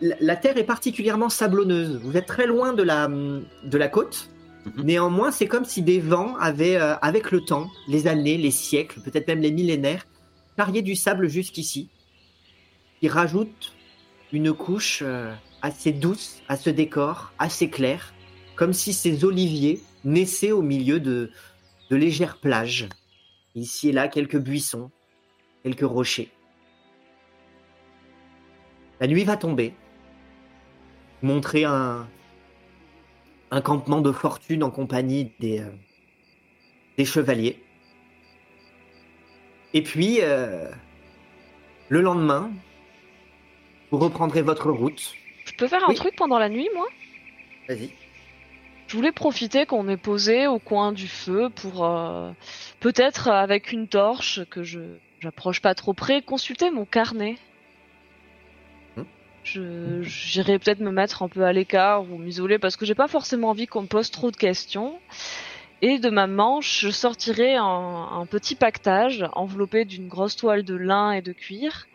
la, 0.00 0.14
la 0.20 0.36
terre 0.36 0.56
est 0.56 0.64
particulièrement 0.64 1.28
sablonneuse. 1.28 2.00
Vous 2.02 2.16
êtes 2.16 2.26
très 2.26 2.46
loin 2.46 2.72
de 2.72 2.84
la, 2.84 3.06
hum, 3.06 3.44
de 3.64 3.76
la 3.76 3.88
côte. 3.88 4.30
Néanmoins, 4.84 5.30
c'est 5.30 5.46
comme 5.46 5.64
si 5.64 5.82
des 5.82 6.00
vents 6.00 6.36
avaient, 6.36 6.76
euh, 6.76 6.96
avec 6.96 7.30
le 7.30 7.40
temps, 7.40 7.70
les 7.86 8.06
années, 8.06 8.36
les 8.36 8.50
siècles, 8.50 9.00
peut-être 9.00 9.28
même 9.28 9.40
les 9.40 9.52
millénaires, 9.52 10.06
charrié 10.56 10.82
du 10.82 10.96
sable 10.96 11.28
jusqu'ici, 11.28 11.90
qui 13.00 13.08
rajoute 13.08 13.74
une 14.32 14.52
couche 14.52 15.00
euh, 15.02 15.32
assez 15.62 15.92
douce 15.92 16.42
à 16.48 16.56
ce 16.56 16.70
décor, 16.70 17.32
assez 17.38 17.70
clair, 17.70 18.12
comme 18.56 18.72
si 18.72 18.92
ces 18.92 19.24
oliviers 19.24 19.80
naissaient 20.04 20.52
au 20.52 20.62
milieu 20.62 21.00
de, 21.00 21.30
de 21.90 21.96
légères 21.96 22.38
plages. 22.38 22.88
Ici 23.54 23.88
et 23.88 23.92
là, 23.92 24.08
quelques 24.08 24.38
buissons, 24.38 24.90
quelques 25.62 25.80
rochers. 25.80 26.30
La 29.00 29.06
nuit 29.06 29.24
va 29.24 29.36
tomber, 29.36 29.74
montrer 31.22 31.64
un, 31.64 32.08
un 33.50 33.60
campement 33.60 34.00
de 34.00 34.12
fortune 34.12 34.62
en 34.62 34.70
compagnie 34.70 35.32
des, 35.40 35.60
euh, 35.60 35.70
des 36.96 37.04
chevaliers. 37.04 37.62
Et 39.74 39.82
puis, 39.82 40.18
euh, 40.22 40.70
le 41.88 42.00
lendemain, 42.00 42.50
vous 43.90 43.98
reprendrez 43.98 44.42
votre 44.42 44.70
route. 44.70 45.14
Je 45.44 45.52
peux 45.54 45.68
faire 45.68 45.84
un 45.84 45.88
Oui. 45.90 45.94
truc 45.94 46.14
pendant 46.16 46.38
la 46.38 46.48
nuit, 46.48 46.68
moi? 46.74 46.86
Vas-y. 47.68 47.90
Je 48.86 48.96
voulais 48.96 49.12
profiter 49.12 49.66
qu'on 49.66 49.88
est 49.88 49.98
posé 49.98 50.46
au 50.46 50.58
coin 50.58 50.92
du 50.92 51.08
feu 51.08 51.50
pour 51.50 51.84
euh, 51.84 52.32
peut-être 52.80 53.28
avec 53.28 53.72
une 53.72 53.86
torche 53.86 54.40
que 54.50 54.62
je 54.62 54.80
j'approche 55.20 55.60
pas 55.60 55.74
trop 55.74 55.94
près, 55.94 56.22
consulter 56.22 56.70
mon 56.70 56.84
carnet. 56.84 57.36
J'irai 60.02 60.58
peut-être 60.58 60.80
me 60.80 60.90
mettre 60.90 61.22
un 61.22 61.28
peu 61.28 61.44
à 61.44 61.52
l'écart 61.52 62.02
ou 62.02 62.18
m'isoler 62.18 62.58
parce 62.58 62.76
que 62.76 62.84
j'ai 62.84 62.94
pas 62.94 63.08
forcément 63.08 63.50
envie 63.50 63.66
qu'on 63.66 63.82
me 63.82 63.86
pose 63.86 64.10
trop 64.10 64.30
de 64.30 64.36
questions. 64.36 64.98
Et 65.80 65.98
de 65.98 66.10
ma 66.10 66.26
manche, 66.26 66.80
je 66.80 66.90
sortirai 66.90 67.54
un, 67.54 67.62
un 67.64 68.26
petit 68.26 68.56
pactage 68.56 69.24
enveloppé 69.34 69.84
d'une 69.84 70.08
grosse 70.08 70.34
toile 70.34 70.64
de 70.64 70.74
lin 70.74 71.12
et 71.12 71.22
de 71.22 71.32
cuir. 71.32 71.86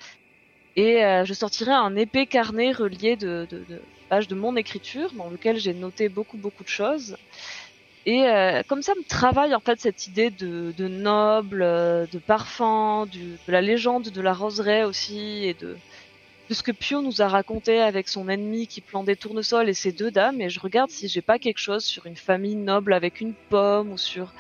Et 0.76 1.04
euh, 1.04 1.26
je 1.26 1.34
sortirai 1.34 1.72
un 1.72 1.96
épais 1.96 2.26
carnet 2.26 2.72
relié 2.72 3.16
de, 3.16 3.48
de, 3.50 3.82
pages 4.10 4.28
de 4.28 4.36
mon 4.36 4.56
écriture 4.56 5.12
dans 5.14 5.30
lequel 5.30 5.58
j'ai 5.58 5.74
noté 5.74 6.10
beaucoup 6.10 6.38
beaucoup 6.38 6.64
de 6.64 6.70
choses. 6.70 7.18
Et 8.06 8.28
euh, 8.28 8.64
comme 8.68 8.82
ça 8.82 8.94
me 8.96 9.04
travaille 9.04 9.56
en 9.56 9.60
fait 9.60 9.80
cette 9.80 10.08
idée 10.08 10.30
de, 10.30 10.74
de 10.76 10.88
noble, 10.88 11.62
euh, 11.62 12.06
de 12.12 12.20
parfum, 12.20 13.06
de 13.06 13.52
la 13.52 13.62
légende 13.62 14.10
de 14.10 14.22
la 14.22 14.34
roseraie 14.34 14.84
aussi 14.84 15.46
et 15.46 15.54
de, 15.54 15.78
de 16.49 16.53
ce 16.53 16.64
que 16.64 16.72
Pio 16.72 17.02
nous 17.02 17.22
a 17.22 17.28
raconté 17.28 17.80
avec 17.80 18.07
son 18.07 18.28
ennemi 18.28 18.68
qui 18.68 18.82
plante 18.82 19.06
des 19.06 19.15
tournesols 19.15 19.70
et 19.70 19.74
ses 19.74 19.91
deux 19.91 20.11
dames. 20.11 20.41
Et 20.41 20.49
je 20.49 20.60
regarde 20.60 20.90
si 20.90 21.07
j'ai 21.07 21.22
pas 21.22 21.40
quelque 21.40 21.60
chose 21.60 21.84
sur 21.84 22.06
une 22.06 22.18
famille 22.18 22.56
noble 22.56 22.94
avec 22.94 23.22
une 23.22 23.34
pomme 23.49 23.91
ou 23.91 23.98
sur 23.98 24.34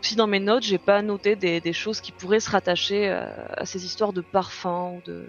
si 0.00 0.16
dans 0.16 0.26
mes 0.26 0.40
notes 0.40 0.62
j'ai 0.62 0.78
pas 0.78 1.00
noté 1.00 1.34
des, 1.34 1.72
choses 1.72 2.00
qui 2.00 2.12
pourraient 2.12 2.40
se 2.40 2.50
rattacher 2.50 3.08
euh, 3.08 3.26
à 3.56 3.64
ces 3.64 3.86
histoires 3.86 4.12
de 4.12 4.20
parfum 4.20 4.92
ou 4.96 5.02
de, 5.06 5.26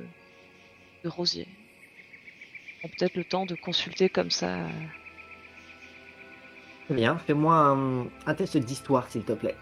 de 1.03 1.09
rosier. 1.09 1.47
On 2.83 2.87
a 2.87 2.89
Peut-être 2.89 3.15
le 3.15 3.23
temps 3.23 3.45
de 3.45 3.55
consulter 3.55 4.09
comme 4.09 4.31
ça. 4.31 4.57
bien. 6.89 7.17
Fais-moi 7.17 7.77
un 8.25 8.35
test 8.35 8.57
d'histoire, 8.57 9.09
s'il 9.09 9.23
te 9.23 9.33
plaît. 9.33 9.55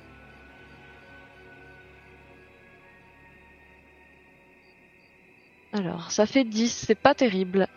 Alors, 5.74 6.12
ça 6.12 6.26
fait 6.26 6.44
10, 6.44 6.72
c'est 6.88 6.95
pas 6.95 7.16
terrible. 7.16 7.68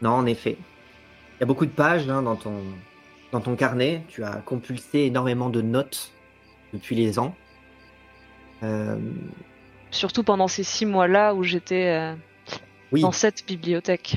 Non, 0.00 0.10
en 0.10 0.26
effet. 0.26 0.56
Il 1.36 1.40
y 1.40 1.42
a 1.42 1.46
beaucoup 1.46 1.66
de 1.66 1.70
pages 1.72 2.08
hein, 2.08 2.22
dans, 2.22 2.36
ton, 2.36 2.62
dans 3.32 3.40
ton 3.40 3.56
carnet. 3.56 4.02
Tu 4.08 4.22
as 4.22 4.36
compulsé 4.36 5.06
énormément 5.06 5.50
de 5.50 5.60
notes 5.62 6.12
depuis 6.72 6.94
les 6.96 7.18
ans. 7.18 7.34
Euh, 8.62 8.96
Surtout 9.90 10.22
pendant 10.22 10.48
ces 10.48 10.62
six 10.62 10.86
mois-là 10.86 11.34
où 11.34 11.42
j'étais 11.42 11.88
euh, 11.88 12.14
oui. 12.92 13.00
dans 13.02 13.12
cette 13.12 13.44
bibliothèque. 13.46 14.16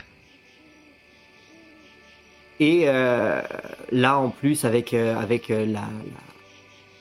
Et 2.59 2.83
euh, 2.87 3.41
là, 3.91 4.17
en 4.17 4.29
plus, 4.29 4.63
avec, 4.63 4.93
avec 4.93 5.49
la, 5.49 5.65
la- 5.65 5.89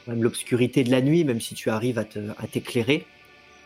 même 0.09 0.23
l'obscurité 0.23 0.83
de 0.85 0.91
la 0.91 1.01
nuit, 1.01 1.25
même 1.25 1.41
si 1.41 1.55
tu 1.55 1.71
arrives 1.71 1.99
à 1.99 2.05
t'éclairer, 2.47 3.07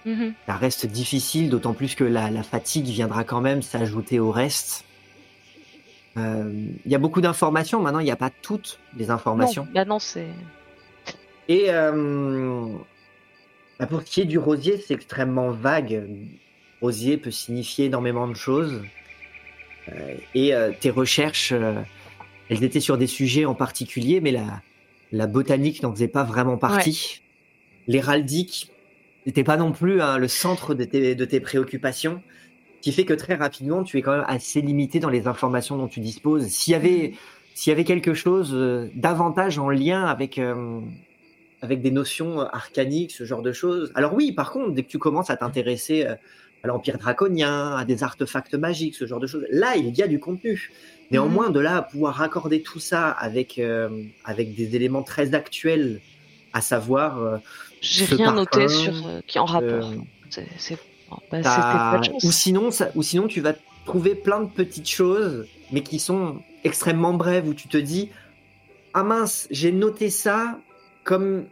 Mhm. 0.04 0.34
ça 0.46 0.56
reste 0.56 0.86
difficile, 0.86 1.50
d'autant 1.50 1.74
plus 1.74 1.94
que 1.94 2.04
la, 2.04 2.30
la 2.30 2.42
fatigue 2.42 2.86
viendra 2.86 3.24
quand 3.24 3.40
même 3.40 3.62
s'ajouter 3.62 4.18
au 4.20 4.30
reste. 4.30 4.84
Euh, 6.16 6.52
Il 6.84 6.90
y 6.90 6.94
a 6.94 6.98
beaucoup 6.98 7.20
d'informations, 7.20 7.80
maintenant 7.82 8.00
il 8.00 8.04
n'y 8.04 8.10
a 8.10 8.16
pas 8.16 8.30
toutes 8.30 8.78
les 8.96 9.10
informations. 9.10 9.64
Non, 9.66 9.70
bah 9.74 9.84
non, 9.84 9.98
c'est. 9.98 10.28
Et 11.48 11.66
euh, 11.68 12.66
bah, 13.78 13.86
pour 13.86 14.00
ce 14.02 14.06
qui 14.06 14.20
est 14.22 14.26
du 14.26 14.38
rosier, 14.38 14.78
c'est 14.78 14.94
extrêmement 14.94 15.50
vague. 15.50 16.06
Rosier 16.80 17.16
peut 17.16 17.30
signifier 17.30 17.86
énormément 17.86 18.28
de 18.28 18.34
choses. 18.34 18.82
Euh, 19.88 20.14
et 20.34 20.52
tes 20.80 20.90
recherches, 20.90 21.52
elles 22.50 22.62
étaient 22.64 22.80
sur 22.80 22.98
des 22.98 23.06
sujets 23.06 23.44
en 23.44 23.54
particulier, 23.54 24.20
mais 24.20 24.32
la, 24.32 24.62
la 25.12 25.26
botanique 25.26 25.82
n'en 25.82 25.92
faisait 25.92 26.08
pas 26.08 26.24
vraiment 26.24 26.56
partie. 26.58 27.22
L'héraldique 27.86 28.70
n'était 29.26 29.44
pas 29.44 29.56
non 29.56 29.72
plus 29.72 30.00
hein, 30.00 30.18
le 30.18 30.28
centre 30.28 30.74
de 30.74 30.84
tes, 30.84 31.14
de 31.14 31.24
tes 31.24 31.40
préoccupations. 31.40 32.22
Ce 32.78 32.82
qui 32.82 32.92
fait 32.92 33.04
que 33.04 33.14
très 33.14 33.34
rapidement, 33.34 33.82
tu 33.82 33.98
es 33.98 34.02
quand 34.02 34.12
même 34.12 34.24
assez 34.28 34.60
limité 34.60 35.00
dans 35.00 35.10
les 35.10 35.26
informations 35.26 35.76
dont 35.76 35.88
tu 35.88 36.00
disposes. 36.00 36.46
S'il 36.46 36.72
y 36.72 36.76
avait, 36.76 37.14
s'il 37.54 37.72
y 37.72 37.74
avait 37.74 37.84
quelque 37.84 38.14
chose 38.14 38.52
euh, 38.54 38.88
davantage 38.94 39.58
en 39.58 39.68
lien 39.68 40.04
avec, 40.04 40.38
euh, 40.38 40.80
avec 41.60 41.82
des 41.82 41.90
notions 41.90 42.40
arcaniques, 42.40 43.10
ce 43.10 43.24
genre 43.24 43.42
de 43.42 43.52
choses. 43.52 43.90
Alors 43.96 44.14
oui, 44.14 44.30
par 44.30 44.52
contre, 44.52 44.72
dès 44.72 44.84
que 44.84 44.88
tu 44.88 44.98
commences 44.98 45.28
à 45.28 45.36
t'intéresser 45.36 46.06
euh, 46.06 46.14
à 46.62 46.68
l'Empire 46.68 46.98
draconien, 46.98 47.74
à 47.76 47.84
des 47.84 48.04
artefacts 48.04 48.54
magiques, 48.54 48.94
ce 48.94 49.06
genre 49.06 49.18
de 49.18 49.26
choses, 49.26 49.44
là, 49.50 49.74
il 49.76 49.96
y 49.96 50.02
a 50.02 50.06
du 50.06 50.20
contenu. 50.20 50.70
Néanmoins, 51.10 51.50
de 51.50 51.58
là 51.58 51.78
à 51.78 51.82
pouvoir 51.82 52.14
raccorder 52.14 52.62
tout 52.62 52.80
ça 52.80 53.10
avec, 53.10 53.60
avec 54.24 54.54
des 54.54 54.76
éléments 54.76 55.02
très 55.02 55.34
actuels, 55.34 56.00
à 56.52 56.60
savoir, 56.60 57.40
J'ai 57.80 58.04
rien 58.16 58.32
noté 58.34 58.68
sur 58.68 59.06
euh, 59.06 59.20
qui 59.26 59.38
en 59.38 59.44
rapport. 59.44 59.90
euh, 59.90 59.96
C'est. 60.30 60.46
bon, 61.10 61.16
bah, 61.30 61.40
t'as- 61.42 61.50
c'était 61.54 61.62
pas 61.78 61.98
de 61.98 62.04
chance. 62.04 62.24
ou 62.24 62.32
sinon, 62.32 62.70
ça- 62.70 62.90
ou 62.94 63.02
sinon, 63.02 63.26
tu 63.28 63.40
vas 63.40 63.54
trouver 63.86 64.14
plein 64.14 64.40
de 64.40 64.48
petites 64.50 64.88
choses, 64.88 65.46
mais 65.72 65.82
qui 65.82 65.98
sont 65.98 66.42
extrêmement 66.64 67.14
brèves, 67.14 67.48
où 67.48 67.54
tu 67.54 67.68
te 67.68 67.76
dis, 67.78 68.10
ah 68.94 69.02
mince, 69.04 69.46
j'ai 69.50 69.72
noté 69.72 70.10
ça 70.10 70.58
comme 71.04 71.46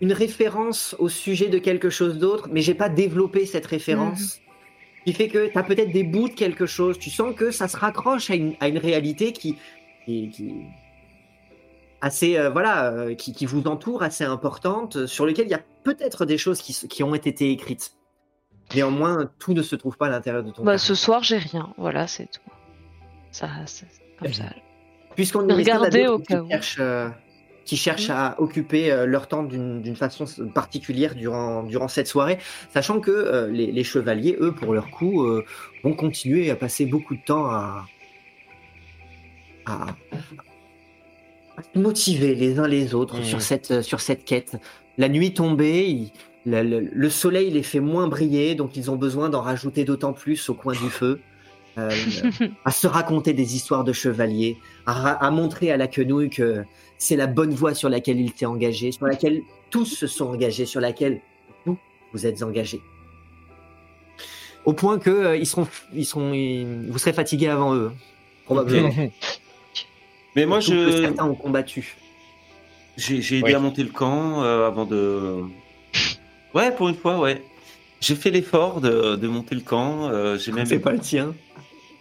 une 0.00 0.12
référence 0.12 0.94
au 0.98 1.08
sujet 1.08 1.48
de 1.48 1.58
quelque 1.58 1.90
chose 1.90 2.18
d'autre, 2.18 2.48
mais 2.52 2.60
j'ai 2.60 2.74
pas 2.74 2.88
développé 2.88 3.46
cette 3.46 3.66
référence. 3.66 4.40
Qui 5.04 5.12
fait 5.14 5.28
que 5.28 5.46
tu 5.50 5.56
as 5.56 5.62
peut-être 5.62 5.90
des 5.92 6.02
bouts 6.04 6.28
de 6.28 6.34
quelque 6.34 6.66
chose. 6.66 6.98
Tu 6.98 7.08
sens 7.08 7.34
que 7.34 7.50
ça 7.50 7.66
se 7.66 7.76
raccroche 7.76 8.30
à 8.30 8.34
une, 8.34 8.54
à 8.60 8.68
une 8.68 8.76
réalité 8.78 9.32
qui, 9.32 9.56
qui, 10.04 10.28
qui- 10.30 10.54
assez 12.00 12.36
euh, 12.36 12.50
voilà, 12.50 12.92
euh, 12.92 13.14
qui, 13.14 13.32
qui 13.32 13.46
vous 13.46 13.66
entoure, 13.66 14.02
assez 14.02 14.24
importante, 14.24 14.96
euh, 14.96 15.06
sur 15.06 15.26
lequel 15.26 15.46
il 15.46 15.50
y 15.50 15.54
a 15.54 15.62
peut-être 15.84 16.24
des 16.24 16.38
choses 16.38 16.60
qui, 16.60 16.72
qui 16.88 17.02
ont 17.02 17.14
été 17.14 17.50
écrites. 17.50 17.92
Néanmoins, 18.74 19.30
tout 19.38 19.54
ne 19.54 19.62
se 19.62 19.76
trouve 19.76 19.96
pas 19.96 20.06
à 20.06 20.10
l'intérieur 20.10 20.44
de 20.44 20.50
ton 20.50 20.62
Bah, 20.62 20.78
ce 20.78 20.94
soir, 20.94 21.22
j'ai 21.22 21.38
rien. 21.38 21.72
Voilà, 21.78 22.06
c'est 22.06 22.26
tout. 22.26 22.40
Ça, 23.30 23.48
c'est 23.66 23.86
comme 24.18 24.32
ça. 24.32 24.44
Puisqu'on 25.14 25.46
Regardez 25.46 26.00
est 26.00 26.04
d'autres 26.04 26.14
au 26.14 26.18
cas 26.18 26.42
qui 26.42 26.48
cherchent, 26.50 26.80
qui 27.64 27.76
cherchent 27.76 28.08
Mm. 28.08 28.12
à 28.12 28.40
occuper 28.40 29.04
leur 29.06 29.26
temps 29.26 29.42
d'une 29.42 29.96
façon 29.96 30.26
particulière 30.54 31.14
durant, 31.14 31.62
durant 31.62 31.88
cette 31.88 32.06
soirée, 32.08 32.38
sachant 32.72 33.00
que 33.00 33.48
les, 33.50 33.72
les 33.72 33.84
chevaliers, 33.84 34.36
eux, 34.38 34.54
pour 34.54 34.74
leur 34.74 34.90
coup, 34.90 35.26
vont 35.82 35.94
continuer 35.94 36.50
à 36.50 36.56
passer 36.56 36.86
beaucoup 36.86 37.16
de 37.16 37.22
temps 37.22 37.46
à, 37.46 37.86
à, 39.66 39.86
à 41.58 41.62
se 41.62 41.78
motiver 41.78 42.34
les 42.34 42.58
uns 42.58 42.68
les 42.68 42.94
autres 42.94 43.18
Mm. 43.20 43.24
sur, 43.24 43.42
cette, 43.42 43.82
sur 43.82 44.00
cette 44.00 44.24
quête. 44.24 44.56
La 44.96 45.08
nuit 45.08 45.34
tombée, 45.34 45.88
il- 45.88 46.10
le, 46.46 46.62
le- 46.62 46.88
le 46.92 47.10
soleil 47.10 47.50
les 47.50 47.62
fait 47.62 47.80
moins 47.80 48.08
briller, 48.08 48.54
donc 48.54 48.76
ils 48.76 48.90
ont 48.90 48.96
besoin 48.96 49.28
d'en 49.28 49.42
rajouter 49.42 49.84
d'autant 49.84 50.12
plus 50.12 50.48
au 50.48 50.54
coin 50.54 50.72
du 50.74 50.88
feu. 50.90 51.20
euh, 51.76 51.90
à 52.64 52.70
se 52.72 52.86
raconter 52.88 53.32
des 53.34 53.54
histoires 53.54 53.84
de 53.84 53.92
chevaliers, 53.92 54.56
à, 54.86 55.30
montrer 55.30 55.70
à 55.70 55.76
la 55.76 55.86
quenouille 55.86 56.28
que 56.30 56.64
c'est 56.96 57.14
la 57.14 57.28
bonne 57.28 57.52
voie 57.54 57.72
sur 57.74 57.88
laquelle 57.88 58.18
il 58.18 58.32
s'est 58.32 58.46
engagé, 58.46 58.90
sur 58.90 59.06
laquelle 59.06 59.42
tous 59.70 59.84
se 59.84 60.06
sont 60.08 60.26
engagés, 60.26 60.66
sur 60.66 60.80
laquelle 60.80 61.20
vous, 61.66 61.76
vous 62.12 62.26
êtes 62.26 62.42
engagés. 62.42 62.80
Au 64.64 64.72
point 64.72 64.98
que 64.98 65.10
euh, 65.10 65.36
ils 65.36 65.46
seront, 65.46 65.68
ils 65.94 66.04
seront, 66.04 66.32
ils- 66.32 66.88
vous 66.90 66.98
serez 66.98 67.12
fatigués 67.12 67.48
avant 67.48 67.74
eux, 67.76 67.92
probablement. 68.44 68.90
Mais 70.40 70.46
moi, 70.46 70.58
que 70.58 70.64
je 70.66 71.02
certains 71.02 71.26
ont 71.28 71.34
combattu. 71.34 71.96
j'ai 72.96 73.16
aidé 73.38 73.42
Oui. 73.44 73.54
à 73.54 73.58
monter 73.58 73.82
le 73.82 73.90
camp 73.90 74.42
euh, 74.42 74.66
avant 74.66 74.84
de. 74.84 75.42
Ouais, 76.54 76.70
pour 76.72 76.88
une 76.88 76.94
fois, 76.96 77.18
ouais. 77.18 77.42
J'ai 78.00 78.14
fait 78.14 78.30
l'effort 78.30 78.80
de, 78.80 79.16
de 79.16 79.28
monter 79.28 79.54
le 79.56 79.60
camp. 79.60 80.08
euh, 80.08 80.38
j'ai 80.38 80.52
même 80.52 80.66
C'est 80.66 80.78
pas 80.78 80.92
le 80.92 81.00
tien. 81.00 81.34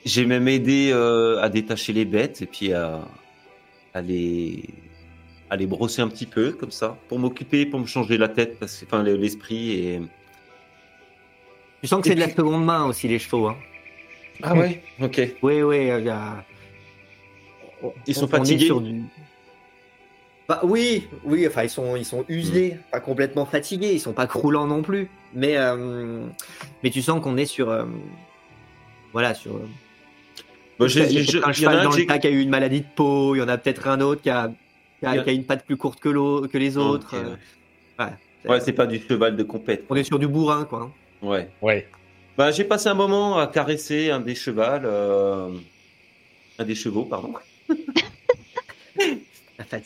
J'ai 0.06 0.26
même 0.26 0.48
aidé 0.48 0.92
euh, 0.94 1.42
à 1.42 1.50
détacher 1.50 1.92
les 1.94 2.06
bêtes 2.06 2.42
et 2.42 2.46
puis 2.46 2.72
à, 2.74 3.02
à 3.94 4.02
les 4.02 4.64
à 5.50 5.56
les 5.56 5.66
brosser 5.66 6.02
un 6.02 6.08
petit 6.10 6.26
peu 6.28 6.52
comme 6.52 6.72
ça 6.72 6.98
pour 7.08 7.20
m'occuper, 7.20 7.66
pour 7.66 7.80
me 7.80 7.86
changer 7.88 8.18
la 8.18 8.28
tête, 8.28 8.60
parce 8.60 8.78
que 8.78 8.86
enfin 8.86 9.02
le- 9.02 9.16
l'esprit 9.16 9.72
et 9.72 10.02
Tu 11.82 11.88
sens 11.88 12.02
que 12.02 12.10
c'est 12.10 12.16
de 12.16 12.20
la 12.20 12.30
seconde 12.30 12.64
main 12.66 12.86
aussi 12.86 13.08
les 13.08 13.18
chevaux. 13.20 13.48
Hein. 13.48 13.56
ah 14.44 14.54
ouais, 14.56 14.84
ok. 15.02 15.22
Oui, 15.42 15.62
oui. 15.62 15.90
Ils 18.08 18.16
sont 18.16 18.22
on- 18.22 18.24
on 18.24 18.28
est 18.28 18.38
fatigués 18.38 18.66
sur 18.66 18.82
du- 18.82 19.04
Bah 20.48 20.62
oui, 20.64 21.08
oui. 21.26 21.46
Enfin, 21.48 21.64
ils 21.64 21.70
sont, 21.70 21.96
ils 21.96 22.06
sont 22.06 22.24
usés, 22.30 22.78
pas 22.92 23.00
complètement 23.00 23.46
fatigués. 23.46 23.92
Ils 23.94 24.00
sont 24.00 24.14
pas 24.14 24.28
croulants 24.28 24.66
non 24.68 24.82
plus. 24.82 25.10
Mais, 25.34 25.58
euh, 25.58 26.26
mais 26.84 26.90
tu 26.90 27.02
sens 27.02 27.22
qu'on 27.22 27.36
est 27.38 27.46
sur, 27.46 27.70
euh, 27.70 27.86
voilà, 29.14 29.34
sur. 29.34 29.56
euh, 29.56 29.60
un 31.04 31.06
il 31.10 31.14
y 31.14 31.38
en 31.44 31.50
a 31.50 31.54
cheval 31.54 31.76
dans 31.84 31.90
le 31.90 32.06
tas 32.08 32.20
qui 32.20 32.28
a 32.28 32.30
eu 32.30 32.40
une 32.40 32.50
maladie 32.50 32.82
de 32.82 32.86
peau. 32.96 33.36
Il 33.36 33.40
y 33.40 33.42
en 33.42 33.48
a 33.48 33.58
peut-être 33.58 33.88
un 33.88 34.00
autre 34.00 34.22
qui 34.22 34.30
a, 34.30 34.48
qui 35.00 35.06
a, 35.06 35.14
Il 35.14 35.16
y 35.16 35.20
a- 35.20 35.24
qui 35.24 35.30
a 35.32 35.34
une 35.34 35.44
patte 35.44 35.66
plus 35.66 35.76
courte 35.78 36.00
que, 36.00 36.46
que 36.48 36.58
les 36.58 36.78
autres. 36.78 37.16
Euh, 37.16 37.36
ouais. 38.00 38.06
ouais. 38.06 38.50
Ouais, 38.52 38.60
c'est 38.62 38.74
pas 38.74 38.86
du 38.86 39.00
cheval 39.00 39.36
de 39.36 39.44
compète. 39.44 39.84
On 39.90 39.96
est 39.96 40.04
sur 40.04 40.18
du 40.20 40.28
bourrin, 40.28 40.64
quoi. 40.66 40.84
hein. 40.84 40.92
Ouais. 41.28 41.50
Ouais. 41.62 41.88
Bah, 42.38 42.52
j'ai 42.52 42.64
passé 42.64 42.88
un 42.88 42.94
moment 42.94 43.38
à 43.40 43.48
caresser 43.48 44.12
un 44.12 44.20
des 44.22 44.36
chevals, 44.36 44.84
euh, 44.86 45.50
un 46.60 46.64
des 46.64 46.76
chevaux, 46.76 47.04
pardon. 47.04 47.34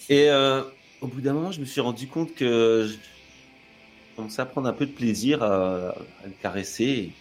Et 0.10 0.30
euh, 0.30 0.62
au 1.02 1.08
bout 1.08 1.22
d'un 1.22 1.34
moment, 1.34 1.52
je 1.52 1.60
me 1.60 1.66
suis 1.66 1.82
rendu 1.82 2.08
compte 2.08 2.36
que 2.36 2.88
je 2.90 2.95
commençais 4.16 4.41
à 4.41 4.45
prendre 4.45 4.68
un 4.68 4.74
peu 4.74 4.86
de 4.86 4.91
plaisir 4.91 5.41
à, 5.44 5.90
à 5.90 6.26
le 6.26 6.34
caresser. 6.41 7.12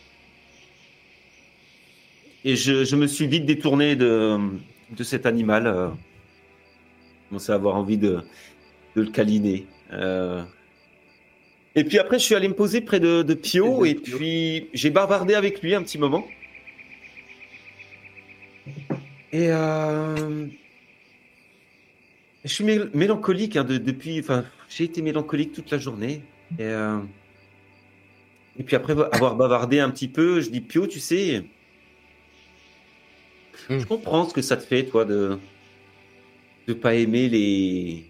Et 2.45 2.57
je, 2.57 2.85
je 2.85 2.97
me 2.97 3.07
suis 3.07 3.27
vite 3.27 3.45
détourné 3.47 3.97
de, 3.97 4.39
de 4.91 5.05
cet 5.05 5.27
animal. 5.27 5.67
euh. 5.67 5.89
Je 5.89 7.29
commençais 7.29 7.53
à 7.53 7.55
avoir 7.57 7.77
envie 7.77 7.99
de, 7.99 8.23
de 8.97 9.03
le 9.03 9.11
câliner. 9.11 9.67
euh. 9.93 10.43
Et 11.77 11.85
puis 11.85 11.99
après, 11.99 12.19
je 12.19 12.25
suis 12.25 12.35
allé 12.35 12.49
me 12.49 12.55
poser 12.55 12.81
près 12.81 12.99
de, 12.99 13.23
de 13.23 13.35
Pio 13.35 13.85
et 13.85 13.95
puis 13.95 14.69
j'ai 14.75 14.91
bavardé 14.91 15.35
avec 15.35 15.63
lui 15.63 15.75
un 15.75 15.83
petit 15.83 15.99
moment. 15.99 16.27
Et 19.33 19.49
euh, 19.51 20.47
je 22.45 22.49
suis 22.53 22.65
mél- 22.65 22.91
mélancolique 22.95 23.57
hein, 23.57 23.65
de- 23.65 23.79
depuis. 23.79 24.19
Enfin, 24.21 24.45
j'ai 24.69 24.85
été 24.85 25.03
mélancolique 25.03 25.53
toute 25.53 25.71
la 25.71 25.79
journée. 25.79 26.23
Et, 26.59 26.63
euh, 26.65 26.99
et 28.59 28.63
puis 28.65 28.75
après 28.77 28.93
avoir 29.13 29.37
bavardé 29.37 29.79
un 29.81 29.91
petit 29.91 30.09
peu, 30.09 30.41
je 30.41 30.51
dis 30.51 30.61
Pio, 30.61 30.87
tu 30.87 31.01
sais, 31.01 31.45
Hmm. 33.69 33.79
je 33.79 33.85
comprends 33.87 34.27
ce 34.29 34.33
que 34.35 34.43
ça 34.43 34.57
te 34.57 34.63
fait, 34.63 34.85
toi, 34.85 35.05
de 35.05 35.39
de 36.67 36.73
pas 36.73 36.95
aimer 36.95 37.29
les 37.29 38.05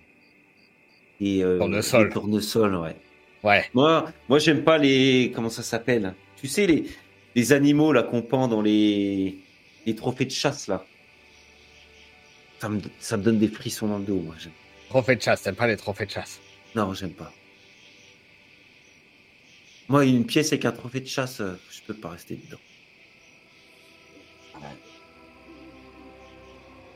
les, 1.21 1.43
euh, 1.43 1.59
Tournesols. 1.59 2.05
les 2.07 2.13
tournesols, 2.13 2.77
ouais. 2.77 2.97
Ouais. 3.43 3.65
Moi, 3.75 4.11
moi, 4.29 4.39
j'aime 4.39 4.63
pas 4.65 4.79
les 4.79 5.33
comment 5.35 5.51
ça 5.51 5.63
s'appelle. 5.63 6.15
Tu 6.37 6.47
sais 6.47 6.67
les 6.67 6.85
les 7.35 7.53
animaux 7.53 7.93
là 7.93 8.03
qu'on 8.05 8.23
pend 8.23 8.49
dans 8.49 8.63
les 8.63 9.37
les 9.87 9.95
trophées 9.95 10.25
de 10.25 10.31
chasse 10.31 10.69
là. 10.69 10.85
Ça 12.61 12.69
me, 12.69 12.81
ça 13.01 13.17
me 13.17 13.23
donne 13.23 13.39
des 13.39 13.49
frissons 13.49 13.89
dans 13.89 13.99
le 13.99 14.05
dos. 14.05 14.21
Moi. 14.21 14.35
J'aime- 14.39 14.53
Trophée 14.91 15.17
de 15.17 15.23
chasse, 15.23 15.43
t'aimes 15.43 15.55
pas 15.57 15.67
les 15.67 15.77
trophées 15.77 16.05
de 16.07 16.11
chasse? 16.11 16.41
Non, 16.75 16.93
j'aime 16.95 17.13
pas. 17.13 17.33
Moi, 19.89 20.05
une 20.05 20.27
pièce 20.27 20.49
avec 20.53 20.65
un 20.67 20.73
trophée 20.73 21.01
de 21.01 21.07
chasse, 21.07 21.41
euh, 21.41 21.55
je 21.71 21.81
peux 21.83 21.95
pas 21.95 22.11
rester 22.11 22.37
dedans. 22.37 22.59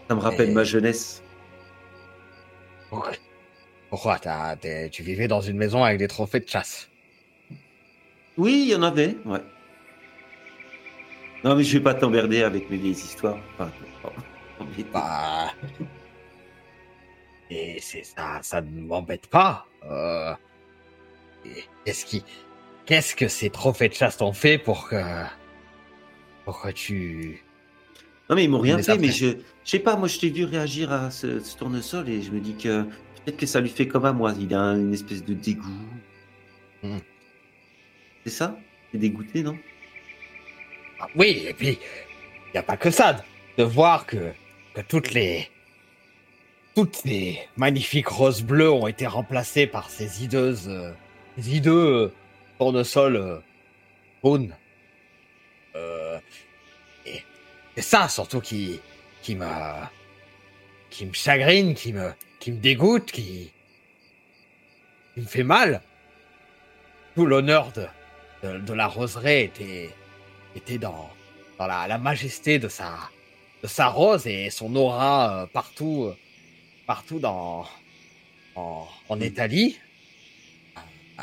Ça 0.09 0.15
me 0.15 0.21
rappelle 0.21 0.51
Et- 0.51 0.53
ma 0.55 0.65
jeunesse. 0.65 1.23
Pourquoi? 3.89 4.19
Tu 4.93 5.03
vivais 5.03 5.29
dans 5.29 5.41
une 5.41 5.57
maison 5.57 5.83
avec 5.83 5.99
des 5.99 6.09
trophées 6.09 6.41
de 6.41 6.49
chasse? 6.49 6.91
Oui, 8.37 8.65
il 8.67 8.73
y 8.73 8.75
en 8.75 8.83
avait, 8.83 9.17
ouais. 9.25 9.41
Non, 11.43 11.55
mais 11.57 11.65
je 11.65 11.79
vais 11.79 11.83
pas 11.83 11.95
t'emmerder 11.95 12.43
avec 12.43 12.69
mes 12.71 12.77
vieilles 12.77 12.93
histoires. 12.93 13.39
Enfin. 13.55 13.71
Bah. 14.93 15.53
Et 17.51 17.79
c'est 17.81 18.05
ça, 18.05 18.41
ça 18.43 18.61
ne 18.61 18.81
m'embête 18.81 19.27
pas. 19.27 19.67
Euh... 19.85 20.35
Qu'est-ce 21.85 22.07
qui, 22.07 22.25
qu'est-ce 22.87 23.15
que 23.15 23.29
ces 23.29 23.51
trophées 23.51 23.89
de 23.89 23.95
chasse 23.95 24.17
t'ont 24.17 24.33
fait 24.33 24.57
pour 24.57 24.89
que, 24.89 25.03
pour 26.45 26.63
que 26.63 26.71
tu, 26.71 27.43
Non, 28.31 28.37
mais 28.37 28.45
ils 28.45 28.51
m'ont 28.51 28.61
rien 28.61 28.83
fait, 28.83 28.97
mais 28.97 29.13
je, 29.13 29.27
je 29.65 29.71
sais 29.71 29.79
pas, 29.79 29.97
moi 29.97 30.09
je 30.09 30.19
t'ai 30.19 30.31
vu 30.31 30.45
réagir 30.45 30.91
à 30.91 31.11
ce, 31.11 31.41
ce 31.41 31.57
tournesol 31.57 32.09
et 32.09 32.23
je 32.23 32.31
me 32.31 32.41
dis 32.41 32.57
que 32.57 32.83
peut-être 32.83 33.37
que 33.37 33.47
ça 33.47 33.61
lui 33.61 33.69
fait 33.69 33.87
comme 33.87 34.07
à 34.07 34.13
moi. 34.13 34.33
Il 34.39 34.55
a 34.55 34.73
une 34.73 34.95
espèce 34.95 35.23
de 35.23 35.35
dégoût. 35.35 35.69
Hmm. 36.83 36.99
C'est 38.25 38.31
ça? 38.31 38.59
C'est 38.91 38.99
dégoûté, 38.99 39.43
non? 39.43 39.59
Ah 40.99 41.09
oui, 41.15 41.45
et 41.47 41.53
puis 41.53 41.79
il 42.47 42.53
n'y 42.55 42.59
a 42.59 42.63
pas 42.63 42.79
que 42.79 42.91
ça, 42.91 43.23
de 43.59 43.65
voir 43.65 44.07
que, 44.07 44.33
que 44.75 44.81
toutes 44.81 45.13
les, 45.13 45.49
toutes 46.75 47.05
les 47.05 47.39
magnifiques 47.57 48.09
roses 48.09 48.43
bleues 48.43 48.71
ont 48.71 48.89
été 48.89 49.07
remplacées 49.07 49.67
par 49.67 49.89
ces 49.89 50.25
hideuses, 50.25 50.69
euh, 50.69 50.93
hideux 51.39 51.95
euh, 51.95 52.13
tournesols 52.59 53.17
euh. 53.17 53.41
Euh, 55.77 56.19
et 57.05 57.23
c'est 57.77 57.83
ça 57.83 58.09
surtout 58.09 58.41
qui, 58.41 58.81
qui 59.23 59.35
me, 59.37 59.47
qui 60.89 61.05
me 61.05 61.13
chagrine, 61.13 61.75
qui 61.75 61.93
me, 61.93 62.13
qui 62.41 62.53
me 62.53 62.57
dégoûte, 62.57 63.13
qui, 63.13 63.53
qui 65.13 65.21
me 65.21 65.27
fait 65.27 65.43
mal. 65.43 65.83
Tout 67.15 67.27
l'honneur 67.27 67.71
de, 67.73 68.59
de, 68.59 68.73
la 68.73 68.87
roseraie 68.87 69.45
était, 69.45 69.91
était 70.57 70.79
dans, 70.79 71.11
dans 71.59 71.67
la, 71.67 71.87
la 71.87 71.99
majesté 71.99 72.59
de 72.59 72.69
sa, 72.69 72.97
sa 73.67 73.89
rose 73.89 74.27
et 74.27 74.51
son 74.51 74.75
aura 74.77 75.43
euh, 75.43 75.47
partout, 75.47 76.05
euh, 76.05 76.17
partout 76.87 77.19
dans, 77.19 77.67
en, 78.55 78.87
en 79.09 79.21
Italie. 79.21 79.79
Euh, 81.19 81.23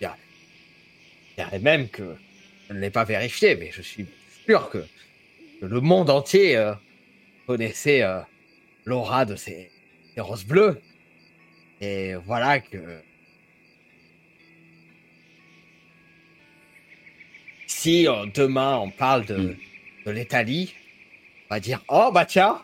Il 0.00 0.04
y 0.04 0.06
a- 0.06 0.16
il 1.38 1.40
y 1.42 1.44
aurait 1.46 1.58
même 1.58 1.88
que 1.88 2.16
je 2.68 2.74
ne 2.74 2.80
l'ai 2.80 2.90
pas 2.90 3.04
vérifié, 3.04 3.54
mais 3.56 3.70
je 3.72 3.82
suis 3.82 4.06
sûr 4.44 4.68
que, 4.70 4.84
que 5.60 5.66
le 5.66 5.80
monde 5.80 6.10
entier 6.10 6.56
euh, 6.56 6.74
connaissait 7.46 8.02
euh, 8.02 8.20
l'aura 8.84 9.24
de 9.24 9.36
ces, 9.36 9.70
ces 10.14 10.20
roses 10.20 10.44
bleues. 10.44 10.80
Et 11.80 12.14
voilà 12.14 12.60
que 12.60 13.00
si 17.66 18.06
euh, 18.08 18.26
demain 18.34 18.78
on 18.78 18.90
parle 18.90 19.24
de, 19.26 19.36
Mm. 19.36 19.56
de 20.06 20.10
l'Italie, 20.10 20.74
on 21.50 21.54
va 21.54 21.60
dire 21.60 21.82
oh 21.88 22.10
bah 22.12 22.24
tiens, 22.26 22.62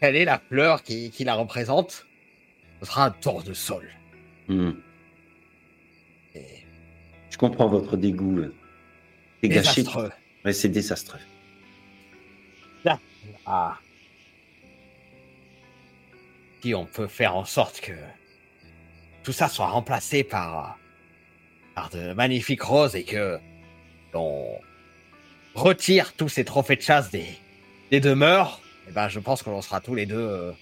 quelle 0.00 0.16
est 0.16 0.24
la 0.24 0.38
fleur 0.38 0.82
qui, 0.82 1.10
qui 1.10 1.24
la 1.24 1.34
représente? 1.34 2.06
Ce 2.80 2.86
sera 2.86 3.06
un 3.06 3.10
tournesol. 3.10 3.88
Hmm. 4.48 4.72
Et 6.34 6.64
Je 7.30 7.36
comprends 7.36 7.68
votre 7.68 7.96
dégoût. 7.96 8.38
euh. 8.38 8.54
C'est 9.42 9.48
gâché. 9.48 9.82
désastreux. 9.82 10.10
Ouais, 10.44 10.52
c'est 10.52 10.68
désastreux. 10.68 11.18
Ah. 13.46 13.78
Si 16.62 16.74
on 16.74 16.84
peut 16.86 17.06
faire 17.06 17.34
en 17.36 17.44
sorte 17.44 17.80
que 17.80 17.92
tout 19.22 19.32
ça 19.32 19.48
soit 19.48 19.66
remplacé 19.66 20.22
par, 20.24 20.78
par 21.74 21.90
de 21.90 22.12
magnifiques 22.12 22.62
roses 22.62 22.94
et 22.94 23.04
que 23.04 23.38
on 24.14 24.58
retire 25.54 26.12
tous 26.14 26.28
ces 26.28 26.44
trophées 26.44 26.76
de 26.76 26.82
chasse 26.82 27.10
des, 27.10 27.26
des 27.90 28.00
demeures, 28.00 28.60
eh 28.88 28.92
ben, 28.92 29.08
je 29.08 29.18
pense 29.20 29.42
que 29.42 29.50
l'on 29.50 29.62
sera 29.62 29.80
tous 29.80 29.94
les 29.94 30.06
deux 30.06 30.16
euh, 30.18 30.52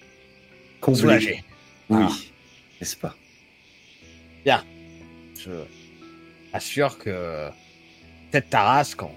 soulagés. 0.93 1.43
Oui, 1.89 2.03
Ah. 2.07 2.11
n'est-ce 2.79 2.95
pas? 2.97 3.15
Je 4.45 5.51
assure 6.51 6.97
que 6.97 7.47
cette 8.33 8.49
tarasque, 8.49 9.01
on- 9.03 9.11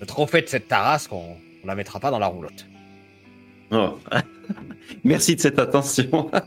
le 0.00 0.06
trophée 0.06 0.42
de 0.42 0.48
cette 0.48 0.66
tarasque, 0.66 1.12
on, 1.12 1.36
on 1.62 1.66
la 1.66 1.76
mettra 1.76 2.00
pas 2.00 2.10
dans 2.10 2.18
la 2.18 2.26
roulotte. 2.26 2.66
Oh. 3.70 3.96
Merci 5.04 5.36
de 5.36 5.40
cette 5.40 5.60
attention. 5.60 6.30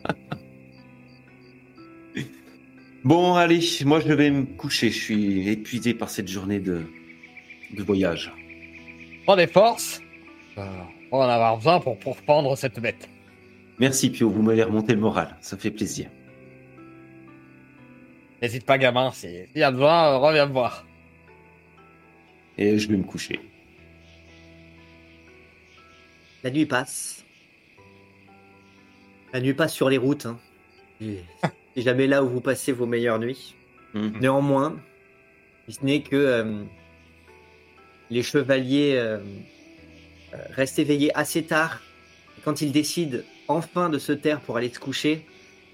bon, 3.05 3.35
allez, 3.35 3.61
moi 3.85 4.01
je 4.01 4.11
vais 4.11 4.29
me 4.31 4.43
coucher. 4.43 4.89
Je 4.91 4.99
suis 4.99 5.47
épuisé 5.49 5.93
par 5.93 6.09
cette 6.09 6.27
journée 6.27 6.59
de, 6.59 6.81
de 7.71 7.83
voyage. 7.83 8.33
Prends 9.25 9.37
des 9.37 9.47
forces. 9.47 10.01
En 11.21 11.29
avoir 11.29 11.57
besoin 11.57 11.79
pour, 11.79 11.97
pour 11.97 12.17
pendre 12.17 12.55
cette 12.55 12.79
bête. 12.79 13.09
Merci 13.79 14.09
Pio, 14.09 14.29
vous 14.29 14.41
m'avez 14.41 14.63
remonté 14.63 14.93
le 14.93 14.99
moral, 14.99 15.35
ça 15.41 15.57
fait 15.57 15.71
plaisir. 15.71 16.09
N'hésite 18.41 18.65
pas, 18.65 18.77
gamin. 18.77 19.11
S'il 19.11 19.47
y 19.55 19.63
a 19.63 19.71
besoin, 19.71 20.13
euh, 20.13 20.17
reviens 20.17 20.45
me 20.45 20.51
voir. 20.51 20.85
Et 22.57 22.77
je 22.77 22.87
vais 22.87 22.97
me 22.97 23.03
coucher. 23.03 23.39
La 26.43 26.51
nuit 26.51 26.65
passe. 26.65 27.25
La 29.33 29.41
nuit 29.41 29.53
passe 29.53 29.73
sur 29.73 29.89
les 29.89 29.97
routes. 29.97 30.27
Hein. 30.27 30.37
C'est 31.01 31.81
jamais 31.81 32.07
là 32.07 32.23
où 32.23 32.29
vous 32.29 32.41
passez 32.41 32.71
vos 32.71 32.85
meilleures 32.85 33.19
nuits. 33.19 33.55
Mhm. 33.93 34.19
Néanmoins, 34.21 34.79
si 35.67 35.73
ce 35.75 35.85
n'est 35.85 36.01
que 36.01 36.15
euh, 36.15 36.63
les 38.09 38.21
chevaliers 38.21 38.93
euh, 38.95 39.19
euh, 40.35 40.37
restent 40.51 40.79
éveillés 40.79 41.15
assez 41.17 41.43
tard. 41.43 41.81
Et 42.37 42.41
quand 42.41 42.61
ils 42.61 42.71
décident 42.71 43.19
enfin 43.47 43.89
de 43.89 43.97
se 43.99 44.11
taire 44.11 44.41
pour 44.41 44.57
aller 44.57 44.69
se 44.69 44.79
coucher, 44.79 45.25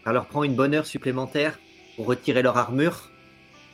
ça 0.04 0.14
leur 0.14 0.28
prend 0.28 0.44
une 0.44 0.56
bonne 0.56 0.74
heure 0.74 0.86
supplémentaire 0.86 1.60
pour 1.96 2.06
retirer 2.06 2.42
leur 2.42 2.58
armure, 2.58 3.10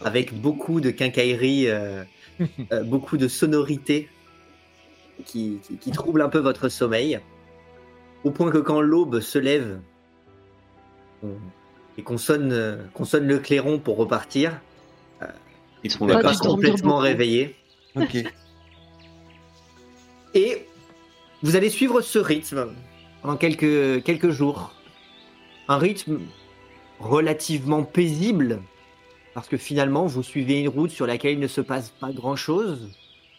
avec 0.04 0.34
beaucoup 0.34 0.80
de 0.82 0.90
quincailleries, 0.92 1.68
euh, 1.70 2.04
euh, 2.72 2.84
beaucoup 2.84 3.18
de 3.18 3.28
sonorités 3.28 4.10
qui, 5.26 5.60
qui, 5.64 5.78
qui 5.78 5.92
troublent 5.92 6.22
un 6.22 6.30
peu 6.30 6.40
votre 6.40 6.70
sommeil. 6.70 7.20
Au 8.24 8.32
point 8.32 8.52
que 8.52 8.58
quand 8.58 8.82
l'aube 8.82 9.20
se 9.20 9.40
lève 9.40 9.80
on- 11.24 11.38
et 11.98 12.04
qu'on 12.04 12.18
sonne, 12.18 12.52
euh, 12.52 12.78
qu'on 12.94 13.06
sonne 13.06 13.28
le 13.28 13.40
clairon 13.40 13.80
pour 13.80 13.98
repartir, 13.98 14.60
Ils 15.84 15.92
sont 15.92 16.06
Pas 16.08 16.22
dormir 16.22 16.40
complètement 16.40 16.90
beaucoup. 16.94 17.04
réveillé. 17.04 17.56
Ok. 17.96 18.18
Et 20.34 20.66
vous 21.44 21.56
allez 21.56 21.70
suivre 21.70 22.02
ce 22.02 22.20
rythme 22.20 22.74
pendant 23.22 23.38
quelques, 23.38 24.04
quelques 24.04 24.30
jours. 24.32 24.74
Un 25.68 25.78
rythme 25.78 26.20
relativement 27.00 27.84
paisible, 27.84 28.62
parce 29.34 29.48
que 29.48 29.58
finalement, 29.58 30.06
vous 30.06 30.24
suivez 30.24 30.62
une 30.62 30.70
route 30.70 30.92
sur 30.92 31.06
laquelle 31.06 31.34
il 31.34 31.40
ne 31.40 31.48
se 31.48 31.62
passe 31.62 31.90
pas 31.90 32.12
grand-chose. 32.12 32.90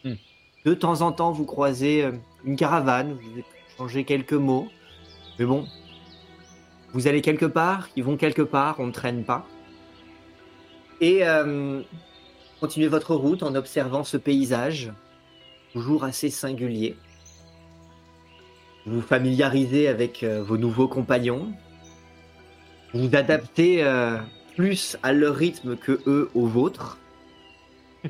Hmm. 0.04 0.14
De 0.64 0.74
temps 0.74 1.00
en 1.00 1.12
temps, 1.12 1.32
vous 1.32 1.44
croisez 1.44 2.04
euh, 2.04 2.12
une 2.44 2.56
caravane, 2.56 3.14
vous 3.14 3.42
échangez 3.74 4.04
quelques 4.04 4.32
mots. 4.34 4.68
Mais 5.38 5.44
bon, 5.44 5.66
vous 6.92 7.06
allez 7.06 7.20
quelque 7.20 7.46
part, 7.46 7.88
ils 7.96 8.04
vont 8.04 8.16
quelque 8.16 8.42
part, 8.42 8.76
on 8.78 8.86
ne 8.86 8.92
traîne 8.92 9.24
pas. 9.24 9.46
Et 11.00 11.26
euh, 11.26 11.82
continuez 12.60 12.88
votre 12.88 13.14
route 13.14 13.42
en 13.42 13.54
observant 13.54 14.04
ce 14.04 14.16
paysage 14.16 14.92
toujours 15.72 16.04
assez 16.04 16.30
singulier. 16.30 16.96
Vous 18.88 19.02
familiarisez 19.02 19.86
avec 19.86 20.22
euh, 20.22 20.42
vos 20.42 20.56
nouveaux 20.56 20.88
compagnons. 20.88 21.52
Vous 22.94 23.14
adaptez 23.14 23.84
euh, 23.84 24.16
plus 24.56 24.96
à 25.02 25.12
leur 25.12 25.36
rythme 25.36 25.76
que 25.76 26.00
eux 26.06 26.30
au 26.34 26.46
vôtre. 26.46 26.96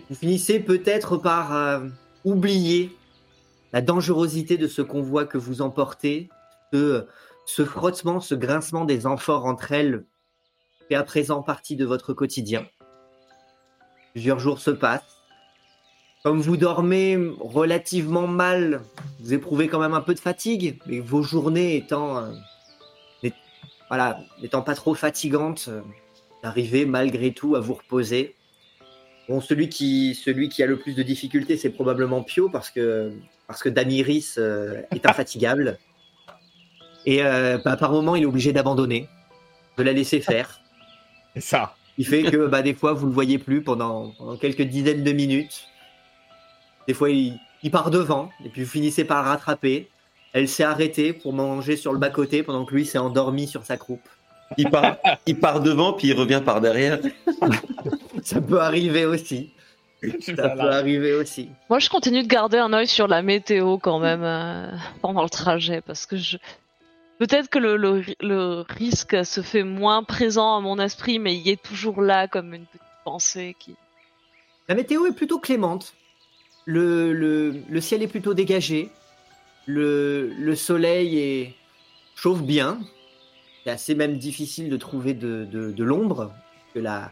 Vous 0.08 0.14
finissez 0.14 0.60
peut-être 0.60 1.16
par 1.16 1.52
euh, 1.52 1.80
oublier 2.24 2.96
la 3.72 3.80
dangerosité 3.80 4.56
de 4.56 4.68
ce 4.68 4.80
convoi 4.80 5.24
que 5.24 5.36
vous 5.36 5.62
emportez, 5.62 6.28
ce, 6.72 7.06
ce 7.44 7.64
frottement, 7.64 8.20
ce 8.20 8.36
grincement 8.36 8.84
des 8.84 9.04
amphores 9.04 9.46
entre 9.46 9.72
elles 9.72 10.04
fait 10.88 10.94
à 10.94 11.02
présent 11.02 11.42
partie 11.42 11.74
de 11.74 11.86
votre 11.86 12.14
quotidien. 12.14 12.64
Plusieurs 14.12 14.38
jours 14.38 14.60
se 14.60 14.70
passent. 14.70 15.17
Comme 16.28 16.42
vous 16.42 16.58
dormez 16.58 17.16
relativement 17.40 18.26
mal, 18.26 18.82
vous 19.18 19.32
éprouvez 19.32 19.66
quand 19.66 19.80
même 19.80 19.94
un 19.94 20.02
peu 20.02 20.12
de 20.12 20.20
fatigue, 20.20 20.78
mais 20.84 21.00
vos 21.00 21.22
journées 21.22 21.74
étant, 21.76 22.18
euh, 22.18 23.30
voilà, 23.88 24.20
n'étant 24.42 24.60
pas 24.60 24.74
trop 24.74 24.92
fatigantes, 24.92 25.68
euh, 25.68 25.80
d'arriver 26.42 26.84
malgré 26.84 27.32
tout 27.32 27.56
à 27.56 27.60
vous 27.60 27.72
reposer. 27.72 28.34
Bon, 29.26 29.40
celui 29.40 29.70
qui, 29.70 30.14
celui 30.14 30.50
qui 30.50 30.62
a 30.62 30.66
le 30.66 30.76
plus 30.78 30.94
de 30.94 31.02
difficultés, 31.02 31.56
c'est 31.56 31.70
probablement 31.70 32.22
Pio, 32.22 32.50
parce 32.50 32.68
que, 32.68 33.10
parce 33.46 33.62
que 33.62 33.70
Damiris 33.70 34.34
euh, 34.36 34.82
est 34.90 35.06
infatigable. 35.06 35.78
Et 37.06 37.24
euh, 37.24 37.56
bah, 37.64 37.78
par 37.78 37.90
moment, 37.90 38.16
il 38.16 38.24
est 38.24 38.26
obligé 38.26 38.52
d'abandonner, 38.52 39.08
de 39.78 39.82
la 39.82 39.94
laisser 39.94 40.20
faire. 40.20 40.60
C'est 41.34 41.40
ça. 41.40 41.74
Il 41.96 42.06
fait 42.06 42.24
que 42.24 42.48
bah, 42.48 42.60
des 42.60 42.74
fois, 42.74 42.92
vous 42.92 43.06
le 43.06 43.12
voyez 43.12 43.38
plus 43.38 43.62
pendant, 43.62 44.10
pendant 44.18 44.36
quelques 44.36 44.60
dizaines 44.60 45.04
de 45.04 45.12
minutes. 45.12 45.68
Des 46.88 46.94
fois, 46.94 47.10
il, 47.10 47.38
il 47.62 47.70
part 47.70 47.90
devant, 47.90 48.30
et 48.44 48.48
puis 48.48 48.64
vous 48.64 48.70
finissez 48.70 49.04
par 49.04 49.22
le 49.22 49.28
rattraper. 49.28 49.88
Elle 50.32 50.48
s'est 50.48 50.64
arrêtée 50.64 51.12
pour 51.12 51.34
manger 51.34 51.76
sur 51.76 51.92
le 51.92 51.98
bas-côté 51.98 52.42
pendant 52.42 52.64
que 52.64 52.74
lui 52.74 52.86
s'est 52.86 52.98
endormi 52.98 53.46
sur 53.46 53.62
sa 53.62 53.76
croupe. 53.76 54.08
Il 54.56 54.70
part, 54.70 54.96
il 55.26 55.38
part 55.38 55.60
devant, 55.60 55.92
puis 55.92 56.08
il 56.08 56.14
revient 56.14 56.42
par 56.44 56.62
derrière. 56.62 56.98
Ça 58.22 58.40
peut 58.40 58.60
arriver 58.60 59.04
aussi. 59.04 59.52
Ça 60.20 60.48
peut 60.48 60.70
arriver 60.70 61.12
aussi. 61.12 61.50
Moi, 61.68 61.78
je 61.78 61.90
continue 61.90 62.22
de 62.22 62.28
garder 62.28 62.56
un 62.56 62.72
œil 62.72 62.86
sur 62.86 63.06
la 63.06 63.20
météo 63.20 63.76
quand 63.76 63.98
même 63.98 64.22
euh, 64.22 64.70
pendant 65.02 65.22
le 65.22 65.30
trajet 65.30 65.82
parce 65.82 66.06
que 66.06 66.16
je. 66.16 66.38
Peut-être 67.18 67.50
que 67.50 67.58
le, 67.58 67.76
le, 67.76 68.02
le 68.20 68.64
risque 68.68 69.26
se 69.26 69.42
fait 69.42 69.64
moins 69.64 70.04
présent 70.04 70.56
à 70.56 70.60
mon 70.60 70.78
esprit, 70.78 71.18
mais 71.18 71.36
il 71.36 71.48
est 71.50 71.60
toujours 71.60 72.00
là 72.00 72.28
comme 72.28 72.54
une 72.54 72.64
petite 72.64 72.80
pensée 73.04 73.56
qui. 73.58 73.74
La 74.68 74.74
météo 74.74 75.04
est 75.06 75.12
plutôt 75.12 75.38
clémente. 75.38 75.94
Le, 76.68 77.14
le, 77.14 77.62
le 77.66 77.80
ciel 77.80 78.02
est 78.02 78.08
plutôt 78.08 78.34
dégagé. 78.34 78.90
Le, 79.64 80.34
le 80.38 80.54
soleil 80.54 81.18
est, 81.18 81.54
chauffe 82.14 82.42
bien. 82.42 82.78
C'est 83.64 83.70
assez 83.70 83.94
même 83.94 84.18
difficile 84.18 84.68
de 84.68 84.76
trouver 84.76 85.14
de, 85.14 85.46
de, 85.50 85.72
de 85.72 85.84
l'ombre. 85.84 86.30
Que 86.74 86.78
la, 86.78 87.10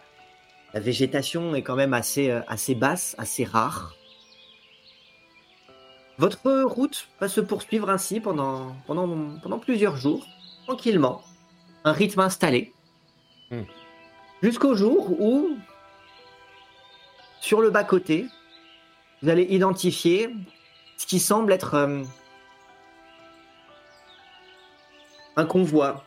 la 0.74 0.81
végétation 0.81 1.55
est 1.55 1.62
quand 1.62 1.74
même 1.74 1.95
assez, 1.95 2.28
euh, 2.28 2.43
assez 2.49 2.74
basse, 2.74 3.15
assez 3.16 3.45
rare. 3.45 3.95
Votre 6.19 6.65
route 6.65 7.09
va 7.19 7.28
se 7.28 7.41
poursuivre 7.41 7.89
ainsi 7.89 8.20
pendant, 8.20 8.77
pendant, 8.87 9.39
pendant 9.43 9.59
plusieurs 9.59 9.97
jours, 9.97 10.27
tranquillement. 10.66 11.23
Un 11.85 11.93
rythme 11.93 12.20
installé. 12.20 12.74
Hmm. 13.51 13.62
Jusqu'au 14.43 14.74
jour 14.74 15.19
où, 15.19 15.57
sur 17.41 17.62
le 17.62 17.70
bas-côté, 17.70 18.27
vous 19.23 19.29
allez 19.29 19.45
identifier 19.45 20.31
ce 20.97 21.07
qui 21.07 21.19
semble 21.19 21.53
être 21.53 21.75
euh, 21.75 22.03
un 25.37 25.45
convoi, 25.45 26.05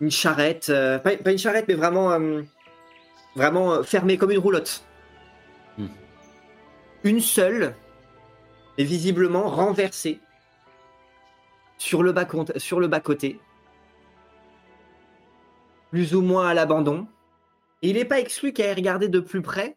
une, 0.00 0.10
charrette, 0.10 0.70
euh, 0.70 0.98
pas, 0.98 1.16
pas 1.16 1.32
une 1.32 1.38
charrette, 1.38 1.66
mais 1.68 1.74
vraiment, 1.74 2.12
euh, 2.12 2.42
vraiment 3.36 3.82
fermée 3.82 4.16
comme 4.16 4.30
une 4.30 4.38
roulotte. 4.38 4.84
Hmm. 5.78 5.88
Une 7.04 7.20
seule, 7.20 7.74
et 8.78 8.84
visiblement 8.84 9.48
renversée 9.48 10.20
sur 11.78 12.02
le 12.02 12.12
bas 12.12 12.26
sur 12.56 12.80
le 12.80 12.88
bas 12.88 13.00
côté, 13.00 13.40
plus 15.90 16.14
ou 16.14 16.22
moins 16.22 16.48
à 16.48 16.54
l'abandon. 16.54 17.06
Il 17.82 17.94
n'est 17.94 18.04
pas 18.04 18.18
exclu 18.18 18.52
qu'à 18.52 18.70
y 18.70 18.74
regarder 18.74 19.08
de 19.08 19.20
plus 19.20 19.42
près, 19.42 19.76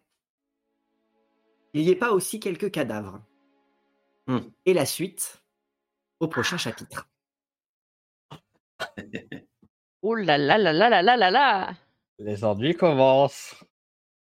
il 1.74 1.84
n'y 1.84 1.90
ait 1.92 1.96
pas 1.96 2.12
aussi 2.12 2.40
quelques 2.40 2.72
cadavres. 2.72 3.22
Hmm. 4.28 4.40
Et 4.66 4.74
la 4.74 4.86
suite 4.86 5.42
au 6.20 6.28
prochain 6.28 6.58
chapitre. 6.58 7.08
Oh 10.04 10.14
là 10.14 10.38
là 10.38 10.58
là 10.60 10.72
là 10.72 10.90
là 10.90 11.02
là 11.02 11.18
là 11.18 11.32
là 11.32 11.74
Les 12.20 12.44
ennuis 12.46 12.76
commencent. 12.76 13.56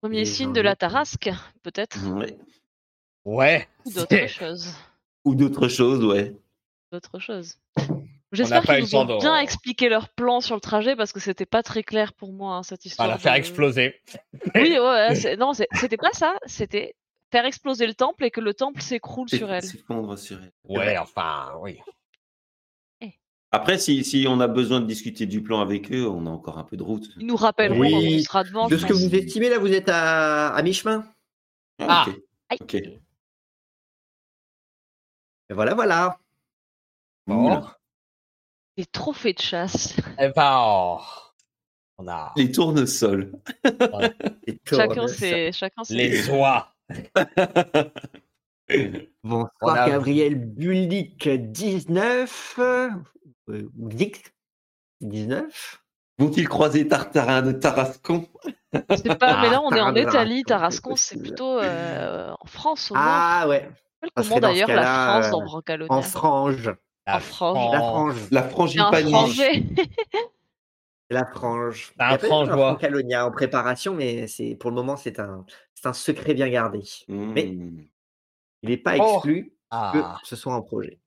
Premier 0.00 0.20
Les 0.20 0.24
signe 0.24 0.52
de 0.54 0.60
la 0.62 0.74
tarasque, 0.74 1.30
peut-être 1.62 1.98
Ouais. 2.14 2.38
Ouais. 3.26 3.68
Ou 3.84 3.92
d'autres 3.92 4.26
choses. 4.26 4.74
Ou 5.26 5.34
d'autres 5.34 5.68
choses, 5.68 6.02
ouais. 6.04 6.34
D'autres 6.90 7.18
choses. 7.18 7.58
J'espère 8.32 8.62
pas 8.62 8.76
qu'ils 8.76 8.84
eu 8.84 8.86
nous 8.86 8.90
le 8.92 8.96
ont 8.96 9.06
temps 9.06 9.14
de- 9.16 9.20
bien 9.20 9.38
expliqué 9.38 9.88
leur 9.90 10.08
plan 10.08 10.40
sur 10.40 10.54
le 10.54 10.60
trajet 10.62 10.96
parce 10.96 11.12
que 11.12 11.20
c'était 11.20 11.46
pas 11.46 11.62
très 11.62 11.82
clair 11.82 12.14
pour 12.14 12.32
moi 12.32 12.56
hein, 12.56 12.62
cette 12.62 12.80
On 12.84 12.88
histoire. 12.88 13.08
va 13.08 13.14
la 13.14 13.18
faire 13.18 13.32
de- 13.34 13.38
exploser. 13.38 14.00
Oui, 14.54 14.78
ouais, 14.78 15.36
non, 15.36 15.52
c'était 15.52 15.98
pas 15.98 16.12
ça. 16.12 16.34
C'était 16.46 16.94
faire 17.30 17.44
exploser 17.44 17.86
le 17.86 17.94
temple 17.94 18.24
et 18.24 18.30
que 18.30 18.40
le 18.40 18.54
temple 18.54 18.80
s'écroule 18.80 19.28
sur 19.28 19.50
elle. 19.52 19.62
S'effondre 19.62 20.18
sur 20.18 20.38
elle. 20.42 20.52
Ouais, 20.64 20.98
enfin, 20.98 21.52
oui. 21.60 21.78
Après, 23.52 23.78
si, 23.78 24.04
si 24.04 24.26
on 24.28 24.38
a 24.38 24.46
besoin 24.46 24.80
de 24.80 24.86
discuter 24.86 25.26
du 25.26 25.42
plan 25.42 25.60
avec 25.60 25.90
eux, 25.90 26.06
on 26.08 26.24
a 26.26 26.30
encore 26.30 26.58
un 26.58 26.62
peu 26.62 26.76
de 26.76 26.84
route. 26.84 27.08
Ils 27.18 27.26
nous 27.26 27.34
rappelleront 27.34 27.80
Oui, 27.80 27.90
quand 27.90 27.98
on 27.98 28.22
sera 28.22 28.44
devant. 28.44 28.68
De 28.68 28.76
ce 28.76 28.86
que 28.86 28.92
vous 28.92 29.12
estimez, 29.12 29.48
là, 29.48 29.58
vous 29.58 29.72
êtes 29.72 29.88
à, 29.88 30.54
à 30.54 30.62
mi-chemin? 30.62 31.04
Ah, 31.80 32.04
ok. 32.06 32.14
Aïe. 32.48 32.58
Ok. 32.60 32.74
Et 32.74 33.00
voilà, 35.50 35.74
voilà. 35.74 36.20
Bon. 37.26 37.60
Des 38.76 38.86
trophées 38.86 39.32
de 39.32 39.40
chasse. 39.40 39.96
Eh 40.20 40.28
ben, 40.28 40.60
oh, 40.62 41.00
on 41.98 42.06
a 42.06 42.32
Les 42.36 42.52
tournesols. 42.52 43.32
Chacun 44.64 45.08
ses, 45.08 45.50
chacun 45.50 45.82
ses. 45.82 45.94
les 45.96 46.30
oies. 46.30 46.72
Bonsoir, 49.24 49.76
a- 49.76 49.88
Gabriel 49.88 50.34
Bullic 50.36 51.28
19. 51.28 52.54
Euh, 52.58 52.90
Dix. 53.74 54.12
19 55.00 55.82
Vont-ils 56.18 56.46
croiser 56.48 56.86
Tartarin 56.86 57.40
de 57.40 57.52
Tarascon? 57.52 58.26
Je 58.74 58.96
sais 58.96 59.16
pas, 59.16 59.40
mais 59.40 59.48
là 59.48 59.62
on 59.62 59.70
est 59.70 59.80
en 59.80 59.94
Italie, 59.94 60.42
Tarascon 60.44 60.94
c'est 60.94 61.18
plutôt 61.18 61.58
euh, 61.58 62.30
en 62.38 62.46
France 62.46 62.90
au. 62.90 62.94
Ah 62.98 63.46
ouais, 63.48 63.70
comment 64.14 64.34
dans 64.34 64.40
d'ailleurs 64.48 64.68
la 64.68 64.82
France 64.82 65.30
dans 65.30 65.40
euh, 65.40 65.44
Brancalonia 65.46 65.92
en 65.94 66.02
frange. 66.02 66.68
En 67.06 67.18
frange. 67.18 67.18
La 67.18 67.20
France. 67.20 67.76
frange. 67.76 68.28
La 68.30 68.42
frangipanie. 68.42 69.14
La 71.10 71.26
frange. 71.26 71.92
Un 71.98 72.08
Il 72.08 72.10
y 72.10 72.14
a 72.14 72.18
peut-être 72.18 72.28
frange, 72.28 72.48
un 72.50 72.52
ouais. 72.54 72.60
Francalonia 72.60 73.26
en 73.26 73.30
préparation, 73.32 73.94
mais 73.94 74.26
c'est 74.28 74.54
pour 74.54 74.70
le 74.70 74.76
moment 74.76 74.96
c'est 74.96 75.18
un, 75.18 75.44
c'est 75.74 75.86
un 75.88 75.92
secret 75.92 76.34
bien 76.34 76.48
gardé. 76.48 76.82
Mmh. 77.08 77.32
Mais 77.32 77.46
il 78.62 78.68
n'est 78.68 78.76
pas 78.76 78.94
Oh. 78.98 79.14
exclu 79.16 79.46
que 79.46 79.52
Ah, 79.70 80.18
ce 80.24 80.36
soit 80.36 80.54
un 80.54 80.62
projet. 80.62 81.00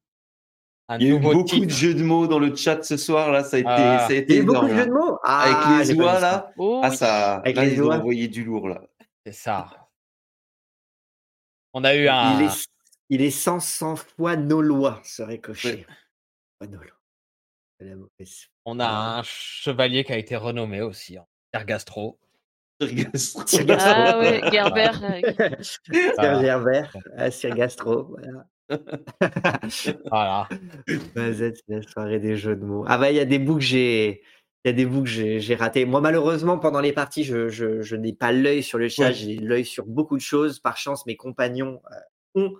un 0.89 0.97
Il 0.99 1.07
y 1.07 1.11
a 1.11 1.15
eu 1.15 1.19
beaucoup 1.19 1.43
titre. 1.43 1.65
de 1.67 1.71
jeux 1.71 1.93
de 1.93 2.03
mots 2.03 2.27
dans 2.27 2.39
le 2.39 2.53
chat 2.55 2.83
ce 2.83 2.97
soir 2.97 3.31
là, 3.31 3.43
ça 3.45 3.55
a 3.57 3.59
été, 3.59 3.69
Ah. 3.69 3.99
ça 3.99 4.05
a 4.07 4.09
Il 4.11 4.15
y 4.15 4.17
été 4.19 4.33
a 4.33 4.37
eu 4.41 4.43
beaucoup 4.43 4.67
de 4.67 4.75
jeux 4.75 4.85
de 4.87 4.91
mots? 4.91 5.19
Ah, 5.23 5.71
Avec 5.71 5.87
les 5.87 5.93
oies 5.95 6.19
là, 6.19 6.51
Oh 6.57 6.81
ah 6.83 6.91
ça, 6.91 7.35
Avec 7.37 7.55
là 7.55 7.65
les 7.65 7.73
ils 7.73 7.81
ont 7.83 7.91
envoyé 7.91 8.27
du 8.27 8.43
lourd 8.43 8.67
là. 8.67 8.81
C'est 9.25 9.31
ça. 9.33 9.89
On 11.73 11.83
a 11.85 11.95
eu 11.95 12.07
un. 12.09 12.39
Il 12.41 12.45
est, 12.45 12.67
il 13.09 13.21
est 13.21 13.31
100, 13.31 13.59
100 13.61 13.95
fois 13.95 14.35
Nolois, 14.35 14.99
serait 15.05 15.39
coché. 15.39 15.85
Pas 16.59 16.67
Nolois. 16.67 16.85
C'est 16.85 17.02
la 17.83 17.95
mauvaise. 17.95 18.47
On 18.65 18.79
a 18.79 19.17
un 19.19 19.23
chevalier 19.23 20.03
qui 20.03 20.13
a 20.13 20.17
été 20.17 20.35
renommé 20.35 20.81
aussi, 20.81 21.17
hein. 21.17 21.25
Pierre 21.51 21.65
Gastro. 21.65 22.19
Sir 22.81 22.89
Gastro. 23.13 23.43
Ah 23.69 24.19
ouais, 24.19 24.41
Gerber. 24.51 24.89
euh, 25.39 25.49
Sir. 25.61 26.41
Gerber, 26.41 26.83
ah, 27.17 27.31
Sir 27.31 27.55
Gastro, 27.55 28.15
voilà. 28.17 28.45
Voilà. 30.09 30.49
C'est 31.15 31.53
la 31.67 31.81
soirée 31.83 32.19
des 32.19 32.35
jeux 32.37 32.55
de 32.55 32.63
mots. 32.65 32.85
Ah 32.87 32.97
bah 32.97 33.11
il 33.11 33.17
y 33.17 33.19
a 33.19 33.25
des 33.25 33.39
bouts 33.39 33.55
que 33.55 33.61
j'ai. 33.61 34.21
Il 34.65 34.69
y 34.69 34.71
a 34.71 34.73
des 34.73 34.85
bouts 34.85 35.03
que 35.03 35.09
j'ai 35.09 35.55
ratés. 35.55 35.83
Moi, 35.83 35.99
malheureusement, 35.99 36.57
pendant 36.57 36.79
les 36.79 36.93
parties, 36.93 37.25
je, 37.25 37.49
je, 37.49 37.81
je 37.81 37.95
n'ai 37.97 38.13
pas 38.13 38.31
l'œil 38.31 38.63
sur 38.63 38.77
le 38.77 38.87
chat, 38.87 39.11
j'ai 39.11 39.35
l'œil 39.35 39.65
sur 39.65 39.85
beaucoup 39.85 40.15
de 40.15 40.21
choses. 40.21 40.59
Par 40.59 40.77
chance, 40.77 41.05
mes 41.05 41.17
compagnons 41.17 41.81
euh, 41.91 41.95
ont 42.35 42.53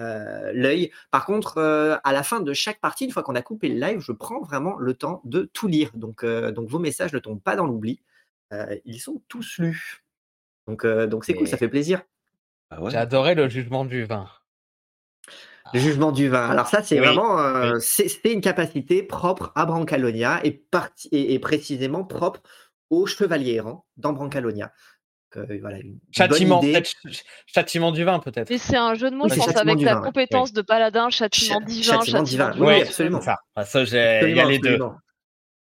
euh, 0.00 0.52
l'œil. 0.52 0.90
Par 1.10 1.24
contre, 1.26 1.58
euh, 1.58 1.96
à 2.04 2.12
la 2.12 2.22
fin 2.22 2.40
de 2.40 2.52
chaque 2.52 2.80
partie, 2.80 3.04
une 3.04 3.10
fois 3.10 3.22
qu'on 3.22 3.34
a 3.34 3.42
coupé 3.42 3.68
le 3.68 3.78
live, 3.78 4.00
je 4.00 4.12
prends 4.12 4.40
vraiment 4.42 4.76
le 4.78 4.94
temps 4.94 5.20
de 5.24 5.42
tout 5.52 5.68
lire. 5.68 5.90
Donc, 5.94 6.24
euh, 6.24 6.50
donc 6.52 6.68
vos 6.68 6.78
messages 6.78 7.12
ne 7.12 7.18
tombent 7.18 7.42
pas 7.42 7.56
dans 7.56 7.66
l'oubli. 7.66 8.00
Euh, 8.52 8.76
ils 8.84 9.00
sont 9.00 9.22
tous 9.28 9.58
lus. 9.58 10.04
Donc, 10.66 10.84
euh, 10.84 11.06
donc 11.06 11.24
c'est 11.24 11.34
cool, 11.34 11.48
ça 11.48 11.56
fait 11.56 11.68
plaisir. 11.68 12.02
Ah 12.70 12.82
ouais. 12.82 12.90
J'ai 12.90 12.96
adoré 12.96 13.34
le 13.34 13.48
jugement 13.48 13.84
du 13.84 14.04
vin. 14.04 14.28
Le 15.72 15.78
jugement 15.78 16.10
du 16.10 16.28
vin. 16.28 16.48
Alors 16.48 16.66
ça, 16.66 16.82
c'est 16.82 16.98
Oui, 16.98 17.06
vraiment, 17.06 17.38
euh, 17.38 17.78
oui. 18.24 18.32
une 18.32 18.40
capacité 18.40 19.02
propre 19.04 19.52
à 19.54 19.66
Brancalonia 19.66 20.40
et, 20.44 20.50
parti- 20.52 21.08
et, 21.12 21.34
et 21.34 21.38
précisément 21.38 22.04
propre 22.04 22.40
aux 22.88 23.06
chevaliers 23.06 23.54
errants 23.54 23.86
dans 23.96 24.12
Brancalonia. 24.12 24.72
Donc, 25.36 25.50
euh, 25.50 25.58
voilà, 25.60 25.78
Châtiment, 26.10 26.60
châtiment 27.46 27.92
du 27.92 28.04
vin, 28.04 28.18
peut-être. 28.18 28.50
Mais 28.50 28.58
c'est 28.58 28.76
un 28.76 28.94
jeu 28.94 29.10
de 29.10 29.16
mots, 29.16 29.24
Oui, 29.24 29.30
je 29.30 29.36
pense, 29.36 29.56
avec 29.56 29.76
du 29.76 29.84
ta 29.84 29.94
vin, 29.94 30.00
ouais. 30.00 30.06
compétence 30.06 30.52
de 30.52 30.62
paladin, 30.62 31.08
châtiment 31.10 31.58
Ch- 31.60 31.64
divin, 31.68 31.82
châtiment 31.82 32.18
châtiment 32.18 32.22
divin. 32.24 32.50
du 32.50 32.60
Oui, 32.62 32.82
absolument. 32.82 33.20
Ça, 33.20 33.38
Ah, 33.54 33.64
ça, 33.64 33.84
j'ai- 33.84 33.96
il 33.96 34.34
y 34.36 34.40
a 34.40 34.44
Absolument, 34.44 34.48
les 34.48 34.58
deux. 34.58 34.78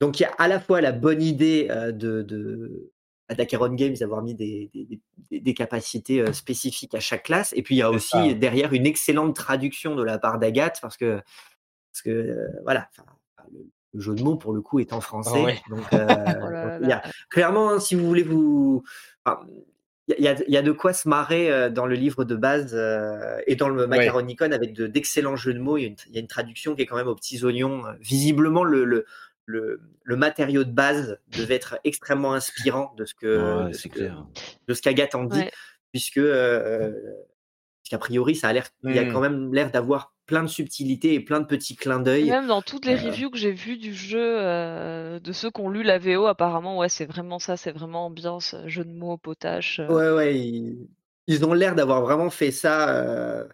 Donc 0.00 0.20
il 0.20 0.24
y 0.24 0.26
a 0.26 0.32
à 0.38 0.46
la 0.46 0.60
fois 0.60 0.80
la 0.82 0.92
bonne 0.92 1.22
idée 1.22 1.68
euh, 1.70 1.90
de, 1.90 2.22
de 2.22 2.92
à 3.28 3.34
Dacaron 3.34 3.74
Games 3.74 3.94
d'avoir 3.94 4.22
mis 4.22 4.34
des, 4.34 4.70
des, 4.72 5.00
des- 5.30 5.40
des 5.40 5.54
capacités 5.54 6.20
euh, 6.20 6.32
spécifiques 6.32 6.94
à 6.94 7.00
chaque 7.00 7.24
classe, 7.24 7.52
et 7.56 7.62
puis 7.62 7.74
il 7.76 7.78
y 7.78 7.82
a 7.82 7.90
aussi 7.90 8.10
ça. 8.10 8.34
derrière 8.34 8.72
une 8.72 8.86
excellente 8.86 9.34
traduction 9.34 9.96
de 9.96 10.04
la 10.04 10.18
part 10.18 10.38
d'Agathe, 10.38 10.78
parce 10.80 10.96
que, 10.96 11.16
parce 11.92 12.02
que 12.04 12.10
euh, 12.10 12.46
voilà, 12.62 12.88
le, 13.52 13.66
le 13.94 14.00
jeu 14.00 14.14
de 14.14 14.22
mots 14.22 14.36
pour 14.36 14.52
le 14.52 14.60
coup 14.60 14.78
est 14.80 14.92
en 14.92 15.00
français. 15.00 15.42
Ouais. 15.42 15.58
Donc, 15.70 15.80
euh, 15.92 16.06
Oh 16.06 16.08
là 16.08 16.34
donc, 16.34 16.50
là 16.50 16.78
il 16.82 16.88
y 16.88 16.92
a- 16.92 16.96
là. 16.96 17.02
clairement, 17.30 17.70
hein, 17.70 17.80
si 17.80 17.94
vous 17.94 18.06
voulez 18.06 18.22
vous. 18.22 18.82
enfin, 19.24 19.40
il 20.08 20.22
y, 20.22 20.28
a- 20.28 20.40
il 20.46 20.52
y 20.54 20.56
a 20.56 20.62
de 20.62 20.70
quoi 20.72 20.92
se 20.92 21.08
marrer 21.08 21.50
euh, 21.50 21.68
dans 21.68 21.84
le 21.86 21.94
livre 21.96 22.24
de 22.24 22.36
base 22.36 22.74
euh, 22.74 23.40
et 23.48 23.56
dans 23.56 23.68
le 23.68 23.86
Macaronicon 23.88 24.52
avec 24.52 24.72
de- 24.72 24.86
d'excellents 24.86 25.34
jeux 25.36 25.52
de 25.54 25.58
mots. 25.58 25.76
Il 25.78 25.82
y, 25.82 25.84
a 25.86 25.88
une, 25.88 25.96
il 26.08 26.14
y 26.14 26.18
a 26.18 26.20
une 26.20 26.28
traduction 26.28 26.74
qui 26.76 26.82
est 26.82 26.86
quand 26.86 26.96
même 26.96 27.08
aux 27.08 27.16
petits 27.16 27.44
oignons. 27.44 27.82
Visiblement, 28.00 28.62
le, 28.62 28.84
le, 28.84 29.04
le, 29.46 29.80
le 30.04 30.16
matériau 30.16 30.62
de 30.64 30.70
base 30.70 31.18
devait 31.36 31.54
être 31.56 31.78
extrêmement 31.84 32.34
inspirant 32.34 32.94
de 32.96 33.04
ce 33.04 33.14
que 33.14 33.62
Ouais, 33.64 33.68
de 33.68 33.72
ce 33.72 33.82
c'est 33.82 33.88
que- 33.88 33.98
clair. 33.98 34.26
de 34.68 34.74
ce 34.74 34.82
qu'Agathe 34.82 35.14
en 35.16 35.24
dit, 35.24 35.38
Ouais. 35.40 35.50
puisque 35.92 36.18
euh, 36.18 36.92
puisqu'a 37.82 37.98
priori, 37.98 38.36
ça 38.36 38.48
a 38.48 38.52
l'air, 38.52 38.66
il 38.84 38.94
y 38.94 38.98
a 39.00 39.04
Mm. 39.04 39.12
quand 39.12 39.20
même 39.20 39.52
l'air 39.54 39.70
d'avoir 39.72 40.12
plein 40.26 40.42
de 40.42 40.48
subtilités 40.48 41.14
et 41.14 41.20
plein 41.20 41.40
de 41.40 41.46
petits 41.46 41.76
clins 41.76 42.00
d'œil. 42.00 42.30
Même 42.30 42.46
dans 42.46 42.62
toutes 42.62 42.84
les 42.84 42.94
Euh, 42.94 43.10
reviews 43.10 43.30
que 43.30 43.38
j'ai 43.38 43.52
vues 43.52 43.76
du 43.76 43.94
jeu, 43.94 44.18
euh, 44.20 45.20
de 45.20 45.32
ceux 45.32 45.50
qui 45.50 45.60
ont 45.60 45.68
lu 45.70 45.82
la 45.82 45.98
VO, 45.98 46.26
apparemment, 46.26 46.78
ouais, 46.78 46.88
c'est 46.88 47.06
vraiment 47.06 47.38
ça, 47.38 47.56
c'est 47.56 47.72
vraiment 47.72 48.06
ambiance, 48.06 48.54
euh, 48.54 48.66
jeu 48.68 48.84
de 48.84 48.90
mots, 48.92 49.16
potache. 49.16 49.80
euh. 49.80 49.88
Ouais, 49.88 50.10
ouais, 50.10 50.38
ils, 50.38 50.88
ils 51.28 51.44
ont 51.44 51.52
l'air 51.52 51.74
d'avoir 51.74 52.00
vraiment 52.02 52.30
fait 52.30 52.50
ça 52.50 53.46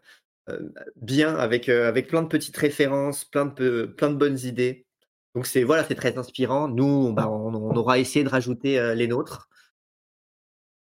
bien, 0.97 1.35
avec, 1.37 1.69
avec 1.69 2.09
plein 2.09 2.23
de 2.23 2.29
petites 2.29 2.57
références, 2.57 3.25
plein 3.25 3.47
de, 3.47 3.51
peu- 3.53 3.95
plein 3.95 4.11
de 4.11 4.17
bonnes 4.17 4.39
idées. 4.41 4.87
Donc 5.35 5.47
c'est 5.47 5.63
voilà, 5.65 5.85
c'est 5.85 5.95
très 5.95 6.19
inspirant. 6.19 6.69
Nous, 6.69 7.13
bah, 7.13 7.29
on, 7.31 7.55
on 7.55 7.77
aura 7.77 7.99
essayé 7.99 8.25
de 8.25 8.29
rajouter 8.29 8.95
les 8.95 9.09
nôtres, 9.09 9.49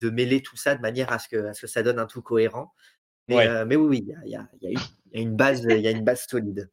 de 0.00 0.10
mêler 0.10 0.42
tout 0.42 0.56
ça 0.56 0.74
de 0.74 0.80
manière 0.80 1.12
à 1.12 1.18
ce 1.18 1.28
que, 1.28 1.36
à 1.46 1.54
ce 1.54 1.62
que 1.62 1.66
ça 1.66 1.82
donne 1.82 1.98
un 1.98 2.06
tout 2.06 2.22
cohérent. 2.22 2.72
Mais, 3.28 3.36
Ouais. 3.36 3.46
euh, 3.48 3.64
mais 3.64 3.76
oui, 3.76 3.86
oui, 3.88 4.04
il 4.06 4.08
y 4.08 4.14
a, 4.14 4.18
il 4.24 4.30
y 4.30 4.36
a- 4.36 4.48
il 4.60 4.64
y 4.64 4.66
a 4.66 4.70
une- 4.70 4.86
il 5.12 5.16
y 5.16 5.18
a 5.18 5.22
une 5.22 5.36
base, 5.36 5.66
il 5.70 5.80
y 5.80 5.86
a 5.88 5.90
une 5.90 6.04
base 6.04 6.26
solide. 6.28 6.70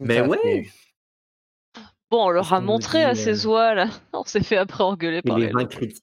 Mais 0.00 0.20
ouais. 0.20 0.68
Bon, 2.10 2.26
on 2.26 2.30
leur 2.30 2.52
a 2.52 2.60
montré 2.60 3.04
à 3.04 3.10
euh, 3.10 3.14
ces 3.14 3.46
oies 3.46 3.74
là. 3.74 3.88
On 4.12 4.24
s'est 4.24 4.42
fait 4.42 4.56
après 4.56 4.82
engueuler 4.84 5.18
Et 5.18 5.22
par 5.22 5.38
les 5.38 5.52
les 5.52 5.66
critiques, 5.68 6.02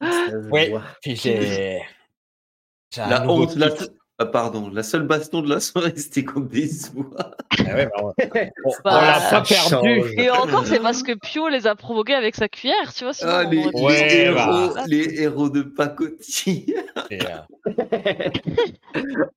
Ouais. 0.52 0.74
Puis 1.02 1.16
j'ai. 1.16 1.82
La 2.98 3.28
honte, 3.28 3.56
la... 3.56 3.70
ah, 4.18 4.26
pardon, 4.26 4.70
la 4.72 4.82
seule 4.84 5.04
baston 5.04 5.42
de 5.42 5.50
la 5.50 5.60
soirée, 5.60 5.94
c'était 5.96 6.24
contre 6.24 6.48
des 6.50 6.70
oies. 6.96 7.32
Ah 7.60 7.64
ouais, 7.76 7.86
bah, 7.98 8.04
ouais. 8.34 8.52
On, 8.64 8.70
on 8.70 8.74
Bah, 8.84 9.02
l'a 9.02 9.30
pas 9.30 9.42
perdu. 9.42 9.70
change. 9.70 10.12
Et 10.18 10.30
encore, 10.30 10.66
c'est 10.66 10.80
parce 10.80 11.04
que 11.04 11.14
Pio 11.14 11.48
les 11.50 11.68
a 11.68 11.76
provoqués 11.76 12.14
avec 12.16 12.36
sa 12.36 12.48
cuillère, 12.48 12.94
tu 12.94 13.04
vois. 13.04 13.14
Sinon, 13.14 13.32
Ah, 13.34 13.44
les, 13.44 13.66
Ouais, 13.74 14.08
les 14.08 14.32
bah. 14.34 14.48
héros, 14.50 14.74
les 14.88 15.22
héros 15.22 15.50
de 15.50 15.62
pacotille. 15.64 16.76
Euh, 17.12 17.18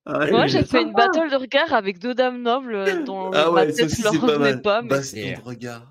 Ah, 0.07 0.27
Moi, 0.31 0.47
j'ai 0.47 0.63
fait 0.65 0.83
une 0.83 0.93
battle 0.93 1.31
de 1.31 1.37
regard 1.37 1.73
avec 1.75 1.99
deux 1.99 2.15
dames 2.15 2.43
nobles 2.43 2.75
euh, 2.75 3.03
dont 3.05 3.31
Ah 3.33 3.51
ma 3.51 3.65
ouais, 3.65 3.83
aussi, 3.83 4.03
leur 4.03 4.13
pas 4.13 4.19
revenait 4.21 4.39
mal. 4.39 4.63
pas. 4.63 4.83
mais- 4.83 4.89
Baston 4.89 5.19
de 5.21 5.45
regard. 5.49 5.83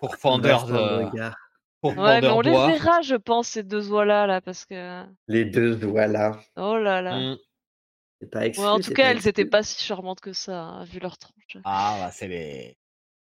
pour 0.00 0.08
Baston 0.10 0.38
de 0.38 0.48
de. 0.48 1.04
regard. 1.10 1.36
Pour 1.80 1.96
Ouais, 1.96 2.20
mais 2.20 2.28
on 2.28 2.40
les 2.40 2.50
verra, 2.50 3.02
je 3.02 3.14
pense, 3.14 3.48
ces 3.48 3.62
deux 3.62 3.90
oies-là, 3.92 4.26
là, 4.26 4.40
parce 4.40 4.64
que. 4.64 5.02
Les 5.28 5.44
deux, 5.44 5.74
voilà. 5.76 6.38
Oh 6.56 6.76
là 6.76 7.02
là. 7.02 7.18
Mm. 7.18 7.36
C'est 8.20 8.30
pas 8.30 8.46
exclu, 8.46 8.64
Ouais, 8.64 8.68
en 8.70 8.78
tout 8.80 8.90
cas, 8.92 9.04
pas 9.04 9.10
elles 9.10 9.16
étaient 9.28 9.42
exclu. 9.42 9.50
pas 9.50 9.62
si 9.62 9.84
charmantes 9.84 10.20
que 10.20 10.32
ça, 10.32 10.62
hein, 10.62 10.84
vu 10.84 10.98
leur 11.00 11.18
tronche. 11.18 11.56
Ah, 11.64 11.96
bah, 12.00 12.10
c'est 12.10 12.28
les... 12.28 12.76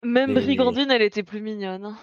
Même 0.02 0.34
Brigandine, 0.34 0.90
elle 0.90 1.02
était 1.02 1.22
plus 1.22 1.40
mignonne. 1.40 1.86
hein. 1.86 1.98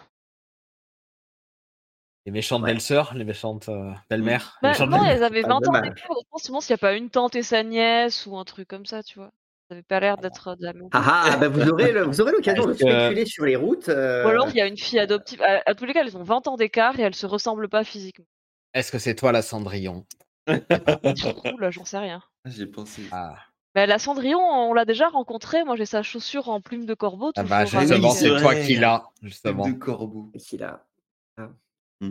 les 2.26 2.32
méchantes 2.32 2.62
Ouais. 2.64 2.74
belles-sœurs, 2.74 3.14
les 3.16 3.24
méchantes 3.24 3.70
euh, 3.70 3.92
belles-mères. 4.10 4.58
les 4.62 4.70
Bah, 4.70 4.86
non, 4.86 4.98
belles-mères. 4.98 5.16
elles 5.16 5.24
avaient 5.24 5.42
Pas 5.42 5.48
20 5.50 5.68
ans 5.68 5.72
d'écart. 5.82 5.96
Je 5.98 6.50
pense 6.50 6.66
s'il 6.66 6.74
n'y 6.74 6.76
a 6.76 6.78
pas 6.78 6.94
une 6.94 7.10
tante 7.10 7.36
et 7.36 7.44
sa 7.44 7.64
nièce 7.64 8.26
ou 8.28 8.38
un 8.38 8.44
truc 8.44 8.68
comme 8.68 8.86
ça, 8.86 9.04
tu 9.04 9.20
vois. 9.20 9.32
Ça 9.70 9.76
avait 9.76 9.84
pas 9.84 10.00
l'air 10.00 10.18
d'être 10.18 10.56
de 10.56 10.66
la 10.66 10.74
même. 10.74 10.90
Ah 10.92 11.24
ah, 11.34 11.38
bah 11.38 11.48
vous 11.48 11.68
aurez 11.70 11.92
le- 11.94 12.04
vous 12.04 12.20
aurez 12.22 12.32
l'occasion 12.34 12.66
de 12.66 12.74
spéculer 12.74 13.26
sur 13.26 13.46
les 13.46 13.56
routes. 13.56 13.90
euh, 13.90 14.26
Ou 14.26 14.28
alors, 14.30 14.50
il 14.50 14.56
y 14.58 14.62
a 14.62 14.68
une 14.68 14.78
fille 14.78 15.00
adoptive. 15.00 15.42
À, 15.42 15.62
à 15.66 15.74
tous 15.76 15.86
les 15.86 15.94
cas, 15.94 16.02
elles 16.04 16.18
ont 16.18 16.24
20 16.24 16.46
ans 16.48 16.58
d'écart 16.58 17.00
et 17.00 17.04
elles 17.04 17.16
se 17.16 17.26
ressemblent 17.26 17.70
pas 17.70 17.84
physiquement. 17.84 18.26
Est-ce 18.74 18.92
que 18.92 19.00
c'est 19.00 19.16
toi 19.16 19.32
la 19.32 19.42
Cendrillon? 19.42 20.06
Ouh, 20.50 21.58
là, 21.58 21.72
j'en 21.72 21.86
sais 21.86 21.98
rien. 21.98 22.22
J'ai 22.46 22.66
pensé. 22.66 23.04
Ah, 23.12 23.36
Mais 23.76 23.86
la 23.88 24.00
Cendrillon, 24.00 24.40
on 24.40 24.74
l'a 24.74 24.86
déjà 24.86 25.08
rencontrée. 25.10 25.64
Moi, 25.64 25.76
j'ai 25.76 25.86
sa 25.86 26.04
chaussure 26.04 26.50
en 26.50 26.62
plume 26.62 26.86
de 26.86 26.94
corbeau. 26.94 27.32
ah 27.36 27.44
bah 27.44 27.60
hein, 27.60 27.66
justement, 27.66 28.12
c'est 28.12 28.30
euh, 28.30 28.40
toi 28.40 28.56
qui 28.56 28.76
l'as, 28.76 29.10
justement. 29.22 29.68
de 29.68 29.74
corbeau. 29.74 30.32
qu'il 30.40 30.64
a. 30.64 30.84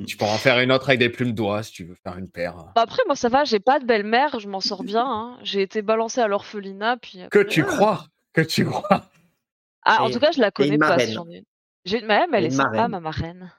Tu 0.07 0.17
pourras 0.17 0.35
en 0.35 0.39
faire 0.39 0.61
une 0.61 0.71
autre 0.71 0.89
avec 0.91 1.01
des 1.01 1.09
plumes 1.09 1.33
d'oie 1.33 1.65
si 1.65 1.73
tu 1.73 1.85
veux 1.85 1.97
faire 1.97 2.17
une 2.17 2.31
paire. 2.31 2.55
bah 2.77 2.83
après, 2.83 3.03
moi, 3.07 3.17
ça 3.17 3.29
va. 3.29 3.43
J'ai 3.43 3.59
pas 3.59 3.81
de 3.81 3.85
belle-mère. 3.85 4.39
Je 4.39 4.47
m'en 4.47 4.61
sors 4.61 4.85
bien. 4.85 5.05
hein. 5.05 5.37
J'ai 5.43 5.63
été 5.63 5.83
balancée 5.83 6.21
à 6.21 6.29
l'orphelinat. 6.29 6.97
Puis 6.99 7.23
Que 7.31 7.41
tu 7.41 7.65
crois? 7.65 8.05
Que 8.33 8.41
tu 8.41 8.65
crois? 8.65 9.11
Ah, 9.85 10.05
en 10.05 10.11
tout 10.11 10.21
cas, 10.21 10.31
je 10.31 10.41
la 10.41 10.53
connais 10.53 10.75
une 10.75 10.79
pas. 10.79 10.97
Si 11.01 11.13
j'en 11.13 11.29
ai 11.29 11.39
une. 11.39 11.45
J'ai 11.85 11.99
une 11.99 12.07
marraine, 12.07 12.29
mais 12.31 12.39
elle 12.39 12.45
est 12.45 12.51
sympa, 12.51 12.87
ma 12.87 13.01
marraine. 13.01 13.53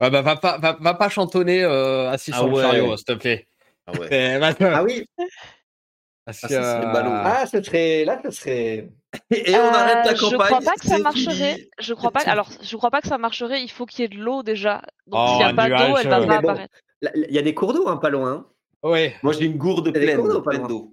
Ah 0.00 0.08
bah, 0.08 0.22
va, 0.22 0.36
pas, 0.36 0.56
va, 0.58 0.78
va 0.80 0.94
pas 0.94 1.08
chantonner 1.10 1.62
euh, 1.64 2.10
assis 2.10 2.30
Ah 2.32 2.38
sur 2.38 2.48
ouais. 2.52 2.62
le 2.62 2.68
chariot, 2.70 2.96
s'il 2.96 3.04
te 3.06 3.12
plaît. 3.12 3.46
Ah 3.86 3.92
ouais. 3.98 4.08
Eh, 4.60 4.64
Ah 4.64 4.82
oui, 4.84 5.04
assis, 6.26 6.46
Ah, 6.46 6.48
ça, 6.48 6.80
euh, 6.80 6.92
ballot. 6.92 7.10
ah 7.12 7.46
ce 7.46 7.62
serait 7.62 8.04
là, 8.04 8.20
ce 8.24 8.30
serait. 8.30 8.90
Et 9.30 9.54
on 9.56 9.68
arrête 9.72 10.04
la 10.06 10.12
Euh, 10.12 10.14
campagne. 10.14 10.30
Je 10.30 10.36
crois 10.36 10.60
pas 10.60 10.74
que 10.74 10.86
ça 10.86 10.98
marcherait. 10.98 11.68
Je 11.78 11.94
crois 11.94 12.10
pas. 12.10 12.20
Alors, 12.26 12.48
je 12.62 12.76
crois 12.76 12.90
pas 12.90 13.00
que 13.00 13.08
ça 13.08 13.18
marcherait. 13.18 13.62
Il 13.62 13.70
faut 13.70 13.86
qu'il 13.86 14.02
y 14.02 14.04
ait 14.04 14.08
de 14.08 14.22
l'eau 14.22 14.42
déjà. 14.42 14.82
Donc, 15.06 15.20
Oh, 15.22 15.26
s'il 15.28 15.36
n'y 15.38 15.42
a 15.44 15.48
un 15.48 15.54
pas 15.54 15.68
d'eau, 15.68 15.96
elle 15.96 16.08
va 16.08 16.18
euh, 16.20 16.26
pas 16.26 16.40
bon. 16.40 16.48
apparaître. 16.50 16.74
Il 17.14 17.32
y 17.32 17.38
a 17.38 17.42
des 17.42 17.54
cours 17.54 17.72
d'eau, 17.72 17.88
hein, 17.88 17.96
pas 17.96 18.10
loin. 18.10 18.46
Ouais. 18.82 19.14
Moi, 19.22 19.32
j'ai 19.32 19.46
une 19.46 19.56
gourde 19.56 19.92
pleine, 19.92 20.18
cours 20.18 20.28
d'eau, 20.28 20.42
pas 20.42 20.50
pleine 20.50 20.62
loin. 20.62 20.68
d'eau. 20.68 20.92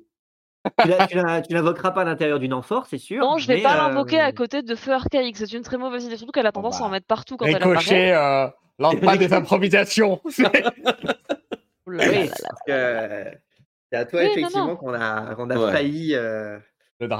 tu 1.48 1.54
l'invoqueras 1.54 1.92
pas 1.92 2.02
à 2.02 2.06
l'intérieur 2.06 2.40
d'une 2.40 2.54
amphore, 2.54 2.86
c'est 2.90 2.98
sûr. 2.98 3.22
Non, 3.24 3.38
je 3.38 3.48
vais 3.48 3.58
mais, 3.58 3.64
pas 3.64 3.74
euh, 3.74 3.88
l'invoquer 3.90 4.20
à 4.20 4.32
côté 4.32 4.62
de 4.62 4.76
feu 4.76 4.92
archaïque. 4.94 5.36
C'est 5.38 5.52
une 5.52 5.64
très 5.64 5.78
mauvaise 5.78 6.06
idée. 6.06 6.16
Surtout 6.18 6.32
qu'elle 6.32 6.48
a 6.48 6.52
tendance 6.54 6.80
à 6.80 6.84
en 6.84 6.86
bah, 6.88 6.92
mettre 6.94 7.08
partout 7.08 7.36
quand 7.38 7.46
elle 7.46 7.56
apparaît. 7.56 8.14
Euh, 8.16 8.48
pas 9.02 9.18
des 9.18 9.34
improvisations. 9.34 10.22
Oh 10.24 10.30
Oui, 11.88 11.98
parce 12.30 12.62
que 12.66 13.26
c'est 13.94 14.00
à 14.00 14.06
toi 14.06 14.22
Oui, 14.22 14.28
effectivement 14.32 14.76
qu'on 14.76 14.94
a, 14.94 15.36
qu'on 15.36 15.50
a 15.50 15.58
Ouais. 15.58 15.72
failli, 15.72 16.16
euh, 16.16 16.58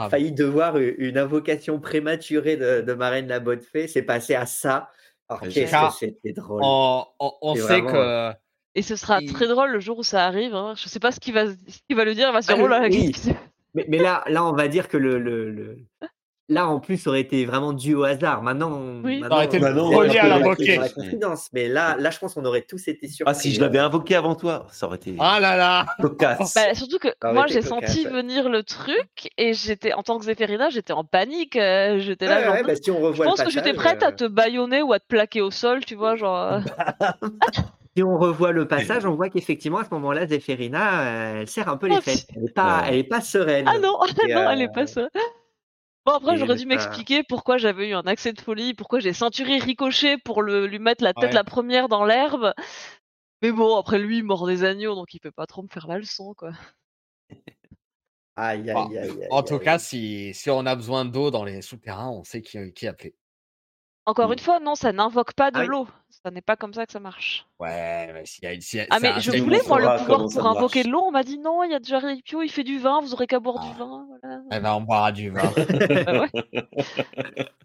failli 0.10 0.32
devoir 0.32 0.78
une 0.78 1.18
invocation 1.18 1.80
prématurée 1.80 2.58
de, 2.58 2.82
de 2.82 2.94
Marraine 2.94 3.28
la 3.28 3.40
Bonne 3.40 3.62
Fée. 3.62 3.88
C'est 3.88 4.02
passé 4.04 4.34
à 4.36 4.46
ça. 4.46 4.90
Alors 5.30 5.42
qu'est-ce 5.42 5.72
que 5.72 5.94
c'était 5.94 6.34
drôle. 6.34 6.62
On, 6.64 7.06
on, 7.20 7.32
on 7.42 7.56
C'est 7.56 7.62
sait 7.62 7.68
vraiment, 7.82 7.92
que. 7.92 8.32
Et 8.76 8.82
ce 8.82 8.96
sera 8.96 9.22
Il- 9.22 9.32
très 9.32 9.48
drôle 9.48 9.70
le 9.72 9.80
jour 9.80 10.00
où 10.00 10.04
ça 10.04 10.26
arrive. 10.26 10.56
Hein. 10.56 10.74
Je 10.76 10.90
sais 10.90 11.00
pas 11.00 11.12
ce 11.12 11.20
qu'il 11.20 11.34
va, 11.34 11.48
ce 11.48 11.80
qu'il 11.88 11.96
va 11.96 12.06
le 12.06 12.14
dire. 12.16 12.28
Il 12.30 12.34
va 12.34 12.42
se 12.42 12.48
dire 12.48 12.58
Ah, 12.60 12.64
oh 12.64 12.68
là 12.68 12.82
oui. 12.90 13.12
Mais, 13.76 13.86
mais 13.88 13.98
là, 14.00 14.24
là, 14.28 14.44
on 14.46 14.54
va 14.54 14.68
dire 14.68 14.88
que 14.88 14.98
le, 14.98 15.18
le, 15.20 15.50
le- 15.52 15.78
là 16.50 16.68
en 16.68 16.80
plus 16.80 16.98
ça 16.98 17.10
aurait 17.10 17.22
été 17.22 17.46
vraiment 17.46 17.74
dû 17.74 17.96
au 17.96 18.04
hasard. 18.04 18.42
Maintenant, 18.42 18.72
on, 18.72 19.02
Oui. 19.04 19.20
maintenant, 19.20 19.30
Ça 19.30 19.36
aurait 19.36 19.46
été 19.46 19.60
le 19.60 19.74
premier 19.74 20.20
à 20.20 20.28
l'invoquer. 20.28 20.80
Mais 21.54 21.68
là, 21.68 21.96
là, 21.98 22.10
je 22.12 22.20
pense 22.20 22.34
qu'on 22.34 22.46
aurait 22.46 22.62
tous 22.62 22.88
été 22.88 23.08
surpris. 23.08 23.32
Ah, 23.32 23.34
si 23.40 23.54
je 23.54 23.62
l'avais 23.62 23.80
invoqué 23.80 24.16
avant 24.16 24.36
toi, 24.36 24.68
ça 24.72 24.86
aurait 24.88 24.98
été 24.98 25.16
Ah 25.20 25.40
là 25.40 25.56
là 25.58 25.86
cocasse. 26.02 26.54
Bah, 26.54 26.74
surtout 26.74 27.00
que 27.00 27.10
moi 27.32 27.46
j'ai 27.48 27.62
senti 27.62 28.06
venir 28.06 28.50
le 28.50 28.64
truc 28.64 29.30
et 29.38 29.54
j'étais 29.54 29.94
en 29.94 30.04
tant 30.04 30.20
que 30.20 30.26
Zéphérina, 30.26 30.70
j'étais 30.70 30.94
en 30.94 31.04
panique. 31.04 31.56
euh, 31.56 32.00
j'étais 32.00 32.28
là 32.28 32.38
Ouais, 32.38 32.44
genre. 32.46 32.54
ouais, 32.56 32.64
bah, 32.64 32.76
si 32.76 32.92
on 32.92 33.14
je 33.14 33.24
pense 33.24 33.40
le 33.40 33.46
que 33.46 33.52
j'étais 33.52 33.74
passage, 33.74 33.98
prête 34.00 34.04
à 34.04 34.08
euh, 34.10 34.12
te 34.12 34.24
baïonner 34.26 34.82
ou 34.82 34.94
à 34.94 35.00
te 35.00 35.06
plaquer 35.08 35.42
au 35.42 35.52
sol, 35.52 35.84
tu 35.86 35.96
vois, 35.96 36.16
genre. 36.16 36.38
euh, 36.38 36.60
Si 37.96 38.02
on 38.02 38.18
revoit 38.18 38.52
le 38.52 38.68
passage, 38.68 39.06
on 39.06 39.14
voit 39.14 39.30
qu'effectivement 39.30 39.78
à 39.78 39.84
ce 39.84 39.90
moment-là, 39.92 40.26
Zéphérina, 40.26 41.02
euh, 41.02 41.42
elle 41.42 41.48
serre 41.48 41.70
un 41.70 41.78
peu 41.78 41.88
les 41.88 42.02
fesses. 42.02 42.26
Elle 42.36 42.42
n'est 42.44 42.50
pas, 42.52 42.82
Ouais. 42.90 43.04
pas 43.04 43.22
sereine. 43.22 43.66
Ah 43.68 43.78
non, 43.80 44.00
Et, 44.28 44.34
non, 44.34 44.40
euh, 44.42 44.50
elle 44.50 44.62
est 44.64 44.74
pas 44.74 44.88
ça. 44.88 45.08
Bon 46.06 46.14
après 46.14 46.38
j'aurais 46.38 46.58
dû 46.58 46.66
m'expliquer 46.66 47.24
pourquoi 47.24 47.58
j'avais 47.58 47.90
eu 47.90 47.94
un 47.94 48.02
accès 48.02 48.34
de 48.34 48.42
folie, 48.42 48.74
pourquoi 48.74 49.00
j'ai 49.00 49.14
ceinturé 49.14 49.58
Ricochet 49.58 50.18
pour 50.18 50.42
le, 50.42 50.66
lui 50.68 50.80
mettre 50.80 51.04
la 51.04 51.14
tête 51.14 51.32
Ouais. 51.32 51.34
la 51.34 51.44
première 51.46 51.88
dans 51.88 52.04
l'herbe. 52.06 52.54
Mais 53.44 53.52
bon, 53.52 53.78
après 53.78 54.00
lui, 54.00 54.18
il 54.20 54.24
mord 54.24 54.48
des 54.48 54.64
agneaux, 54.66 54.96
donc 54.96 55.14
il 55.14 55.20
peut 55.20 55.32
pas 55.32 55.46
trop 55.48 55.64
me 55.64 55.70
faire 55.70 55.88
la 55.88 56.00
leçon, 56.00 56.34
quoi. 56.36 56.52
Aïe, 58.36 58.70
aïe, 58.70 58.98
aïe, 58.98 59.24
aïe, 59.24 59.30
En 59.30 59.44
tout 59.44 59.60
aïe. 59.60 59.60
cas, 59.60 59.80
si, 59.80 60.34
si 60.34 60.50
on 60.50 60.66
a 60.66 60.76
besoin 60.76 61.06
d'eau 61.06 61.32
dans 61.32 61.44
les 61.44 61.62
souterrains, 61.62 62.10
on 62.10 62.24
sait 62.24 62.42
qui, 62.42 62.58
qui 62.74 62.88
appeler. 62.88 63.16
Encore 64.06 64.30
Mm. 64.30 64.34
une 64.34 64.40
fois, 64.40 64.60
non, 64.60 64.76
ça 64.76 64.92
n'invoque 64.92 65.34
pas 65.34 65.50
de 65.52 65.60
Ah 65.60 65.64
l'eau. 65.66 65.88
Ça 66.10 66.30
n'est 66.30 66.42
pas 66.42 66.56
comme 66.58 66.74
ça 66.74 66.86
que 66.86 66.92
ça 66.92 67.00
marche. 67.00 67.46
Ouais, 67.60 68.12
mais 68.14 68.26
s'il 68.26 68.44
y 68.44 68.48
a, 68.48 68.84
a- 68.84 68.88
Ah 68.92 69.00
mais 69.02 69.20
je 69.22 69.32
voulais 69.42 69.62
moi 69.68 69.80
le 69.80 69.98
pouvoir 69.98 70.28
pour 70.30 70.48
invoquer 70.48 70.84
de 70.84 70.90
l'eau, 70.90 71.04
on 71.06 71.12
m'a 71.12 71.24
dit 71.24 71.38
non, 71.38 71.64
il 71.64 71.72
y 71.72 71.74
a 71.74 71.80
déjà 71.80 72.00
Ripio, 72.00 72.42
il 72.42 72.50
fait 72.50 72.64
du 72.66 72.80
vin, 72.80 73.00
vous 73.02 73.14
aurez 73.14 73.28
qu'à 73.28 73.40
boire 73.40 73.58
Ah. 73.62 73.66
du 73.72 73.78
vin. 73.80 74.08
Voilà. 74.22 74.42
Eh 74.52 74.60
ben, 74.60 74.74
on 74.74 74.82
boira 74.82 75.12
du 75.12 75.30
vin. 75.30 75.42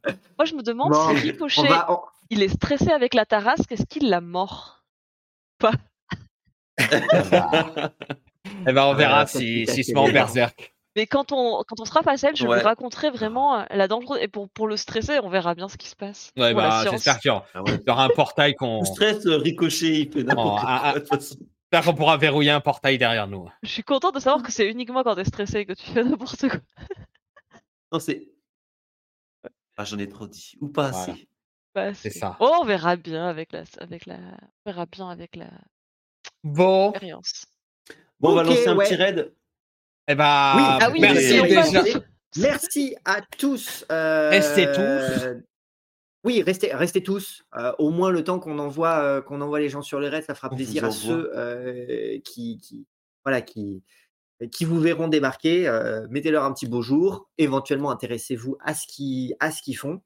Bah. 0.04 0.14
Moi 0.38 0.44
je 0.44 0.54
me 0.54 0.62
demande 0.62 0.92
Bon, 0.92 1.08
si 1.16 1.30
Ricochet, 1.30 1.60
On 1.60 1.64
va, 1.64 1.92
on- 1.92 2.00
il 2.30 2.42
est 2.42 2.48
stressé 2.48 2.90
avec 2.90 3.14
la 3.14 3.26
tarasque, 3.26 3.70
est-ce 3.72 3.84
qu'il 3.86 4.08
l'a 4.08 4.20
mort 4.20 4.84
eh 5.60 5.64
ben, 7.30 7.90
eh 8.66 8.72
ben, 8.72 8.84
on 8.84 8.90
Ah, 8.92 8.94
verra 8.94 9.26
ça, 9.26 9.38
si- 9.40 9.66
s'il 9.66 9.84
se 9.84 9.92
met 9.92 9.98
en 10.00 10.10
berserk. 10.12 10.74
Mais 10.98 11.06
quand 11.06 11.30
on, 11.30 11.62
quand 11.62 11.78
on 11.78 11.84
sera 11.84 12.02
face 12.02 12.24
à 12.24 12.30
elle, 12.30 12.36
je 12.36 12.44
Ouais. 12.44 12.56
lui 12.56 12.64
raconterai 12.64 13.10
vraiment 13.10 13.60
euh, 13.60 13.64
la 13.70 13.86
dangereuse. 13.86 14.18
Et 14.20 14.26
pour, 14.26 14.48
pour 14.50 14.66
le 14.66 14.76
stresser, 14.76 15.20
on 15.22 15.28
verra 15.28 15.54
bien 15.54 15.68
ce 15.68 15.76
qui 15.76 15.88
se 15.88 15.94
passe. 15.94 16.32
Ouais, 16.36 16.52
bah, 16.54 16.84
j'espère 16.90 17.20
qu'il 17.20 17.28
y 17.28 17.32
aura- 17.32 17.46
Ah 17.54 17.62
ouais. 17.62 17.76
il 17.76 17.86
y 17.86 17.90
aura 17.90 18.04
un 18.04 18.08
portail 18.08 18.54
qu'on. 18.56 18.84
Stress, 18.84 19.24
euh, 19.26 19.36
ricochet, 19.36 20.10
il 20.12 20.24
n'importe 20.24 20.48
Oh, 20.48 20.56
ah, 20.58 20.60
quoi. 20.60 20.80
ah. 20.82 20.92
de 20.94 20.98
toute 20.98 21.08
façon. 21.08 21.36
J'espère 21.70 21.84
qu'on 21.92 21.96
pourra 21.96 22.16
verrouiller 22.16 22.50
un 22.50 22.60
portail 22.60 22.98
derrière 22.98 23.28
nous. 23.28 23.48
Je 23.62 23.68
suis 23.68 23.84
contente 23.84 24.16
de 24.16 24.20
savoir 24.20 24.42
que 24.42 24.50
c'est 24.50 24.66
uniquement 24.66 25.04
quand 25.04 25.14
t'es 25.14 25.24
stressé 25.24 25.66
que 25.66 25.74
tu 25.74 25.86
fais 25.86 26.02
n'importe 26.02 26.48
quoi. 26.48 26.58
Non, 27.92 28.00
c'est. 28.00 28.28
Ah, 29.78 29.84
j'en 29.84 29.98
ai 29.98 30.08
trop 30.08 30.26
dit. 30.26 30.56
Ou 30.60 30.68
pas 30.68 30.90
Voilà. 30.90 31.12
assez. 31.12 31.28
C'est 31.94 32.10
ça. 32.18 32.36
Oh, 32.40 32.50
on 32.60 32.64
verra 32.64 32.96
bien 32.96 33.28
avec 33.28 33.52
la, 33.52 33.62
avec 33.78 34.04
la, 34.06 34.16
on 34.16 34.70
verra 34.70 34.84
bien 34.86 35.08
avec 35.10 35.36
la 35.36 35.46
Bon, 36.42 36.90
expérience. 36.90 37.46
Bon, 38.18 38.32
on 38.32 38.34
va 38.34 38.42
lancer 38.42 38.66
un 38.66 38.76
ouais. 38.76 38.84
petit 38.86 38.96
raid. 38.96 39.32
Eh 40.08 40.14
ben, 40.14 40.54
Oui, 40.56 40.62
Ah 40.80 40.90
oui, 40.92 41.00
merci 41.00 41.42
déjà. 41.42 41.82
À 43.04 43.20
tous. 43.38 43.84
euh, 43.92 44.30
Restez 44.30 44.66
tous. 44.72 45.42
Oui, 46.24 46.42
restez, 46.42 46.74
restez 46.74 47.02
tous. 47.02 47.42
Euh, 47.56 47.72
au 47.78 47.90
moins 47.90 48.10
le 48.10 48.24
temps 48.24 48.38
qu'on 48.40 48.58
envoie, 48.58 48.98
euh, 48.98 49.22
qu'on 49.22 49.40
envoie 49.40 49.60
les 49.60 49.68
gens 49.68 49.82
sur 49.82 50.00
le 50.00 50.08
raid, 50.08 50.24
ça 50.24 50.34
fera 50.34 50.48
On 50.52 50.56
plaisir 50.56 50.84
à 50.84 50.90
ceux 50.90 51.30
euh, 51.36 52.18
qui, 52.24 52.58
qui, 52.58 52.86
voilà, 53.24 53.40
qui, 53.40 53.82
qui 54.50 54.64
vous 54.64 54.80
verront 54.80 55.08
débarquer. 55.08 55.68
Euh, 55.68 56.06
Mettez-leur 56.10 56.44
un 56.44 56.52
petit 56.52 56.66
beau 56.66 56.82
jour. 56.82 57.28
Éventuellement, 57.38 57.90
intéressez-vous 57.90 58.56
à 58.60 58.74
ce 58.74 58.86
qu'ils, 58.88 59.36
à 59.40 59.50
ce 59.52 59.62
qu'ils 59.62 59.76
font. 59.76 60.00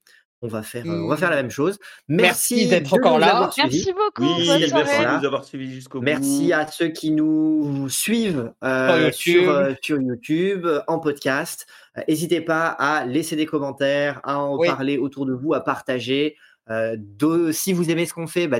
On 0.44 0.48
va 0.48 0.62
faire, 0.62 0.84
euh, 0.86 1.02
on 1.04 1.08
va 1.08 1.16
faire 1.16 1.30
la 1.30 1.36
même 1.36 1.50
chose. 1.52 1.78
Merci, 2.08 2.54
Merci 2.56 2.68
d'être 2.68 2.92
encore 2.92 3.18
là. 3.20 3.48
Merci 3.56 3.92
beaucoup. 3.92 4.28
Oui, 4.28 4.46
bonne 4.48 4.58
merci 4.60 4.72
de 4.74 5.18
nous 5.20 5.24
avoir 5.26 5.44
suivis 5.44 5.72
jusqu'au 5.72 6.00
bout. 6.00 6.04
Merci 6.04 6.52
à 6.52 6.66
ceux 6.66 6.88
qui 6.88 7.12
nous 7.12 7.88
suivent 7.88 8.52
euh, 8.64 9.12
Sur 9.12 9.32
YouTube. 9.34 9.42
sur, 9.44 9.50
euh, 9.52 9.74
sur 9.80 10.00
YouTube, 10.02 10.66
en 10.88 10.98
podcast. 10.98 11.66
Euh, 11.96 12.02
N'hésitez 12.08 12.40
pas 12.40 12.66
à 12.66 13.04
laisser 13.06 13.36
des 13.36 13.46
commentaires, 13.46 14.20
à 14.24 14.38
en 14.40 14.56
Oui. 14.58 14.66
parler 14.66 14.98
autour 14.98 15.26
de 15.26 15.32
vous, 15.32 15.54
à 15.54 15.62
partager. 15.62 16.36
Euh, 16.70 16.96
de, 16.98 17.52
si 17.52 17.72
vous 17.72 17.90
aimez 17.90 18.06
ce 18.06 18.14
qu'on 18.14 18.26
fait, 18.26 18.48
bah, 18.48 18.58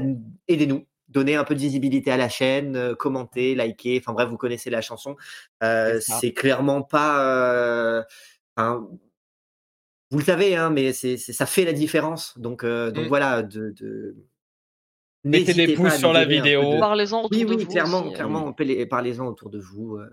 aidez-nous. 0.48 0.86
Donnez 1.08 1.34
un 1.34 1.44
peu 1.44 1.54
de 1.54 1.60
visibilité 1.60 2.10
à 2.10 2.16
la 2.16 2.28
chaîne, 2.30 2.74
euh, 2.74 2.94
commentez, 2.94 3.54
likez. 3.54 4.00
Enfin 4.02 4.12
bref, 4.14 4.28
vous 4.30 4.38
connaissez 4.38 4.70
la 4.70 4.80
chanson. 4.80 5.16
Euh, 5.62 5.98
C'est 6.00 6.32
clairement 6.32 6.80
pas. 6.82 7.20
euh, 7.22 8.02
vous 10.12 10.18
le 10.18 10.24
savez, 10.24 10.54
hein, 10.54 10.70
mais 10.70 10.92
c'est, 10.92 11.16
ça 11.16 11.46
fait 11.46 11.64
la 11.64 11.72
différence. 11.72 12.38
Donc, 12.38 12.62
euh, 12.62 12.90
donc 12.92 13.06
Mm. 13.06 13.08
voilà. 13.08 13.42
De, 13.42 13.70
de... 13.70 14.14
Mettez 15.24 15.52
des 15.54 15.60
n'hésitez 15.62 15.76
pas 15.82 15.88
pouces 15.90 15.98
sur 15.98 16.12
la 16.12 16.24
vidéo. 16.24 16.74
de- 16.74 16.78
Parlez-en 16.80 17.18
autour 17.24 17.30
oui, 17.32 17.44
de 17.44 17.54
oui, 17.54 17.64
vous 17.64 17.70
clairement, 17.70 18.00
aussi, 18.00 18.08
euh. 18.10 18.14
clairement, 18.14 18.54
parlez-en 18.90 19.26
autour 19.26 19.50
de 19.50 19.58
vous. 19.58 19.96
euh. 19.96 20.08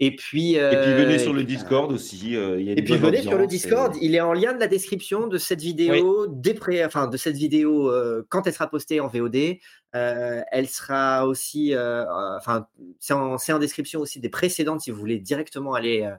Et 0.00 0.14
puis, 0.16 0.54
Et 0.54 0.58
puis 0.58 0.60
euh, 0.60 0.96
venez 1.04 1.18
sur 1.18 1.32
le 1.32 1.42
et 1.42 1.44
puis, 1.44 1.54
Discord 1.56 1.92
aussi. 1.92 2.36
euh, 2.36 2.60
il 2.60 2.66
y 2.66 2.70
a 2.70 2.72
Et 2.72 2.82
puis 2.82 2.96
venez 2.96 3.22
sur 3.22 3.38
le 3.38 3.46
Discord, 3.46 3.94
et- 3.94 4.00
il 4.02 4.14
est 4.16 4.20
en 4.20 4.32
lien 4.32 4.52
de 4.52 4.58
la 4.58 4.66
description 4.66 5.28
de 5.28 5.38
cette 5.38 5.60
vidéo, 5.60 6.26
des 6.26 6.52
pré- 6.52 6.84
enfin 6.84 7.06
de 7.06 7.16
cette 7.16 7.36
vidéo 7.36 7.90
euh, 7.90 8.26
quand 8.28 8.46
elle 8.46 8.52
sera 8.52 8.68
postée 8.68 8.98
en 9.00 9.06
VOD. 9.06 9.58
Euh, 9.94 10.42
elle 10.50 10.68
sera 10.68 11.26
aussi, 11.28 11.74
euh, 11.74 12.02
euh, 12.04 12.36
enfin 12.36 12.66
c'est 12.98 13.14
en, 13.14 13.36
en 13.36 13.58
description 13.60 14.00
aussi 14.00 14.18
des 14.18 14.28
précédentes 14.28 14.80
si 14.80 14.90
vous 14.90 14.98
voulez 14.98 15.20
directement 15.20 15.74
aller 15.74 16.02
euh, 16.02 16.14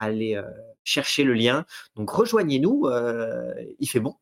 aller 0.00 0.34
euh, 0.80 0.84
chercher 0.84 1.24
le 1.24 1.34
lien. 1.34 1.64
Donc 1.96 2.10
rejoignez-nous, 2.10 2.86
euh, 2.86 3.52
il 3.78 3.88
fait 3.88 4.00
bon. 4.00 4.14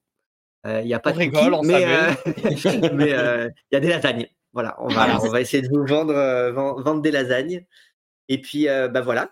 Euh, 0.66 0.80
Il 0.82 0.86
n'y 0.86 0.94
a 0.94 0.98
pas 1.00 1.10
On 1.10 1.14
de 1.14 1.18
rigole, 1.18 1.40
cookies, 1.52 1.56
on 1.56 1.62
mais 1.62 1.84
euh, 1.86 2.10
mais 2.94 3.12
euh, 3.12 3.48
il 3.70 3.74
y 3.74 3.76
a 3.76 3.80
des 3.80 3.88
lasagnes. 3.88 4.26
Voilà, 4.52 4.76
on 4.80 4.88
va 4.88 5.18
on 5.22 5.28
va 5.28 5.40
essayer 5.40 5.62
de 5.62 5.68
vous 5.68 5.86
vendre 5.86 6.14
euh, 6.14 6.52
ven- 6.52 6.74
vendre 6.82 7.00
des 7.02 7.10
lasagnes. 7.12 7.64
Et 8.28 8.40
puis 8.40 8.68
euh, 8.68 8.88
bah 8.88 9.00
voilà. 9.00 9.30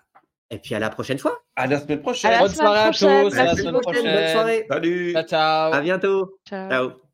Et 0.50 0.58
puis 0.58 0.74
à 0.74 0.78
la 0.78 0.90
prochaine 0.90 1.18
fois. 1.18 1.40
À 1.56 1.66
la 1.66 1.80
semaine 1.80 2.00
prochaine. 2.00 2.30
À 2.30 2.34
la 2.34 2.40
Bonne 2.42 2.54
soirée 2.54 2.78
à 2.78 2.82
prochaine. 2.84 3.30
tous, 3.30 3.36
à 3.36 3.44
la 3.44 3.56
semaine 3.56 3.72
beaucoup. 3.72 3.92
Bonne 3.92 4.02
prochaine. 4.02 4.32
soirée. 4.32 4.66
Salut. 4.70 5.12
Ciao, 5.12 5.22
ciao. 5.24 5.72
À 5.74 5.80
bientôt. 5.80 6.38
Ciao. 6.48 6.70
Ciao. 6.70 7.05